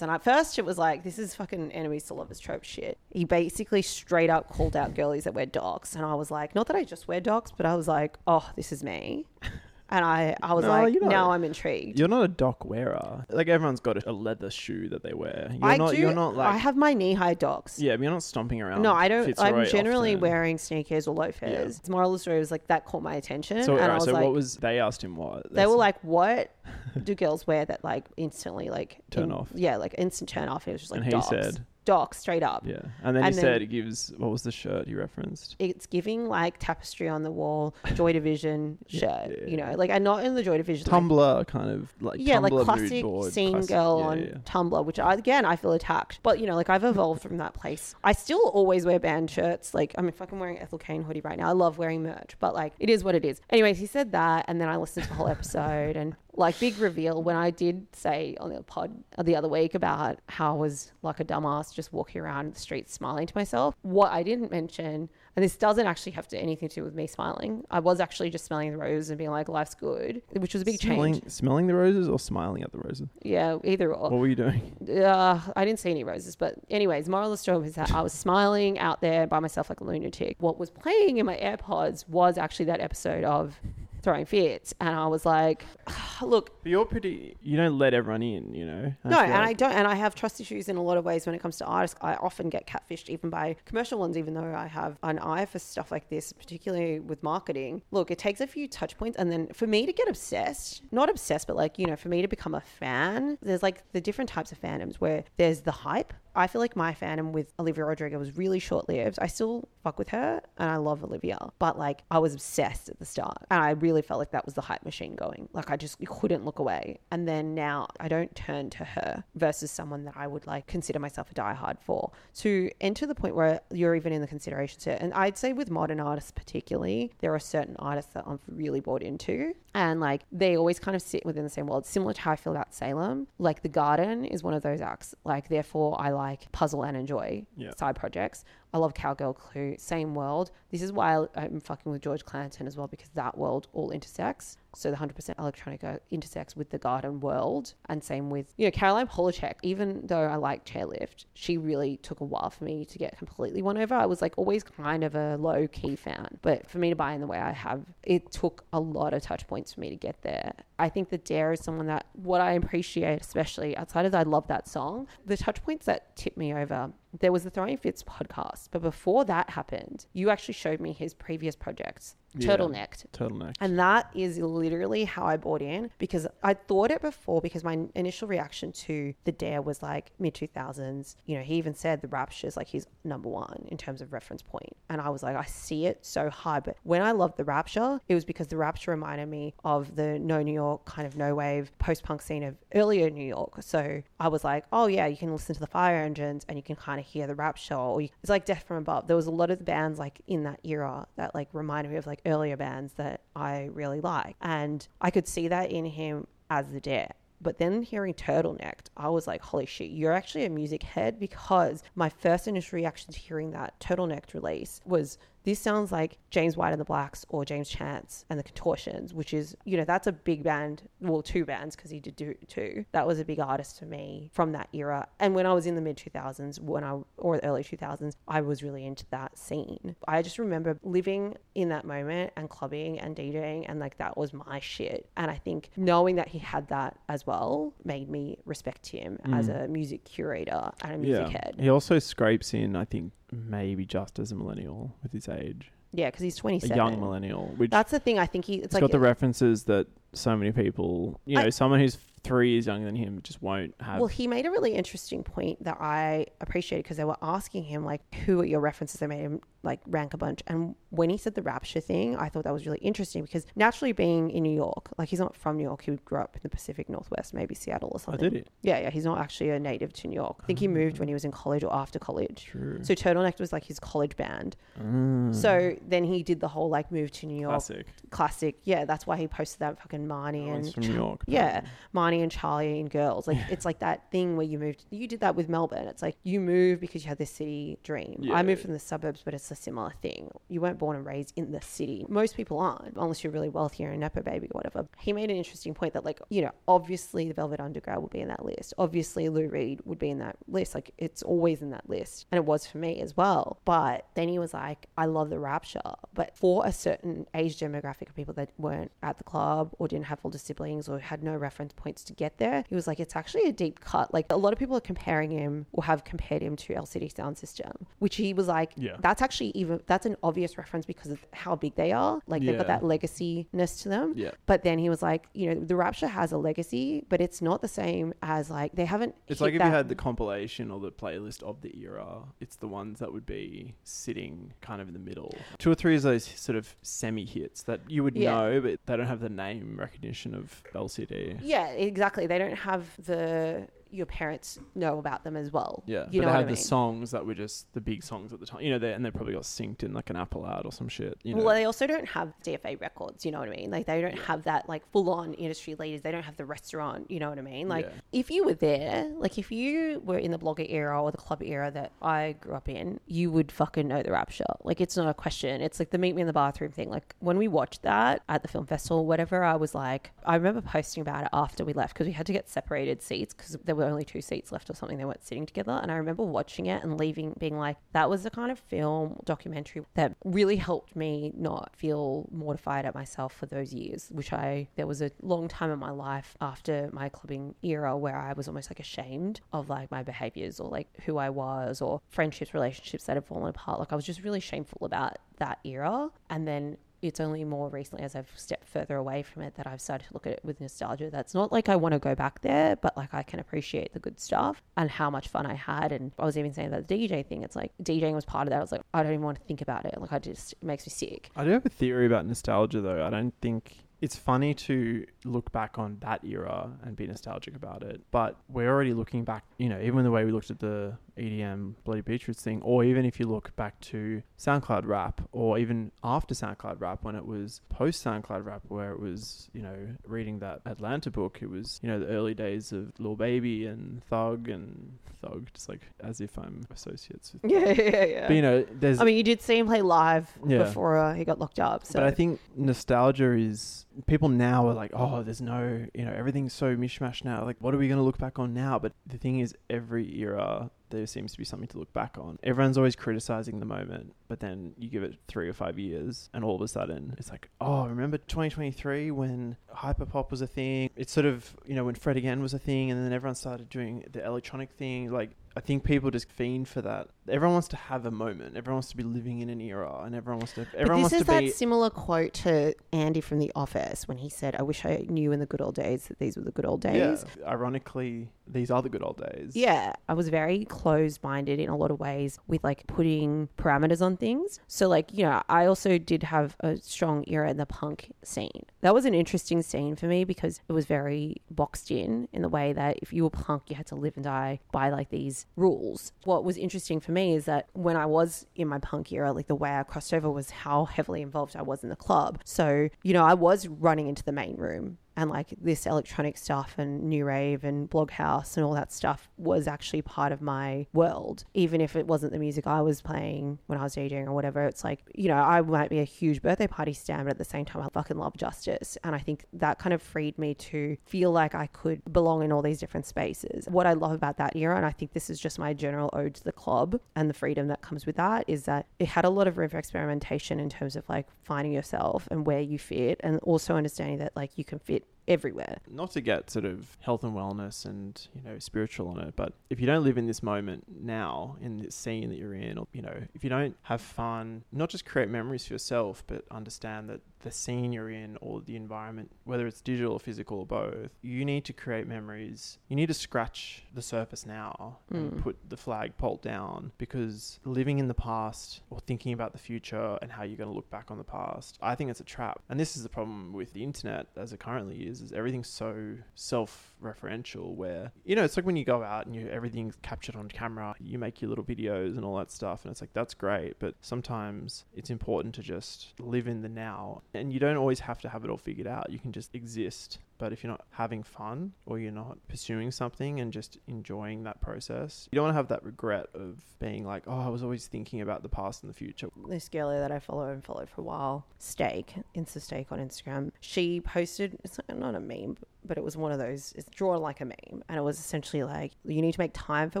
and 0.00 0.10
at 0.10 0.22
first 0.22 0.58
it 0.58 0.64
was 0.64 0.78
like, 0.78 1.04
this 1.04 1.18
is 1.18 1.34
fucking 1.34 1.72
enemies 1.72 2.04
to 2.04 2.14
lovers 2.14 2.40
trope 2.40 2.64
shit. 2.64 2.98
He 3.10 3.24
basically 3.24 3.82
straight 3.82 4.30
up 4.30 4.48
called 4.48 4.76
out 4.76 4.94
girlies 4.94 5.24
that 5.24 5.34
wear 5.34 5.46
docs. 5.46 5.94
And 5.94 6.04
I 6.04 6.14
was 6.14 6.30
like, 6.30 6.54
not 6.54 6.66
that 6.68 6.76
I 6.76 6.84
just 6.84 7.08
wear 7.08 7.20
docs, 7.20 7.52
but 7.56 7.66
I 7.66 7.74
was 7.74 7.88
like, 7.88 8.18
oh, 8.26 8.50
this 8.56 8.72
is 8.72 8.84
me. 8.84 9.26
and 9.90 10.04
I, 10.04 10.36
I 10.42 10.54
was 10.54 10.64
No, 10.64 10.70
like, 10.70 10.94
now 11.02 11.32
I'm 11.32 11.44
intrigued. 11.44 11.98
You're 11.98 12.08
not 12.08 12.22
a 12.24 12.28
dock 12.28 12.64
wearer. 12.64 13.26
Like 13.28 13.48
everyone's 13.48 13.80
got 13.80 14.06
a, 14.06 14.12
leather 14.12 14.50
shoe 14.50 14.88
that 14.90 15.02
they 15.02 15.12
wear. 15.14 15.50
You're 15.52 15.64
I 15.64 15.76
not. 15.76 15.90
do. 15.92 15.96
You're 15.98 16.14
not 16.14 16.36
like. 16.36 16.54
I 16.54 16.56
have 16.56 16.76
my 16.76 16.94
knee 16.94 17.14
high 17.14 17.34
docks. 17.34 17.78
yeah, 17.80 17.96
but 17.96 18.02
you're 18.02 18.12
not 18.12 18.22
stomping 18.22 18.60
around. 18.62 18.82
No, 18.82 18.92
I 18.94 19.08
don't. 19.08 19.24
Fitzroy 19.26 19.46
I'm 19.46 19.66
generally 19.66 20.10
often. 20.10 20.20
wearing 20.20 20.58
sneakers 20.58 21.06
or 21.08 21.14
loafers. 21.14 21.80
The 21.80 21.90
moral 21.90 22.10
of 22.10 22.14
the 22.14 22.18
story 22.20 22.38
was 22.38 22.50
like 22.50 22.66
that 22.68 22.84
caught 22.84 23.02
my 23.02 23.14
attention, 23.14 23.62
So, 23.64 23.76
and 23.76 23.90
I 23.90 23.94
was 23.94 24.04
so 24.04 24.12
like, 24.12 24.22
what 24.24 24.32
was 24.32 24.56
they 24.56 24.78
asked 24.80 25.02
him 25.02 25.16
what 25.16 25.52
they 25.52 25.66
were 25.66 25.76
like, 25.76 26.02
"What 26.04 26.50
do 27.04 27.14
girls 27.14 27.46
wear 27.46 27.64
that 27.64 27.82
like 27.84 28.06
instantly 28.16 28.68
like 28.70 28.98
Turn 29.10 29.24
in- 29.24 29.32
off. 29.32 29.48
Yeah, 29.54 29.76
like 29.76 29.94
instant 29.98 30.28
turn 30.30 30.48
off." 30.48 30.68
It 30.68 30.72
was 30.72 30.80
just 30.82 30.92
like 30.92 31.02
and 31.02 31.12
he 31.14 31.20
said, 31.22 31.64
docks 31.84 32.18
straight 32.18 32.42
up. 32.42 32.64
yeah, 32.66 32.76
and 33.02 33.16
then 33.16 33.24
And 33.24 33.34
he 33.34 33.40
then- 33.40 33.40
said 33.40 33.62
it 33.62 33.66
gives. 33.66 34.12
What 34.16 34.30
was 34.30 34.42
the 34.42 34.52
shirt 34.52 34.86
he 34.86 34.94
referenced? 34.94 35.56
It's 35.58 35.86
giving 35.86 36.26
like 36.28 36.56
tapestry 36.58 37.08
on 37.08 37.22
the 37.22 37.30
wall, 37.30 37.74
Joy 37.94 38.12
Division 38.12 38.78
Yeah, 38.88 39.00
shirt. 39.00 39.38
yeah, 39.42 39.48
You 39.48 39.56
know, 39.56 39.72
like 39.76 39.90
I'm 39.90 40.02
not 40.02 40.24
in 40.24 40.34
the 40.34 40.42
Joy 40.42 40.56
Division. 40.58 40.90
like, 40.90 41.02
Tumblr 41.02 41.46
kind 41.46 41.70
of 41.70 41.92
like 42.00 42.20
yeah, 42.20 42.38
like 42.38 42.52
Tumblr 42.52 42.56
mood 42.58 42.64
classic 42.66 43.02
board, 43.02 43.32
scene 43.32 43.52
classic- 43.52 43.70
girl 43.70 43.98
yeah, 44.00 44.06
on 44.06 44.18
yeah, 44.18 44.24
yeah. 44.26 44.34
Tumblr, 44.44 44.84
which 44.84 44.98
I, 44.98 45.14
again 45.14 45.44
I 45.44 45.56
feel 45.56 45.72
attacked. 45.72 46.20
But 46.22 46.38
you 46.40 46.46
know, 46.46 46.54
like 46.56 46.70
I've 46.70 46.84
evolved 46.84 47.22
from 47.22 47.38
that 47.38 47.54
place. 47.54 47.94
I 48.04 48.12
still 48.12 48.50
always 48.54 48.84
wear 48.84 48.98
band 48.98 49.30
shirts. 49.30 49.74
Like 49.74 49.94
I'm 49.96 50.10
fucking 50.12 50.38
wearing 50.38 50.58
Ethel 50.58 50.78
Cain 50.78 51.02
hoodie 51.02 51.20
right 51.22 51.38
now. 51.38 51.48
I 51.48 51.52
love 51.52 51.78
wearing 51.78 52.02
merch, 52.02 52.36
but 52.40 52.54
like 52.54 52.74
it 52.78 52.90
is 52.90 53.02
what 53.02 53.14
it 53.14 53.24
is. 53.24 53.40
Anyways, 53.50 53.78
he 53.78 53.86
said 53.86 54.12
that, 54.12 54.44
and 54.48 54.60
then 54.60 54.68
I 54.68 54.76
listened 54.76 55.04
to 55.04 55.08
the 55.08 55.16
whole 55.16 55.28
episode, 55.28 55.96
and 55.96 56.14
like 56.34 56.58
big 56.58 56.78
reveal 56.78 57.22
when 57.22 57.36
I 57.36 57.50
did 57.50 57.86
say 57.94 58.36
on 58.40 58.52
the 58.52 58.62
pod 58.62 58.92
the 59.22 59.36
other 59.36 59.48
week 59.48 59.74
about 59.74 60.18
how 60.28 60.54
I 60.54 60.58
was 60.58 60.92
like 61.02 61.20
a 61.20 61.24
dumbass 61.24 61.74
just 61.74 61.92
walking 61.92 62.20
around 62.20 62.54
the 62.54 62.60
streets 62.60 62.92
smiling 62.92 63.26
to 63.26 63.36
myself. 63.36 63.74
What 63.82 64.12
I 64.12 64.22
didn't 64.22 64.50
mention. 64.50 65.08
And 65.36 65.44
this 65.44 65.56
doesn't 65.56 65.86
actually 65.86 66.12
have 66.12 66.26
to 66.28 66.38
anything 66.38 66.68
to 66.68 66.74
do 66.74 66.84
with 66.84 66.94
me 66.94 67.06
smiling. 67.06 67.64
I 67.70 67.78
was 67.78 68.00
actually 68.00 68.30
just 68.30 68.44
smelling 68.44 68.72
the 68.72 68.78
roses 68.78 69.10
and 69.10 69.18
being 69.18 69.30
like, 69.30 69.48
"Life's 69.48 69.74
good," 69.74 70.22
which 70.32 70.54
was 70.54 70.62
a 70.62 70.64
big 70.64 70.80
smelling, 70.80 71.14
change. 71.20 71.32
Smelling 71.32 71.66
the 71.68 71.74
roses 71.74 72.08
or 72.08 72.18
smiling 72.18 72.62
at 72.62 72.72
the 72.72 72.78
roses? 72.78 73.08
Yeah, 73.22 73.58
either 73.62 73.94
or. 73.94 74.10
What 74.10 74.18
were 74.18 74.26
you 74.26 74.34
doing? 74.34 74.76
Uh, 74.88 75.40
I 75.54 75.64
didn't 75.64 75.78
see 75.78 75.90
any 75.90 76.02
roses, 76.02 76.34
but 76.34 76.56
anyways, 76.68 77.08
moral 77.08 77.28
of 77.28 77.32
the 77.32 77.36
story 77.36 77.68
is 77.68 77.76
that 77.76 77.92
I 77.92 78.02
was 78.02 78.12
smiling 78.12 78.78
out 78.78 79.00
there 79.00 79.26
by 79.26 79.38
myself 79.38 79.70
like 79.70 79.80
a 79.80 79.84
lunatic. 79.84 80.36
What 80.40 80.58
was 80.58 80.68
playing 80.68 81.18
in 81.18 81.26
my 81.26 81.36
AirPods 81.36 82.08
was 82.08 82.36
actually 82.36 82.66
that 82.66 82.80
episode 82.80 83.22
of 83.22 83.60
Throwing 84.02 84.24
Fits, 84.24 84.74
and 84.80 84.88
I 84.90 85.06
was 85.06 85.26
like, 85.26 85.64
"Look, 86.22 86.62
But 86.62 86.70
you're 86.70 86.84
pretty. 86.86 87.36
You 87.42 87.56
don't 87.56 87.78
let 87.78 87.94
everyone 87.94 88.22
in, 88.22 88.54
you 88.54 88.66
know. 88.66 88.94
no," 89.04 89.10
feel 89.10 89.18
and 89.18 89.34
I 89.34 89.52
don't, 89.52 89.72
and 89.72 89.86
I 89.86 89.94
have 89.94 90.14
trust 90.14 90.40
issues 90.40 90.68
in 90.68 90.76
a 90.76 90.82
lot 90.82 90.96
of 90.96 91.04
ways 91.04 91.26
when 91.26 91.34
it 91.34 91.40
comes 91.40 91.58
to 91.58 91.64
artists. 91.64 91.96
I 92.00 92.14
often 92.14 92.48
get 92.48 92.66
catfished 92.66 93.08
even 93.08 93.30
by 93.30 93.56
commercial 93.64 93.98
ones, 93.98 94.16
even 94.16 94.34
though 94.34 94.54
I 94.54 94.66
have 94.66 94.98
an 95.02 95.18
eye 95.18 95.44
for 95.46 95.58
stuff 95.58 95.90
like 95.90 96.08
this, 96.08 96.32
particularly 96.32 97.00
with 97.00 97.22
marketing. 97.22 97.82
Look, 97.90 98.10
it 98.10 98.18
takes 98.18 98.40
a 98.40 98.46
few 98.46 98.68
touch 98.68 98.96
points, 98.96 99.16
and 99.18 99.30
then 99.30 99.48
for 99.52 99.66
me 99.66 99.86
to 99.86 99.92
get 99.92 100.08
obsessed, 100.08 100.82
not 100.90 101.10
obsessed, 101.10 101.46
but 101.46 101.56
like 101.56 101.78
you 101.78 101.86
know, 101.86 101.96
for 101.96 102.08
me 102.08 102.22
to 102.22 102.28
become 102.28 102.54
a 102.54 102.60
fan, 102.60 103.38
there's 103.42 103.62
like 103.62 103.82
the 103.92 104.00
different 104.00 104.30
types 104.30 104.52
of 104.52 104.60
fandoms 104.60 104.96
where 104.96 105.24
there's 105.36 105.60
the 105.60 105.72
hype. 105.72 106.12
I 106.34 106.46
feel 106.46 106.60
like 106.60 106.76
my 106.76 106.94
fandom 106.94 107.32
with 107.32 107.52
Olivia 107.58 107.84
Rodrigo 107.84 108.18
was 108.18 108.36
really 108.36 108.58
short 108.58 108.88
lived. 108.88 109.18
I 109.20 109.26
still 109.26 109.68
fuck 109.82 109.98
with 109.98 110.10
her 110.10 110.40
and 110.58 110.70
I 110.70 110.76
love 110.76 111.02
Olivia, 111.02 111.38
but 111.58 111.78
like 111.78 112.02
I 112.10 112.18
was 112.18 112.34
obsessed 112.34 112.88
at 112.88 112.98
the 112.98 113.04
start 113.04 113.38
and 113.50 113.62
I 113.62 113.70
really 113.70 114.02
felt 114.02 114.18
like 114.18 114.30
that 114.32 114.44
was 114.44 114.54
the 114.54 114.60
hype 114.60 114.84
machine 114.84 115.14
going. 115.14 115.48
Like 115.52 115.70
I 115.70 115.76
just 115.76 115.98
couldn't 116.06 116.44
look 116.44 116.58
away. 116.58 117.00
And 117.10 117.26
then 117.26 117.54
now 117.54 117.88
I 117.98 118.08
don't 118.08 118.34
turn 118.34 118.70
to 118.70 118.84
her 118.84 119.24
versus 119.34 119.70
someone 119.70 120.04
that 120.04 120.14
I 120.16 120.26
would 120.26 120.46
like 120.46 120.66
consider 120.66 120.98
myself 120.98 121.30
a 121.30 121.34
diehard 121.34 121.78
for. 121.80 122.12
To 122.36 122.70
enter 122.80 123.06
the 123.06 123.14
point 123.14 123.34
where 123.34 123.60
you're 123.72 123.94
even 123.94 124.12
in 124.12 124.20
the 124.20 124.26
consideration 124.26 124.80
set. 124.80 125.02
And 125.02 125.12
I'd 125.14 125.38
say 125.38 125.52
with 125.52 125.70
modern 125.70 126.00
artists, 126.00 126.30
particularly, 126.30 127.12
there 127.18 127.34
are 127.34 127.38
certain 127.38 127.76
artists 127.78 128.12
that 128.14 128.24
I'm 128.26 128.38
really 128.48 128.80
bought 128.80 129.02
into 129.02 129.54
and 129.74 130.00
like 130.00 130.22
they 130.32 130.56
always 130.56 130.78
kind 130.78 130.96
of 130.96 131.02
sit 131.02 131.24
within 131.24 131.44
the 131.44 131.50
same 131.50 131.66
world 131.66 131.86
similar 131.86 132.12
to 132.12 132.20
how 132.20 132.32
i 132.32 132.36
feel 132.36 132.52
about 132.52 132.74
salem 132.74 133.26
like 133.38 133.62
the 133.62 133.68
garden 133.68 134.24
is 134.24 134.42
one 134.42 134.54
of 134.54 134.62
those 134.62 134.80
acts 134.80 135.14
like 135.24 135.48
therefore 135.48 135.96
i 136.00 136.10
like 136.10 136.19
puzzle 136.52 136.82
and 136.84 136.96
enjoy 136.96 137.44
Yeah. 137.56 137.72
side 137.76 137.96
projects 137.96 138.44
i 138.72 138.78
love 138.78 138.94
cowgirl 138.94 139.34
clue 139.34 139.74
same 139.78 140.14
world. 140.14 140.50
This 140.70 140.82
is 140.82 140.92
why 140.92 141.26
i'm 141.34 141.60
fucking 141.60 141.90
with 141.90 142.02
george 142.02 142.24
clanton 142.24 142.66
as 142.66 142.76
well 142.76 142.86
because 142.86 143.08
that 143.14 143.36
world 143.36 143.68
all 143.72 143.90
intersects. 143.90 144.56
So 144.76 144.92
the 144.92 144.96
100% 144.96 145.34
electronica 145.34 145.98
intersects 146.12 146.54
with 146.54 146.70
the 146.70 146.78
garden 146.78 147.18
world 147.18 147.74
and 147.88 148.02
same 148.02 148.30
with 148.30 148.54
you 148.56 148.66
know 148.66 148.70
caroline 148.70 149.08
polachek. 149.08 149.54
Even 149.62 150.02
though 150.04 150.22
i 150.22 150.36
like 150.36 150.64
chairlift 150.64 151.24
she 151.34 151.58
really 151.58 151.96
took 151.98 152.20
a 152.20 152.24
while 152.24 152.50
for 152.50 152.64
me 152.64 152.84
to 152.84 152.98
get 152.98 153.18
completely 153.18 153.62
won 153.62 153.76
over. 153.78 153.94
I 153.94 154.06
was 154.06 154.22
like 154.22 154.34
always 154.38 154.62
kind 154.62 155.02
of 155.02 155.14
a 155.14 155.36
low 155.36 155.66
key 155.66 155.96
fan. 155.96 156.38
But 156.42 156.68
for 156.68 156.78
me 156.78 156.90
to 156.90 156.96
buy 156.96 157.12
in 157.12 157.20
the 157.20 157.26
way 157.26 157.38
i 157.38 157.52
have 157.52 157.82
it 158.02 158.30
took 158.30 158.64
a 158.72 158.80
lot 158.80 159.12
of 159.12 159.22
touch 159.22 159.46
points 159.46 159.72
for 159.72 159.80
me 159.80 159.90
to 159.90 159.96
get 159.96 160.22
there. 160.22 160.52
I 160.78 160.88
think 160.88 161.10
that 161.10 161.24
dare 161.24 161.52
is 161.52 161.60
someone 161.60 161.86
that 161.86 162.06
what 162.12 162.40
i 162.40 162.52
appreciate 162.52 163.20
especially 163.20 163.76
outside 163.76 164.06
of 164.06 164.12
that 164.12 164.20
i 164.20 164.22
love 164.22 164.46
that 164.48 164.68
song. 164.68 165.06
The 165.26 165.36
touch 165.36 165.62
points 165.62 165.86
that 165.86 166.14
tip 166.16 166.36
me 166.36 166.54
over 166.54 166.92
there 167.18 167.32
was 167.32 167.44
the 167.44 167.50
throwing 167.50 167.76
fits 167.76 168.02
podcast 168.02 168.68
but 168.70 168.82
before 168.82 169.24
that 169.24 169.50
happened 169.50 170.06
you 170.12 170.30
actually 170.30 170.54
showed 170.54 170.80
me 170.80 170.92
his 170.92 171.14
previous 171.14 171.56
projects 171.56 172.16
Yeah. 172.34 172.56
turtlenecked 172.56 173.04
turtleneck. 173.12 173.54
and 173.60 173.78
that 173.78 174.10
is 174.14 174.38
literally 174.38 175.04
how 175.04 175.24
I 175.24 175.36
bought 175.36 175.62
in 175.62 175.90
because 175.98 176.26
I 176.42 176.54
thought 176.54 176.90
it 176.90 177.02
before 177.02 177.40
because 177.40 177.64
my 177.64 177.78
initial 177.94 178.28
reaction 178.28 178.72
to 178.72 179.14
the 179.24 179.32
Dare 179.32 179.62
was 179.62 179.82
like 179.82 180.12
mid 180.18 180.34
2000s. 180.34 181.16
You 181.26 181.38
know, 181.38 181.42
he 181.42 181.54
even 181.54 181.74
said 181.74 182.00
the 182.02 182.08
rapture 182.08 182.46
is 182.46 182.56
like 182.56 182.68
his 182.68 182.86
number 183.04 183.28
one 183.28 183.66
in 183.70 183.76
terms 183.76 184.00
of 184.00 184.12
reference 184.12 184.42
point. 184.42 184.76
And 184.88 185.00
I 185.00 185.08
was 185.08 185.22
like, 185.22 185.36
I 185.36 185.44
see 185.44 185.86
it 185.86 186.04
so 186.04 186.30
high. 186.30 186.60
But 186.60 186.76
when 186.82 187.02
I 187.02 187.12
loved 187.12 187.36
the 187.36 187.44
Rapture, 187.44 188.00
it 188.08 188.14
was 188.14 188.24
because 188.24 188.48
the 188.48 188.56
Rapture 188.56 188.90
reminded 188.90 189.28
me 189.28 189.54
of 189.64 189.96
the 189.96 190.18
no 190.18 190.42
New 190.42 190.52
York 190.52 190.84
kind 190.84 191.06
of 191.06 191.16
no 191.16 191.34
wave 191.34 191.70
post 191.78 192.02
punk 192.02 192.22
scene 192.22 192.42
of 192.42 192.56
earlier 192.74 193.10
New 193.10 193.26
York. 193.26 193.62
So 193.62 194.02
I 194.18 194.28
was 194.28 194.44
like, 194.44 194.64
oh 194.72 194.86
yeah, 194.86 195.06
you 195.06 195.16
can 195.16 195.32
listen 195.32 195.54
to 195.54 195.60
the 195.60 195.66
fire 195.66 195.96
engines 196.02 196.44
and 196.48 196.58
you 196.58 196.62
can 196.62 196.76
kind 196.76 197.00
of 197.00 197.06
hear 197.06 197.26
the 197.26 197.34
Rapture. 197.34 197.74
Or 197.74 198.00
you, 198.00 198.08
it's 198.22 198.30
like 198.30 198.44
Death 198.44 198.64
from 198.66 198.78
Above. 198.78 199.06
There 199.06 199.16
was 199.16 199.26
a 199.26 199.30
lot 199.30 199.50
of 199.50 199.64
bands 199.64 199.98
like 199.98 200.20
in 200.26 200.42
that 200.44 200.60
era 200.64 201.06
that 201.16 201.34
like 201.34 201.48
reminded 201.52 201.90
me 201.90 201.96
of 201.96 202.06
like 202.06 202.19
earlier 202.26 202.56
bands 202.56 202.94
that 202.94 203.22
I 203.34 203.70
really 203.72 204.00
like. 204.00 204.36
And 204.40 204.86
I 205.00 205.10
could 205.10 205.28
see 205.28 205.48
that 205.48 205.70
in 205.70 205.84
him 205.84 206.26
as 206.48 206.72
the 206.72 206.80
dare. 206.80 207.12
But 207.42 207.58
then 207.58 207.82
hearing 207.82 208.12
Turtlenecked, 208.12 208.88
I 208.96 209.08
was 209.08 209.26
like, 209.26 209.40
holy 209.40 209.64
shit, 209.64 209.90
you're 209.90 210.12
actually 210.12 210.44
a 210.44 210.50
music 210.50 210.82
head 210.82 211.18
because 211.18 211.82
my 211.94 212.10
first 212.10 212.46
initial 212.46 212.76
reaction 212.76 213.12
to 213.14 213.18
hearing 213.18 213.52
that 213.52 213.80
Turtlenecked 213.80 214.34
release 214.34 214.80
was 214.84 215.16
this 215.44 215.58
sounds 215.58 215.90
like 215.90 216.18
James 216.30 216.56
White 216.56 216.72
and 216.72 216.80
the 216.80 216.84
Blacks 216.84 217.24
or 217.28 217.44
James 217.44 217.68
Chance 217.68 218.24
and 218.30 218.38
the 218.38 218.42
Contortions, 218.42 219.14
which 219.14 219.32
is, 219.32 219.56
you 219.64 219.76
know, 219.76 219.84
that's 219.84 220.06
a 220.06 220.12
big 220.12 220.42
band. 220.42 220.82
Well, 221.00 221.22
two 221.22 221.44
bands 221.44 221.74
because 221.76 221.90
he 221.90 221.98
did 222.00 222.16
do 222.16 222.34
two. 222.46 222.84
That 222.92 223.06
was 223.06 223.18
a 223.18 223.24
big 223.24 223.40
artist 223.40 223.78
for 223.78 223.86
me 223.86 224.30
from 224.32 224.52
that 224.52 224.68
era. 224.72 225.08
And 225.18 225.34
when 225.34 225.46
I 225.46 225.52
was 225.54 225.66
in 225.66 225.74
the 225.76 225.80
mid 225.80 225.96
2000s, 225.96 226.60
when 226.60 226.84
I, 226.84 226.98
or 227.16 227.36
the 227.38 227.44
early 227.46 227.64
2000s, 227.64 228.14
I 228.28 228.40
was 228.42 228.62
really 228.62 228.84
into 228.86 229.04
that 229.10 229.38
scene. 229.38 229.96
I 230.06 230.22
just 230.22 230.38
remember 230.38 230.78
living 230.82 231.36
in 231.54 231.70
that 231.70 231.84
moment 231.84 232.32
and 232.36 232.48
clubbing 232.50 232.98
and 233.00 233.16
DJing, 233.16 233.64
and 233.68 233.80
like 233.80 233.96
that 233.98 234.16
was 234.16 234.32
my 234.32 234.60
shit. 234.60 235.08
And 235.16 235.30
I 235.30 235.36
think 235.36 235.70
knowing 235.76 236.16
that 236.16 236.28
he 236.28 236.38
had 236.38 236.68
that 236.68 236.98
as 237.08 237.26
well 237.26 237.72
made 237.84 238.08
me 238.10 238.38
respect 238.44 238.86
him 238.86 239.18
as 239.32 239.48
a 239.48 239.66
music 239.68 240.04
curator 240.04 240.70
and 240.82 240.92
a 240.94 240.98
music 240.98 241.10
Mm. 241.26 241.32
yeah. 241.32 241.38
head. 241.44 241.56
He 241.58 241.68
also 241.68 241.98
scrapes 241.98 242.54
in, 242.54 242.76
I 242.76 242.84
think, 242.84 243.12
maybe 243.32 243.84
just 243.84 244.18
as 244.18 244.32
a 244.32 244.34
millennial 244.34 244.94
with 245.02 245.12
his 245.12 245.28
age, 245.28 245.70
Yeah, 245.92 246.06
because 246.08 246.22
he's 246.22 246.36
a 246.36 246.40
27. 246.40 246.76
young 246.76 247.00
millennial, 247.00 247.46
which 247.56 247.70
That's 247.70 247.90
the 247.90 247.98
thing. 248.00 248.18
I 248.18 248.26
think 248.26 248.44
he. 248.44 248.56
It's 248.56 248.66
it's 248.66 248.74
like 248.74 248.80
got 248.82 248.90
the 248.92 248.98
references 249.00 249.64
that 249.64 249.86
so 250.12 250.36
many 250.36 250.52
people, 250.52 251.20
you 251.24 251.36
know, 251.36 251.42
I- 251.46 251.50
someone 251.50 251.80
who's 251.80 251.96
three 252.22 252.50
years 252.50 252.66
younger 252.66 252.86
than 252.86 252.96
him 252.96 253.20
just 253.22 253.42
won't 253.42 253.74
have. 253.80 253.98
Well, 253.98 254.08
he 254.08 254.26
made 254.26 254.46
a 254.46 254.50
really 254.50 254.72
interesting 254.72 255.22
point 255.22 255.62
that 255.64 255.78
I 255.80 256.26
appreciated 256.40 256.84
because 256.84 256.96
they 256.96 257.04
were 257.04 257.16
asking 257.22 257.64
him 257.64 257.84
like, 257.84 258.02
"Who 258.26 258.40
are 258.40 258.44
your 258.44 258.60
references?" 258.60 259.00
They 259.00 259.06
made 259.06 259.20
him 259.20 259.40
like 259.62 259.80
rank 259.86 260.14
a 260.14 260.16
bunch, 260.16 260.42
and 260.46 260.74
when 260.90 261.10
he 261.10 261.16
said 261.16 261.34
the 261.34 261.42
Rapture 261.42 261.80
thing, 261.80 262.16
I 262.16 262.28
thought 262.28 262.44
that 262.44 262.52
was 262.52 262.66
really 262.66 262.78
interesting 262.78 263.22
because 263.22 263.46
naturally 263.56 263.92
being 263.92 264.30
in 264.30 264.42
New 264.42 264.54
York, 264.54 264.90
like 264.98 265.08
he's 265.08 265.20
not 265.20 265.36
from 265.36 265.56
New 265.56 265.62
York, 265.62 265.82
he 265.82 265.92
grew 266.04 266.18
up 266.18 266.34
in 266.34 266.40
the 266.42 266.48
Pacific 266.48 266.88
Northwest, 266.88 267.32
maybe 267.34 267.54
Seattle 267.54 267.88
or 267.88 267.96
oh, 267.96 267.98
something. 267.98 268.30
did 268.30 268.40
it? 268.42 268.48
Yeah, 268.62 268.78
yeah, 268.80 268.90
he's 268.90 269.04
not 269.04 269.18
actually 269.18 269.50
a 269.50 269.58
native 269.58 269.92
to 269.94 270.08
New 270.08 270.14
York. 270.14 270.38
I 270.42 270.46
think 270.46 270.58
he 270.58 270.68
moved 270.68 270.98
when 270.98 271.08
he 271.08 271.14
was 271.14 271.24
in 271.24 271.30
college 271.30 271.64
or 271.64 271.72
after 271.72 271.98
college. 271.98 272.46
True. 272.50 272.78
So 272.82 272.94
Turtleneck 272.94 273.38
was 273.38 273.52
like 273.52 273.64
his 273.64 273.78
college 273.78 274.16
band. 274.16 274.56
Mm. 274.80 275.34
So 275.34 275.76
then 275.86 276.04
he 276.04 276.22
did 276.22 276.40
the 276.40 276.48
whole 276.48 276.68
like 276.68 276.90
move 276.90 277.10
to 277.12 277.26
New 277.26 277.40
York 277.40 277.52
classic. 277.52 277.86
classic. 278.10 278.58
Yeah, 278.64 278.84
that's 278.84 279.06
why 279.06 279.16
he 279.16 279.28
posted 279.28 279.60
that 279.60 279.80
fucking 279.80 280.06
Marnie 280.06 280.48
Oh, 280.48 280.54
and 280.54 280.72
from 280.72 280.82
New 280.82 280.94
York. 280.94 281.22
Yeah. 281.26 281.62
Marnie 281.94 282.09
And 282.18 282.30
Charlie 282.30 282.80
and 282.80 282.90
girls. 282.90 283.28
Like 283.28 283.38
it's 283.50 283.64
like 283.64 283.78
that 283.80 284.10
thing 284.10 284.36
where 284.36 284.46
you 284.46 284.58
moved. 284.58 284.84
You 284.90 285.06
did 285.06 285.20
that 285.20 285.36
with 285.36 285.48
Melbourne. 285.48 285.86
It's 285.86 286.02
like 286.02 286.16
you 286.22 286.40
move 286.40 286.80
because 286.80 287.04
you 287.04 287.08
had 287.08 287.18
this 287.18 287.30
city 287.30 287.78
dream. 287.82 288.18
Yeah. 288.20 288.34
I 288.34 288.42
moved 288.42 288.62
from 288.62 288.72
the 288.72 288.78
suburbs, 288.78 289.22
but 289.24 289.34
it's 289.34 289.50
a 289.50 289.54
similar 289.54 289.92
thing. 290.02 290.30
You 290.48 290.60
weren't 290.60 290.78
born 290.78 290.96
and 290.96 291.06
raised 291.06 291.32
in 291.36 291.52
the 291.52 291.60
city. 291.60 292.04
Most 292.08 292.36
people 292.36 292.58
aren't, 292.58 292.96
unless 292.96 293.22
you're 293.22 293.32
really 293.32 293.48
wealthy 293.48 293.84
or 293.86 293.90
a 293.90 293.96
nepo 293.96 294.22
baby 294.22 294.48
or 294.48 294.58
whatever. 294.58 294.88
He 294.98 295.12
made 295.12 295.30
an 295.30 295.36
interesting 295.36 295.74
point 295.74 295.94
that 295.94 296.04
like 296.04 296.20
you 296.28 296.42
know 296.42 296.50
obviously 296.66 297.28
the 297.28 297.34
Velvet 297.34 297.60
Underground 297.60 298.02
would 298.02 298.10
be 298.10 298.20
in 298.20 298.28
that 298.28 298.44
list. 298.44 298.74
Obviously 298.78 299.28
Lou 299.28 299.48
Reed 299.48 299.80
would 299.84 299.98
be 299.98 300.10
in 300.10 300.18
that 300.18 300.36
list. 300.48 300.74
Like 300.74 300.90
it's 300.98 301.22
always 301.22 301.62
in 301.62 301.70
that 301.70 301.88
list, 301.88 302.26
and 302.32 302.38
it 302.38 302.44
was 302.44 302.66
for 302.66 302.78
me 302.78 303.00
as 303.00 303.16
well. 303.16 303.60
But 303.64 304.06
then 304.14 304.28
he 304.28 304.38
was 304.38 304.52
like, 304.52 304.86
I 304.98 305.06
love 305.06 305.30
the 305.30 305.38
Rapture, 305.38 305.80
but 306.14 306.36
for 306.36 306.66
a 306.66 306.72
certain 306.72 307.26
age 307.34 307.58
demographic 307.58 308.08
of 308.08 308.16
people 308.16 308.34
that 308.34 308.50
weren't 308.58 308.90
at 309.02 309.18
the 309.18 309.24
club 309.24 309.74
or 309.78 309.88
didn't 309.88 310.06
have 310.06 310.20
older 310.24 310.38
siblings 310.38 310.88
or 310.88 310.98
had 310.98 311.22
no 311.22 311.36
reference 311.36 311.72
points 311.72 311.99
to 312.04 312.12
get 312.12 312.38
there, 312.38 312.64
he 312.68 312.74
was 312.74 312.86
like, 312.86 313.00
it's 313.00 313.16
actually 313.16 313.44
a 313.48 313.52
deep 313.52 313.80
cut. 313.80 314.12
Like 314.12 314.26
a 314.30 314.36
lot 314.36 314.52
of 314.52 314.58
people 314.58 314.76
are 314.76 314.80
comparing 314.80 315.30
him 315.30 315.66
or 315.72 315.84
have 315.84 316.04
compared 316.04 316.42
him 316.42 316.56
to 316.56 316.74
LCD 316.74 317.12
Soundsystem, 317.12 317.72
which 317.98 318.16
he 318.16 318.32
was 318.34 318.48
like, 318.48 318.72
Yeah. 318.76 318.96
that's 319.00 319.22
actually 319.22 319.50
even 319.54 319.80
that's 319.86 320.06
an 320.06 320.16
obvious 320.22 320.56
reference 320.58 320.86
because 320.86 321.10
of 321.10 321.24
how 321.32 321.56
big 321.56 321.74
they 321.76 321.92
are. 321.92 322.20
Like 322.26 322.44
they've 322.44 322.56
got 322.56 322.66
that 322.68 322.84
legacy-ness 322.84 323.82
to 323.82 323.88
them. 323.88 324.14
Yeah. 324.16 324.30
But 324.46 324.62
then 324.62 324.78
he 324.78 324.88
was 324.88 325.02
like, 325.02 325.26
you 325.34 325.54
know, 325.54 325.60
the 325.60 325.76
Rapture 325.76 326.08
has 326.08 326.32
a 326.32 326.38
legacy, 326.38 327.04
but 327.08 327.20
it's 327.20 327.40
not 327.42 327.62
the 327.62 327.68
same 327.68 328.14
as 328.22 328.50
like 328.50 328.72
they 328.72 328.84
haven't. 328.84 329.14
It's 329.28 329.40
like 329.40 329.54
if 329.54 329.58
that- 329.60 329.66
you 329.66 329.70
had 329.72 329.88
the 329.88 329.94
compilation 329.94 330.70
or 330.70 330.80
the 330.80 330.92
playlist 330.92 331.42
of 331.42 331.60
the 331.62 331.76
era, 331.80 332.22
it's 332.40 332.56
the 332.56 332.68
ones 332.68 332.98
that 333.00 333.12
would 333.12 333.26
be 333.26 333.74
sitting 333.84 334.52
kind 334.60 334.80
of 334.80 334.88
in 334.88 334.94
the 334.94 335.00
middle. 335.00 335.34
Two 335.58 335.70
or 335.70 335.74
three 335.74 335.96
of 335.96 336.02
those 336.02 336.24
sort 336.24 336.56
of 336.56 336.74
semi 336.82 337.24
hits 337.24 337.62
that 337.64 337.80
you 337.88 338.02
would 338.04 338.16
Yeah. 338.16 338.30
know, 338.34 338.60
but 338.60 338.80
they 338.86 338.96
don't 338.96 339.06
have 339.06 339.20
the 339.20 339.28
name 339.28 339.76
recognition 339.78 340.34
of 340.34 340.62
LCD. 340.74 341.38
Yeah, 341.42 341.70
exactly. 341.92 342.24
They 342.26 342.38
don't 342.38 342.60
have 342.70 342.84
the 343.10 343.66
your 343.90 344.06
parents 344.06 344.58
know 344.74 344.98
about 344.98 345.24
them 345.24 345.36
as 345.36 345.52
well. 345.52 345.82
Yeah, 345.86 346.06
you 346.10 346.20
but 346.20 346.26
know 346.26 346.32
they 346.32 346.32
had 346.32 346.44
I 346.44 346.46
mean. 346.46 346.54
the 346.54 346.60
songs 346.60 347.10
that 347.10 347.26
were 347.26 347.34
just 347.34 347.72
the 347.74 347.80
big 347.80 348.02
songs 348.02 348.32
at 348.32 348.40
the 348.40 348.46
time. 348.46 348.60
You 348.62 348.70
know, 348.70 348.78
they, 348.78 348.92
and 348.92 349.04
they 349.04 349.10
probably 349.10 349.32
got 349.34 349.42
synced 349.42 349.82
in 349.82 349.92
like 349.92 350.10
an 350.10 350.16
Apple 350.16 350.46
ad 350.46 350.62
or 350.64 350.72
some 350.72 350.88
shit. 350.88 351.18
You 351.22 351.34
know, 351.34 351.42
Well, 351.44 351.54
they 351.54 351.64
also 351.64 351.86
don't 351.86 352.08
have 352.08 352.32
DFA 352.44 352.80
records, 352.80 353.24
you 353.24 353.32
know 353.32 353.40
what 353.40 353.48
I 353.48 353.52
mean? 353.52 353.70
Like 353.70 353.86
they 353.86 354.00
don't 354.00 354.18
have 354.20 354.44
that 354.44 354.68
like 354.68 354.88
full 354.92 355.10
on 355.10 355.34
industry 355.34 355.74
leaders. 355.74 356.02
They 356.02 356.10
don't 356.12 356.22
have 356.22 356.36
the 356.36 356.44
restaurant, 356.46 357.10
you 357.10 357.18
know 357.20 357.28
what 357.28 357.38
I 357.38 357.42
mean? 357.42 357.68
Like 357.68 357.86
Yeah. 357.86 358.00
if 358.12 358.30
you 358.30 358.44
were 358.44 358.54
there, 358.54 359.10
like 359.16 359.38
if 359.38 359.50
you 359.52 360.00
were 360.04 360.18
in 360.18 360.30
the 360.30 360.38
blogger 360.38 360.66
era 360.70 361.02
or 361.02 361.10
the 361.10 361.18
club 361.18 361.42
era 361.42 361.70
that 361.72 361.92
I 362.02 362.36
grew 362.40 362.54
up 362.54 362.68
in, 362.68 363.00
you 363.06 363.30
would 363.30 363.50
fucking 363.52 363.88
know 363.88 364.02
the 364.02 364.12
Rapture. 364.12 364.44
Like 364.64 364.80
it's 364.80 364.96
not 364.96 365.08
a 365.08 365.14
question. 365.14 365.60
It's 365.60 365.78
like 365.78 365.90
the 365.90 365.98
meet 365.98 366.14
me 366.14 366.20
in 366.22 366.26
the 366.26 366.32
bathroom 366.32 366.72
thing. 366.72 366.90
Like 366.90 367.14
when 367.20 367.38
we 367.38 367.48
watched 367.48 367.82
that 367.82 368.22
at 368.28 368.42
the 368.42 368.48
film 368.48 368.66
festival, 368.66 369.06
whatever, 369.06 369.42
I 369.44 369.56
was 369.56 369.74
like, 369.74 370.10
I 370.24 370.36
remember 370.36 370.60
posting 370.60 371.00
about 371.00 371.24
it 371.24 371.30
after 371.32 371.64
we 371.64 371.72
left 371.72 371.94
because 371.94 372.06
we 372.06 372.12
had 372.12 372.26
to 372.26 372.32
get 372.32 372.48
separated 372.48 373.02
seats 373.02 373.34
because 373.34 373.56
there 373.64 373.74
were 373.80 373.90
only 373.90 374.04
two 374.04 374.20
seats 374.20 374.52
left 374.52 374.70
or 374.70 374.74
something. 374.74 374.98
They 374.98 375.04
weren't 375.04 375.24
sitting 375.24 375.46
together. 375.46 375.78
And 375.82 375.90
I 375.90 375.96
remember 375.96 376.22
watching 376.22 376.66
it 376.66 376.82
and 376.82 376.98
leaving 376.98 377.34
being 377.38 377.58
like, 377.58 377.76
that 377.92 378.08
was 378.08 378.22
the 378.22 378.30
kind 378.30 378.50
of 378.50 378.58
film 378.58 379.20
documentary 379.24 379.82
that 379.94 380.14
really 380.24 380.56
helped 380.56 380.94
me 380.96 381.32
not 381.36 381.74
feel 381.76 382.28
mortified 382.30 382.84
at 382.84 382.94
myself 382.94 383.32
for 383.34 383.46
those 383.46 383.72
years, 383.72 384.08
which 384.12 384.32
I, 384.32 384.68
there 384.76 384.86
was 384.86 385.02
a 385.02 385.10
long 385.22 385.48
time 385.48 385.70
in 385.70 385.78
my 385.78 385.90
life 385.90 386.36
after 386.40 386.90
my 386.92 387.08
clubbing 387.08 387.54
era 387.62 387.96
where 387.96 388.16
I 388.16 388.32
was 388.32 388.48
almost 388.48 388.70
like 388.70 388.80
ashamed 388.80 389.40
of 389.52 389.68
like 389.68 389.90
my 389.90 390.02
behaviors 390.02 390.60
or 390.60 390.68
like 390.70 390.88
who 391.04 391.18
I 391.18 391.30
was 391.30 391.80
or 391.80 392.00
friendships, 392.08 392.54
relationships 392.54 393.04
that 393.04 393.16
had 393.16 393.24
fallen 393.24 393.48
apart. 393.48 393.78
Like 393.78 393.92
I 393.92 393.96
was 393.96 394.04
just 394.04 394.22
really 394.22 394.40
shameful 394.40 394.84
about 394.84 395.18
that 395.38 395.58
era. 395.64 396.10
And 396.28 396.46
then 396.46 396.76
it's 397.02 397.20
only 397.20 397.44
more 397.44 397.68
recently 397.68 398.04
as 398.04 398.14
I've 398.14 398.30
stepped 398.36 398.68
further 398.68 398.96
away 398.96 399.22
from 399.22 399.42
it 399.42 399.54
that 399.56 399.66
I've 399.66 399.80
started 399.80 400.08
to 400.08 400.14
look 400.14 400.26
at 400.26 400.34
it 400.34 400.40
with 400.44 400.60
nostalgia. 400.60 401.10
That's 401.10 401.34
not 401.34 401.52
like 401.52 401.68
I 401.68 401.76
want 401.76 401.92
to 401.92 401.98
go 401.98 402.14
back 402.14 402.40
there, 402.42 402.76
but 402.76 402.96
like 402.96 403.12
I 403.12 403.22
can 403.22 403.40
appreciate 403.40 403.92
the 403.92 403.98
good 403.98 404.20
stuff 404.20 404.62
and 404.76 404.90
how 404.90 405.10
much 405.10 405.28
fun 405.28 405.46
I 405.46 405.54
had. 405.54 405.92
And 405.92 406.12
I 406.18 406.24
was 406.24 406.36
even 406.36 406.52
saying 406.52 406.70
that 406.70 406.88
the 406.88 406.94
DJ 406.94 407.26
thing. 407.26 407.42
It's 407.42 407.56
like 407.56 407.72
DJing 407.82 408.14
was 408.14 408.24
part 408.24 408.46
of 408.46 408.50
that. 408.50 408.58
I 408.58 408.60
was 408.60 408.72
like, 408.72 408.82
I 408.92 409.02
don't 409.02 409.12
even 409.12 409.24
want 409.24 409.38
to 409.38 409.44
think 409.44 409.60
about 409.60 409.84
it. 409.86 410.00
Like 410.00 410.12
I 410.12 410.18
just 410.18 410.52
it 410.54 410.64
makes 410.64 410.86
me 410.86 410.90
sick. 410.90 411.30
I 411.36 411.44
do 411.44 411.50
have 411.50 411.66
a 411.66 411.70
theory 411.70 412.06
about 412.06 412.26
nostalgia, 412.26 412.80
though. 412.80 413.04
I 413.04 413.10
don't 413.10 413.34
think 413.40 413.74
it's 414.00 414.16
funny 414.16 414.54
to 414.54 415.04
look 415.24 415.52
back 415.52 415.78
on 415.78 415.98
that 416.00 416.24
era 416.24 416.70
and 416.82 416.96
be 416.96 417.06
nostalgic 417.06 417.54
about 417.54 417.82
it, 417.82 418.00
but 418.10 418.36
we're 418.48 418.68
already 418.68 418.94
looking 418.94 419.24
back. 419.24 419.44
You 419.58 419.68
know, 419.68 419.80
even 419.80 420.04
the 420.04 420.10
way 420.10 420.24
we 420.24 420.32
looked 420.32 420.50
at 420.50 420.58
the 420.58 420.96
EDM 421.18 421.74
Bloody 421.84 422.00
Beetroots 422.02 422.42
thing, 422.42 422.60
or 422.62 422.84
even 422.84 423.04
if 423.04 423.18
you 423.20 423.26
look 423.26 423.54
back 423.56 423.78
to 423.80 424.22
SoundCloud 424.38 424.86
rap, 424.86 425.20
or 425.32 425.58
even 425.58 425.92
after 426.02 426.34
SoundCloud 426.34 426.80
rap 426.80 427.00
when 427.02 427.14
it 427.16 427.26
was 427.26 427.60
post 427.68 428.04
SoundCloud 428.04 428.44
rap, 428.44 428.62
where 428.68 428.92
it 428.92 429.00
was 429.00 429.48
you 429.52 429.62
know 429.62 429.76
reading 430.06 430.38
that 430.40 430.60
Atlanta 430.66 431.10
book. 431.10 431.38
It 431.42 431.50
was 431.50 431.78
you 431.82 431.88
know 431.88 431.98
the 431.98 432.06
early 432.08 432.34
days 432.34 432.72
of 432.72 432.92
Lil 432.98 433.16
Baby 433.16 433.66
and 433.66 434.02
Thug 434.04 434.48
and 434.48 434.98
Thug, 435.22 435.48
just 435.54 435.68
like 435.68 435.82
as 436.02 436.20
if 436.20 436.38
I'm 436.38 436.62
associates 436.72 437.32
with. 437.32 437.40
Yeah, 437.50 437.72
yeah, 437.72 438.04
yeah. 438.04 438.26
But 438.28 438.34
you 438.36 438.42
know, 438.42 438.66
there's 438.72 439.00
I 439.00 439.04
mean, 439.04 439.16
you 439.16 439.22
did 439.22 439.42
see 439.42 439.58
him 439.58 439.66
play 439.66 439.82
live 439.82 440.30
Yeah. 440.46 440.58
before 440.58 440.96
uh, 440.98 441.14
he 441.14 441.24
got 441.24 441.38
locked 441.38 441.58
up. 441.60 441.84
So 441.84 441.94
But 441.94 442.04
I 442.04 442.10
think 442.10 442.40
nostalgia 442.56 443.32
is 443.32 443.86
people 444.06 444.28
now 444.28 444.68
are 444.68 444.74
like, 444.74 444.92
oh, 444.94 445.22
there's 445.22 445.40
no, 445.40 445.86
you 445.94 446.04
know, 446.04 446.12
everything's 446.12 446.52
so 446.52 446.76
mishmash 446.76 447.24
now. 447.24 447.44
Like, 447.44 447.56
what 447.60 447.74
are 447.74 447.78
we 447.78 447.88
going 447.88 447.98
to 447.98 448.04
look 448.04 448.18
back 448.18 448.38
on 448.38 448.54
now? 448.54 448.78
But 448.78 448.92
the 449.06 449.18
thing 449.18 449.40
is, 449.40 449.54
every 449.68 450.18
era 450.20 450.70
there 450.90 451.06
seems 451.06 451.32
to 451.32 451.38
be 451.38 451.44
something 451.44 451.68
to 451.68 451.78
look 451.78 451.92
back 451.92 452.16
on. 452.18 452.38
Everyone's 452.42 452.78
always 452.78 452.96
criticizing 452.96 453.60
the 453.60 453.66
moment, 453.66 454.14
but 454.28 454.40
then 454.40 454.74
you 454.78 454.88
give 454.88 455.02
it 455.02 455.16
three 455.28 455.48
or 455.48 455.52
five 455.52 455.78
years, 455.78 456.28
and 456.34 456.44
all 456.44 456.56
of 456.56 456.62
a 456.62 456.68
sudden 456.68 457.14
it's 457.18 457.30
like, 457.30 457.48
oh, 457.60 457.86
remember 457.86 458.18
2023 458.18 459.10
when 459.10 459.56
hyperpop 459.74 460.30
was 460.30 460.42
a 460.42 460.46
thing? 460.46 460.90
It's 460.96 461.12
sort 461.12 461.26
of, 461.26 461.56
you 461.64 461.74
know, 461.74 461.84
when 461.84 461.94
Fred 461.94 462.16
again 462.16 462.42
was 462.42 462.54
a 462.54 462.58
thing, 462.58 462.90
and 462.90 463.04
then 463.04 463.12
everyone 463.12 463.34
started 463.34 463.68
doing 463.68 464.04
the 464.10 464.24
electronic 464.24 464.70
thing. 464.72 465.10
Like, 465.10 465.30
I 465.56 465.60
think 465.60 465.84
people 465.84 466.10
just 466.10 466.30
fiend 466.30 466.68
for 466.68 466.82
that. 466.82 467.08
Everyone 467.30 467.54
wants 467.54 467.68
to 467.68 467.76
have 467.76 468.06
a 468.06 468.10
moment. 468.10 468.56
Everyone 468.56 468.76
wants 468.76 468.88
to 468.88 468.96
be 468.96 469.02
living 469.02 469.40
in 469.40 469.48
an 469.48 469.60
era, 469.60 470.02
and 470.04 470.14
everyone 470.14 470.40
wants 470.40 470.54
to. 470.54 470.66
Everyone 470.76 471.02
but 471.02 471.10
this 471.10 471.20
is 471.20 471.26
that 471.26 471.40
be. 471.40 471.50
similar 471.50 471.90
quote 471.90 472.34
to 472.34 472.74
Andy 472.92 473.20
from 473.20 473.38
The 473.38 473.52
Office 473.54 474.08
when 474.08 474.18
he 474.18 474.28
said, 474.28 474.56
"I 474.56 474.62
wish 474.62 474.84
I 474.84 475.06
knew 475.08 475.32
in 475.32 475.40
the 475.40 475.46
good 475.46 475.60
old 475.60 475.74
days 475.74 476.08
that 476.08 476.18
these 476.18 476.36
were 476.36 476.42
the 476.42 476.50
good 476.50 476.66
old 476.66 476.80
days." 476.80 477.24
Yeah. 477.38 477.48
Ironically, 477.48 478.28
these 478.46 478.70
are 478.70 478.82
the 478.82 478.88
good 478.88 479.02
old 479.02 479.18
days. 479.18 479.54
Yeah, 479.54 479.92
I 480.08 480.14
was 480.14 480.28
very 480.28 480.64
closed 480.64 481.22
minded 481.22 481.60
in 481.60 481.68
a 481.68 481.76
lot 481.76 481.90
of 481.90 482.00
ways 482.00 482.38
with 482.46 482.64
like 482.64 482.86
putting 482.86 483.48
parameters 483.56 484.02
on 484.04 484.16
things. 484.16 484.60
So, 484.66 484.88
like, 484.88 485.12
you 485.12 485.24
know, 485.24 485.42
I 485.48 485.66
also 485.66 485.98
did 485.98 486.24
have 486.24 486.56
a 486.60 486.76
strong 486.76 487.24
era 487.26 487.50
in 487.50 487.56
the 487.56 487.66
punk 487.66 488.12
scene. 488.22 488.64
That 488.80 488.94
was 488.94 489.04
an 489.04 489.14
interesting 489.14 489.62
scene 489.62 489.94
for 489.96 490.06
me 490.06 490.24
because 490.24 490.60
it 490.68 490.72
was 490.72 490.86
very 490.86 491.36
boxed 491.50 491.90
in 491.90 492.28
in 492.32 492.42
the 492.42 492.48
way 492.48 492.72
that 492.72 492.98
if 493.02 493.12
you 493.12 493.22
were 493.24 493.30
punk, 493.30 493.64
you 493.68 493.76
had 493.76 493.86
to 493.86 493.94
live 493.94 494.16
and 494.16 494.24
die 494.24 494.60
by 494.72 494.90
like 494.90 495.10
these 495.10 495.46
rules. 495.56 496.12
What 496.24 496.44
was 496.44 496.56
interesting 496.56 497.00
for 497.00 497.12
me 497.12 497.19
is 497.28 497.44
that 497.44 497.68
when 497.72 497.96
I 497.96 498.06
was 498.06 498.46
in 498.56 498.68
my 498.68 498.78
punk 498.78 499.12
era, 499.12 499.32
like 499.32 499.46
the 499.46 499.54
way 499.54 499.70
I 499.70 499.82
crossed 499.82 500.12
over 500.12 500.30
was 500.30 500.50
how 500.50 500.86
heavily 500.86 501.22
involved 501.22 501.56
I 501.56 501.62
was 501.62 501.82
in 501.82 501.88
the 501.88 501.96
club. 501.96 502.40
So, 502.44 502.88
you 503.02 503.12
know, 503.12 503.24
I 503.24 503.34
was 503.34 503.68
running 503.68 504.08
into 504.08 504.24
the 504.24 504.32
main 504.32 504.56
room 504.56 504.98
and 505.16 505.30
like 505.30 505.54
this 505.60 505.86
electronic 505.86 506.36
stuff 506.36 506.74
and 506.78 507.02
new 507.04 507.24
rave 507.24 507.64
and 507.64 507.90
bloghouse 507.90 508.56
and 508.56 508.64
all 508.64 508.74
that 508.74 508.92
stuff 508.92 509.28
was 509.36 509.66
actually 509.66 510.02
part 510.02 510.32
of 510.32 510.40
my 510.40 510.86
world. 510.92 511.44
Even 511.54 511.80
if 511.80 511.96
it 511.96 512.06
wasn't 512.06 512.32
the 512.32 512.38
music 512.38 512.66
i 512.66 512.80
was 512.80 513.02
playing 513.02 513.58
when 513.66 513.78
i 513.78 513.82
was 513.82 513.94
djing 513.94 514.26
or 514.26 514.32
whatever 514.32 514.64
it's 514.64 514.84
like 514.84 515.00
you 515.14 515.28
know 515.28 515.36
i 515.36 515.60
might 515.60 515.90
be 515.90 515.98
a 515.98 516.04
huge 516.04 516.42
birthday 516.42 516.66
party 516.66 516.92
stan 516.92 517.24
but 517.24 517.30
at 517.30 517.38
the 517.38 517.44
same 517.44 517.64
time 517.64 517.82
i 517.82 517.88
fucking 517.92 518.18
love 518.18 518.36
justice. 518.36 518.96
And 519.04 519.14
i 519.14 519.18
think 519.18 519.44
that 519.52 519.78
kind 519.78 519.92
of 519.92 520.02
freed 520.02 520.38
me 520.38 520.54
to 520.54 520.96
feel 521.06 521.30
like 521.30 521.54
i 521.54 521.66
could 521.66 522.00
belong 522.12 522.42
in 522.42 522.52
all 522.52 522.62
these 522.62 522.80
different 522.80 523.06
spaces. 523.06 523.66
What 523.68 523.86
i 523.86 523.92
love 523.92 524.12
about 524.12 524.36
that 524.38 524.56
era 524.56 524.76
and 524.76 524.86
i 524.86 524.90
think 524.90 525.12
this 525.12 525.30
is 525.30 525.40
just 525.40 525.58
my 525.58 525.72
general 525.72 526.10
ode 526.12 526.34
to 526.34 526.44
the 526.44 526.52
club 526.52 527.00
and 527.16 527.28
the 527.28 527.34
freedom 527.34 527.68
that 527.68 527.82
comes 527.82 528.06
with 528.06 528.16
that 528.16 528.44
is 528.46 528.64
that 528.64 528.86
it 528.98 529.08
had 529.08 529.24
a 529.24 529.30
lot 529.30 529.48
of 529.48 529.58
room 529.58 529.68
for 529.68 529.78
experimentation 529.78 530.60
in 530.60 530.68
terms 530.68 530.96
of 530.96 531.08
like 531.08 531.26
finding 531.42 531.72
yourself 531.72 532.28
and 532.30 532.46
where 532.46 532.60
you 532.60 532.78
fit 532.78 533.20
and 533.22 533.38
also 533.40 533.74
understanding 533.74 534.18
that 534.18 534.34
like 534.36 534.56
you 534.56 534.64
can 534.64 534.78
fit 534.78 534.99
it 535.00 535.06
everywhere. 535.30 535.78
Not 535.90 536.10
to 536.12 536.20
get 536.20 536.50
sort 536.50 536.64
of 536.64 536.96
health 537.00 537.22
and 537.24 537.34
wellness 537.34 537.84
and, 537.84 538.20
you 538.34 538.42
know, 538.42 538.58
spiritual 538.58 539.08
on 539.08 539.18
it, 539.20 539.34
but 539.36 539.54
if 539.70 539.80
you 539.80 539.86
don't 539.86 540.04
live 540.04 540.18
in 540.18 540.26
this 540.26 540.42
moment 540.42 540.84
now, 540.88 541.56
in 541.60 541.78
this 541.78 541.94
scene 541.94 542.28
that 542.30 542.38
you're 542.38 542.54
in, 542.54 542.78
or, 542.78 542.86
you 542.92 543.02
know, 543.02 543.14
if 543.34 543.44
you 543.44 543.50
don't 543.50 543.76
have 543.82 544.00
fun, 544.00 544.64
not 544.72 544.88
just 544.90 545.04
create 545.06 545.28
memories 545.28 545.66
for 545.66 545.74
yourself, 545.74 546.22
but 546.26 546.44
understand 546.50 547.08
that 547.08 547.20
the 547.42 547.50
scene 547.50 547.90
you're 547.92 548.10
in 548.10 548.36
or 548.42 548.60
the 548.60 548.76
environment, 548.76 549.30
whether 549.44 549.66
it's 549.66 549.80
digital 549.80 550.12
or 550.12 550.20
physical 550.20 550.58
or 550.58 550.66
both, 550.66 551.08
you 551.22 551.42
need 551.44 551.64
to 551.64 551.72
create 551.72 552.06
memories. 552.06 552.76
You 552.88 552.96
need 552.96 553.06
to 553.06 553.14
scratch 553.14 553.84
the 553.94 554.02
surface 554.02 554.44
now 554.44 554.98
and 555.10 555.32
Mm. 555.32 555.42
put 555.42 555.56
the 555.68 555.76
flagpole 555.76 556.36
down 556.42 556.92
because 556.98 557.58
living 557.64 557.98
in 557.98 558.08
the 558.08 558.14
past 558.14 558.82
or 558.90 559.00
thinking 559.00 559.32
about 559.32 559.52
the 559.52 559.58
future 559.58 560.18
and 560.20 560.30
how 560.32 560.42
you're 560.42 560.56
going 560.56 560.68
to 560.68 560.74
look 560.74 560.90
back 560.90 561.10
on 561.10 561.16
the 561.18 561.24
past, 561.24 561.78
I 561.80 561.94
think 561.94 562.10
it's 562.10 562.20
a 562.20 562.24
trap. 562.24 562.62
And 562.68 562.78
this 562.78 562.96
is 562.96 563.02
the 563.02 563.08
problem 563.08 563.52
with 563.52 563.72
the 563.72 563.84
internet 563.84 564.26
as 564.36 564.52
it 564.52 564.60
currently 564.60 564.98
is, 565.06 565.19
is 565.20 565.32
everything's 565.32 565.68
so 565.68 566.16
self 566.34 566.89
self-referential 567.00 567.74
where 567.74 568.12
you 568.24 568.34
know 568.36 568.44
it's 568.44 568.56
like 568.56 568.66
when 568.66 568.76
you 568.76 568.84
go 568.84 569.02
out 569.02 569.26
and 569.26 569.34
you 569.34 569.48
everything's 569.48 569.96
captured 570.02 570.36
on 570.36 570.48
camera 570.48 570.94
you 571.00 571.18
make 571.18 571.40
your 571.40 571.48
little 571.48 571.64
videos 571.64 572.16
and 572.16 572.24
all 572.24 572.36
that 572.36 572.50
stuff 572.50 572.84
and 572.84 572.92
it's 572.92 573.00
like 573.00 573.12
that's 573.12 573.34
great 573.34 573.78
but 573.78 573.94
sometimes 574.00 574.84
it's 574.94 575.10
important 575.10 575.54
to 575.54 575.62
just 575.62 576.14
live 576.18 576.46
in 576.46 576.62
the 576.62 576.68
now 576.68 577.22
and 577.34 577.52
you 577.52 577.60
don't 577.60 577.76
always 577.76 578.00
have 578.00 578.20
to 578.20 578.28
have 578.28 578.44
it 578.44 578.50
all 578.50 578.58
figured 578.58 578.86
out 578.86 579.10
you 579.10 579.18
can 579.18 579.32
just 579.32 579.54
exist 579.54 580.18
but 580.40 580.54
if 580.54 580.64
you're 580.64 580.70
not 580.70 580.86
having 580.92 581.22
fun 581.22 581.72
or 581.84 581.98
you're 581.98 582.10
not 582.10 582.38
pursuing 582.48 582.90
something 582.90 583.40
and 583.40 583.52
just 583.52 583.76
enjoying 583.86 584.44
that 584.44 584.58
process, 584.62 585.28
you 585.30 585.36
don't 585.36 585.44
want 585.44 585.52
to 585.52 585.56
have 585.56 585.68
that 585.68 585.84
regret 585.84 586.28
of 586.32 586.64
being 586.78 587.04
like, 587.04 587.24
oh, 587.26 587.40
I 587.40 587.48
was 587.48 587.62
always 587.62 587.86
thinking 587.88 588.22
about 588.22 588.42
the 588.42 588.48
past 588.48 588.82
and 588.82 588.88
the 588.88 588.96
future. 588.96 589.28
This 589.46 589.68
girl 589.68 589.90
that 589.90 590.10
I 590.10 590.18
follow 590.18 590.50
and 590.50 590.64
followed 590.64 590.88
for 590.88 591.02
a 591.02 591.04
while, 591.04 591.44
Steak, 591.58 592.14
Insta 592.34 592.62
Steak 592.62 592.90
on 592.90 593.06
Instagram, 593.06 593.50
she 593.60 594.00
posted, 594.00 594.58
it's 594.64 594.78
not 594.88 595.14
a 595.14 595.20
meme, 595.20 595.58
but 595.84 595.96
it 595.98 596.04
was 596.04 596.16
one 596.16 596.32
of 596.32 596.38
those, 596.38 596.72
it's 596.76 596.88
drawn 596.90 597.20
like 597.20 597.40
a 597.40 597.44
meme. 597.44 597.82
And 597.88 597.98
it 597.98 598.02
was 598.02 598.18
essentially 598.18 598.62
like, 598.62 598.92
you 599.04 599.22
need 599.22 599.32
to 599.32 599.40
make 599.40 599.52
time 599.54 599.90
for 599.90 600.00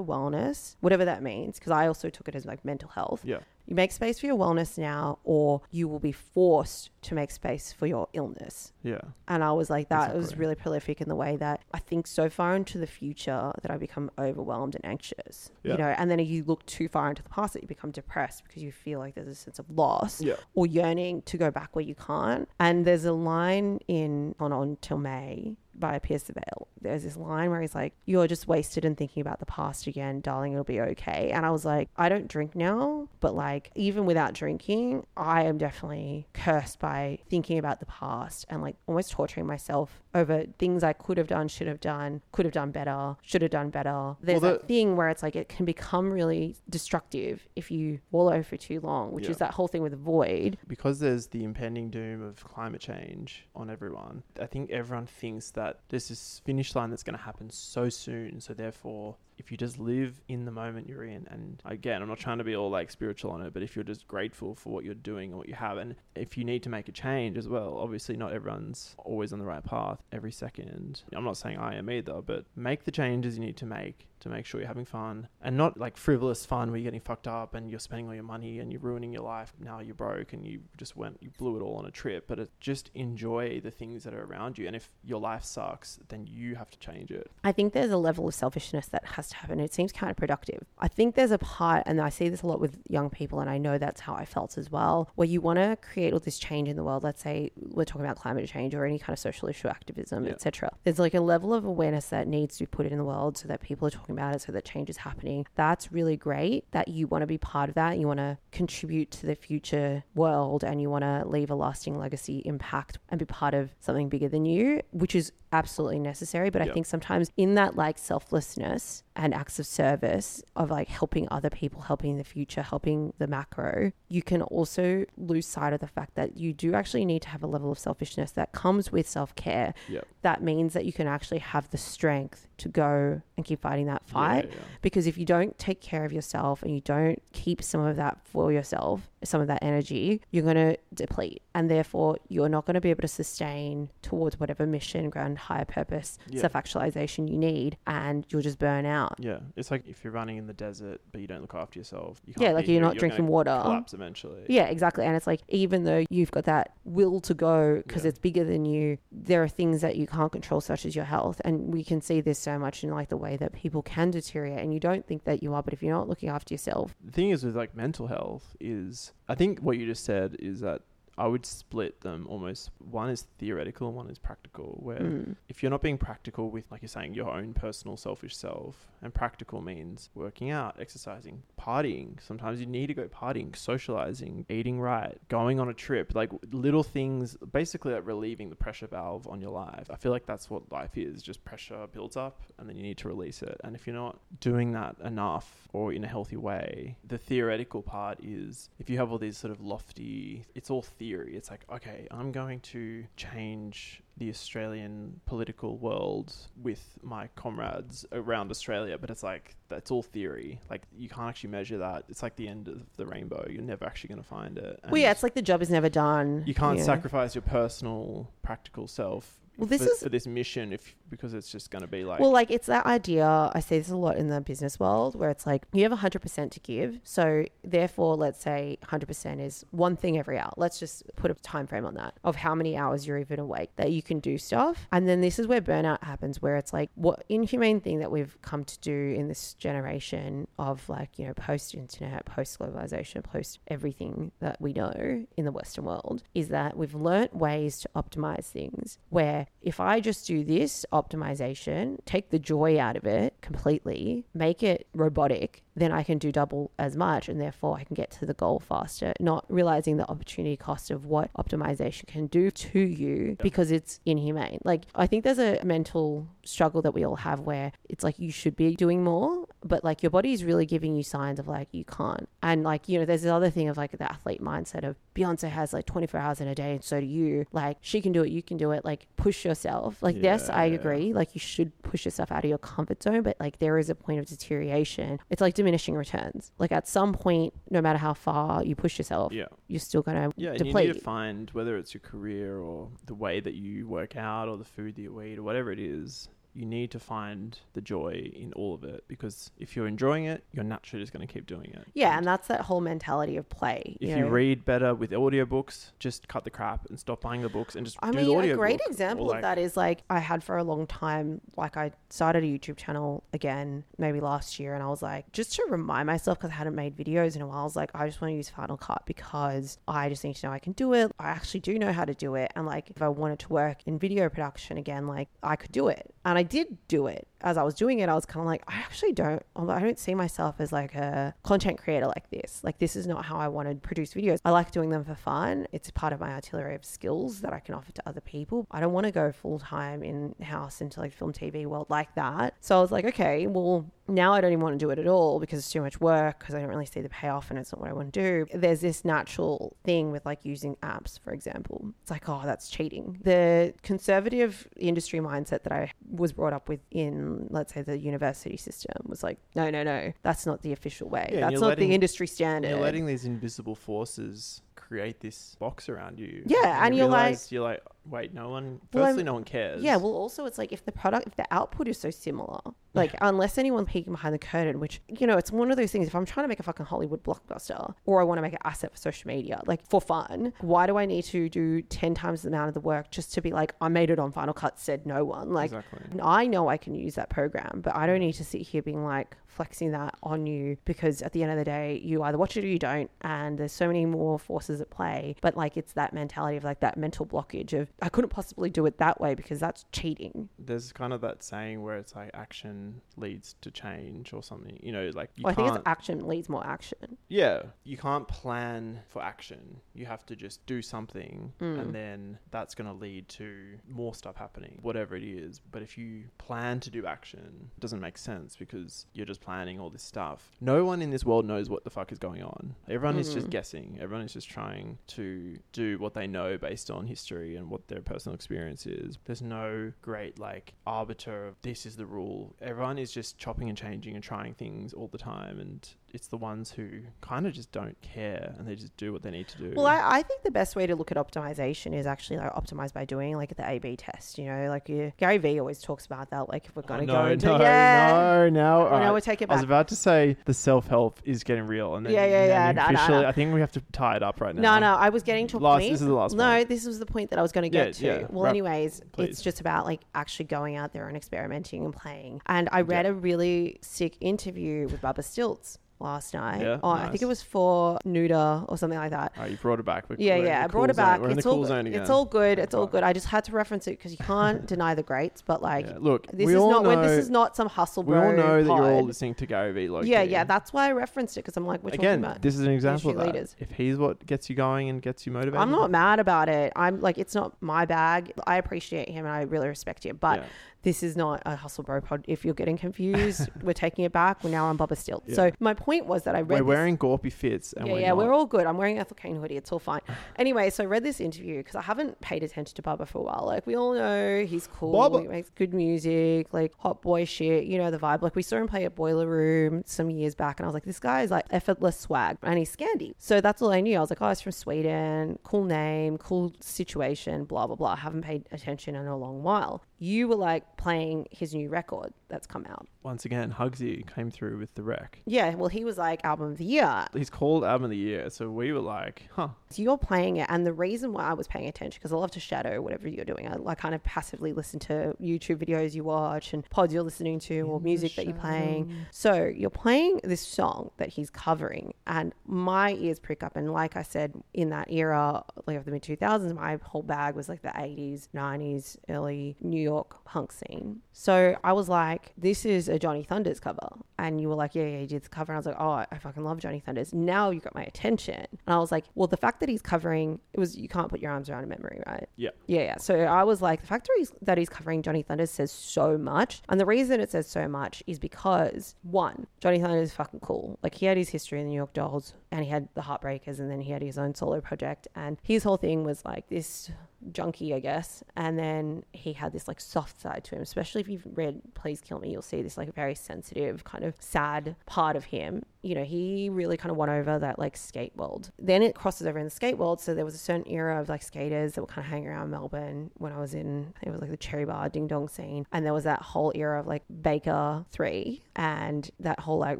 wellness, 0.00 0.76
whatever 0.80 1.04
that 1.04 1.22
means. 1.22 1.58
Because 1.58 1.72
I 1.72 1.86
also 1.86 2.10
took 2.10 2.28
it 2.28 2.34
as 2.34 2.44
like 2.44 2.64
mental 2.64 2.90
health. 2.90 3.22
Yeah. 3.24 3.38
You 3.70 3.76
make 3.76 3.92
space 3.92 4.18
for 4.18 4.26
your 4.26 4.36
wellness 4.36 4.76
now, 4.76 5.20
or 5.22 5.62
you 5.70 5.86
will 5.86 6.00
be 6.00 6.10
forced 6.10 6.90
to 7.02 7.14
make 7.14 7.30
space 7.30 7.72
for 7.72 7.86
your 7.86 8.08
illness. 8.12 8.72
Yeah. 8.82 9.00
And 9.28 9.44
I 9.44 9.52
was 9.52 9.70
like, 9.70 9.88
that 9.90 10.14
was 10.14 10.36
really 10.36 10.56
prolific 10.56 11.00
in 11.00 11.08
the 11.08 11.14
way 11.14 11.36
that 11.36 11.62
I 11.72 11.78
think 11.78 12.08
so 12.08 12.28
far 12.28 12.56
into 12.56 12.78
the 12.78 12.86
future 12.88 13.52
that 13.62 13.70
I 13.70 13.76
become 13.76 14.10
overwhelmed 14.18 14.74
and 14.74 14.84
anxious. 14.84 15.50
Yeah. 15.62 15.72
You 15.72 15.78
know, 15.78 15.94
and 15.96 16.10
then 16.10 16.18
if 16.18 16.28
you 16.28 16.42
look 16.44 16.66
too 16.66 16.88
far 16.88 17.08
into 17.10 17.22
the 17.22 17.28
past 17.28 17.52
that 17.54 17.62
you 17.62 17.68
become 17.68 17.92
depressed 17.92 18.42
because 18.42 18.62
you 18.62 18.72
feel 18.72 18.98
like 18.98 19.14
there's 19.14 19.28
a 19.28 19.34
sense 19.36 19.60
of 19.60 19.70
loss 19.70 20.20
Yeah. 20.20 20.34
or 20.54 20.66
yearning 20.66 21.22
to 21.22 21.38
go 21.38 21.52
back 21.52 21.76
where 21.76 21.84
you 21.84 21.94
can't. 21.94 22.48
And 22.58 22.84
there's 22.84 23.04
a 23.04 23.12
line 23.12 23.78
in 23.86 24.34
Hold 24.40 24.52
On 24.52 24.78
Till 24.80 24.98
May 24.98 25.56
by 25.74 25.98
Pierce 25.98 26.24
the 26.24 26.34
Veil. 26.34 26.68
There's 26.82 27.04
this 27.04 27.16
line 27.16 27.50
where 27.50 27.60
he's 27.60 27.74
like, 27.74 27.94
You're 28.04 28.26
just 28.26 28.46
wasted 28.48 28.84
and 28.84 28.96
thinking 28.98 29.20
about 29.20 29.38
the 29.38 29.46
past 29.46 29.86
again, 29.86 30.20
darling, 30.20 30.52
it'll 30.52 30.64
be 30.64 30.80
okay. 30.80 31.30
And 31.32 31.46
I 31.46 31.50
was 31.50 31.64
like, 31.64 31.88
I 31.96 32.08
don't 32.08 32.28
drink 32.28 32.54
now, 32.54 33.08
but 33.20 33.34
like 33.34 33.59
even 33.74 34.06
without 34.06 34.32
drinking, 34.34 35.06
I 35.16 35.42
am 35.44 35.58
definitely 35.58 36.26
cursed 36.32 36.78
by 36.78 37.18
thinking 37.28 37.58
about 37.58 37.80
the 37.80 37.86
past 37.86 38.44
and 38.48 38.62
like 38.62 38.76
almost 38.86 39.10
torturing 39.12 39.46
myself 39.46 40.02
over 40.14 40.44
things 40.58 40.82
I 40.82 40.92
could 40.92 41.18
have 41.18 41.26
done, 41.28 41.48
should 41.48 41.66
have 41.66 41.80
done, 41.80 42.22
could 42.32 42.44
have 42.44 42.52
done 42.54 42.70
better, 42.70 43.16
should 43.22 43.42
have 43.42 43.50
done 43.50 43.70
better. 43.70 44.16
There's 44.20 44.40
Well, 44.42 44.52
that 44.52 44.66
thing 44.68 44.96
where 44.96 45.08
it's 45.08 45.22
like 45.22 45.36
it 45.36 45.48
can 45.48 45.64
become 45.64 46.10
really 46.10 46.56
destructive 46.68 47.46
if 47.54 47.70
you 47.70 48.00
wallow 48.10 48.42
for 48.42 48.56
too 48.56 48.80
long, 48.80 49.12
which 49.12 49.24
Yeah. 49.24 49.30
is 49.32 49.36
that 49.38 49.52
whole 49.52 49.68
thing 49.68 49.82
with 49.82 49.92
the 49.92 49.98
void. 49.98 50.58
because 50.66 50.98
there's 51.00 51.28
the 51.28 51.44
impending 51.44 51.90
doom 51.90 52.22
of 52.22 52.42
climate 52.44 52.80
change 52.80 53.46
on 53.54 53.70
everyone, 53.70 54.22
I 54.40 54.46
think 54.46 54.70
everyone 54.70 55.06
thinks 55.06 55.50
that 55.52 55.80
there's 55.88 56.08
this 56.08 56.40
finish 56.44 56.74
line 56.74 56.90
that's 56.90 57.02
going 57.02 57.16
to 57.16 57.22
happen 57.22 57.50
so 57.50 57.88
soon. 57.88 58.40
So 58.40 58.54
therefore, 58.54 59.16
if 59.40 59.50
you 59.50 59.56
just 59.56 59.78
live 59.78 60.20
in 60.28 60.44
the 60.44 60.52
moment 60.52 60.86
you're 60.86 61.04
in, 61.04 61.26
and 61.30 61.62
again, 61.64 62.02
I'm 62.02 62.08
not 62.08 62.18
trying 62.18 62.38
to 62.38 62.44
be 62.44 62.54
all 62.54 62.70
like 62.70 62.90
spiritual 62.90 63.30
on 63.32 63.40
it, 63.40 63.54
but 63.54 63.62
if 63.62 63.74
you're 63.74 63.82
just 63.82 64.06
grateful 64.06 64.54
for 64.54 64.70
what 64.70 64.84
you're 64.84 64.94
doing 64.94 65.30
and 65.30 65.38
what 65.38 65.48
you 65.48 65.54
have, 65.54 65.78
and 65.78 65.96
if 66.14 66.36
you 66.36 66.44
need 66.44 66.62
to 66.64 66.68
make 66.68 66.88
a 66.88 66.92
change 66.92 67.38
as 67.38 67.48
well, 67.48 67.78
obviously 67.78 68.16
not 68.16 68.32
everyone's 68.32 68.94
always 68.98 69.32
on 69.32 69.38
the 69.38 69.44
right 69.46 69.64
path 69.64 70.02
every 70.12 70.30
second. 70.30 71.02
I'm 71.14 71.24
not 71.24 71.38
saying 71.38 71.56
I 71.56 71.76
am 71.76 71.90
either, 71.90 72.20
but 72.20 72.44
make 72.54 72.84
the 72.84 72.90
changes 72.90 73.38
you 73.38 73.44
need 73.44 73.56
to 73.56 73.66
make 73.66 74.06
to 74.20 74.28
make 74.28 74.46
sure 74.46 74.60
you're 74.60 74.68
having 74.68 74.84
fun 74.84 75.28
and 75.42 75.56
not 75.56 75.78
like 75.78 75.96
frivolous 75.96 76.44
fun 76.46 76.70
where 76.70 76.78
you're 76.78 76.84
getting 76.84 77.00
fucked 77.00 77.26
up 77.28 77.54
and 77.54 77.70
you're 77.70 77.80
spending 77.80 78.06
all 78.08 78.14
your 78.14 78.22
money 78.24 78.58
and 78.60 78.70
you're 78.72 78.80
ruining 78.80 79.12
your 79.12 79.22
life. 79.22 79.52
Now 79.58 79.80
you're 79.80 79.94
broke 79.94 80.32
and 80.32 80.46
you 80.46 80.60
just 80.76 80.96
went, 80.96 81.18
you 81.20 81.30
blew 81.38 81.56
it 81.58 81.62
all 81.62 81.76
on 81.76 81.86
a 81.86 81.90
trip. 81.90 82.24
But 82.28 82.38
it, 82.38 82.50
just 82.60 82.90
enjoy 82.94 83.60
the 83.60 83.70
things 83.70 84.04
that 84.04 84.14
are 84.14 84.24
around 84.24 84.58
you. 84.58 84.66
And 84.66 84.76
if 84.76 84.90
your 85.04 85.20
life 85.20 85.44
sucks, 85.44 85.98
then 86.08 86.26
you 86.26 86.54
have 86.56 86.70
to 86.70 86.78
change 86.78 87.10
it. 87.10 87.30
I 87.44 87.52
think 87.52 87.72
there's 87.72 87.90
a 87.90 87.96
level 87.96 88.28
of 88.28 88.34
selfishness 88.34 88.86
that 88.88 89.04
has 89.04 89.28
to 89.30 89.36
happen. 89.36 89.60
It 89.60 89.72
seems 89.74 89.92
counterproductive. 89.92 90.62
I 90.78 90.88
think 90.88 91.14
there's 91.14 91.30
a 91.30 91.38
part, 91.38 91.82
and 91.86 92.00
I 92.00 92.08
see 92.08 92.28
this 92.28 92.42
a 92.42 92.46
lot 92.46 92.60
with 92.60 92.78
young 92.88 93.10
people, 93.10 93.40
and 93.40 93.48
I 93.50 93.58
know 93.58 93.78
that's 93.78 94.00
how 94.02 94.14
I 94.14 94.24
felt 94.24 94.58
as 94.58 94.70
well, 94.70 95.08
where 95.14 95.28
you 95.28 95.40
want 95.40 95.58
to 95.58 95.76
create 95.80 96.12
all 96.12 96.18
this 96.20 96.38
change 96.38 96.68
in 96.68 96.76
the 96.76 96.84
world. 96.84 97.02
Let's 97.02 97.22
say 97.22 97.50
we're 97.56 97.84
talking 97.84 98.04
about 98.04 98.16
climate 98.16 98.48
change 98.48 98.74
or 98.74 98.84
any 98.84 98.98
kind 98.98 99.12
of 99.12 99.18
social 99.18 99.48
issue 99.48 99.68
activism, 99.68 100.24
Yeah. 100.26 100.32
etc. 100.32 100.70
There's 100.84 100.98
like 100.98 101.14
a 101.14 101.20
level 101.20 101.54
of 101.54 101.64
awareness 101.64 102.06
that 102.06 102.28
needs 102.28 102.56
to 102.58 102.64
be 102.64 102.66
put 102.66 102.86
in 102.86 102.96
the 102.98 103.04
world 103.04 103.38
so 103.38 103.48
that 103.48 103.60
people 103.60 103.86
are 103.86 103.90
talking 103.90 104.09
about 104.10 104.34
it, 104.34 104.42
so 104.42 104.52
that 104.52 104.64
change 104.64 104.90
is 104.90 104.98
happening. 104.98 105.46
That's 105.54 105.92
really 105.92 106.16
great 106.16 106.70
that 106.72 106.88
you 106.88 107.06
want 107.06 107.22
to 107.22 107.26
be 107.26 107.38
part 107.38 107.68
of 107.68 107.74
that. 107.74 107.98
You 107.98 108.06
want 108.06 108.18
to 108.18 108.38
contribute 108.52 109.10
to 109.12 109.26
the 109.26 109.34
future 109.34 110.04
world 110.14 110.64
and 110.64 110.80
you 110.80 110.90
want 110.90 111.02
to 111.02 111.24
leave 111.26 111.50
a 111.50 111.54
lasting 111.54 111.98
legacy 111.98 112.42
impact 112.44 112.98
and 113.08 113.18
be 113.18 113.24
part 113.24 113.54
of 113.54 113.70
something 113.80 114.08
bigger 114.08 114.28
than 114.28 114.44
you, 114.44 114.82
which 114.92 115.14
is 115.14 115.32
absolutely 115.52 115.98
necessary. 115.98 116.50
But 116.50 116.62
I 116.62 116.66
think 116.72 116.86
sometimes 116.86 117.30
in 117.36 117.54
that 117.54 117.76
like 117.76 117.98
selflessness 117.98 119.02
and 119.16 119.34
acts 119.34 119.58
of 119.58 119.66
service 119.66 120.42
of 120.56 120.70
like 120.70 120.88
helping 120.88 121.26
other 121.30 121.50
people, 121.50 121.82
helping 121.82 122.16
the 122.16 122.24
future, 122.24 122.62
helping 122.62 123.12
the 123.18 123.26
macro, 123.26 123.92
you 124.08 124.22
can 124.22 124.42
also 124.42 125.04
lose 125.16 125.46
sight 125.46 125.72
of 125.72 125.80
the 125.80 125.86
fact 125.86 126.14
that 126.14 126.36
you 126.36 126.52
do 126.52 126.74
actually 126.74 127.04
need 127.04 127.22
to 127.22 127.28
have 127.28 127.42
a 127.42 127.46
level 127.46 127.70
of 127.70 127.78
selfishness 127.78 128.30
that 128.32 128.52
comes 128.52 128.92
with 128.92 129.08
self 129.08 129.34
care. 129.34 129.74
Yep. 129.88 130.06
That 130.22 130.42
means 130.42 130.72
that 130.74 130.84
you 130.84 130.92
can 130.92 131.06
actually 131.06 131.38
have 131.38 131.70
the 131.70 131.78
strength 131.78 132.46
to 132.58 132.68
go 132.68 133.22
and 133.36 133.46
keep 133.46 133.62
fighting 133.62 133.86
that 133.86 134.06
fight. 134.06 134.46
Yeah, 134.48 134.54
yeah. 134.54 134.62
Because 134.82 135.06
if 135.06 135.16
you 135.16 135.24
don't 135.24 135.58
take 135.58 135.80
care 135.80 136.04
of 136.04 136.12
yourself 136.12 136.62
and 136.62 136.74
you 136.74 136.80
don't 136.82 137.20
keep 137.32 137.62
some 137.62 137.80
of 137.80 137.96
that 137.96 138.18
for 138.22 138.52
yourself, 138.52 139.08
some 139.24 139.40
of 139.40 139.46
that 139.48 139.62
energy, 139.62 140.20
you're 140.30 140.44
going 140.44 140.56
to 140.56 140.76
deplete. 140.94 141.42
And 141.54 141.70
therefore, 141.70 142.18
you're 142.28 142.48
not 142.48 142.66
going 142.66 142.74
to 142.74 142.80
be 142.80 142.90
able 142.90 143.02
to 143.02 143.08
sustain 143.08 143.90
towards 144.02 144.38
whatever 144.38 144.66
mission, 144.66 145.10
grand, 145.10 145.38
higher 145.40 145.64
purpose, 145.64 146.18
Yeah. 146.28 146.40
self 146.42 146.54
actualization 146.56 147.26
you 147.28 147.36
need. 147.36 147.76
And 147.86 148.24
you'll 148.30 148.42
just 148.42 148.58
burn 148.58 148.86
out. 148.86 149.16
Yeah, 149.18 149.40
it's 149.56 149.70
like 149.70 149.86
if 149.86 150.04
you're 150.04 150.12
running 150.12 150.36
in 150.36 150.46
the 150.46 150.52
desert 150.52 151.00
but 151.12 151.20
you 151.20 151.26
don't 151.26 151.40
look 151.40 151.54
after 151.54 151.78
yourself. 151.78 152.20
You 152.26 152.34
Yeah, 152.38 152.52
like 152.52 152.68
you're 152.68 152.80
not 152.80 152.90
gonna 152.90 153.00
drinking 153.00 153.26
water. 153.26 153.58
Collapse 153.62 153.94
eventually. 153.94 154.42
Yeah, 154.48 154.64
exactly. 154.66 155.04
And 155.04 155.16
it's 155.16 155.26
like, 155.26 155.40
even 155.48 155.84
though 155.84 156.04
you've 156.10 156.30
got 156.30 156.44
that 156.44 156.72
will 156.84 157.20
to 157.22 157.34
go 157.34 157.82
because 157.86 158.04
Yeah. 158.04 158.10
it's 158.10 158.18
bigger 158.18 158.44
than 158.44 158.64
you, 158.64 158.98
there 159.10 159.42
are 159.42 159.48
things 159.48 159.80
that 159.80 159.96
you 159.96 160.06
can't 160.06 160.30
control, 160.32 160.60
such 160.60 160.84
as 160.86 160.94
your 160.94 161.04
health. 161.06 161.40
And 161.44 161.72
we 161.72 161.82
can 161.84 162.00
see 162.00 162.20
this 162.20 162.38
so 162.38 162.58
much 162.58 162.84
in 162.84 162.90
like 162.90 163.08
the 163.08 163.16
way 163.16 163.36
that 163.36 163.52
people 163.52 163.82
can 163.82 164.10
deteriorate. 164.10 164.58
And 164.62 164.72
you 164.74 164.80
don't 164.80 165.06
think 165.06 165.24
that 165.24 165.42
you 165.42 165.54
are, 165.54 165.62
but 165.62 165.72
if 165.72 165.82
you're 165.82 165.92
not 165.94 166.08
looking 166.08 166.28
after 166.28 166.54
yourself, 166.54 166.94
The 167.04 167.12
thing 167.12 167.30
is 167.30 167.44
with 167.44 167.56
like 167.56 167.74
mental 167.76 168.06
health 168.08 168.56
is 168.60 169.12
I 169.28 169.34
think 169.34 169.60
what 169.60 169.78
you 169.78 169.86
just 169.86 170.04
said 170.04 170.36
is 170.38 170.60
that 170.60 170.82
I 171.20 171.26
would 171.26 171.44
split 171.44 172.00
them 172.00 172.26
almost. 172.30 172.70
One 172.78 173.10
is 173.10 173.26
theoretical 173.38 173.88
and 173.88 173.96
one 173.96 174.08
is 174.08 174.18
practical. 174.18 174.78
Where 174.82 175.00
mm, 175.00 175.36
if 175.50 175.62
you're 175.62 175.68
not 175.68 175.82
being 175.82 175.98
practical 175.98 176.50
with, 176.50 176.64
like 176.70 176.80
you're 176.80 176.88
saying, 176.88 177.12
your 177.12 177.30
own 177.30 177.52
personal 177.52 177.98
selfish 177.98 178.34
self, 178.34 178.86
and 179.02 179.12
practical 179.12 179.60
means 179.60 180.10
working 180.14 180.50
out, 180.50 180.76
exercising, 180.78 181.42
partying. 181.58 182.22
Sometimes 182.22 182.60
you 182.60 182.66
need 182.66 182.88
to 182.88 182.94
go 182.94 183.08
partying, 183.08 183.56
socializing, 183.56 184.46
eating 184.48 184.80
right, 184.80 185.18
going 185.28 185.60
on 185.60 185.68
a 185.68 185.74
trip, 185.74 186.14
like 186.14 186.30
little 186.52 186.82
things, 186.82 187.36
basically 187.52 187.92
like 187.92 188.06
relieving 188.06 188.50
the 188.50 188.56
pressure 188.56 188.86
valve 188.86 189.26
on 189.26 189.40
your 189.40 189.50
life. 189.50 189.86
I 189.90 189.96
feel 189.96 190.12
like 190.12 190.26
that's 190.26 190.50
what 190.50 190.70
life 190.70 190.96
is 190.96 191.22
just 191.22 191.44
pressure 191.44 191.86
builds 191.92 192.16
up 192.16 192.40
and 192.58 192.68
then 192.68 192.76
you 192.76 192.82
need 192.82 192.98
to 192.98 193.08
release 193.08 193.42
it. 193.42 193.60
And 193.64 193.74
if 193.74 193.86
you're 193.86 193.96
not 193.96 194.18
doing 194.40 194.72
that 194.72 194.96
enough 195.04 195.68
or 195.72 195.92
in 195.92 196.04
a 196.04 196.08
healthy 196.08 196.36
way, 196.36 196.96
the 197.06 197.18
theoretical 197.18 197.82
part 197.82 198.18
is 198.22 198.68
if 198.78 198.90
you 198.90 198.98
have 198.98 199.12
all 199.12 199.18
these 199.18 199.36
sort 199.36 199.50
of 199.50 199.60
lofty, 199.60 200.44
it's 200.54 200.70
all 200.70 200.82
theory. 200.82 201.09
It's 201.18 201.50
like, 201.50 201.64
okay, 201.72 202.06
I'm 202.10 202.32
going 202.32 202.60
to 202.60 203.04
change 203.16 204.02
the 204.16 204.28
Australian 204.28 205.20
political 205.26 205.78
world 205.78 206.34
with 206.62 206.98
my 207.02 207.28
comrades 207.36 208.04
around 208.12 208.50
Australia, 208.50 208.98
but 208.98 209.10
it's 209.10 209.22
like 209.22 209.56
that's 209.68 209.90
all 209.90 210.02
theory. 210.02 210.60
Like 210.68 210.82
you 210.96 211.08
can't 211.08 211.28
actually 211.28 211.50
measure 211.50 211.78
that. 211.78 212.04
It's 212.08 212.22
like 212.22 212.36
the 212.36 212.48
end 212.48 212.68
of 212.68 212.82
the 212.96 213.06
rainbow. 213.06 213.46
You're 213.50 213.62
never 213.62 213.86
actually 213.86 214.08
going 214.08 214.22
to 214.22 214.28
find 214.28 214.58
it. 214.58 214.78
well, 214.90 215.00
yeah, 215.00 215.10
it's 215.10 215.22
like 215.22 215.34
the 215.34 215.42
job 215.42 215.62
is 215.62 215.70
never 215.70 215.88
done. 215.88 216.44
you 216.46 216.54
can't 216.54 216.78
know. 216.78 216.84
sacrifice 216.84 217.34
your 217.34 217.42
personal, 217.42 218.30
practical 218.42 218.86
self 218.86 219.39
Well, 219.60 219.68
this 219.68 219.84
for, 219.84 219.90
is- 219.90 220.02
for 220.02 220.08
this 220.08 220.26
mission 220.26 220.72
if 220.72 220.96
because 221.08 221.34
it's 221.34 221.50
just 221.50 221.70
going 221.70 221.82
to 221.82 221.88
be 221.88 222.04
like 222.04 222.20
well, 222.20 222.30
like 222.30 222.50
it's 222.50 222.66
that 222.68 222.86
idea. 222.86 223.50
I 223.52 223.60
see 223.60 223.78
this 223.78 223.90
a 223.90 223.96
lot 223.96 224.16
in 224.16 224.28
the 224.28 224.40
business 224.40 224.78
world 224.78 225.16
where 225.16 225.28
it's 225.28 225.44
like 225.46 225.66
you 225.72 225.82
have 225.82 225.92
100% 225.92 226.50
to 226.50 226.60
give. 226.60 227.00
So, 227.02 227.44
therefore, 227.64 228.14
let's 228.16 228.40
say 228.40 228.78
100% 228.84 229.40
is 229.44 229.64
one 229.70 229.96
thing 229.96 230.18
every 230.18 230.38
hour. 230.38 230.52
Let's 230.56 230.78
just 230.78 231.02
put 231.16 231.30
a 231.30 231.34
time 231.34 231.66
frame 231.66 231.84
on 231.84 231.94
that 231.94 232.14
of 232.24 232.36
how 232.36 232.54
many 232.54 232.76
hours 232.76 233.06
you're 233.06 233.18
even 233.18 233.40
awake 233.40 233.70
that 233.76 233.90
you 233.92 234.02
can 234.02 234.20
do 234.20 234.38
stuff. 234.38 234.86
And 234.92 235.08
then 235.08 235.20
this 235.20 235.38
is 235.38 235.46
where 235.46 235.60
burnout 235.60 236.02
happens, 236.04 236.40
where 236.40 236.56
it's 236.56 236.72
like 236.72 236.90
what 236.94 237.24
inhumane 237.28 237.80
thing 237.80 237.98
that 237.98 238.10
we've 238.10 238.38
come 238.42 238.64
to 238.64 238.78
do 238.80 239.14
in 239.16 239.28
this 239.28 239.54
generation 239.54 240.46
of 240.58 240.88
like, 240.88 241.18
you 241.18 241.26
know, 241.26 241.34
post 241.34 241.74
internet, 241.74 242.24
post 242.24 242.58
globalization, 242.58 243.22
post 243.22 243.58
everything 243.68 244.30
that 244.40 244.60
we 244.60 244.72
know 244.72 245.26
in 245.36 245.44
the 245.44 245.52
Western 245.52 245.84
world 245.84 246.22
is 246.34 246.48
that 246.48 246.76
we've 246.76 246.94
learnt 246.94 247.34
ways 247.34 247.80
to 247.80 247.90
optimize 247.96 248.46
things 248.46 248.98
where 249.08 249.46
if 249.62 249.78
I 249.78 250.00
just 250.00 250.26
do 250.26 250.42
this 250.44 250.86
optimization, 250.92 251.98
take 252.06 252.30
the 252.30 252.38
joy 252.38 252.78
out 252.78 252.96
of 252.96 253.04
it 253.04 253.34
completely, 253.42 254.24
make 254.32 254.62
it 254.62 254.86
robotic, 254.94 255.62
then 255.76 255.92
I 255.92 256.02
can 256.02 256.18
do 256.18 256.32
double 256.32 256.70
as 256.78 256.96
much 256.96 257.28
and 257.28 257.40
therefore 257.40 257.76
I 257.76 257.84
can 257.84 257.94
get 257.94 258.10
to 258.12 258.26
the 258.26 258.34
goal 258.34 258.60
faster, 258.60 259.12
not 259.20 259.44
realizing 259.48 259.96
the 259.96 260.08
opportunity 260.08 260.56
cost 260.56 260.90
of 260.90 261.06
what 261.06 261.32
optimization 261.34 262.06
can 262.06 262.26
do 262.26 262.50
to 262.50 262.78
you 262.78 263.36
because 263.40 263.70
it's 263.70 264.00
inhumane. 264.04 264.60
Like, 264.64 264.84
I 264.94 265.06
think 265.06 265.24
there's 265.24 265.38
a 265.38 265.62
mental 265.64 266.28
struggle 266.44 266.82
that 266.82 266.92
we 266.92 267.04
all 267.04 267.16
have 267.16 267.40
where 267.40 267.72
it's 267.88 268.02
like 268.02 268.18
you 268.18 268.30
should 268.30 268.56
be 268.56 268.74
doing 268.74 269.04
more, 269.04 269.46
but 269.64 269.84
like 269.84 270.02
your 270.02 270.10
body 270.10 270.32
is 270.32 270.44
really 270.44 270.66
giving 270.66 270.96
you 270.96 271.02
signs 271.02 271.38
of 271.38 271.48
like 271.48 271.68
you 271.72 271.84
can't. 271.84 272.28
And 272.42 272.62
like, 272.62 272.88
you 272.88 272.98
know, 272.98 273.04
there's 273.04 273.22
this 273.22 273.30
other 273.30 273.50
thing 273.50 273.68
of 273.68 273.76
like 273.76 273.96
the 273.96 274.10
athlete 274.10 274.42
mindset 274.42 274.84
of 274.84 274.96
Beyonce 275.14 275.50
has 275.50 275.72
like 275.72 275.86
24 275.86 276.18
hours 276.18 276.40
in 276.40 276.48
a 276.48 276.54
day 276.54 276.72
and 276.72 276.84
so 276.84 277.00
do 277.00 277.06
you. 277.06 277.46
Like, 277.52 277.78
she 277.80 278.00
can 278.00 278.12
do 278.12 278.22
it, 278.22 278.30
you 278.30 278.42
can 278.42 278.56
do 278.56 278.72
it. 278.72 278.84
Like, 278.84 279.06
push 279.16 279.39
yourself. 279.44 280.02
Like, 280.02 280.16
yes, 280.20 280.48
I 280.48 280.66
Yeah. 280.66 280.74
agree. 280.76 281.12
Like, 281.12 281.34
you 281.34 281.40
should 281.40 281.80
push 281.82 282.04
yourself 282.04 282.30
out 282.32 282.44
of 282.44 282.48
your 282.48 282.58
comfort 282.58 283.02
zone, 283.02 283.22
but 283.22 283.36
like, 283.40 283.58
there 283.58 283.78
is 283.78 283.90
a 283.90 283.94
point 283.94 284.18
of 284.20 284.26
deterioration. 284.26 285.18
It's 285.30 285.40
like 285.40 285.54
diminishing 285.54 285.94
returns. 285.94 286.52
Like, 286.58 286.72
at 286.72 286.86
some 286.88 287.12
point, 287.12 287.54
no 287.70 287.80
matter 287.80 287.98
how 287.98 288.14
far 288.14 288.64
you 288.64 288.74
push 288.76 288.98
yourself, 288.98 289.32
Yeah. 289.32 289.46
you're 289.68 289.80
still 289.80 290.02
going 290.02 290.30
to 290.30 290.34
Yeah, 290.36 290.50
and 290.50 290.66
you 290.66 290.72
need 290.74 290.92
to 290.92 291.00
find 291.00 291.50
whether 291.50 291.76
it's 291.76 291.94
your 291.94 292.00
career 292.00 292.58
or 292.58 292.90
the 293.06 293.14
way 293.14 293.40
that 293.40 293.54
you 293.54 293.86
work 293.88 294.16
out 294.16 294.48
or 294.48 294.56
the 294.56 294.64
food 294.64 294.94
that 294.96 295.02
you 295.02 295.20
eat 295.22 295.38
or 295.38 295.42
whatever 295.42 295.70
it 295.72 295.78
is. 295.78 296.28
You 296.54 296.66
need 296.66 296.90
to 296.90 296.98
find 296.98 297.58
the 297.74 297.80
joy 297.80 298.30
in 298.34 298.52
all 298.54 298.74
of 298.74 298.84
it 298.84 299.04
because 299.08 299.50
if 299.58 299.76
you're 299.76 299.86
enjoying 299.86 300.24
it, 300.24 300.44
you're 300.52 300.64
naturally 300.64 301.02
just 301.02 301.12
going 301.12 301.26
to 301.26 301.32
keep 301.32 301.46
doing 301.46 301.70
it. 301.72 301.86
yeah, 301.94 302.16
and 302.18 302.26
that's 302.26 302.48
that 302.48 302.62
whole 302.62 302.80
mentality 302.80 303.36
of 303.36 303.48
play. 303.48 303.96
If 304.00 304.10
you 304.10 304.16
you 304.16 304.26
read 304.28 304.64
better 304.64 304.94
with 304.94 305.10
audiobooks, 305.12 305.92
just 305.98 306.28
cut 306.28 306.44
the 306.44 306.50
crap 306.50 306.86
and 306.90 306.98
stop 306.98 307.20
buying 307.20 307.42
the 307.42 307.48
books 307.48 307.76
and 307.76 307.86
just 307.86 307.98
I 308.02 308.10
do 308.10 308.18
mean, 308.18 308.26
the 308.26 308.36
audio 308.36 308.54
a 308.54 308.56
great 308.56 308.80
example 308.86 309.26
like- 309.26 309.36
of 309.36 309.42
that 309.42 309.58
is 309.58 309.76
like 309.76 310.02
I 310.10 310.18
had 310.18 310.42
for 310.44 310.56
a 310.58 310.64
long 310.64 310.86
time, 310.86 311.40
like 311.56 311.76
I 311.76 311.92
started 312.10 312.42
a 312.44 312.46
YouTube 312.46 312.76
channel 312.76 313.22
again, 313.32 313.84
maybe 313.98 314.20
last 314.20 314.58
year, 314.58 314.74
and 314.74 314.82
I 314.82 314.88
was 314.88 315.02
like, 315.02 315.30
just 315.32 315.54
to 315.54 315.64
remind 315.68 316.06
myself, 316.06 316.38
because 316.38 316.50
I 316.50 316.54
hadn't 316.54 316.74
made 316.74 316.96
videos 316.96 317.36
in 317.36 317.42
a 317.42 317.46
while, 317.46 317.60
I 317.60 317.64
was 317.64 317.76
like, 317.76 317.90
I 317.94 318.06
just 318.06 318.20
want 318.20 318.32
to 318.32 318.36
use 318.36 318.48
Final 318.48 318.76
Cut 318.76 319.02
because 319.06 319.78
I 319.86 320.08
just 320.08 320.24
need 320.24 320.34
to 320.36 320.46
know 320.46 320.52
I 320.52 320.58
can 320.58 320.72
do 320.72 320.92
it. 320.94 321.12
I 321.18 321.28
actually 321.28 321.60
do 321.60 321.78
know 321.78 321.92
how 321.92 322.04
to 322.04 322.14
do 322.14 322.34
it. 322.34 322.52
And 322.56 322.66
like, 322.66 322.90
if 322.90 323.00
I 323.02 323.08
wanted 323.08 323.38
to 323.40 323.48
work 323.48 323.78
in 323.86 323.98
video 323.98 324.28
production 324.28 324.76
again, 324.78 325.06
like 325.06 325.28
I 325.42 325.56
could 325.56 325.72
do 325.72 325.88
it. 325.88 326.12
And 326.24 326.36
I 326.38 326.39
did 326.42 326.76
do 326.88 327.06
it. 327.06 327.26
As 327.42 327.56
I 327.56 327.62
was 327.62 327.74
doing 327.74 328.00
it, 328.00 328.08
I 328.08 328.14
was 328.14 328.26
kind 328.26 328.42
of 328.42 328.46
like, 328.46 328.62
I 328.68 328.74
actually 328.74 329.12
don't, 329.12 329.42
I 329.56 329.80
don't 329.80 329.98
see 329.98 330.14
myself 330.14 330.56
as 330.58 330.72
like 330.72 330.94
a 330.94 331.34
content 331.42 331.78
creator 331.78 332.06
like 332.06 332.28
this. 332.30 332.60
Like, 332.62 332.78
this 332.78 332.96
is 332.96 333.06
not 333.06 333.24
how 333.24 333.36
I 333.36 333.48
want 333.48 333.68
to 333.68 333.74
produce 333.76 334.12
videos. 334.12 334.40
I 334.44 334.50
like 334.50 334.70
doing 334.72 334.90
them 334.90 335.04
for 335.04 335.14
fun. 335.14 335.66
It's 335.72 335.90
part 335.90 336.12
of 336.12 336.20
my 336.20 336.32
artillery 336.32 336.74
of 336.74 336.84
skills 336.84 337.40
that 337.40 337.52
I 337.52 337.60
can 337.60 337.74
offer 337.74 337.92
to 337.92 338.02
other 338.06 338.20
people. 338.20 338.66
I 338.70 338.80
don't 338.80 338.92
want 338.92 339.06
to 339.06 339.10
go 339.10 339.32
full 339.32 339.58
time 339.58 340.02
in 340.02 340.34
house 340.42 340.80
into 340.80 341.00
like 341.00 341.12
film 341.12 341.32
TV 341.32 341.64
world 341.64 341.86
like 341.88 342.14
that. 342.14 342.54
So 342.60 342.76
I 342.76 342.80
was 342.80 342.92
like, 342.92 343.06
okay, 343.06 343.46
well, 343.46 343.90
now 344.10 344.32
I 344.32 344.40
don't 344.40 344.52
even 344.52 344.62
want 344.62 344.78
to 344.78 344.84
do 344.84 344.90
it 344.90 344.98
at 344.98 345.06
all 345.06 345.40
because 345.40 345.58
it's 345.60 345.70
too 345.70 345.80
much 345.80 346.00
work 346.00 346.38
because 346.40 346.54
I 346.54 346.60
don't 346.60 346.68
really 346.68 346.86
see 346.86 347.00
the 347.00 347.08
payoff 347.08 347.50
and 347.50 347.58
it's 347.58 347.72
not 347.72 347.80
what 347.80 347.90
I 347.90 347.92
want 347.92 348.12
to 348.12 348.20
do. 348.20 348.46
There's 348.58 348.80
this 348.80 349.04
natural 349.04 349.76
thing 349.84 350.10
with 350.12 350.26
like 350.26 350.44
using 350.44 350.76
apps, 350.82 351.18
for 351.18 351.32
example. 351.32 351.92
It's 352.02 352.10
like, 352.10 352.28
oh, 352.28 352.42
that's 352.44 352.68
cheating. 352.68 353.18
The 353.22 353.72
conservative 353.82 354.66
industry 354.76 355.20
mindset 355.20 355.62
that 355.62 355.72
I 355.72 355.92
was 356.10 356.32
brought 356.32 356.52
up 356.52 356.68
with 356.68 356.80
in, 356.90 357.46
let's 357.50 357.72
say, 357.74 357.82
the 357.82 357.98
university 357.98 358.56
system 358.56 358.94
was 359.06 359.22
like, 359.22 359.38
no, 359.54 359.70
no, 359.70 359.82
no, 359.82 360.12
that's 360.22 360.46
not 360.46 360.62
the 360.62 360.72
official 360.72 361.08
way. 361.08 361.30
Yeah, 361.32 361.40
that's 361.40 361.60
not 361.60 361.68
letting- 361.68 361.88
the 361.88 361.94
industry 361.94 362.26
standard. 362.26 362.68
You're 362.70 362.80
letting 362.80 363.06
these 363.06 363.24
invisible 363.24 363.74
forces 363.74 364.62
create 364.74 365.20
this 365.20 365.54
box 365.60 365.88
around 365.88 366.18
you. 366.18 366.42
Yeah, 366.46 366.84
and 366.84 366.94
you 366.94 367.02
you're 367.02 367.10
like- 367.10 367.50
you're 367.52 367.62
like, 367.62 367.82
wait, 368.04 368.32
no 368.34 368.48
one. 368.48 368.80
Well, 368.92 369.04
I'm- 369.04 369.10
Firstly, 369.12 369.24
no 369.24 369.34
one 369.34 369.44
cares. 369.44 369.82
Yeah, 369.82 369.96
well, 369.96 370.12
also 370.12 370.46
it's 370.46 370.58
like 370.58 370.72
if 370.72 370.84
the 370.84 370.92
product, 370.92 371.26
if 371.26 371.36
the 371.36 371.46
output 371.50 371.88
is 371.88 371.98
so 371.98 372.10
similar, 372.10 372.60
like 372.94 373.14
unless 373.20 373.56
anyone's 373.58 373.88
peeking 373.88 374.12
behind 374.12 374.34
the 374.34 374.38
curtain, 374.38 374.80
which 374.80 375.00
you 375.08 375.26
know, 375.26 375.36
it's 375.36 375.52
one 375.52 375.70
of 375.70 375.76
those 375.76 375.92
things. 375.92 376.06
If 376.06 376.14
I'm 376.14 376.26
trying 376.26 376.44
to 376.44 376.48
make 376.48 376.60
a 376.60 376.62
fucking 376.62 376.86
Hollywood 376.86 377.22
blockbuster, 377.22 377.94
or 378.06 378.20
I 378.20 378.24
want 378.24 378.38
to 378.38 378.42
make 378.42 378.52
an 378.52 378.58
asset 378.64 378.90
for 378.92 378.96
social 378.98 379.28
media, 379.28 379.60
like 379.66 379.84
for 379.88 380.00
fun, 380.00 380.52
why 380.60 380.86
do 380.86 380.96
I 380.96 381.06
need 381.06 381.24
to 381.26 381.48
do 381.48 381.82
ten 381.82 382.14
times 382.14 382.42
the 382.42 382.48
amount 382.48 382.68
of 382.68 382.74
the 382.74 382.80
work 382.80 383.10
just 383.10 383.32
to 383.34 383.40
be 383.40 383.50
like, 383.52 383.74
I 383.80 383.88
made 383.88 384.10
it 384.10 384.18
on 384.18 384.32
Final 384.32 384.54
Cut, 384.54 384.78
said 384.78 385.06
no 385.06 385.24
one. 385.24 385.52
Like, 385.52 385.72
exactly. 385.72 386.20
I 386.22 386.46
know 386.46 386.68
I 386.68 386.76
can 386.76 386.94
use 386.94 387.14
that 387.14 387.28
program, 387.30 387.80
but 387.84 387.94
I 387.94 388.06
don't 388.06 388.20
need 388.20 388.34
to 388.34 388.44
sit 388.44 388.62
here 388.62 388.82
being 388.82 389.04
like 389.04 389.36
flexing 389.46 389.90
that 389.90 390.14
on 390.22 390.46
you 390.46 390.76
because 390.84 391.22
at 391.22 391.32
the 391.32 391.42
end 391.42 391.50
of 391.52 391.58
the 391.58 391.64
day, 391.64 392.00
you 392.04 392.22
either 392.22 392.38
watch 392.38 392.56
it 392.56 392.64
or 392.64 392.68
you 392.68 392.78
don't. 392.78 393.10
And 393.22 393.58
there's 393.58 393.72
so 393.72 393.86
many 393.88 394.06
more 394.06 394.38
forces 394.38 394.80
at 394.80 394.90
play. 394.90 395.34
But 395.40 395.56
like, 395.56 395.76
it's 395.76 395.92
that 395.94 396.12
mentality 396.14 396.56
of 396.56 396.64
like 396.64 396.80
that 396.80 396.96
mental 396.96 397.26
blockage 397.26 397.72
of 397.78 397.89
I 398.02 398.08
couldn't 398.08 398.30
possibly 398.30 398.70
do 398.70 398.86
it 398.86 398.98
that 398.98 399.20
way 399.20 399.34
because 399.34 399.60
that's 399.60 399.84
cheating. 399.92 400.48
There's 400.58 400.92
kind 400.92 401.12
of 401.12 401.20
that 401.22 401.42
saying 401.42 401.82
where 401.82 401.96
it's 401.96 402.14
like 402.14 402.30
action 402.34 403.00
leads 403.16 403.54
to 403.62 403.70
change 403.70 404.32
or 404.32 404.42
something. 404.42 404.78
You 404.82 404.92
know, 404.92 405.10
like 405.14 405.30
you 405.36 405.44
Well, 405.44 405.52
I 405.52 405.54
think 405.54 405.68
it's 405.76 405.82
action 405.86 406.26
leads 406.26 406.48
more 406.48 406.66
action. 406.66 407.16
Yeah, 407.28 407.62
you 407.84 407.96
can't 407.96 408.26
plan 408.28 409.00
for 409.08 409.22
action. 409.22 409.80
You 409.94 410.06
have 410.06 410.24
to 410.26 410.36
just 410.36 410.64
do 410.66 410.82
something, 410.82 411.52
Mm. 411.60 411.80
and 411.80 411.94
then 411.94 412.38
that's 412.50 412.74
going 412.74 412.88
to 412.90 412.96
lead 412.96 413.28
to 413.30 413.78
more 413.88 414.14
stuff 414.14 414.36
happening, 414.36 414.78
whatever 414.82 415.16
it 415.16 415.22
is. 415.24 415.60
But 415.70 415.82
if 415.82 415.96
you 415.98 416.24
plan 416.38 416.80
to 416.80 416.90
do 416.90 417.06
action, 417.06 417.70
it 417.76 417.80
doesn't 417.80 418.00
make 418.00 418.18
sense 418.18 418.56
because 418.56 419.06
you're 419.12 419.26
just 419.26 419.40
planning 419.40 419.78
all 419.78 419.90
this 419.90 420.02
stuff. 420.02 420.50
No 420.60 420.84
one 420.84 421.02
in 421.02 421.10
this 421.10 421.24
world 421.24 421.44
knows 421.46 421.68
what 421.68 421.84
the 421.84 421.90
fuck 421.90 422.12
is 422.12 422.18
going 422.18 422.42
on. 422.42 422.74
Everyone 422.88 423.18
is 423.18 423.32
just 423.34 423.46
Mhm. 423.48 423.50
guessing. 423.50 423.98
Everyone 424.00 424.24
is 424.24 424.32
just 424.32 424.48
trying 424.48 424.98
to 425.08 425.58
do 425.72 425.98
what 425.98 426.14
they 426.14 426.26
know 426.26 426.56
based 426.58 426.90
on 426.90 427.06
history 427.06 427.56
and 427.56 427.70
what 427.70 427.79
their 427.88 428.00
personal 428.00 428.34
experience 428.34 428.86
is. 428.86 429.18
There's 429.24 429.42
no 429.42 429.92
great 430.02 430.38
like 430.38 430.74
arbiter 430.86 431.46
of 431.46 431.56
this 431.62 431.86
is 431.86 431.96
the 431.96 432.06
rule. 432.06 432.54
Everyone 432.60 432.98
is 432.98 433.12
just 433.12 433.38
chopping 433.38 433.68
and 433.68 433.76
changing 433.76 434.14
and 434.14 434.24
trying 434.24 434.54
things 434.54 434.92
all 434.92 435.08
the 435.08 435.18
time 435.18 435.60
and 435.60 435.88
it's 436.12 436.26
the 436.28 436.36
ones 436.36 436.70
who 436.70 436.88
kind 437.20 437.46
of 437.46 437.52
just 437.52 437.70
don't 437.72 438.00
care 438.02 438.54
and 438.58 438.66
they 438.66 438.74
just 438.74 438.96
do 438.96 439.12
what 439.12 439.22
they 439.22 439.30
need 439.30 439.48
to 439.48 439.58
do. 439.58 439.72
Well, 439.76 439.86
I, 439.86 440.18
I 440.18 440.22
think 440.22 440.42
the 440.42 440.50
best 440.50 440.76
way 440.76 440.86
to 440.86 440.96
look 440.96 441.10
at 441.10 441.16
optimization 441.16 441.94
is 441.94 442.06
actually 442.06 442.38
like 442.38 442.52
optimize 442.54 442.92
by 442.92 443.04
doing 443.04 443.36
like 443.36 443.54
the 443.56 443.68
A 443.68 443.78
B 443.78 443.96
test. 443.96 444.38
You 444.38 444.46
know, 444.46 444.68
like 444.68 444.88
you, 444.88 445.12
Gary 445.18 445.38
Vee 445.38 445.58
always 445.60 445.80
talks 445.80 446.06
about 446.06 446.30
that. 446.30 446.48
Like 446.48 446.66
if 446.66 446.74
we're 446.76 446.82
Oh, 446.84 446.88
going 446.88 447.06
to 447.06 447.06
no, 447.06 447.22
go 447.22 447.26
into 447.30 447.46
no, 447.46 447.60
yeah. 447.60 448.10
no, 448.12 448.48
no. 448.48 448.60
Oh, 448.60 448.84
All 448.86 448.90
no, 448.90 448.96
right. 449.04 449.10
we'll 449.12 449.20
take 449.20 449.42
it 449.42 449.50
I 449.50 449.54
was 449.54 449.62
about 449.64 449.88
to 449.88 449.96
say 449.96 450.36
the 450.44 450.54
self 450.54 450.86
help 450.88 451.20
is 451.24 451.44
getting 451.44 451.66
real, 451.66 451.94
and 451.96 452.04
then 452.06 452.12
Yeah, 452.12 452.24
yeah, 452.24 452.30
then 452.46 452.48
yeah, 452.48 452.68
you 452.68 452.74
no, 452.74 452.82
no, 452.82 452.94
officially, 452.94 453.22
no. 453.22 453.28
I 453.28 453.32
think 453.32 453.54
we 453.54 453.60
have 453.60 453.72
to 453.72 453.82
tie 453.92 454.16
it 454.16 454.22
up 454.22 454.40
right 454.40 454.54
now. 454.54 454.60
No, 454.60 454.78
no, 454.80 454.94
I 454.96 455.08
was 455.10 455.22
getting 455.22 455.46
to 455.48 455.56
a 455.56 455.60
Last- 455.60 455.80
point. 455.80 455.92
this 455.92 456.00
is 456.00 456.06
the 456.06 456.14
last 456.14 456.34
No, 456.34 456.44
point. 456.56 456.68
this 456.68 456.86
was 456.86 456.98
the 456.98 457.06
point 457.06 457.30
that 457.30 457.38
I 457.38 457.42
was 457.42 457.52
going 457.52 457.70
to 457.70 457.76
Yeah, 457.76 457.84
get 457.86 457.94
to. 457.94 458.04
yeah, 458.06 458.26
Well, 458.30 458.44
wrap- 458.44 458.50
anyways, 458.50 459.02
please. 459.12 459.28
it's 459.30 459.42
just 459.42 459.60
about 459.60 459.84
like 459.86 460.00
actually 460.14 460.46
going 460.46 460.76
out 460.76 460.92
there 460.92 461.06
and 461.08 461.16
experimenting 461.16 461.84
and 461.84 461.94
playing. 461.94 462.40
And 462.46 462.68
I 462.72 462.80
read 462.82 463.06
a 463.06 463.14
really 463.14 463.78
sick 463.82 464.16
interview 464.20 464.88
with 464.88 465.00
Baba 465.00 465.22
Stiltz 465.22 465.78
last 466.00 466.34
night. 466.34 466.60
Yeah, 466.62 466.78
oh, 466.82 466.90
I 466.90 467.08
think 467.08 467.22
it 467.22 467.26
was 467.26 467.42
for 467.42 467.98
Nuda 468.06 468.64
or 468.68 468.76
something 468.78 468.98
like 468.98 469.10
that. 469.10 469.32
Right, 469.38 469.50
you 469.50 469.56
brought 469.56 469.78
it 469.80 469.84
back. 469.84 470.08
We're, 470.08 470.16
Yeah, 470.18 470.38
we're 470.38 470.46
yeah, 470.46 470.64
I 470.64 470.66
brought 470.66 470.90
it 470.90 470.96
back. 470.96 471.20
It's 471.22 471.46
all 471.46 471.52
cool 471.54 471.62
good. 471.62 471.68
zone 471.68 471.86
again. 471.86 472.00
It's 472.00 472.10
all 472.10 472.24
good. 472.24 472.58
It's 472.58 472.74
all 472.74 472.86
good. 472.86 473.02
I 473.02 473.12
just 473.12 473.26
had 473.26 473.44
to 473.44 473.52
reference 473.52 473.86
it 473.86 473.92
because 473.98 474.12
you 474.12 474.18
can't 474.18 474.66
deny 474.74 474.94
the 474.94 475.02
greats. 475.02 475.42
But 475.42 475.62
like, 475.62 475.86
Yeah, 475.86 475.98
Look, 475.98 476.26
this 476.32 476.48
is 476.48 476.54
not. 476.54 476.82
know, 476.82 476.88
when 476.88 477.02
this 477.02 477.18
is 477.24 477.30
not 477.30 477.56
some 477.56 477.68
hustle 477.68 478.02
we 478.02 478.16
all 478.16 478.32
know 478.32 478.62
that 478.62 478.66
you're 478.66 478.92
all 478.92 479.02
listening 479.04 479.34
to 479.36 479.46
Gary 479.46 479.72
Vee. 479.72 480.08
Yeah, 480.08 480.22
yeah. 480.22 480.44
That's 480.44 480.72
why 480.72 480.88
I 480.88 480.92
referenced 480.92 481.36
it 481.36 481.40
because 481.40 481.56
I'm 481.56 481.66
like, 481.66 481.82
we're 481.82 481.90
Again, 481.90 482.20
talking 482.20 482.24
about. 482.32 482.42
this 482.42 482.54
is 482.54 482.60
an 482.62 482.70
example 482.72 483.10
of 483.10 483.16
that. 483.18 483.26
leaders. 483.26 483.56
If 483.58 483.70
he's 483.72 483.96
what 483.96 484.24
gets 484.26 484.48
you 484.48 484.56
going 484.56 484.88
and 484.88 485.00
gets 485.02 485.26
you 485.26 485.32
motivated, 485.32 485.60
I'm 485.60 485.70
not 485.70 485.90
mad 485.90 486.20
about 486.20 486.48
it. 486.48 486.72
I'm 486.76 487.00
like, 487.00 487.18
it's 487.18 487.34
not 487.34 487.60
my 487.62 487.84
bag. 487.84 488.32
I 488.46 488.56
appreciate 488.56 489.08
him 489.08 489.24
and 489.26 489.34
I 489.34 489.42
really 489.42 489.68
respect 489.68 490.04
him. 490.04 490.16
But 490.20 490.40
Yeah. 490.40 490.46
This 490.82 491.02
is 491.02 491.14
not 491.14 491.42
a 491.44 491.56
hustle 491.56 491.84
bro 491.84 492.00
pod. 492.00 492.24
If 492.26 492.44
you're 492.44 492.54
getting 492.54 492.78
confused, 492.78 493.50
we're 493.62 493.74
taking 493.74 494.04
it 494.04 494.12
back. 494.12 494.42
We're 494.42 494.50
now 494.50 494.66
on 494.66 494.78
Baba 494.78 494.94
Stilt. 494.94 495.24
Yeah. 495.26 495.34
So 495.34 495.50
my 495.60 495.74
point 495.74 496.06
was 496.06 496.22
that 496.22 496.34
I 496.34 496.40
read. 496.40 496.60
We're 496.60 496.64
wearing 496.64 496.96
Gorpy 496.96 497.30
fits, 497.30 497.74
and 497.74 497.86
yeah, 497.86 497.92
we're 497.92 498.00
yeah, 498.00 498.08
not. 498.08 498.16
we're 498.16 498.32
all 498.32 498.46
good. 498.46 498.66
I'm 498.66 498.78
wearing 498.78 498.98
Ethel 498.98 499.16
Cain 499.16 499.36
hoodie. 499.36 499.56
It's 499.56 499.72
all 499.72 499.78
fine. 499.78 500.00
Anyway, 500.36 500.70
so 500.70 500.84
I 500.84 500.86
read 500.86 501.04
this 501.04 501.20
interview 501.20 501.58
because 501.58 501.74
I 501.74 501.82
haven't 501.82 502.18
paid 502.20 502.42
attention 502.42 502.74
to 502.76 502.82
Baba 502.82 503.04
for 503.04 503.18
a 503.18 503.22
while. 503.22 503.44
Like 503.44 503.66
we 503.66 503.76
all 503.76 503.92
know 503.92 504.44
he's 504.46 504.66
cool. 504.66 504.92
Baba. 504.92 505.20
He 505.20 505.28
makes 505.28 505.50
good 505.50 505.74
music, 505.74 506.54
like 506.54 506.72
hot 506.78 507.02
boy 507.02 507.26
shit. 507.26 507.64
You 507.64 507.76
know 507.76 507.90
the 507.90 507.98
vibe. 507.98 508.22
Like 508.22 508.34
we 508.34 508.42
saw 508.42 508.56
him 508.56 508.66
play 508.66 508.86
at 508.86 508.94
Boiler 508.94 509.26
Room 509.26 509.82
some 509.84 510.08
years 510.08 510.34
back, 510.34 510.58
and 510.60 510.64
I 510.64 510.68
was 510.68 510.74
like, 510.74 510.84
this 510.84 511.00
guy 511.00 511.22
is 511.22 511.30
like 511.30 511.44
effortless 511.50 511.98
swag, 511.98 512.38
and 512.42 512.58
he's 512.58 512.74
Scandi. 512.74 513.12
So 513.18 513.42
that's 513.42 513.60
all 513.60 513.70
I 513.70 513.80
knew. 513.82 513.98
I 513.98 514.00
was 514.00 514.08
like, 514.08 514.22
oh, 514.22 514.28
he's 514.28 514.40
from 514.40 514.52
Sweden. 514.52 515.38
Cool 515.42 515.64
name, 515.64 516.16
cool 516.16 516.54
situation. 516.60 517.44
Blah 517.44 517.66
blah 517.66 517.76
blah. 517.76 517.92
I 517.92 517.96
haven't 517.96 518.22
paid 518.22 518.46
attention 518.50 518.94
in 518.94 519.06
a 519.06 519.16
long 519.16 519.42
while. 519.42 519.82
You 520.00 520.26
were 520.26 520.36
like 520.36 520.76
playing 520.76 521.28
his 521.30 521.54
new 521.54 521.68
record 521.68 522.12
that's 522.30 522.46
come 522.46 522.66
out. 522.66 522.86
Once 523.02 523.24
again, 523.24 523.54
Hugsy 523.58 524.06
came 524.14 524.30
through 524.30 524.58
with 524.58 524.74
the 524.74 524.82
wreck. 524.82 525.20
Yeah, 525.26 525.54
well, 525.54 525.68
he 525.68 525.84
was 525.84 525.98
like 525.98 526.24
album 526.24 526.52
of 526.52 526.58
the 526.58 526.64
year. 526.64 527.06
He's 527.14 527.30
called 527.30 527.64
album 527.64 527.84
of 527.84 527.90
the 527.90 527.96
year, 527.96 528.30
so 528.30 528.50
we 528.50 528.72
were 528.72 528.80
like, 528.80 529.28
huh. 529.32 529.48
So 529.70 529.82
you're 529.82 529.98
playing 529.98 530.36
it, 530.36 530.46
and 530.48 530.66
the 530.66 530.72
reason 530.72 531.12
why 531.12 531.24
I 531.24 531.34
was 531.34 531.46
paying 531.46 531.66
attention 531.66 531.98
because 531.98 532.12
I 532.12 532.16
love 532.16 532.30
to 532.32 532.40
shadow 532.40 532.80
whatever 532.80 533.08
you're 533.08 533.24
doing. 533.24 533.48
I 533.48 533.56
like 533.56 533.78
kind 533.78 533.94
of 533.94 534.02
passively 534.04 534.52
listen 534.52 534.78
to 534.80 535.14
YouTube 535.20 535.64
videos 535.64 535.94
you 535.94 536.04
watch 536.04 536.52
and 536.52 536.68
pods 536.70 536.92
you're 536.92 537.02
listening 537.02 537.40
to 537.40 537.60
or 537.62 537.80
music 537.80 538.14
that 538.16 538.26
you're 538.26 538.34
playing. 538.34 539.06
So 539.10 539.44
you're 539.44 539.70
playing 539.70 540.20
this 540.24 540.40
song 540.40 540.90
that 540.98 541.08
he's 541.08 541.30
covering, 541.30 541.94
and 542.06 542.32
my 542.46 542.92
ears 542.92 543.18
prick 543.18 543.42
up. 543.42 543.56
And 543.56 543.72
like 543.72 543.96
I 543.96 544.02
said, 544.02 544.34
in 544.54 544.70
that 544.70 544.90
era, 544.90 545.44
like 545.66 545.76
of 545.76 545.84
the 545.84 545.90
mid 545.90 546.02
2000s, 546.02 546.54
my 546.54 546.78
whole 546.82 547.02
bag 547.02 547.34
was 547.34 547.48
like 547.48 547.62
the 547.62 547.68
80s, 547.68 548.28
90s, 548.34 548.96
early 549.08 549.56
New 549.60 549.80
York 549.80 550.24
punk 550.24 550.52
scene. 550.52 551.00
So 551.12 551.56
I 551.64 551.72
was 551.72 551.88
like, 551.88 552.19
this 552.36 552.64
is 552.64 552.88
a 552.88 552.98
Johnny 552.98 553.22
Thunders 553.22 553.60
cover. 553.60 553.88
And 554.18 554.40
you 554.40 554.48
were 554.48 554.54
like, 554.54 554.74
yeah, 554.74 554.84
yeah, 554.84 554.98
he 554.98 555.06
did 555.06 555.22
the 555.22 555.28
cover. 555.28 555.52
And 555.52 555.56
I 555.56 555.58
was 555.58 555.66
like, 555.66 555.76
oh, 555.78 556.04
I 556.10 556.18
fucking 556.18 556.44
love 556.44 556.58
Johnny 556.58 556.80
Thunders. 556.80 557.12
Now 557.14 557.50
you 557.50 557.60
got 557.60 557.74
my 557.74 557.84
attention. 557.84 558.46
And 558.50 558.74
I 558.74 558.78
was 558.78 558.92
like, 558.92 559.04
well, 559.14 559.26
the 559.26 559.36
fact 559.36 559.60
that 559.60 559.68
he's 559.68 559.82
covering, 559.82 560.40
it 560.52 560.60
was, 560.60 560.76
you 560.76 560.88
can't 560.88 561.08
put 561.08 561.20
your 561.20 561.32
arms 561.32 561.48
around 561.48 561.64
a 561.64 561.66
memory, 561.66 562.02
right? 562.06 562.28
Yeah. 562.36 562.50
Yeah, 562.66 562.82
yeah. 562.82 562.96
So 562.98 563.20
I 563.20 563.44
was 563.44 563.62
like, 563.62 563.80
the 563.80 563.86
fact 563.86 564.06
that 564.06 564.14
he's, 564.18 564.32
that 564.42 564.58
he's 564.58 564.68
covering 564.68 565.02
Johnny 565.02 565.22
Thunders 565.22 565.50
says 565.50 565.72
so 565.72 566.18
much. 566.18 566.62
And 566.68 566.78
the 566.78 566.86
reason 566.86 567.20
it 567.20 567.30
says 567.30 567.48
so 567.48 567.66
much 567.68 568.02
is 568.06 568.18
because, 568.18 568.94
one, 569.02 569.46
Johnny 569.60 569.80
Thunders 569.80 570.08
is 570.08 570.14
fucking 570.14 570.40
cool. 570.40 570.78
Like, 570.82 570.94
he 570.94 571.06
had 571.06 571.16
his 571.16 571.28
history 571.30 571.60
in 571.60 571.66
the 571.66 571.70
New 571.70 571.76
York 571.76 571.92
Dolls 571.92 572.34
and 572.50 572.64
he 572.64 572.70
had 572.70 572.88
the 572.94 573.02
Heartbreakers 573.02 573.58
and 573.58 573.70
then 573.70 573.80
he 573.80 573.92
had 573.92 574.02
his 574.02 574.18
own 574.18 574.34
solo 574.34 574.60
project. 574.60 575.08
And 575.14 575.38
his 575.42 575.62
whole 575.62 575.76
thing 575.76 576.04
was 576.04 576.24
like 576.24 576.48
this 576.48 576.90
junkie, 577.32 577.74
I 577.74 577.80
guess. 577.80 578.22
And 578.36 578.58
then 578.58 579.04
he 579.12 579.32
had 579.32 579.52
this 579.52 579.68
like 579.68 579.80
soft 579.80 580.20
side 580.20 580.44
to 580.44 580.56
him, 580.56 580.62
especially 580.62 581.00
if 581.00 581.08
you've 581.08 581.26
read 581.34 581.60
Please 581.74 582.00
Kill 582.00 582.18
Me, 582.18 582.30
you'll 582.30 582.42
see 582.42 582.62
this 582.62 582.76
like 582.76 582.94
very 582.94 583.14
sensitive, 583.14 583.84
kind 583.84 584.04
of 584.04 584.14
sad 584.18 584.76
part 584.86 585.16
of 585.16 585.24
him. 585.24 585.62
You 585.82 585.94
know, 585.94 586.04
he 586.04 586.50
really 586.50 586.76
kind 586.76 586.90
of 586.90 586.96
won 586.96 587.08
over 587.08 587.38
that 587.38 587.58
like 587.58 587.76
skate 587.76 588.14
world. 588.16 588.50
Then 588.58 588.82
it 588.82 588.94
crosses 588.94 589.26
over 589.26 589.38
in 589.38 589.44
the 589.44 589.50
skate 589.50 589.78
world. 589.78 590.00
So 590.00 590.14
there 590.14 590.24
was 590.24 590.34
a 590.34 590.38
certain 590.38 590.68
era 590.68 591.00
of 591.00 591.08
like 591.08 591.22
skaters 591.22 591.72
that 591.74 591.80
were 591.80 591.86
kind 591.86 592.04
of 592.04 592.10
hanging 592.10 592.28
around 592.28 592.50
Melbourne 592.50 593.10
when 593.14 593.32
I 593.32 593.38
was 593.38 593.54
in, 593.54 593.94
it 594.02 594.10
was 594.10 594.20
like 594.20 594.30
the 594.30 594.36
Cherry 594.36 594.64
Bar 594.64 594.88
Ding 594.88 595.06
Dong 595.06 595.28
scene. 595.28 595.66
And 595.72 595.84
there 595.84 595.94
was 595.94 596.04
that 596.04 596.20
whole 596.20 596.52
era 596.54 596.80
of 596.80 596.86
like 596.86 597.02
Baker 597.22 597.84
3 597.90 598.42
and 598.60 599.10
that 599.18 599.40
whole 599.40 599.58
like 599.58 599.78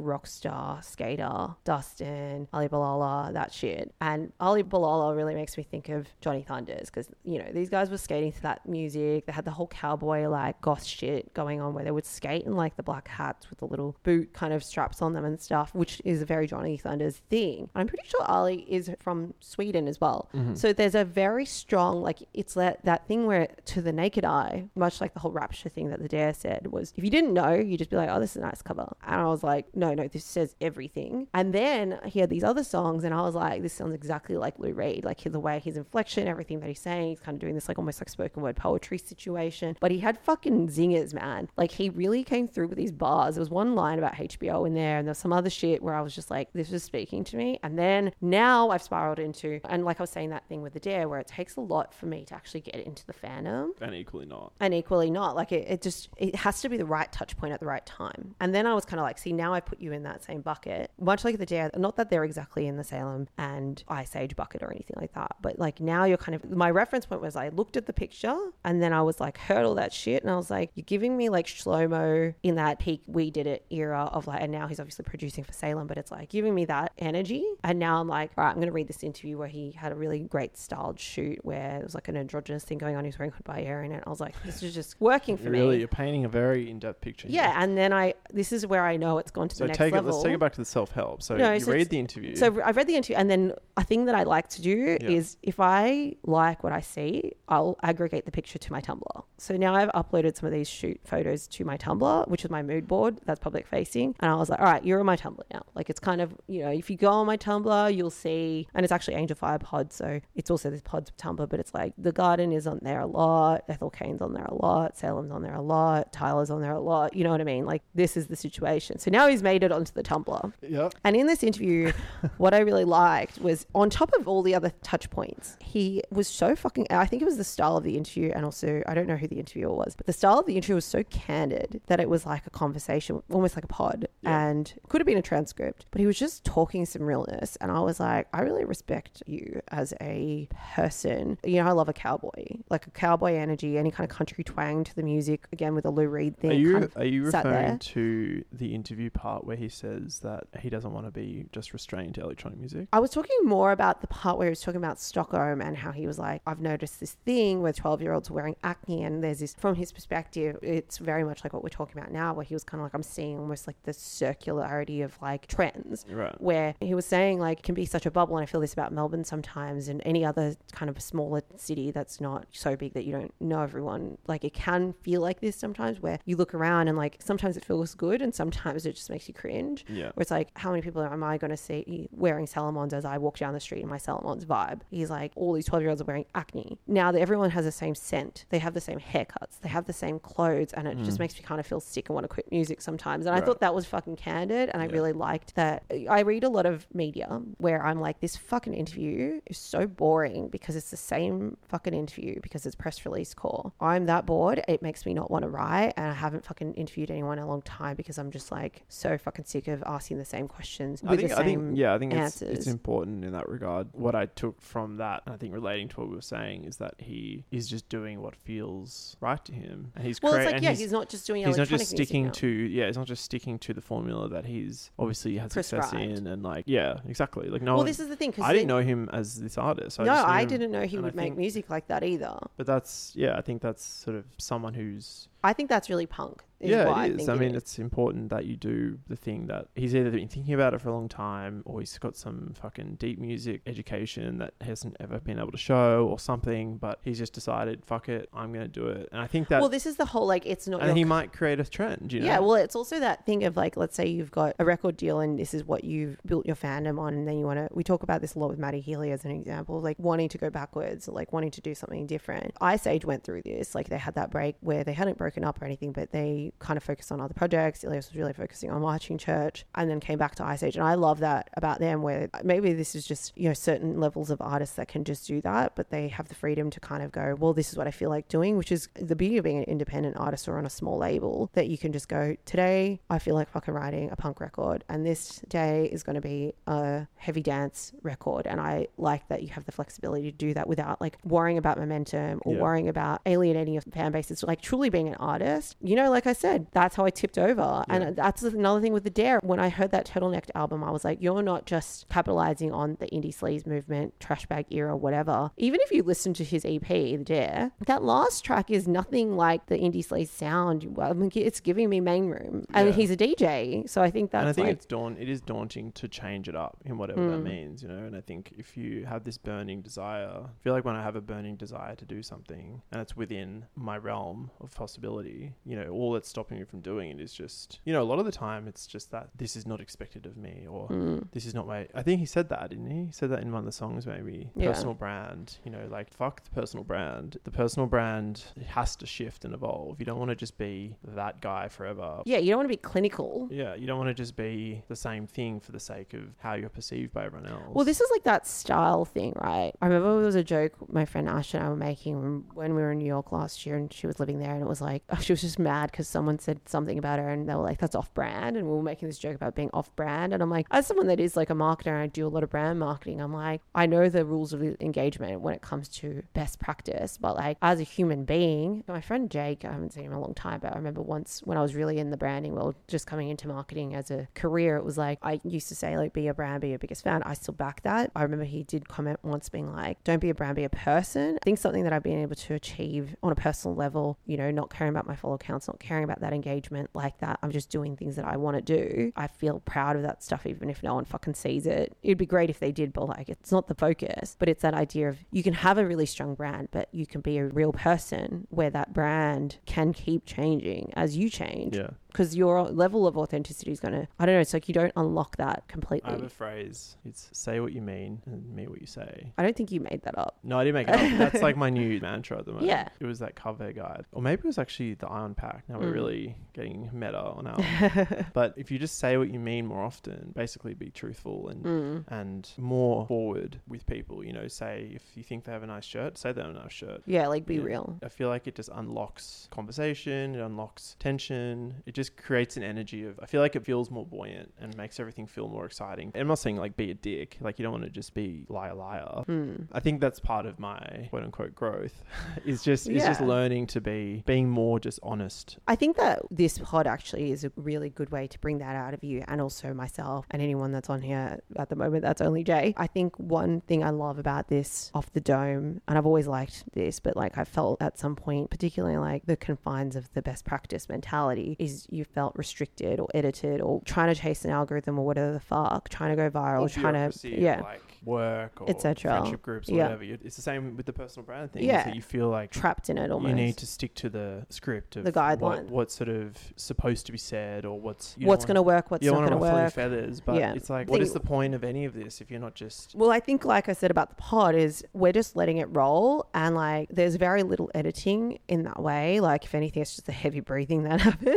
rock 0.00 0.26
star 0.26 0.82
skater, 0.82 1.48
Dustin, 1.64 2.48
Ali 2.50 2.66
Boulala, 2.66 3.30
that 3.34 3.52
shit. 3.52 3.94
And 4.00 4.32
Ali 4.40 4.62
Boulala 4.62 5.14
really 5.14 5.34
makes 5.34 5.58
me 5.58 5.62
think 5.62 5.90
of 5.90 6.08
Johnny 6.22 6.42
Thunders 6.48 6.86
because, 6.88 7.10
you 7.22 7.38
know, 7.38 7.50
these 7.52 7.68
guys 7.68 7.90
were 7.90 7.98
skating 7.98 8.32
to 8.32 8.40
that 8.40 8.66
music. 8.66 9.26
They 9.26 9.32
had 9.32 9.44
the 9.44 9.50
whole 9.50 9.66
cowboy 9.66 10.26
like 10.28 10.62
goth 10.62 10.82
shit 10.82 11.34
going 11.34 11.60
on 11.60 11.74
where 11.74 11.84
they 11.84 11.90
would 11.90 12.06
skate 12.06 12.46
in 12.46 12.56
like 12.56 12.76
the 12.78 12.82
black 12.82 13.06
hats 13.06 13.50
with 13.50 13.58
the 13.58 13.66
little 13.66 13.98
boot 14.02 14.32
kind 14.32 14.54
of 14.54 14.64
straps 14.64 15.02
on 15.02 15.12
them 15.12 15.26
and 15.26 15.38
stuff, 15.38 15.74
which 15.74 16.00
is 16.06 16.22
a 16.22 16.24
very 16.24 16.46
Johnny 16.46 16.78
Thunders 16.78 17.20
thing. 17.28 17.68
I'm 17.74 17.86
pretty 17.86 18.08
sure 18.08 18.22
Ali 18.22 18.64
is 18.66 18.90
from 18.98 19.34
Sweden 19.40 19.88
as 19.88 20.00
well. 20.00 20.30
Mm-hmm. 20.34 20.54
So 20.54 20.72
there's 20.72 20.94
a 20.94 21.04
very 21.04 21.44
strong, 21.44 22.00
like, 22.00 22.20
it's 22.32 22.54
that, 22.54 22.82
that 22.86 23.06
thing 23.06 23.26
where 23.26 23.48
to 23.66 23.82
the 23.82 23.92
naked 23.92 24.24
eye, 24.24 24.70
much 24.74 25.02
like 25.02 25.12
the 25.12 25.20
whole 25.20 25.32
rapture 25.32 25.68
thing 25.68 25.90
that 25.90 26.00
the 26.00 26.08
Dare 26.08 26.32
said, 26.32 26.68
was 26.68 26.94
if 26.96 27.04
you 27.04 27.10
didn't 27.10 27.34
know, 27.34 27.52
you'd 27.52 27.76
just 27.76 27.90
be 27.90 27.96
like, 27.96 28.08
oh, 28.10 28.18
this 28.18 28.30
is 28.30 28.36
a 28.36 28.40
nice 28.40 28.62
cover. 28.70 28.92
And 29.02 29.20
I 29.20 29.26
was 29.26 29.42
like, 29.42 29.66
no, 29.74 29.94
no, 29.94 30.06
this 30.08 30.24
says 30.24 30.54
everything. 30.60 31.26
And 31.34 31.52
then 31.52 31.98
he 32.06 32.20
had 32.20 32.30
these 32.30 32.44
other 32.44 32.64
songs, 32.64 33.04
and 33.04 33.12
I 33.14 33.22
was 33.22 33.34
like, 33.34 33.62
this 33.62 33.72
sounds 33.72 33.94
exactly 33.94 34.36
like 34.36 34.58
Lou 34.58 34.72
Reed, 34.72 35.04
like 35.04 35.20
the 35.22 35.40
way 35.40 35.58
his 35.58 35.76
inflection, 35.76 36.26
everything 36.28 36.60
that 36.60 36.68
he's 36.68 36.80
saying, 36.80 37.10
he's 37.10 37.20
kind 37.20 37.34
of 37.36 37.40
doing 37.40 37.54
this 37.54 37.68
like 37.68 37.78
almost 37.78 38.00
like 38.00 38.08
spoken 38.08 38.42
word 38.42 38.56
poetry 38.56 38.98
situation. 38.98 39.76
But 39.80 39.90
he 39.90 39.98
had 40.00 40.18
fucking 40.18 40.68
zingers, 40.68 41.12
man. 41.14 41.48
Like 41.56 41.70
he 41.72 41.90
really 41.90 42.24
came 42.24 42.46
through 42.48 42.68
with 42.68 42.78
these 42.78 42.92
bars. 42.92 43.34
There 43.34 43.40
was 43.40 43.50
one 43.50 43.74
line 43.74 43.98
about 43.98 44.14
HBO 44.14 44.66
in 44.66 44.74
there, 44.74 44.98
and 44.98 45.06
there's 45.06 45.18
some 45.18 45.32
other 45.32 45.50
shit 45.50 45.82
where 45.82 45.94
I 45.94 46.00
was 46.00 46.14
just 46.14 46.30
like, 46.30 46.52
this 46.52 46.70
was 46.70 46.82
speaking 46.82 47.24
to 47.24 47.36
me. 47.36 47.58
And 47.62 47.78
then 47.78 48.12
now 48.20 48.70
I've 48.70 48.82
spiraled 48.82 49.18
into, 49.18 49.60
and 49.68 49.84
like 49.84 50.00
I 50.00 50.02
was 50.02 50.10
saying 50.10 50.30
that 50.30 50.46
thing 50.48 50.62
with 50.62 50.72
the 50.74 50.80
Dare, 50.80 51.08
where 51.08 51.20
it 51.20 51.26
takes 51.26 51.56
a 51.56 51.60
lot 51.60 51.94
for 51.94 52.06
me 52.06 52.24
to 52.26 52.34
actually 52.34 52.60
get 52.60 52.76
into 52.76 53.06
the 53.06 53.12
fandom 53.12 53.70
And 53.80 53.94
equally 53.94 54.26
not. 54.26 54.52
and 54.60 54.72
equally 54.74 55.10
not 55.10 55.34
like 55.36 55.52
it, 55.52 55.66
it 55.68 55.82
just 55.82 56.08
it 56.16 56.34
has 56.36 56.60
to 56.62 56.68
be 56.68 56.76
the 56.76 56.84
right 56.84 57.10
touch 57.12 57.36
point 57.36 57.52
at 57.52 57.60
the 57.60 57.66
right 57.66 57.84
time 57.86 58.34
and 58.40 58.49
then 58.54 58.66
i 58.66 58.74
was 58.74 58.84
kind 58.84 58.98
of 59.00 59.04
like 59.04 59.18
see 59.18 59.32
now 59.32 59.52
i 59.54 59.60
put 59.60 59.80
you 59.80 59.92
in 59.92 60.02
that 60.02 60.22
same 60.22 60.40
bucket 60.40 60.90
much 61.00 61.24
like 61.24 61.38
the 61.38 61.46
dare 61.46 61.70
not 61.76 61.96
that 61.96 62.10
they're 62.10 62.24
exactly 62.24 62.66
in 62.66 62.76
the 62.76 62.84
salem 62.84 63.28
and 63.38 63.82
Iceage 63.88 64.36
bucket 64.36 64.62
or 64.62 64.70
anything 64.70 64.96
like 65.00 65.12
that 65.14 65.36
but 65.42 65.58
like 65.58 65.80
now 65.80 66.04
you're 66.04 66.16
kind 66.16 66.34
of 66.34 66.48
my 66.50 66.70
reference 66.70 67.06
point 67.06 67.20
was 67.20 67.36
i 67.36 67.48
looked 67.48 67.76
at 67.76 67.86
the 67.86 67.92
picture 67.92 68.36
and 68.64 68.82
then 68.82 68.92
i 68.92 69.02
was 69.02 69.20
like 69.20 69.38
heard 69.38 69.64
all 69.64 69.74
that 69.74 69.92
shit 69.92 70.22
and 70.22 70.30
i 70.30 70.36
was 70.36 70.50
like 70.50 70.70
you're 70.74 70.84
giving 70.84 71.16
me 71.16 71.28
like 71.28 71.46
Shlohmo 71.46 72.34
in 72.42 72.54
that 72.56 72.78
peak 72.78 73.02
we 73.06 73.30
did 73.30 73.46
it 73.46 73.64
era 73.70 74.08
of 74.12 74.26
like 74.26 74.42
and 74.42 74.52
now 74.52 74.66
he's 74.66 74.80
obviously 74.80 75.04
producing 75.04 75.44
for 75.44 75.52
salem 75.52 75.86
but 75.86 75.96
it's 75.98 76.10
like 76.10 76.28
giving 76.28 76.54
me 76.54 76.64
that 76.66 76.92
energy 76.98 77.44
and 77.64 77.78
now 77.78 78.00
i'm 78.00 78.08
like 78.08 78.30
all 78.36 78.44
right 78.44 78.50
i'm 78.50 78.56
going 78.56 78.66
to 78.66 78.72
read 78.72 78.88
this 78.88 79.02
interview 79.02 79.36
where 79.38 79.48
he 79.48 79.72
had 79.72 79.92
a 79.92 79.94
really 79.94 80.20
great 80.20 80.56
styled 80.56 80.98
shoot 80.98 81.38
where 81.44 81.78
it 81.78 81.84
was 81.84 81.94
like 81.94 82.08
an 82.08 82.16
androgynous 82.16 82.64
thing 82.64 82.78
going 82.78 82.96
on 82.96 83.04
he 83.04 83.08
was 83.08 83.18
wearing 83.18 83.32
hood 83.32 83.44
by 83.44 83.62
air 83.62 83.82
in 83.82 83.92
it 83.92 84.02
i 84.06 84.10
was 84.10 84.20
like 84.20 84.34
this 84.44 84.62
is 84.62 84.74
just 84.74 85.00
working 85.00 85.36
for 85.36 85.44
really, 85.44 85.52
me 85.52 85.60
Really, 85.60 85.78
you're 85.80 85.88
painting 85.88 86.24
a 86.24 86.28
very 86.28 86.70
in-depth 86.70 87.00
picture. 87.00 87.28
here. 87.28 87.42
yeah 87.42 87.62
and 87.62 87.76
then 87.76 87.92
i 87.92 88.14
this 88.40 88.52
is 88.52 88.66
where 88.66 88.84
i 88.92 88.96
know 88.96 89.18
it's 89.18 89.30
gone 89.30 89.48
to 89.48 89.56
So 89.56 89.64
the 89.64 89.68
next 89.68 89.78
take 89.78 89.92
it. 89.92 89.96
level 89.96 90.12
Let's 90.12 90.24
take 90.24 90.34
it 90.34 90.40
back 90.44 90.52
to 90.58 90.60
the 90.60 90.70
self-help. 90.78 91.22
So 91.22 91.36
No, 91.36 91.52
you 91.52 91.60
so 91.60 91.72
read 91.72 91.88
the 91.90 91.98
interview. 91.98 92.34
so 92.36 92.46
I've 92.64 92.76
read 92.76 92.86
the 92.86 92.96
interview, 92.96 93.16
and 93.16 93.28
then 93.32 93.42
a 93.76 93.84
thing 93.90 94.06
that 94.06 94.14
I 94.14 94.22
like 94.36 94.48
to 94.56 94.62
do 94.62 94.76
Yeah. 95.00 95.10
is 95.18 95.36
if 95.42 95.58
I 95.60 96.14
like 96.24 96.58
what 96.64 96.72
I 96.72 96.80
see, 96.80 97.32
I'll 97.48 97.76
aggregate 97.90 98.24
the 98.24 98.30
picture 98.38 98.58
to 98.58 98.72
my 98.72 98.80
Tumblr. 98.80 99.16
So 99.38 99.56
now 99.56 99.72
I've 99.74 99.90
uploaded 100.02 100.36
some 100.36 100.46
of 100.46 100.52
these 100.52 100.68
shoot 100.68 100.98
photos 101.04 101.46
to 101.48 101.64
my 101.64 101.76
Tumblr, 101.76 102.28
which 102.28 102.44
is 102.44 102.50
my 102.50 102.62
mood 102.62 102.86
board 102.92 103.12
that's 103.26 103.40
public 103.40 103.66
facing. 103.66 104.14
And 104.20 104.30
I 104.30 104.34
was 104.36 104.48
like, 104.50 104.60
all 104.60 104.66
right, 104.66 104.84
you're 104.84 105.00
on 105.00 105.06
my 105.06 105.16
Tumblr 105.16 105.42
now. 105.52 105.62
Like 105.74 105.88
it's 105.90 106.00
kind 106.00 106.20
of, 106.20 106.28
you 106.46 106.60
know, 106.62 106.70
if 106.70 106.90
you 106.90 106.96
go 106.96 107.10
on 107.10 107.26
my 107.26 107.36
Tumblr, 107.36 107.94
you'll 107.96 108.10
see, 108.26 108.66
and 108.74 108.84
it's 108.84 108.92
actually 108.92 109.16
Angelfire 109.22 109.60
Pod. 109.60 109.92
So 109.92 110.20
it's 110.34 110.50
also 110.50 110.70
this 110.70 110.82
pod's 110.82 111.10
Tumblr, 111.18 111.48
but 111.48 111.58
it's 111.60 111.74
like 111.74 111.92
The 111.98 112.12
Garden 112.12 112.52
is 112.52 112.66
on 112.66 112.78
there 112.82 113.00
a 113.00 113.06
lot, 113.06 113.64
Ethel 113.68 113.90
Cain's 113.90 114.20
on 114.22 114.32
there 114.32 114.44
a 114.46 114.54
lot, 114.54 114.96
Salem's 114.96 115.30
on 115.32 115.42
there 115.42 115.54
a 115.54 115.62
lot, 115.62 116.12
Tyler's 116.12 116.50
on 116.50 116.60
there 116.62 116.72
a 116.72 116.80
lot. 116.80 117.14
You 117.16 117.24
know 117.24 117.30
what 117.30 117.40
I 117.40 117.44
mean? 117.44 117.64
Like 117.66 117.82
this 117.94 118.16
is 118.16 118.26
the 118.30 118.36
situation. 118.36 118.98
So 118.98 119.10
now 119.10 119.26
he's 119.28 119.42
made 119.42 119.62
it 119.62 119.72
onto 119.72 119.92
the 119.92 120.02
Tumblr. 120.02 120.52
Yep. 120.62 120.94
And 121.04 121.16
in 121.16 121.26
this 121.26 121.42
interview, 121.42 121.92
what 122.38 122.54
I 122.54 122.60
really 122.60 122.84
liked 122.84 123.38
was 123.40 123.66
on 123.74 123.90
top 123.90 124.10
of 124.18 124.26
all 124.26 124.42
the 124.42 124.54
other 124.54 124.72
touch 124.82 125.10
points, 125.10 125.56
he 125.60 126.02
was 126.10 126.28
so 126.28 126.56
fucking. 126.56 126.86
I 126.90 127.06
think 127.06 127.22
it 127.22 127.26
was 127.26 127.36
the 127.36 127.44
style 127.44 127.76
of 127.76 127.84
the 127.84 127.96
interview, 127.96 128.32
and 128.34 128.44
also 128.44 128.82
I 128.86 128.94
don't 128.94 129.06
know 129.06 129.16
who 129.16 129.28
the 129.28 129.38
interviewer 129.38 129.74
was, 129.74 129.94
but 129.94 130.06
the 130.06 130.12
style 130.12 130.38
of 130.38 130.46
the 130.46 130.56
interview 130.56 130.76
was 130.76 130.84
so 130.84 131.02
candid 131.04 131.80
that 131.86 132.00
it 132.00 132.08
was 132.08 132.24
like 132.26 132.46
a 132.46 132.50
conversation, 132.50 133.22
almost 133.30 133.56
like 133.56 133.64
a 133.64 133.68
pod, 133.68 134.08
Yeah. 134.22 134.48
and 134.48 134.72
could 134.88 135.00
have 135.00 135.06
been 135.06 135.18
a 135.18 135.22
transcript. 135.22 135.86
But 135.90 136.00
he 136.00 136.06
was 136.06 136.18
just 136.18 136.44
talking 136.44 136.86
some 136.86 137.02
realness, 137.02 137.56
and 137.60 137.70
I 137.70 137.80
was 137.80 138.00
like, 138.00 138.28
I 138.32 138.40
really 138.42 138.64
respect 138.64 139.22
you 139.26 139.60
as 139.68 139.92
a 140.00 140.48
person. 140.74 141.38
You 141.44 141.62
know, 141.62 141.68
I 141.68 141.72
love 141.72 141.88
a 141.88 141.92
cowboy, 141.92 142.44
like 142.70 142.86
a 142.86 142.90
cowboy 142.90 143.34
energy, 143.34 143.76
any 143.78 143.90
kind 143.90 144.08
of 144.08 144.14
country 144.16 144.44
twang 144.44 144.84
to 144.84 144.94
the 144.94 145.02
music. 145.02 145.46
Again, 145.52 145.74
with 145.74 145.84
a 145.84 145.90
Lou 145.90 146.08
Reed 146.08 146.38
thing. 146.38 146.50
Are 146.50 146.54
you 146.54 146.72
kind 146.72 146.84
of 146.84 146.96
are 146.96 147.04
you 147.04 147.30
sat 147.30 147.44
referring 147.44 147.66
there. 147.66 147.78
To 148.20 148.44
the 148.52 148.74
interview 148.74 149.10
part 149.10 149.44
where 149.44 149.56
he 149.56 149.68
says 149.68 150.20
that 150.20 150.44
he 150.60 150.68
doesn't 150.68 150.92
want 150.92 151.06
to 151.06 151.10
be 151.10 151.46
just 151.52 151.72
restrained 151.72 152.14
to 152.14 152.22
electronic 152.22 152.58
music? 152.58 152.88
I 152.92 153.00
was 153.00 153.10
talking 153.10 153.36
more 153.44 153.72
about 153.72 154.00
the 154.00 154.06
part 154.06 154.38
where 154.38 154.46
he 154.46 154.50
was 154.50 154.60
talking 154.60 154.78
about 154.78 155.00
Stockholm 155.00 155.60
and 155.60 155.76
how 155.76 155.92
he 155.92 156.06
was 156.06 156.18
like, 156.18 156.42
I've 156.46 156.60
noticed 156.60 157.00
this 157.00 157.12
thing 157.12 157.62
where 157.62 157.72
12 157.72 158.02
year 158.02 158.12
olds 158.12 158.30
are 158.30 158.34
wearing 158.34 158.56
acne. 158.62 159.02
And 159.02 159.22
there's 159.22 159.40
this, 159.40 159.54
from 159.54 159.74
his 159.74 159.92
perspective, 159.92 160.58
it's 160.62 160.98
very 160.98 161.24
much 161.24 161.44
like 161.44 161.52
what 161.52 161.62
we're 161.62 161.70
talking 161.70 161.98
about 161.98 162.12
now, 162.12 162.34
where 162.34 162.44
he 162.44 162.54
was 162.54 162.64
kind 162.64 162.80
of 162.80 162.84
like, 162.84 162.94
I'm 162.94 163.02
seeing 163.02 163.38
almost 163.38 163.66
like 163.66 163.82
the 163.84 163.92
circularity 163.92 165.04
of 165.04 165.20
like 165.22 165.46
trends. 165.46 166.04
Right. 166.10 166.38
Where 166.40 166.74
he 166.80 166.94
was 166.94 167.06
saying, 167.06 167.38
like, 167.38 167.60
it 167.60 167.64
can 167.64 167.74
be 167.74 167.86
such 167.86 168.06
a 168.06 168.10
bubble. 168.10 168.36
And 168.36 168.42
I 168.42 168.46
feel 168.46 168.60
this 168.60 168.72
about 168.72 168.92
Melbourne 168.92 169.24
sometimes 169.24 169.88
and 169.88 170.02
any 170.04 170.24
other 170.24 170.56
kind 170.72 170.88
of 170.88 171.00
smaller 171.00 171.42
city 171.56 171.90
that's 171.90 172.20
not 172.20 172.46
so 172.52 172.76
big 172.76 172.94
that 172.94 173.04
you 173.04 173.12
don't 173.12 173.34
know 173.40 173.62
everyone. 173.62 174.18
Like, 174.26 174.44
it 174.44 174.54
can 174.54 174.94
feel 175.02 175.20
like 175.20 175.40
this 175.40 175.56
sometimes 175.56 176.00
where 176.00 176.18
you 176.24 176.36
look 176.36 176.54
around 176.54 176.88
and 176.88 176.96
like 176.96 177.18
sometimes 177.20 177.56
it 177.56 177.64
feels 177.64 177.94
good 177.94 178.09
and 178.22 178.34
sometimes 178.34 178.86
it 178.86 178.94
just 178.96 179.10
makes 179.10 179.28
you 179.28 179.34
cringe 179.34 179.84
Yeah. 179.88 180.10
where 180.14 180.22
it's 180.22 180.30
like, 180.30 180.48
how 180.58 180.70
many 180.70 180.82
people 180.82 181.02
am 181.02 181.22
I 181.22 181.38
going 181.38 181.50
to 181.50 181.56
see 181.56 182.08
wearing 182.12 182.46
Salomons 182.46 182.92
as 182.92 183.04
I 183.04 183.18
walk 183.18 183.38
down 183.38 183.54
the 183.54 183.60
street 183.60 183.82
in 183.82 183.88
my 183.88 183.98
Salomons 183.98 184.44
vibe? 184.44 184.80
He's 184.90 185.10
like, 185.10 185.32
all 185.36 185.52
these 185.52 185.66
12 185.66 185.82
year 185.82 185.90
olds 185.90 186.02
are 186.02 186.04
wearing 186.04 186.26
acne. 186.34 186.78
Now 186.86 187.12
that 187.12 187.20
everyone 187.20 187.50
has 187.50 187.64
the 187.64 187.72
same 187.72 187.94
scent, 187.94 188.44
they 188.50 188.58
have 188.58 188.74
the 188.74 188.80
same 188.80 188.98
haircuts, 188.98 189.60
they 189.62 189.68
have 189.68 189.86
the 189.86 189.92
same 189.92 190.18
clothes, 190.18 190.72
and 190.72 190.88
it 190.88 190.98
just 191.02 191.16
mm. 191.16 191.20
makes 191.20 191.34
me 191.36 191.42
kind 191.42 191.60
of 191.60 191.66
feel 191.66 191.80
sick 191.80 192.08
and 192.08 192.14
want 192.14 192.24
to 192.24 192.28
quit 192.28 192.50
music 192.50 192.80
sometimes. 192.80 193.26
And 193.26 193.34
I 193.34 193.40
thought 193.40 193.60
that 193.60 193.74
was 193.74 193.86
fucking 193.86 194.16
candid, 194.16 194.70
and 194.70 194.82
I 194.82 194.86
Yeah. 194.86 194.92
really 194.92 195.12
liked 195.12 195.54
that. 195.54 195.84
I 196.08 196.20
read 196.20 196.44
a 196.44 196.48
lot 196.48 196.66
of 196.66 196.86
media 196.94 197.40
where 197.58 197.84
I'm 197.84 198.00
like, 198.00 198.20
this 198.20 198.36
fucking 198.36 198.74
interview 198.74 199.40
is 199.46 199.58
so 199.58 199.86
boring 199.86 200.48
because 200.48 200.76
it's 200.76 200.90
the 200.90 200.96
same 200.96 201.56
fucking 201.68 201.94
interview 201.94 202.40
because 202.40 202.66
it's 202.66 202.74
press 202.74 203.04
release 203.04 203.34
call. 203.34 203.72
I'm 203.80 204.06
that 204.06 204.26
bored, 204.26 204.62
it 204.68 204.82
makes 204.82 205.06
me 205.06 205.14
not 205.14 205.30
want 205.30 205.42
to 205.42 205.48
write, 205.48 205.92
and 205.96 206.06
I 206.06 206.14
haven't 206.14 206.44
fucking 206.44 206.74
interviewed 206.74 207.10
anyone 207.10 207.38
in 207.38 207.44
a 207.44 207.48
long 207.48 207.62
time 207.62 207.96
because 208.00 208.18
I'm 208.18 208.30
just 208.30 208.50
like 208.50 208.82
so 208.88 209.18
fucking 209.18 209.44
sick 209.44 209.68
of 209.68 209.82
asking 209.84 210.18
the 210.18 210.24
same 210.24 210.48
questions 210.48 211.02
I 211.04 211.10
with 211.10 211.20
think, 211.20 211.30
the 211.30 211.38
I 211.38 211.44
same 211.44 211.66
think 211.66 211.78
yeah, 211.78 211.94
I 211.94 211.98
think 211.98 212.14
it's, 212.14 212.40
it's 212.40 212.66
important 212.66 213.24
in 213.24 213.32
that 213.32 213.48
regard. 213.48 213.88
What 213.92 214.14
I 214.14 214.26
took 214.26 214.60
from 214.60 214.96
that, 214.96 215.22
and 215.26 215.34
I 215.34 215.38
think 215.38 215.52
relating 215.52 215.88
to 215.88 216.00
what 216.00 216.08
we 216.08 216.14
were 216.14 216.22
saying, 216.22 216.64
is 216.64 216.78
that 216.78 216.94
he 216.98 217.44
is 217.50 217.68
just 217.68 217.88
doing 217.88 218.22
what 218.22 218.34
feels 218.34 219.16
right 219.20 219.44
to 219.44 219.52
him, 219.52 219.92
and 219.94 220.06
he's 220.06 220.22
Well, 220.22 220.32
crea- 220.32 220.44
it's 220.44 220.52
like 220.52 220.62
yeah, 220.62 220.70
he's, 220.70 220.78
he's, 220.78 220.92
not 220.92 221.08
just 221.08 221.26
doing 221.26 221.44
he's 221.44 221.56
not 221.56 221.68
just 221.68 221.90
sticking 221.90 222.30
to 222.32 222.48
yeah, 222.48 222.86
he's 222.86 222.96
not 222.96 223.06
just 223.06 223.24
sticking 223.24 223.58
to 223.60 223.74
the 223.74 223.82
formula 223.82 224.28
that 224.30 224.46
he's 224.46 224.90
obviously 224.98 225.36
had 225.36 225.52
success 225.52 225.90
Prescribed. 225.90 226.18
in, 226.18 226.26
and 226.26 226.42
like 226.42 226.64
yeah, 226.66 227.00
exactly. 227.06 227.48
Like 227.48 227.62
no, 227.62 227.72
well, 227.72 227.78
one, 227.78 227.86
this 227.86 228.00
is 228.00 228.08
the 228.08 228.16
thing 228.16 228.30
because 228.30 228.44
I 228.44 228.52
didn't 228.52 228.68
know 228.68 228.82
him 228.82 229.08
as 229.12 229.40
this 229.40 229.58
artist. 229.58 230.00
I 230.00 230.04
no, 230.04 230.14
I 230.14 230.44
didn't 230.44 230.72
know 230.72 230.82
he 230.82 230.96
I 230.96 231.00
would 231.00 231.14
make 231.14 231.36
music 231.36 231.68
like 231.68 231.88
that 231.88 232.02
either. 232.02 232.38
But 232.56 232.66
that's 232.66 233.12
yeah, 233.14 233.36
I 233.36 233.42
think 233.42 233.62
that's 233.62 233.84
sort 233.84 234.16
of 234.16 234.24
someone 234.38 234.74
who's 234.74 235.28
I 235.42 235.52
think 235.52 235.68
that's 235.68 235.90
really 235.90 236.06
punk. 236.06 236.42
Yeah, 236.60 236.88
I 236.88 237.06
it 237.06 237.10
is. 237.12 237.16
think 237.18 237.28
I 237.30 237.34
mean, 237.34 237.54
it's 237.54 237.78
important 237.78 238.30
that 238.30 238.44
you 238.44 238.56
do 238.56 238.98
the 239.08 239.16
thing 239.16 239.46
that 239.46 239.68
he's 239.74 239.94
either 239.94 240.10
been 240.10 240.28
thinking 240.28 240.54
about 240.54 240.74
it 240.74 240.80
for 240.80 240.90
a 240.90 240.92
long 240.92 241.08
time, 241.08 241.62
or 241.64 241.80
he's 241.80 241.96
got 241.98 242.16
some 242.16 242.52
fucking 242.60 242.96
deep 242.96 243.18
music 243.18 243.62
education 243.66 244.38
that 244.38 244.54
hasn't 244.60 244.96
ever 245.00 245.18
been 245.20 245.38
able 245.38 245.52
to 245.52 245.58
show, 245.58 246.06
or 246.10 246.18
something. 246.18 246.76
But 246.76 246.98
he's 247.02 247.18
just 247.18 247.32
decided, 247.32 247.84
fuck 247.84 248.08
it, 248.08 248.28
I'm 248.34 248.52
gonna 248.52 248.68
do 248.68 248.88
it. 248.88 249.08
And 249.12 249.20
I 249.20 249.26
think 249.26 249.48
that, 249.48 249.60
well, 249.60 249.70
this 249.70 249.86
is 249.86 249.96
the 249.96 250.04
whole 250.04 250.26
like 250.26 250.44
it's 250.46 250.68
not. 250.68 250.82
and 250.82 250.96
he 250.96 251.04
might 251.04 251.32
create 251.32 251.60
a 251.60 251.64
trend. 251.64 252.12
You 252.12 252.20
know? 252.20 252.26
Yeah, 252.26 252.38
well, 252.40 252.54
it's 252.54 252.76
also 252.76 253.00
that 253.00 253.24
thing 253.24 253.44
of 253.44 253.56
like, 253.56 253.76
let's 253.76 253.96
say 253.96 254.06
you've 254.06 254.30
got 254.30 254.54
a 254.58 254.64
record 254.64 254.96
deal 254.96 255.20
and 255.20 255.38
this 255.38 255.54
is 255.54 255.64
what 255.64 255.84
you've 255.84 256.18
built 256.26 256.46
your 256.46 256.56
fandom 256.56 256.98
on, 256.98 257.14
and 257.14 257.26
then 257.26 257.38
you 257.38 257.46
want 257.46 257.58
to. 257.58 257.68
We 257.74 257.84
talk 257.84 258.02
about 258.02 258.20
this 258.20 258.34
a 258.34 258.38
lot 258.38 258.50
with 258.50 258.58
Matty 258.58 258.80
Healy 258.80 259.12
as 259.12 259.24
an 259.24 259.30
example, 259.30 259.80
like 259.80 259.98
wanting 259.98 260.28
to 260.28 260.38
go 260.38 260.50
backwards, 260.50 261.08
like 261.08 261.32
wanting 261.32 261.50
to 261.52 261.60
do 261.60 261.74
something 261.74 262.06
different. 262.06 262.52
Iceage 262.60 263.04
went 263.04 263.24
through 263.24 263.42
this. 263.42 263.74
Like 263.74 263.88
they 263.88 263.98
had 263.98 264.14
that 264.16 264.30
break 264.30 264.56
where 264.60 264.84
they 264.84 264.92
hadn't 264.92 265.16
broken 265.16 265.44
up 265.44 265.60
or 265.62 265.64
anything, 265.64 265.92
but 265.92 266.12
they 266.12 266.49
kind 266.58 266.76
of 266.76 266.82
focused 266.82 267.12
on 267.12 267.20
other 267.20 267.34
projects. 267.34 267.84
Elias 267.84 268.08
was 268.10 268.16
really 268.16 268.32
focusing 268.32 268.70
on 268.70 268.80
Marching 268.82 269.18
Church 269.18 269.64
and 269.74 269.88
then 269.88 270.00
came 270.00 270.18
back 270.18 270.34
to 270.36 270.44
Iceage. 270.44 270.76
And 270.76 270.84
I 270.84 270.94
love 270.94 271.20
that 271.20 271.50
about 271.56 271.78
them 271.80 272.02
where 272.02 272.28
maybe 272.42 272.72
this 272.72 272.94
is 272.94 273.06
just, 273.06 273.32
you 273.36 273.48
know, 273.48 273.54
certain 273.54 274.00
levels 274.00 274.30
of 274.30 274.40
artists 274.40 274.76
that 274.76 274.88
can 274.88 275.04
just 275.04 275.26
do 275.26 275.40
that, 275.42 275.74
but 275.76 275.90
they 275.90 276.08
have 276.08 276.28
the 276.28 276.34
freedom 276.34 276.70
to 276.70 276.80
kind 276.80 277.02
of 277.02 277.12
go, 277.12 277.36
well, 277.38 277.52
this 277.52 277.70
is 277.70 277.78
what 277.78 277.86
I 277.86 277.90
feel 277.90 278.10
like 278.10 278.28
doing, 278.28 278.56
which 278.56 278.72
is 278.72 278.88
the 278.94 279.16
beauty 279.16 279.38
of 279.38 279.44
being 279.44 279.58
an 279.58 279.64
independent 279.64 280.16
artist 280.16 280.48
or 280.48 280.58
on 280.58 280.66
a 280.66 280.70
small 280.70 280.98
label 280.98 281.50
that 281.54 281.68
you 281.68 281.78
can 281.78 281.92
just 281.92 282.08
go, 282.08 282.36
today 282.44 283.00
I 283.10 283.18
feel 283.18 283.34
like 283.34 283.48
fucking 283.50 283.74
writing 283.74 284.10
a 284.10 284.16
punk 284.16 284.40
record, 284.40 284.84
and 284.88 285.04
this 285.06 285.40
day 285.48 285.88
is 285.92 286.02
going 286.02 286.14
to 286.14 286.20
be 286.20 286.54
a 286.66 287.06
heavy 287.16 287.42
dance 287.42 287.92
record. 288.02 288.46
And 288.46 288.60
I 288.60 288.88
like 288.96 289.28
that 289.28 289.42
you 289.42 289.48
have 289.50 289.64
the 289.64 289.72
flexibility 289.72 290.30
to 290.30 290.36
do 290.36 290.54
that 290.54 290.68
without 290.68 291.00
like 291.00 291.18
worrying 291.24 291.58
about 291.58 291.78
momentum 291.78 292.40
or 292.44 292.54
Yeah. 292.54 292.60
worrying 292.60 292.88
about 292.88 293.20
alienating 293.26 293.74
your 293.74 293.82
fan 293.82 294.12
base. 294.12 294.30
It's 294.30 294.42
like 294.42 294.60
truly 294.60 294.90
being 294.90 295.08
an 295.08 295.14
artist. 295.16 295.76
You 295.80 295.96
know, 295.96 296.10
like 296.10 296.26
I 296.26 296.32
said, 296.40 296.66
that's 296.72 296.96
how 296.96 297.04
I 297.04 297.10
tipped 297.10 297.38
over. 297.38 297.84
Yeah. 297.88 297.94
And 297.94 298.16
that's 298.16 298.42
another 298.42 298.80
thing 298.80 298.92
with 298.92 299.04
the 299.04 299.10
Dare. 299.10 299.38
When 299.42 299.60
I 299.60 299.68
heard 299.68 299.90
that 299.92 300.06
turtleneck 300.06 300.50
album, 300.54 300.82
I 300.82 300.90
was 300.90 301.04
like, 301.04 301.18
you're 301.20 301.42
not 301.42 301.66
just 301.66 302.08
capitalizing 302.08 302.72
on 302.72 302.96
the 303.00 303.06
indie 303.06 303.34
sleaze 303.34 303.66
movement, 303.66 304.18
trash 304.20 304.46
bag 304.46 304.66
era, 304.70 304.96
whatever. 304.96 305.50
Even 305.56 305.80
if 305.82 305.90
you 305.92 306.02
listen 306.02 306.34
to 306.34 306.44
his 306.44 306.64
EP, 306.64 306.86
The 306.88 307.16
Dare, 307.18 307.72
that 307.86 308.02
last 308.02 308.44
track 308.44 308.70
is 308.70 308.88
nothing 308.88 309.36
like 309.36 309.66
the 309.66 309.76
indie 309.78 310.04
sleaze 310.06 310.28
sound. 310.28 310.96
I 311.00 311.12
mean, 311.12 311.30
it's 311.34 311.60
giving 311.60 311.88
me 311.88 312.00
main 312.00 312.26
room. 312.26 312.64
And 312.74 312.88
Yeah. 312.88 312.94
he's 312.94 313.10
a 313.10 313.16
DJ. 313.16 313.84
So 313.88 314.02
I 314.02 314.10
think 314.10 314.30
that's 314.30 314.40
and 314.42 314.48
I 314.48 314.52
think 314.52 314.66
like, 314.68 314.76
it's 314.76 314.86
daun- 314.86 315.16
it 315.18 315.28
is 315.28 315.40
daunting 315.40 315.92
to 315.92 316.08
change 316.08 316.48
it 316.48 316.56
up 316.56 316.78
in 316.84 316.98
whatever 316.98 317.20
that 317.30 317.40
Mm. 317.40 317.44
means, 317.44 317.82
you 317.82 317.88
know. 317.88 317.98
And 318.04 318.16
I 318.16 318.20
think 318.20 318.52
if 318.56 318.76
you 318.76 319.04
have 319.06 319.24
this 319.24 319.38
burning 319.38 319.82
desire, 319.82 320.44
I 320.46 320.62
feel 320.62 320.72
like 320.72 320.84
when 320.84 320.96
I 320.96 321.02
have 321.02 321.16
a 321.16 321.20
burning 321.20 321.56
desire 321.56 321.94
to 321.96 322.04
do 322.04 322.22
something 322.22 322.82
and 322.90 323.00
it's 323.00 323.16
within 323.16 323.66
my 323.74 323.96
realm 323.98 324.50
of 324.60 324.74
possibility, 324.74 325.54
you 325.64 325.76
know, 325.76 325.88
all 325.90 326.14
stopping 326.30 326.58
you 326.58 326.64
from 326.64 326.80
doing 326.80 327.10
it 327.10 327.20
is 327.20 327.32
just, 327.32 327.80
you 327.84 327.92
know, 327.92 328.02
a 328.02 328.04
lot 328.04 328.18
of 328.18 328.24
the 328.24 328.32
time 328.32 328.66
it's 328.68 328.86
just 328.86 329.10
that 329.10 329.28
this 329.36 329.56
is 329.56 329.66
not 329.66 329.80
expected 329.80 330.26
of 330.26 330.36
me 330.36 330.66
or 330.68 330.88
mm, 330.88 331.26
this 331.32 331.44
is 331.44 331.54
not 331.54 331.66
my. 331.66 331.86
I 331.94 332.02
think 332.02 332.20
he 332.20 332.26
said 332.26 332.48
that, 332.48 332.70
didn't 332.70 332.90
he? 332.90 333.06
He 333.06 333.12
said 333.12 333.30
that 333.30 333.40
in 333.42 333.52
one 333.52 333.60
of 333.60 333.66
the 333.66 333.72
songs, 333.72 334.06
maybe. 334.06 334.50
Yeah. 334.56 334.68
Personal 334.68 334.94
brand, 334.94 335.58
you 335.64 335.70
know, 335.70 335.86
like 335.90 336.12
fuck 336.12 336.42
the 336.44 336.50
personal 336.50 336.84
brand. 336.84 337.38
The 337.44 337.50
personal 337.50 337.86
brand 337.86 338.44
it 338.56 338.66
has 338.66 338.96
to 338.96 339.06
shift 339.06 339.44
and 339.44 339.52
evolve. 339.54 339.98
You 339.98 340.06
don't 340.06 340.18
want 340.18 340.30
to 340.30 340.36
just 340.36 340.56
be 340.56 340.96
that 341.04 341.40
guy 341.40 341.68
forever. 341.68 342.22
yeah, 342.24 342.38
you 342.38 342.50
don't 342.50 342.58
want 342.58 342.68
to 342.70 342.76
be 342.76 342.80
clinical. 342.80 343.48
Yeah, 343.50 343.74
you 343.74 343.86
don't 343.86 343.98
want 343.98 344.08
to 344.08 344.14
just 344.14 344.36
be 344.36 344.82
the 344.88 344.96
same 344.96 345.26
thing 345.26 345.60
for 345.60 345.72
the 345.72 345.80
sake 345.80 346.14
of 346.14 346.22
how 346.38 346.54
you're 346.54 346.68
perceived 346.68 347.12
by 347.12 347.24
everyone 347.24 347.48
else. 347.50 347.62
Well, 347.70 347.84
this 347.84 348.00
is 348.00 348.10
like 348.10 348.24
that 348.24 348.46
style 348.46 349.04
thing, 349.04 349.32
right? 349.36 349.72
I 349.82 349.86
remember 349.86 350.16
there 350.16 350.26
was 350.26 350.34
a 350.34 350.44
joke 350.44 350.72
my 350.92 351.04
friend 351.04 351.28
Ash 351.28 351.54
and 351.54 351.64
I 351.64 351.68
were 351.68 351.76
making 351.76 352.44
when 352.54 352.74
we 352.74 352.82
were 352.82 352.92
in 352.92 352.98
New 352.98 353.06
York 353.06 353.32
last 353.32 353.66
year 353.66 353.76
and 353.76 353.92
she 353.92 354.06
was 354.06 354.20
living 354.20 354.38
there, 354.38 354.52
and 354.52 354.62
it 354.62 354.68
was 354.68 354.80
like, 354.80 355.02
she 355.20 355.32
was 355.32 355.40
just 355.40 355.58
mad 355.58 355.90
because 355.90 356.08
someone 356.10 356.38
said 356.38 356.60
something 356.66 356.98
about 356.98 357.18
her 357.18 357.28
and 357.28 357.48
they 357.48 357.54
were 357.54 357.62
like, 357.62 357.78
that's 357.78 357.94
off 357.94 358.12
brand. 358.14 358.56
And 358.56 358.66
we 358.66 358.72
were 358.74 358.82
making 358.82 359.08
this 359.08 359.18
joke 359.18 359.36
about 359.36 359.54
being 359.54 359.70
off 359.72 359.94
brand. 359.96 360.32
And 360.32 360.42
I'm 360.42 360.50
like, 360.50 360.66
as 360.70 360.86
someone 360.86 361.06
that 361.06 361.20
is 361.20 361.36
like 361.36 361.50
a 361.50 361.54
marketer 361.54 361.88
and 361.88 362.02
I 362.02 362.06
do 362.06 362.26
a 362.26 362.28
lot 362.28 362.42
of 362.42 362.50
brand 362.50 362.78
marketing, 362.78 363.20
I'm 363.20 363.32
like, 363.32 363.62
I 363.74 363.86
know 363.86 364.08
the 364.08 364.24
rules 364.24 364.52
of 364.52 364.62
engagement 364.80 365.40
when 365.40 365.54
it 365.54 365.62
comes 365.62 365.88
to 365.88 366.22
best 366.34 366.58
practice, 366.58 367.18
but 367.18 367.36
like 367.36 367.56
as 367.62 367.80
a 367.80 367.84
human 367.84 368.24
being, 368.24 368.84
my 368.88 369.00
friend 369.00 369.30
Jake, 369.30 369.64
I 369.64 369.72
haven't 369.72 369.92
seen 369.92 370.04
him 370.04 370.12
in 370.12 370.18
a 370.18 370.20
long 370.20 370.34
time, 370.34 370.60
but 370.60 370.72
I 370.72 370.76
remember 370.76 371.02
once 371.02 371.40
when 371.44 371.56
I 371.56 371.62
was 371.62 371.74
really 371.74 371.98
in 371.98 372.10
the 372.10 372.16
branding 372.16 372.54
world, 372.54 372.74
just 372.88 373.06
coming 373.06 373.28
into 373.28 373.48
marketing 373.48 373.94
as 373.94 374.10
a 374.10 374.28
career, 374.34 374.76
it 374.76 374.84
was 374.84 374.98
like, 374.98 375.18
I 375.22 375.40
used 375.44 375.68
to 375.68 375.74
say, 375.74 375.96
like, 375.96 376.12
be 376.12 376.28
a 376.28 376.34
brand, 376.34 376.62
be 376.62 376.68
your 376.68 376.78
biggest 376.78 377.04
fan. 377.04 377.22
I 377.24 377.34
still 377.34 377.54
back 377.54 377.82
that. 377.82 378.10
I 378.14 378.22
remember 378.22 378.44
he 378.44 378.64
did 378.64 378.88
comment 378.88 379.18
once 379.22 379.48
being 379.48 379.72
like, 379.72 380.02
don't 380.04 380.20
be 380.20 380.30
a 380.30 380.34
brand, 380.34 380.56
be 380.56 380.64
a 380.64 380.68
person. 380.68 381.38
I 381.42 381.44
think 381.44 381.58
something 381.58 381.84
that 381.84 381.92
I've 381.92 382.02
been 382.02 382.20
able 382.22 382.36
to 382.36 382.54
achieve 382.54 383.14
on 383.22 383.32
a 383.32 383.34
personal 383.36 383.76
level, 383.76 384.18
you 384.26 384.36
know, 384.36 384.50
not 384.50 384.70
caring 384.70 384.90
about 384.90 385.06
my 385.06 385.16
follow 385.16 385.38
counts, 385.38 385.68
not 385.68 385.80
caring 385.80 385.99
about 386.04 386.20
that 386.20 386.32
engagement 386.32 386.90
like 386.94 387.18
that. 387.18 387.38
I'm 387.42 387.50
just 387.50 387.70
doing 387.70 387.96
things 387.96 388.16
that 388.16 388.24
I 388.24 388.36
want 388.36 388.56
to 388.56 388.62
do. 388.62 389.12
I 389.16 389.26
feel 389.26 389.60
proud 389.60 389.96
of 389.96 390.02
that 390.02 390.22
stuff, 390.22 390.46
even 390.46 390.70
if 390.70 390.82
no 390.82 390.94
one 390.94 391.04
fucking 391.04 391.34
sees 391.34 391.66
it. 391.66 391.96
It'd 392.02 392.18
be 392.18 392.26
great 392.26 392.50
if 392.50 392.58
they 392.58 392.72
did, 392.72 392.92
but 392.92 393.08
like, 393.08 393.28
it's 393.28 393.52
not 393.52 393.68
the 393.68 393.74
focus. 393.74 394.36
But 394.38 394.48
it's 394.48 394.62
that 394.62 394.74
idea 394.74 395.08
of 395.08 395.18
you 395.30 395.42
can 395.42 395.54
have 395.54 395.78
a 395.78 395.86
really 395.86 396.06
strong 396.06 396.34
brand, 396.34 396.68
but 396.70 396.88
you 396.92 397.06
can 397.06 397.20
be 397.20 397.38
a 397.38 397.46
real 397.46 397.72
person 397.72 398.46
where 398.50 398.70
that 398.70 398.92
brand 398.92 399.58
can 399.66 399.92
keep 399.92 400.26
changing 400.26 400.92
as 400.94 401.16
you 401.16 401.28
change 401.28 401.76
yeah, 401.76 401.90
because 402.10 402.36
your 402.36 402.62
level 402.64 403.06
of 403.06 403.16
authenticity 403.16 403.70
is 403.72 403.80
going 403.80 403.94
to, 403.94 404.08
I 404.18 404.26
don't 404.26 404.34
know, 404.34 404.40
it's 404.40 404.52
like 404.52 404.68
you 404.68 404.74
don't 404.74 404.92
unlock 404.96 405.36
that 405.38 405.64
completely. 405.68 406.08
I 406.08 406.12
have 406.12 406.22
a 406.22 406.28
phrase. 406.28 406.96
It's 407.04 407.28
say 407.32 407.60
what 407.60 407.72
you 407.72 407.82
mean 407.82 408.22
and 408.26 408.54
mean 408.54 408.70
what 408.70 408.80
you 408.80 408.86
say. 408.86 409.32
I 409.38 409.42
don't 409.42 409.56
think 409.56 409.70
you 409.72 409.80
made 409.80 410.02
that 410.04 410.18
up. 410.18 410.38
No, 410.42 410.58
I 410.58 410.64
didn't 410.64 410.74
make 410.74 410.88
it 410.88 410.94
up. 410.94 411.18
That's 411.32 411.42
like 411.42 411.56
my 411.56 411.70
new 411.70 412.00
mantra 412.00 412.38
at 412.38 412.44
the 412.46 412.52
moment. 412.52 412.68
Yeah. 412.68 412.88
It 413.00 413.06
was 413.06 413.18
that 413.20 413.34
cover 413.34 413.72
guide. 413.72 414.04
Or 414.12 414.22
maybe 414.22 414.40
it 414.40 414.46
was 414.46 414.58
actually 414.58 414.94
the 414.94 415.08
Ion 415.08 415.34
Pack. 415.34 415.64
Now 415.68 415.78
we're 415.78 415.90
Mm. 415.90 415.94
really 415.94 416.36
getting 416.52 416.88
meta 416.92 417.18
on 417.20 417.46
our. 417.46 418.26
but 418.34 418.54
if 418.56 418.70
you 418.70 418.78
just 418.78 418.98
say 418.98 419.16
what 419.16 419.30
you 419.32 419.38
mean 419.40 419.66
more 419.66 419.82
often, 419.82 420.32
basically 420.34 420.74
be 420.74 420.90
truthful 420.90 421.48
and 421.48 421.64
Mm. 421.64 422.04
and 422.08 422.48
more 422.58 423.06
forward 423.06 423.60
with 423.68 423.84
people. 423.86 424.24
You 424.24 424.32
know, 424.32 424.48
say 424.48 424.90
if 424.94 425.02
you 425.16 425.22
think 425.22 425.44
they 425.44 425.52
have 425.52 425.62
a 425.62 425.66
nice 425.66 425.84
shirt, 425.84 426.16
say 426.18 426.32
they 426.32 426.40
have 426.40 426.50
a 426.50 426.54
nice 426.58 426.72
shirt. 426.72 427.02
Yeah, 427.06 427.26
like 427.26 427.44
be 427.46 427.58
real. 427.58 427.98
I 428.02 428.08
feel 428.08 428.28
like 428.28 428.46
it 428.46 428.54
just 428.54 428.70
unlocks 428.72 429.48
conversation, 429.50 430.34
it 430.34 430.40
unlocks 430.40 430.96
tension, 430.98 431.82
it 431.86 431.92
just 431.94 431.99
creates 432.08 432.56
an 432.56 432.62
energy 432.62 433.04
of 433.04 433.18
I 433.22 433.26
feel 433.26 433.40
like 433.40 433.56
it 433.56 433.64
feels 433.64 433.90
more 433.90 434.06
buoyant 434.06 434.52
and 434.60 434.76
makes 434.76 434.98
everything 434.98 435.26
feel 435.26 435.48
more 435.48 435.66
exciting. 435.66 436.12
I'm 436.14 436.26
not 436.26 436.38
saying 436.38 436.56
like 436.56 436.76
be 436.76 436.90
a 436.90 436.94
dick, 436.94 437.36
like 437.40 437.58
you 437.58 437.62
don't 437.62 437.72
want 437.72 437.84
to 437.84 437.90
just 437.90 438.14
be 438.14 438.46
liar 438.48 438.74
liar. 438.74 439.24
Mm. 439.28 439.66
I 439.72 439.80
think 439.80 440.00
that's 440.00 440.20
part 440.20 440.46
of 440.46 440.58
my 440.58 441.08
quote 441.10 441.24
unquote 441.24 441.54
growth 441.54 442.02
is 442.44 442.62
just 442.62 442.88
is 442.88 443.02
just 443.02 443.20
learning 443.20 443.66
to 443.68 443.80
be 443.80 444.22
being 444.26 444.48
more 444.48 444.80
just 444.80 444.98
honest. 445.02 445.58
I 445.66 445.76
think 445.76 445.96
that 445.96 446.20
this 446.30 446.58
pod 446.58 446.86
actually 446.86 447.32
is 447.32 447.44
a 447.44 447.52
really 447.56 447.90
good 447.90 448.10
way 448.10 448.26
to 448.26 448.38
bring 448.38 448.58
that 448.58 448.76
out 448.76 448.94
of 448.94 449.04
you 449.04 449.24
and 449.28 449.40
also 449.40 449.74
myself 449.74 450.26
and 450.30 450.40
anyone 450.42 450.72
that's 450.72 450.90
on 450.90 451.02
here 451.02 451.40
at 451.56 451.68
the 451.68 451.76
moment. 451.76 452.02
That's 452.02 452.20
only 452.20 452.44
Jay. 452.44 452.74
I 452.76 452.86
think 452.86 453.16
one 453.18 453.60
thing 453.62 453.84
I 453.84 453.90
love 453.90 454.18
about 454.18 454.48
this 454.48 454.90
off 454.94 455.12
the 455.12 455.20
dome, 455.20 455.80
and 455.86 455.98
I've 455.98 456.06
always 456.06 456.26
liked 456.26 456.64
this, 456.72 457.00
but 457.00 457.16
like 457.16 457.36
I 457.38 457.44
felt 457.44 457.80
at 457.82 457.98
some 457.98 458.16
point, 458.16 458.50
particularly 458.50 458.96
like 458.96 459.26
the 459.26 459.36
confines 459.36 459.96
of 459.96 460.12
the 460.14 460.22
best 460.22 460.44
practice 460.44 460.88
mentality, 460.88 461.56
is 461.58 461.86
you 461.92 462.04
felt 462.04 462.34
restricted 462.36 463.00
or 463.00 463.08
edited 463.14 463.60
or 463.60 463.82
trying 463.84 464.12
to 464.14 464.20
chase 464.20 464.44
an 464.44 464.50
algorithm 464.50 464.98
or 464.98 465.06
whatever 465.06 465.32
the 465.32 465.40
fuck, 465.40 465.88
trying 465.88 466.10
to 466.10 466.16
go 466.16 466.30
viral, 466.30 466.62
Or 466.62 466.68
trying 466.68 467.10
to, 467.10 467.28
yeah. 467.28 467.60
like 467.60 467.82
work 468.04 468.60
or 468.62 468.70
Et 468.70 468.80
cetera. 468.80 469.10
friendship 469.18 469.42
groups 469.42 469.68
or 469.68 469.74
Yeah. 469.74 469.82
whatever. 469.94 470.04
It's 470.04 470.36
the 470.36 470.42
same 470.42 470.76
with 470.76 470.86
the 470.86 470.92
personal 470.92 471.26
brand 471.26 471.52
thing. 471.52 471.64
Yeah. 471.64 471.88
Yeah. 471.88 471.94
you 471.94 472.00
feel 472.02 472.28
like 472.28 472.50
trapped 472.50 472.88
in 472.88 472.96
it 472.98 473.10
almost. 473.10 473.28
you 473.30 473.34
need 473.34 473.56
to 473.58 473.66
stick 473.66 473.94
to 473.96 474.08
the 474.08 474.46
script 474.48 474.96
of 474.96 475.04
The 475.04 475.12
guideline. 475.12 475.40
what, 475.40 475.70
what's 475.70 475.94
sort 475.94 476.08
of 476.08 476.36
supposed 476.56 477.06
to 477.06 477.12
be 477.12 477.18
said 477.18 477.64
or 477.66 477.78
what's 477.78 478.14
you 478.18 478.26
what's 478.26 478.44
going 478.46 478.54
to 478.54 478.62
work, 478.62 478.90
what's 478.90 479.04
you 479.04 479.10
don't 479.10 479.20
not 479.24 479.30
want 479.32 479.40
going 479.40 479.40
to 479.40 479.46
to 479.46 479.56
ruffle 479.82 479.84
your 479.84 479.90
work. 479.98 480.00
feathers, 480.06 480.20
but 480.20 480.36
Yeah. 480.36 480.54
it's 480.54 480.70
like, 480.70 480.88
what 480.88 481.02
is 481.02 481.12
Think- 481.12 481.22
the 481.22 481.28
point 481.28 481.54
of 481.54 481.62
any 481.64 481.84
of 481.84 481.92
this 481.94 482.20
if 482.22 482.30
you're 482.30 482.40
not 482.40 482.54
just 482.54 482.94
Well, 482.94 483.10
I 483.10 483.20
think, 483.20 483.44
like 483.44 483.68
I 483.68 483.72
said 483.74 483.90
about 483.90 484.08
the 484.08 484.16
pod, 484.16 484.54
is 484.54 484.82
we're 484.94 485.12
just 485.12 485.36
letting 485.36 485.58
it 485.58 485.66
roll, 485.70 486.26
and 486.32 486.54
like 486.54 486.88
there's 486.90 487.16
very 487.16 487.42
little 487.42 487.70
editing 487.74 488.38
in 488.48 488.62
that 488.64 488.80
way. 488.82 489.20
Like, 489.20 489.44
if 489.44 489.54
anything, 489.54 489.82
it's 489.82 489.94
just 489.96 490.06
the 490.06 490.12
heavy 490.12 490.40
breathing 490.40 490.84
that 490.84 491.00
happens. 491.08 491.36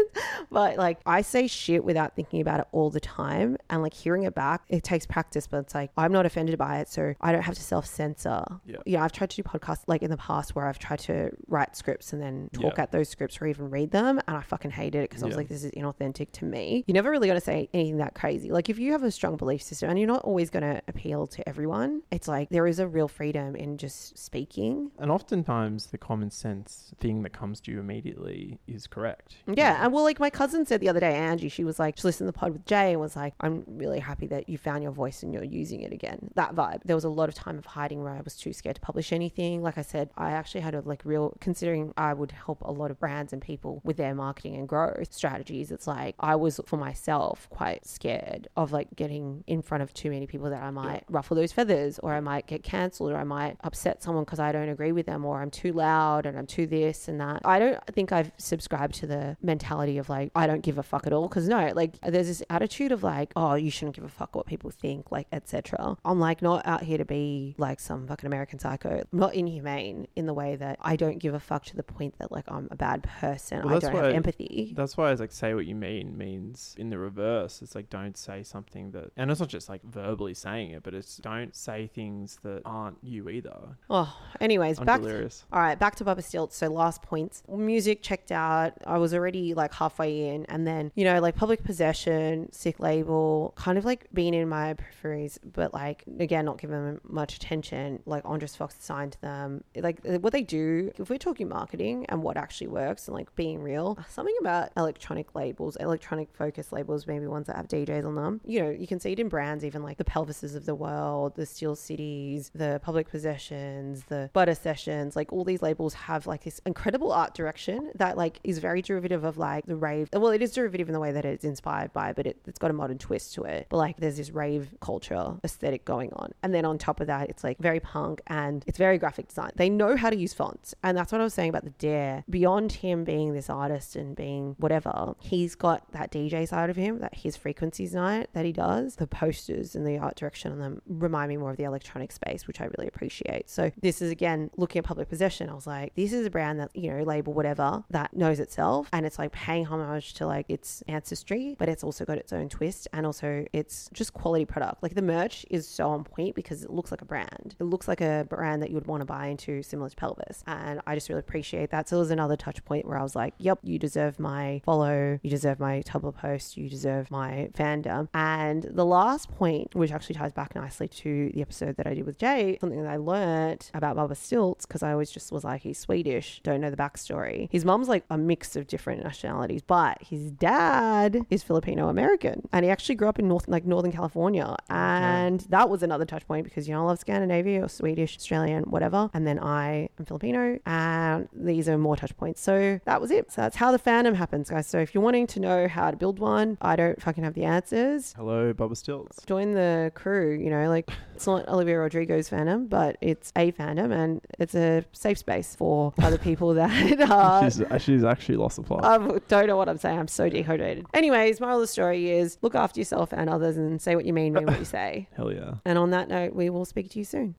But 0.51 0.77
like 0.77 0.99
I 1.05 1.21
say 1.21 1.47
shit 1.47 1.83
without 1.83 2.15
thinking 2.15 2.41
about 2.41 2.59
it 2.61 2.67
all 2.71 2.89
the 2.89 2.99
time. 2.99 3.57
And 3.69 3.81
like 3.81 3.93
hearing 3.93 4.23
it 4.23 4.35
back, 4.35 4.61
it 4.69 4.83
takes 4.83 5.05
practice, 5.05 5.47
but 5.47 5.57
it's 5.57 5.75
like 5.75 5.91
I'm 5.97 6.11
not 6.11 6.25
offended 6.25 6.57
by 6.57 6.79
it. 6.79 6.87
So 6.89 7.13
I 7.21 7.31
don't 7.31 7.41
have 7.41 7.55
to 7.55 7.61
self 7.63 7.85
censor. 7.85 8.43
Yeah. 8.65 8.77
Yeah. 8.85 9.03
I've 9.03 9.11
tried 9.11 9.29
to 9.31 9.35
do 9.37 9.43
podcasts 9.43 9.83
like 9.87 10.01
in 10.03 10.09
the 10.11 10.17
past 10.17 10.55
where 10.55 10.67
I've 10.67 10.79
tried 10.79 10.99
to 10.99 11.31
write 11.47 11.75
scripts 11.75 12.13
and 12.13 12.21
then 12.21 12.49
talk 12.53 12.73
Yeah. 12.77 12.83
at 12.83 12.91
those 12.91 13.09
scripts 13.09 13.41
or 13.41 13.47
even 13.47 13.69
read 13.69 13.91
them. 13.91 14.19
And 14.27 14.37
I 14.37 14.41
fucking 14.41 14.71
hated 14.71 14.99
it 15.03 15.09
because 15.09 15.23
I 15.23 15.25
was 15.27 15.33
Yeah. 15.33 15.37
like, 15.37 15.47
this 15.49 15.63
is 15.63 15.71
inauthentic 15.71 16.31
to 16.33 16.45
me. 16.45 16.83
You're 16.87 16.93
never 16.93 17.09
really 17.11 17.27
going 17.27 17.39
to 17.39 17.45
say 17.45 17.69
anything 17.73 17.97
that 17.97 18.13
crazy. 18.15 18.51
Like 18.51 18.69
if 18.69 18.79
you 18.79 18.91
have 18.91 19.03
a 19.03 19.11
strong 19.11 19.37
belief 19.37 19.61
system 19.61 19.89
and 19.89 19.97
you're 19.99 20.07
not 20.07 20.23
always 20.23 20.49
going 20.49 20.63
to 20.63 20.81
appeal 20.87 21.27
to 21.27 21.47
everyone, 21.49 22.01
it's 22.11 22.27
like 22.27 22.49
there 22.49 22.67
is 22.67 22.79
a 22.79 22.87
real 22.87 23.07
freedom 23.07 23.55
in 23.55 23.77
just 23.77 24.17
speaking. 24.17 24.91
And 24.99 25.11
oftentimes, 25.11 25.87
the 25.87 25.97
common 25.97 26.29
sense 26.31 26.93
thing 26.99 27.23
that 27.23 27.31
comes 27.31 27.59
to 27.61 27.71
you 27.71 27.79
immediately 27.79 28.59
is 28.67 28.87
correct. 28.87 29.37
Yeah, 29.47 29.83
and 29.83 29.93
well, 29.93 30.03
like 30.03 30.19
my 30.19 30.29
cousin 30.33 30.65
said 30.65 30.81
the 30.81 30.89
other 30.89 30.99
day, 30.99 31.15
Angie, 31.15 31.49
she 31.49 31.63
was 31.63 31.79
like, 31.79 31.97
she 31.97 32.03
listened 32.03 32.27
to 32.27 32.31
the 32.31 32.37
pod 32.37 32.51
with 32.51 32.65
Jay 32.65 32.91
and 32.91 32.99
was 32.99 33.15
like, 33.15 33.33
I'm 33.39 33.63
really 33.67 33.99
happy 33.99 34.27
that 34.27 34.49
you 34.49 34.57
found 34.57 34.83
your 34.83 34.91
voice 34.91 35.23
and 35.23 35.33
you're 35.33 35.43
using 35.43 35.81
it 35.81 35.93
again. 35.93 36.31
That 36.35 36.55
vibe. 36.55 36.81
There 36.83 36.95
was 36.95 37.03
a 37.03 37.09
lot 37.09 37.29
of 37.29 37.35
time 37.35 37.57
of 37.57 37.65
hiding 37.65 38.03
where 38.03 38.13
I 38.13 38.21
was 38.21 38.35
too 38.35 38.53
scared 38.53 38.75
to 38.75 38.81
publish 38.81 39.13
anything. 39.13 39.61
Like 39.61 39.77
I 39.77 39.81
said, 39.81 40.09
I 40.17 40.31
actually 40.31 40.61
had 40.61 40.75
a 40.75 40.81
like 40.81 41.01
real, 41.05 41.37
considering 41.39 41.93
I 41.97 42.13
would 42.13 42.31
help 42.31 42.61
a 42.61 42.71
lot 42.71 42.91
of 42.91 42.99
brands 42.99 43.33
and 43.33 43.41
people 43.41 43.81
with 43.83 43.97
their 43.97 44.15
marketing 44.15 44.55
and 44.55 44.67
growth 44.67 45.13
strategies. 45.13 45.71
It's 45.71 45.87
like 45.87 46.15
I 46.19 46.35
was 46.35 46.59
for 46.65 46.77
myself 46.77 47.47
quite 47.49 47.85
scared 47.85 48.47
of 48.55 48.71
like 48.71 48.95
getting 48.95 49.43
in 49.47 49.61
front 49.61 49.83
of 49.83 49.93
too 49.93 50.09
many 50.09 50.27
people 50.27 50.49
that 50.49 50.63
I 50.63 50.71
might 50.71 51.03
ruffle 51.09 51.35
those 51.35 51.51
feathers 51.51 51.99
or 51.99 52.13
I 52.13 52.19
might 52.19 52.47
get 52.47 52.63
cancelled 52.63 53.11
or 53.11 53.17
I 53.17 53.23
might 53.23 53.57
upset 53.63 54.01
someone 54.01 54.23
because 54.23 54.39
I 54.39 54.51
don't 54.51 54.69
agree 54.69 54.91
with 54.91 55.05
them 55.05 55.25
or 55.25 55.41
I'm 55.41 55.51
too 55.51 55.73
loud 55.73 56.25
and 56.25 56.37
I'm 56.37 56.47
too 56.47 56.65
this 56.67 57.07
and 57.07 57.19
that. 57.19 57.41
I 57.45 57.59
don't 57.59 57.85
think 57.87 58.11
I've 58.11 58.31
subscribed 58.37 58.95
to 58.95 59.07
the 59.07 59.37
mentality 59.41 59.97
of 59.97 60.09
like, 60.09 60.22
I 60.35 60.47
don't 60.47 60.61
give 60.61 60.77
a 60.77 60.83
fuck 60.83 61.07
at 61.07 61.13
all. 61.13 61.27
Cause 61.29 61.47
no, 61.47 61.71
like 61.75 61.99
there's 62.01 62.27
this 62.27 62.43
attitude 62.49 62.91
of 62.91 63.03
like, 63.03 63.31
oh, 63.35 63.55
you 63.55 63.71
shouldn't 63.71 63.95
give 63.95 64.05
a 64.05 64.09
fuck 64.09 64.35
what 64.35 64.45
people 64.45 64.69
think, 64.69 65.11
like, 65.11 65.27
etc. 65.31 65.97
I'm 66.05 66.19
like 66.19 66.41
not 66.41 66.65
out 66.65 66.83
here 66.83 66.97
to 66.97 67.05
be 67.05 67.55
like 67.57 67.79
some 67.79 68.07
fucking 68.07 68.27
American 68.27 68.59
psycho. 68.59 69.03
I'm 69.11 69.19
not 69.19 69.33
inhumane 69.35 70.07
in 70.15 70.25
the 70.25 70.33
way 70.33 70.55
that 70.55 70.77
I 70.81 70.95
don't 70.95 71.19
give 71.19 71.33
a 71.33 71.39
fuck 71.39 71.65
to 71.65 71.75
the 71.75 71.83
point 71.83 72.17
that 72.19 72.31
like 72.31 72.45
I'm 72.47 72.67
a 72.71 72.75
bad 72.75 73.03
person. 73.03 73.63
Well, 73.63 73.75
I 73.75 73.79
don't 73.79 73.95
have 73.95 74.13
empathy. 74.13 74.73
That's 74.75 74.97
why 74.97 75.07
I 75.07 75.11
was 75.11 75.19
like, 75.19 75.31
say 75.31 75.53
what 75.53 75.65
you 75.65 75.75
mean 75.75 76.17
means 76.17 76.75
in 76.77 76.89
the 76.89 76.97
reverse. 76.97 77.61
It's 77.61 77.75
like, 77.75 77.89
don't 77.89 78.17
say 78.17 78.43
something 78.43 78.91
that, 78.91 79.11
and 79.17 79.31
it's 79.31 79.39
not 79.39 79.49
just 79.49 79.69
like 79.69 79.83
verbally 79.83 80.33
saying 80.33 80.71
it, 80.71 80.83
but 80.83 80.93
it's 80.93 81.17
don't 81.17 81.55
say 81.55 81.87
things 81.87 82.39
that 82.43 82.61
aren't 82.65 82.97
you 83.01 83.29
either. 83.29 83.77
Oh, 83.89 84.15
anyways, 84.39 84.79
I'm 84.79 84.85
back 84.85 85.01
delirious. 85.01 85.45
All 85.51 85.59
right, 85.59 85.77
back 85.77 85.95
to 85.95 86.03
Baba 86.03 86.21
Stilt. 86.21 86.53
So 86.53 86.67
last 86.67 87.01
points. 87.01 87.43
Music 87.47 88.01
checked 88.01 88.31
out. 88.31 88.73
I 88.85 88.97
was 88.97 89.13
already 89.13 89.53
like 89.53 89.73
halfway 89.73 90.12
in, 90.21 90.45
and 90.45 90.65
then 90.67 90.91
you 90.95 91.03
know, 91.03 91.19
like 91.19 91.35
public 91.35 91.63
possession, 91.63 92.51
sick 92.51 92.79
label, 92.79 93.53
kind 93.55 93.77
of 93.77 93.85
like 93.85 94.07
being 94.13 94.33
in 94.33 94.47
my 94.49 94.75
peripheries, 94.75 95.37
but 95.53 95.73
like 95.73 96.03
again, 96.19 96.45
not 96.45 96.59
giving 96.59 96.83
them 96.83 97.01
much 97.07 97.35
attention. 97.35 98.01
Like 98.05 98.23
Andres 98.25 98.55
Fox 98.55 98.75
signed 98.79 99.17
them. 99.21 99.63
Like 99.75 99.99
what 100.03 100.33
they 100.33 100.41
do. 100.41 100.91
If 100.97 101.09
we're 101.09 101.17
talking 101.17 101.49
marketing 101.49 102.05
and 102.09 102.21
what 102.21 102.37
actually 102.37 102.67
works, 102.67 103.07
and 103.07 103.15
like 103.15 103.33
being 103.35 103.61
real, 103.61 103.97
something 104.09 104.35
about 104.39 104.69
electronic 104.77 105.35
labels, 105.35 105.75
electronic 105.77 106.29
focus 106.33 106.71
labels, 106.71 107.07
maybe 107.07 107.27
ones 107.27 107.47
that 107.47 107.55
have 107.55 107.67
DJs 107.67 108.05
on 108.05 108.15
them. 108.15 108.41
You 108.45 108.61
know, 108.61 108.69
you 108.69 108.87
can 108.87 108.99
see 108.99 109.11
it 109.11 109.19
in 109.19 109.29
brands, 109.29 109.65
even 109.65 109.83
like 109.83 109.97
the 109.97 110.03
Pelvises 110.03 110.55
of 110.55 110.65
the 110.65 110.75
world, 110.75 111.35
the 111.35 111.45
Steel 111.45 111.75
Cities, 111.75 112.51
the 112.53 112.79
Public 112.83 113.09
Possessions, 113.09 114.03
the 114.05 114.29
Butter 114.33 114.55
Sessions. 114.55 115.15
Like 115.15 115.31
all 115.33 115.43
these 115.43 115.61
labels 115.61 115.93
have 115.93 116.27
like 116.27 116.43
this 116.43 116.61
incredible 116.65 117.11
art 117.11 117.33
direction 117.33 117.91
that 117.95 118.17
like 118.17 118.39
is 118.43 118.59
very 118.59 118.81
derivative 118.81 119.23
of 119.23 119.37
like 119.37 119.65
the 119.65 119.75
rave. 119.93 120.09
Well, 120.13 120.31
it 120.31 120.41
is 120.41 120.51
derivative 120.51 120.89
in 120.89 120.93
the 120.93 120.99
way 120.99 121.11
that 121.11 121.25
it's 121.25 121.45
inspired 121.45 121.93
by, 121.93 122.13
but 122.13 122.27
it, 122.27 122.37
it's 122.47 122.59
got 122.59 122.71
a 122.71 122.73
modern 122.73 122.97
twist 122.97 123.33
to 123.35 123.43
it. 123.43 123.67
But 123.69 123.77
like 123.77 123.97
there's 123.97 124.17
this 124.17 124.31
rave 124.31 124.73
culture 124.81 125.35
aesthetic 125.43 125.85
going 125.85 126.11
on, 126.13 126.33
and 126.41 126.53
then 126.53 126.65
on 126.65 126.77
top 126.77 126.99
of 126.99 127.07
that, 127.07 127.29
it's 127.29 127.43
like 127.43 127.57
very 127.59 127.79
punk 127.79 128.21
and 128.27 128.63
it's 128.67 128.77
very 128.77 128.97
graphic 128.97 129.27
design. 129.27 129.51
They 129.55 129.69
know 129.69 129.95
how 129.95 130.09
to 130.09 130.15
use 130.15 130.33
fonts, 130.33 130.73
and 130.83 130.97
that's 130.97 131.11
what 131.11 131.21
I 131.21 131.23
was 131.23 131.33
saying 131.33 131.49
about 131.49 131.63
the 131.63 131.71
Dare. 131.71 132.23
Beyond 132.29 132.71
him 132.71 133.03
being 133.03 133.33
this 133.33 133.49
artist 133.49 133.95
and 133.95 134.15
being 134.15 134.55
whatever, 134.59 135.15
he's 135.19 135.55
got 135.55 135.91
that 135.91 136.11
DJ 136.11 136.47
side 136.47 136.69
of 136.69 136.75
him, 136.75 136.99
that 136.99 137.15
his 137.15 137.35
frequencies 137.35 137.93
night 137.93 138.29
that 138.33 138.45
he 138.45 138.51
does. 138.51 138.95
The 138.95 139.07
posters 139.07 139.75
and 139.75 139.85
the 139.85 139.97
art 139.97 140.15
direction 140.15 140.51
on 140.51 140.59
them 140.59 140.81
remind 140.87 141.29
me 141.29 141.37
more 141.37 141.51
of 141.51 141.57
the 141.57 141.63
electronic 141.63 142.11
space, 142.11 142.47
which 142.47 142.61
I 142.61 142.65
really 142.65 142.87
appreciate. 142.87 143.49
So 143.49 143.71
this 143.81 144.01
is 144.01 144.11
again 144.11 144.49
looking 144.57 144.79
at 144.79 144.85
public 144.85 145.09
possession. 145.09 145.49
I 145.49 145.53
was 145.53 145.67
like, 145.67 145.93
this 145.95 146.13
is 146.13 146.25
a 146.25 146.29
brand 146.29 146.59
that 146.59 146.75
you 146.75 146.91
know 146.91 147.03
label 147.03 147.33
whatever 147.33 147.83
that 147.89 148.15
knows 148.15 148.39
itself, 148.39 148.89
and 148.93 149.05
it's 149.05 149.19
like 149.19 149.31
paying 149.31 149.65
homage 149.65 149.82
to 150.15 150.27
like 150.27 150.45
its 150.49 150.83
ancestry, 150.87 151.55
but 151.57 151.69
it's 151.69 151.83
also 151.83 152.05
got 152.05 152.17
its 152.17 152.33
own 152.33 152.49
twist, 152.49 152.87
and 152.93 153.05
also 153.05 153.45
it's 153.53 153.89
just 153.93 154.13
quality 154.13 154.45
product. 154.45 154.81
Like 154.83 154.95
the 154.95 155.01
merch 155.01 155.45
is 155.49 155.67
so 155.67 155.89
on 155.89 156.03
point 156.03 156.35
because 156.35 156.63
it 156.63 156.69
looks 156.69 156.91
like 156.91 157.01
a 157.01 157.05
brand. 157.05 157.55
It 157.59 157.63
looks 157.63 157.87
like 157.87 158.01
a 158.01 158.25
brand 158.29 158.61
that 158.61 158.69
you 158.69 158.75
would 158.75 158.87
want 158.87 159.01
to 159.01 159.05
buy 159.05 159.27
into, 159.27 159.63
similar 159.63 159.89
to 159.89 159.95
Pelvis, 159.95 160.43
and 160.47 160.81
I 160.87 160.95
just 160.95 161.09
really 161.09 161.19
appreciate 161.19 161.71
that. 161.71 161.89
So 161.89 161.97
it 161.97 161.99
was 161.99 162.11
another 162.11 162.35
touch 162.35 162.63
point 162.65 162.87
where 162.87 162.97
I 162.97 163.03
was 163.03 163.15
like, 163.15 163.33
yep, 163.37 163.59
you 163.63 163.77
deserve 163.79 164.19
my 164.19 164.61
follow, 164.65 165.19
you 165.21 165.29
deserve 165.29 165.59
my 165.59 165.81
Tumblr 165.85 166.15
post, 166.15 166.57
you 166.57 166.69
deserve 166.69 167.11
my 167.11 167.49
fandom. 167.53 168.07
And 168.13 168.63
the 168.63 168.85
last 168.85 169.29
point, 169.31 169.75
which 169.75 169.91
actually 169.91 170.15
ties 170.15 170.33
back 170.33 170.55
nicely 170.55 170.87
to 170.87 171.31
the 171.33 171.41
episode 171.41 171.77
that 171.77 171.87
I 171.87 171.93
did 171.93 172.05
with 172.05 172.17
Jay, 172.17 172.57
something 172.59 172.81
that 172.81 172.89
I 172.89 172.97
learned 172.97 173.69
about 173.73 173.95
Baba 173.95 174.15
Stiltz, 174.15 174.61
because 174.61 174.83
I 174.83 174.91
always 174.91 175.11
just 175.11 175.31
was 175.31 175.43
like, 175.43 175.61
he's 175.61 175.77
Swedish, 175.77 176.41
don't 176.43 176.61
know 176.61 176.69
the 176.69 176.77
backstory. 176.77 177.49
His 177.51 177.65
mum's 177.65 177.87
like 177.87 178.03
a 178.09 178.17
mix 178.17 178.55
of 178.55 178.67
different 178.67 179.03
nationalities, 179.03 179.61
but 179.73 179.97
his 180.03 180.29
dad 180.29 181.25
is 181.31 181.41
Filipino 181.41 181.89
American. 181.89 182.47
And 182.53 182.63
he 182.63 182.69
actually 182.69 182.93
grew 182.93 183.09
up 183.09 183.17
in 183.17 183.27
North 183.27 183.47
like 183.47 183.65
Northern 183.65 183.91
California. 183.91 184.55
And 184.69 185.39
that 185.49 185.67
was 185.67 185.81
another 185.81 186.05
touch 186.05 186.27
point 186.27 186.43
because 186.43 186.67
you 186.67 186.75
know 186.75 186.83
I 186.83 186.85
love 186.85 186.99
Scandinavia 186.99 187.63
or 187.63 187.69
Swedish, 187.69 188.15
Australian, 188.15 188.65
whatever. 188.65 189.09
And 189.15 189.25
then 189.25 189.39
I 189.39 189.89
am 189.97 190.05
Filipino 190.05 190.59
and 190.67 191.27
these 191.33 191.67
are 191.67 191.79
more 191.79 191.95
touch 191.95 192.15
points. 192.17 192.39
So 192.39 192.79
that 192.85 193.01
was 193.01 193.09
it. 193.09 193.31
So 193.31 193.41
that's 193.41 193.55
how 193.55 193.71
the 193.71 193.79
fandom 193.79 194.13
happens, 194.13 194.47
guys. 194.47 194.67
So 194.67 194.77
if 194.77 194.93
you're 194.93 195.03
wanting 195.03 195.25
to 195.25 195.39
know 195.39 195.67
how 195.67 195.89
to 195.89 195.97
build 195.97 196.19
one, 196.19 196.59
I 196.61 196.75
don't 196.75 197.01
fucking 197.01 197.23
have 197.23 197.33
the 197.33 197.45
answers. 197.45 198.13
Hello, 198.15 198.53
Baba 198.53 198.75
Stiltz. 198.75 199.25
Join 199.25 199.55
the 199.55 199.91
crew, 199.95 200.37
you 200.37 200.51
know, 200.51 200.69
like 200.69 200.91
it's 201.15 201.27
not 201.27 201.47
Olivia 201.47 201.77
Rodrigo's 201.79 202.29
fandom, 202.29 202.69
but 202.69 202.97
it's 203.01 203.31
a 203.35 203.51
fandom 203.51 203.91
and 203.93 204.21
it's 204.39 204.55
a 204.55 204.83
safe 204.91 205.17
space 205.17 205.55
for 205.55 205.93
other 206.01 206.17
people 206.17 206.53
that 206.53 207.01
are 207.09 207.43
she's, 207.43 207.61
uh, 207.61 207.77
she's 207.77 208.03
actually 208.03 208.37
lost 208.37 208.55
the 208.57 208.63
plot. 208.63 208.83
I 208.83 208.97
don't 208.97 209.47
know 209.47 209.57
what 209.57 209.69
I'm 209.69 209.77
saying. 209.77 209.99
I'm 209.99 210.07
so 210.07 210.29
dehydrated. 210.29 210.85
Anyways, 210.93 211.39
moral 211.39 211.57
of 211.57 211.61
the 211.61 211.67
story 211.67 212.11
is 212.11 212.37
look 212.41 212.55
after 212.55 212.79
yourself 212.79 213.13
and 213.13 213.29
others 213.29 213.57
and 213.57 213.81
say 213.81 213.95
what 213.95 214.05
you 214.05 214.13
mean, 214.13 214.33
mean 214.33 214.45
what 214.45 214.59
you 214.59 214.65
say. 214.79 215.07
Hell 215.15 215.31
yeah. 215.31 215.55
And 215.65 215.77
on 215.77 215.91
that 215.91 216.07
note, 216.07 216.33
we 216.33 216.49
will 216.49 216.65
speak 216.65 216.89
to 216.91 216.99
you 216.99 217.05
soon. 217.05 217.35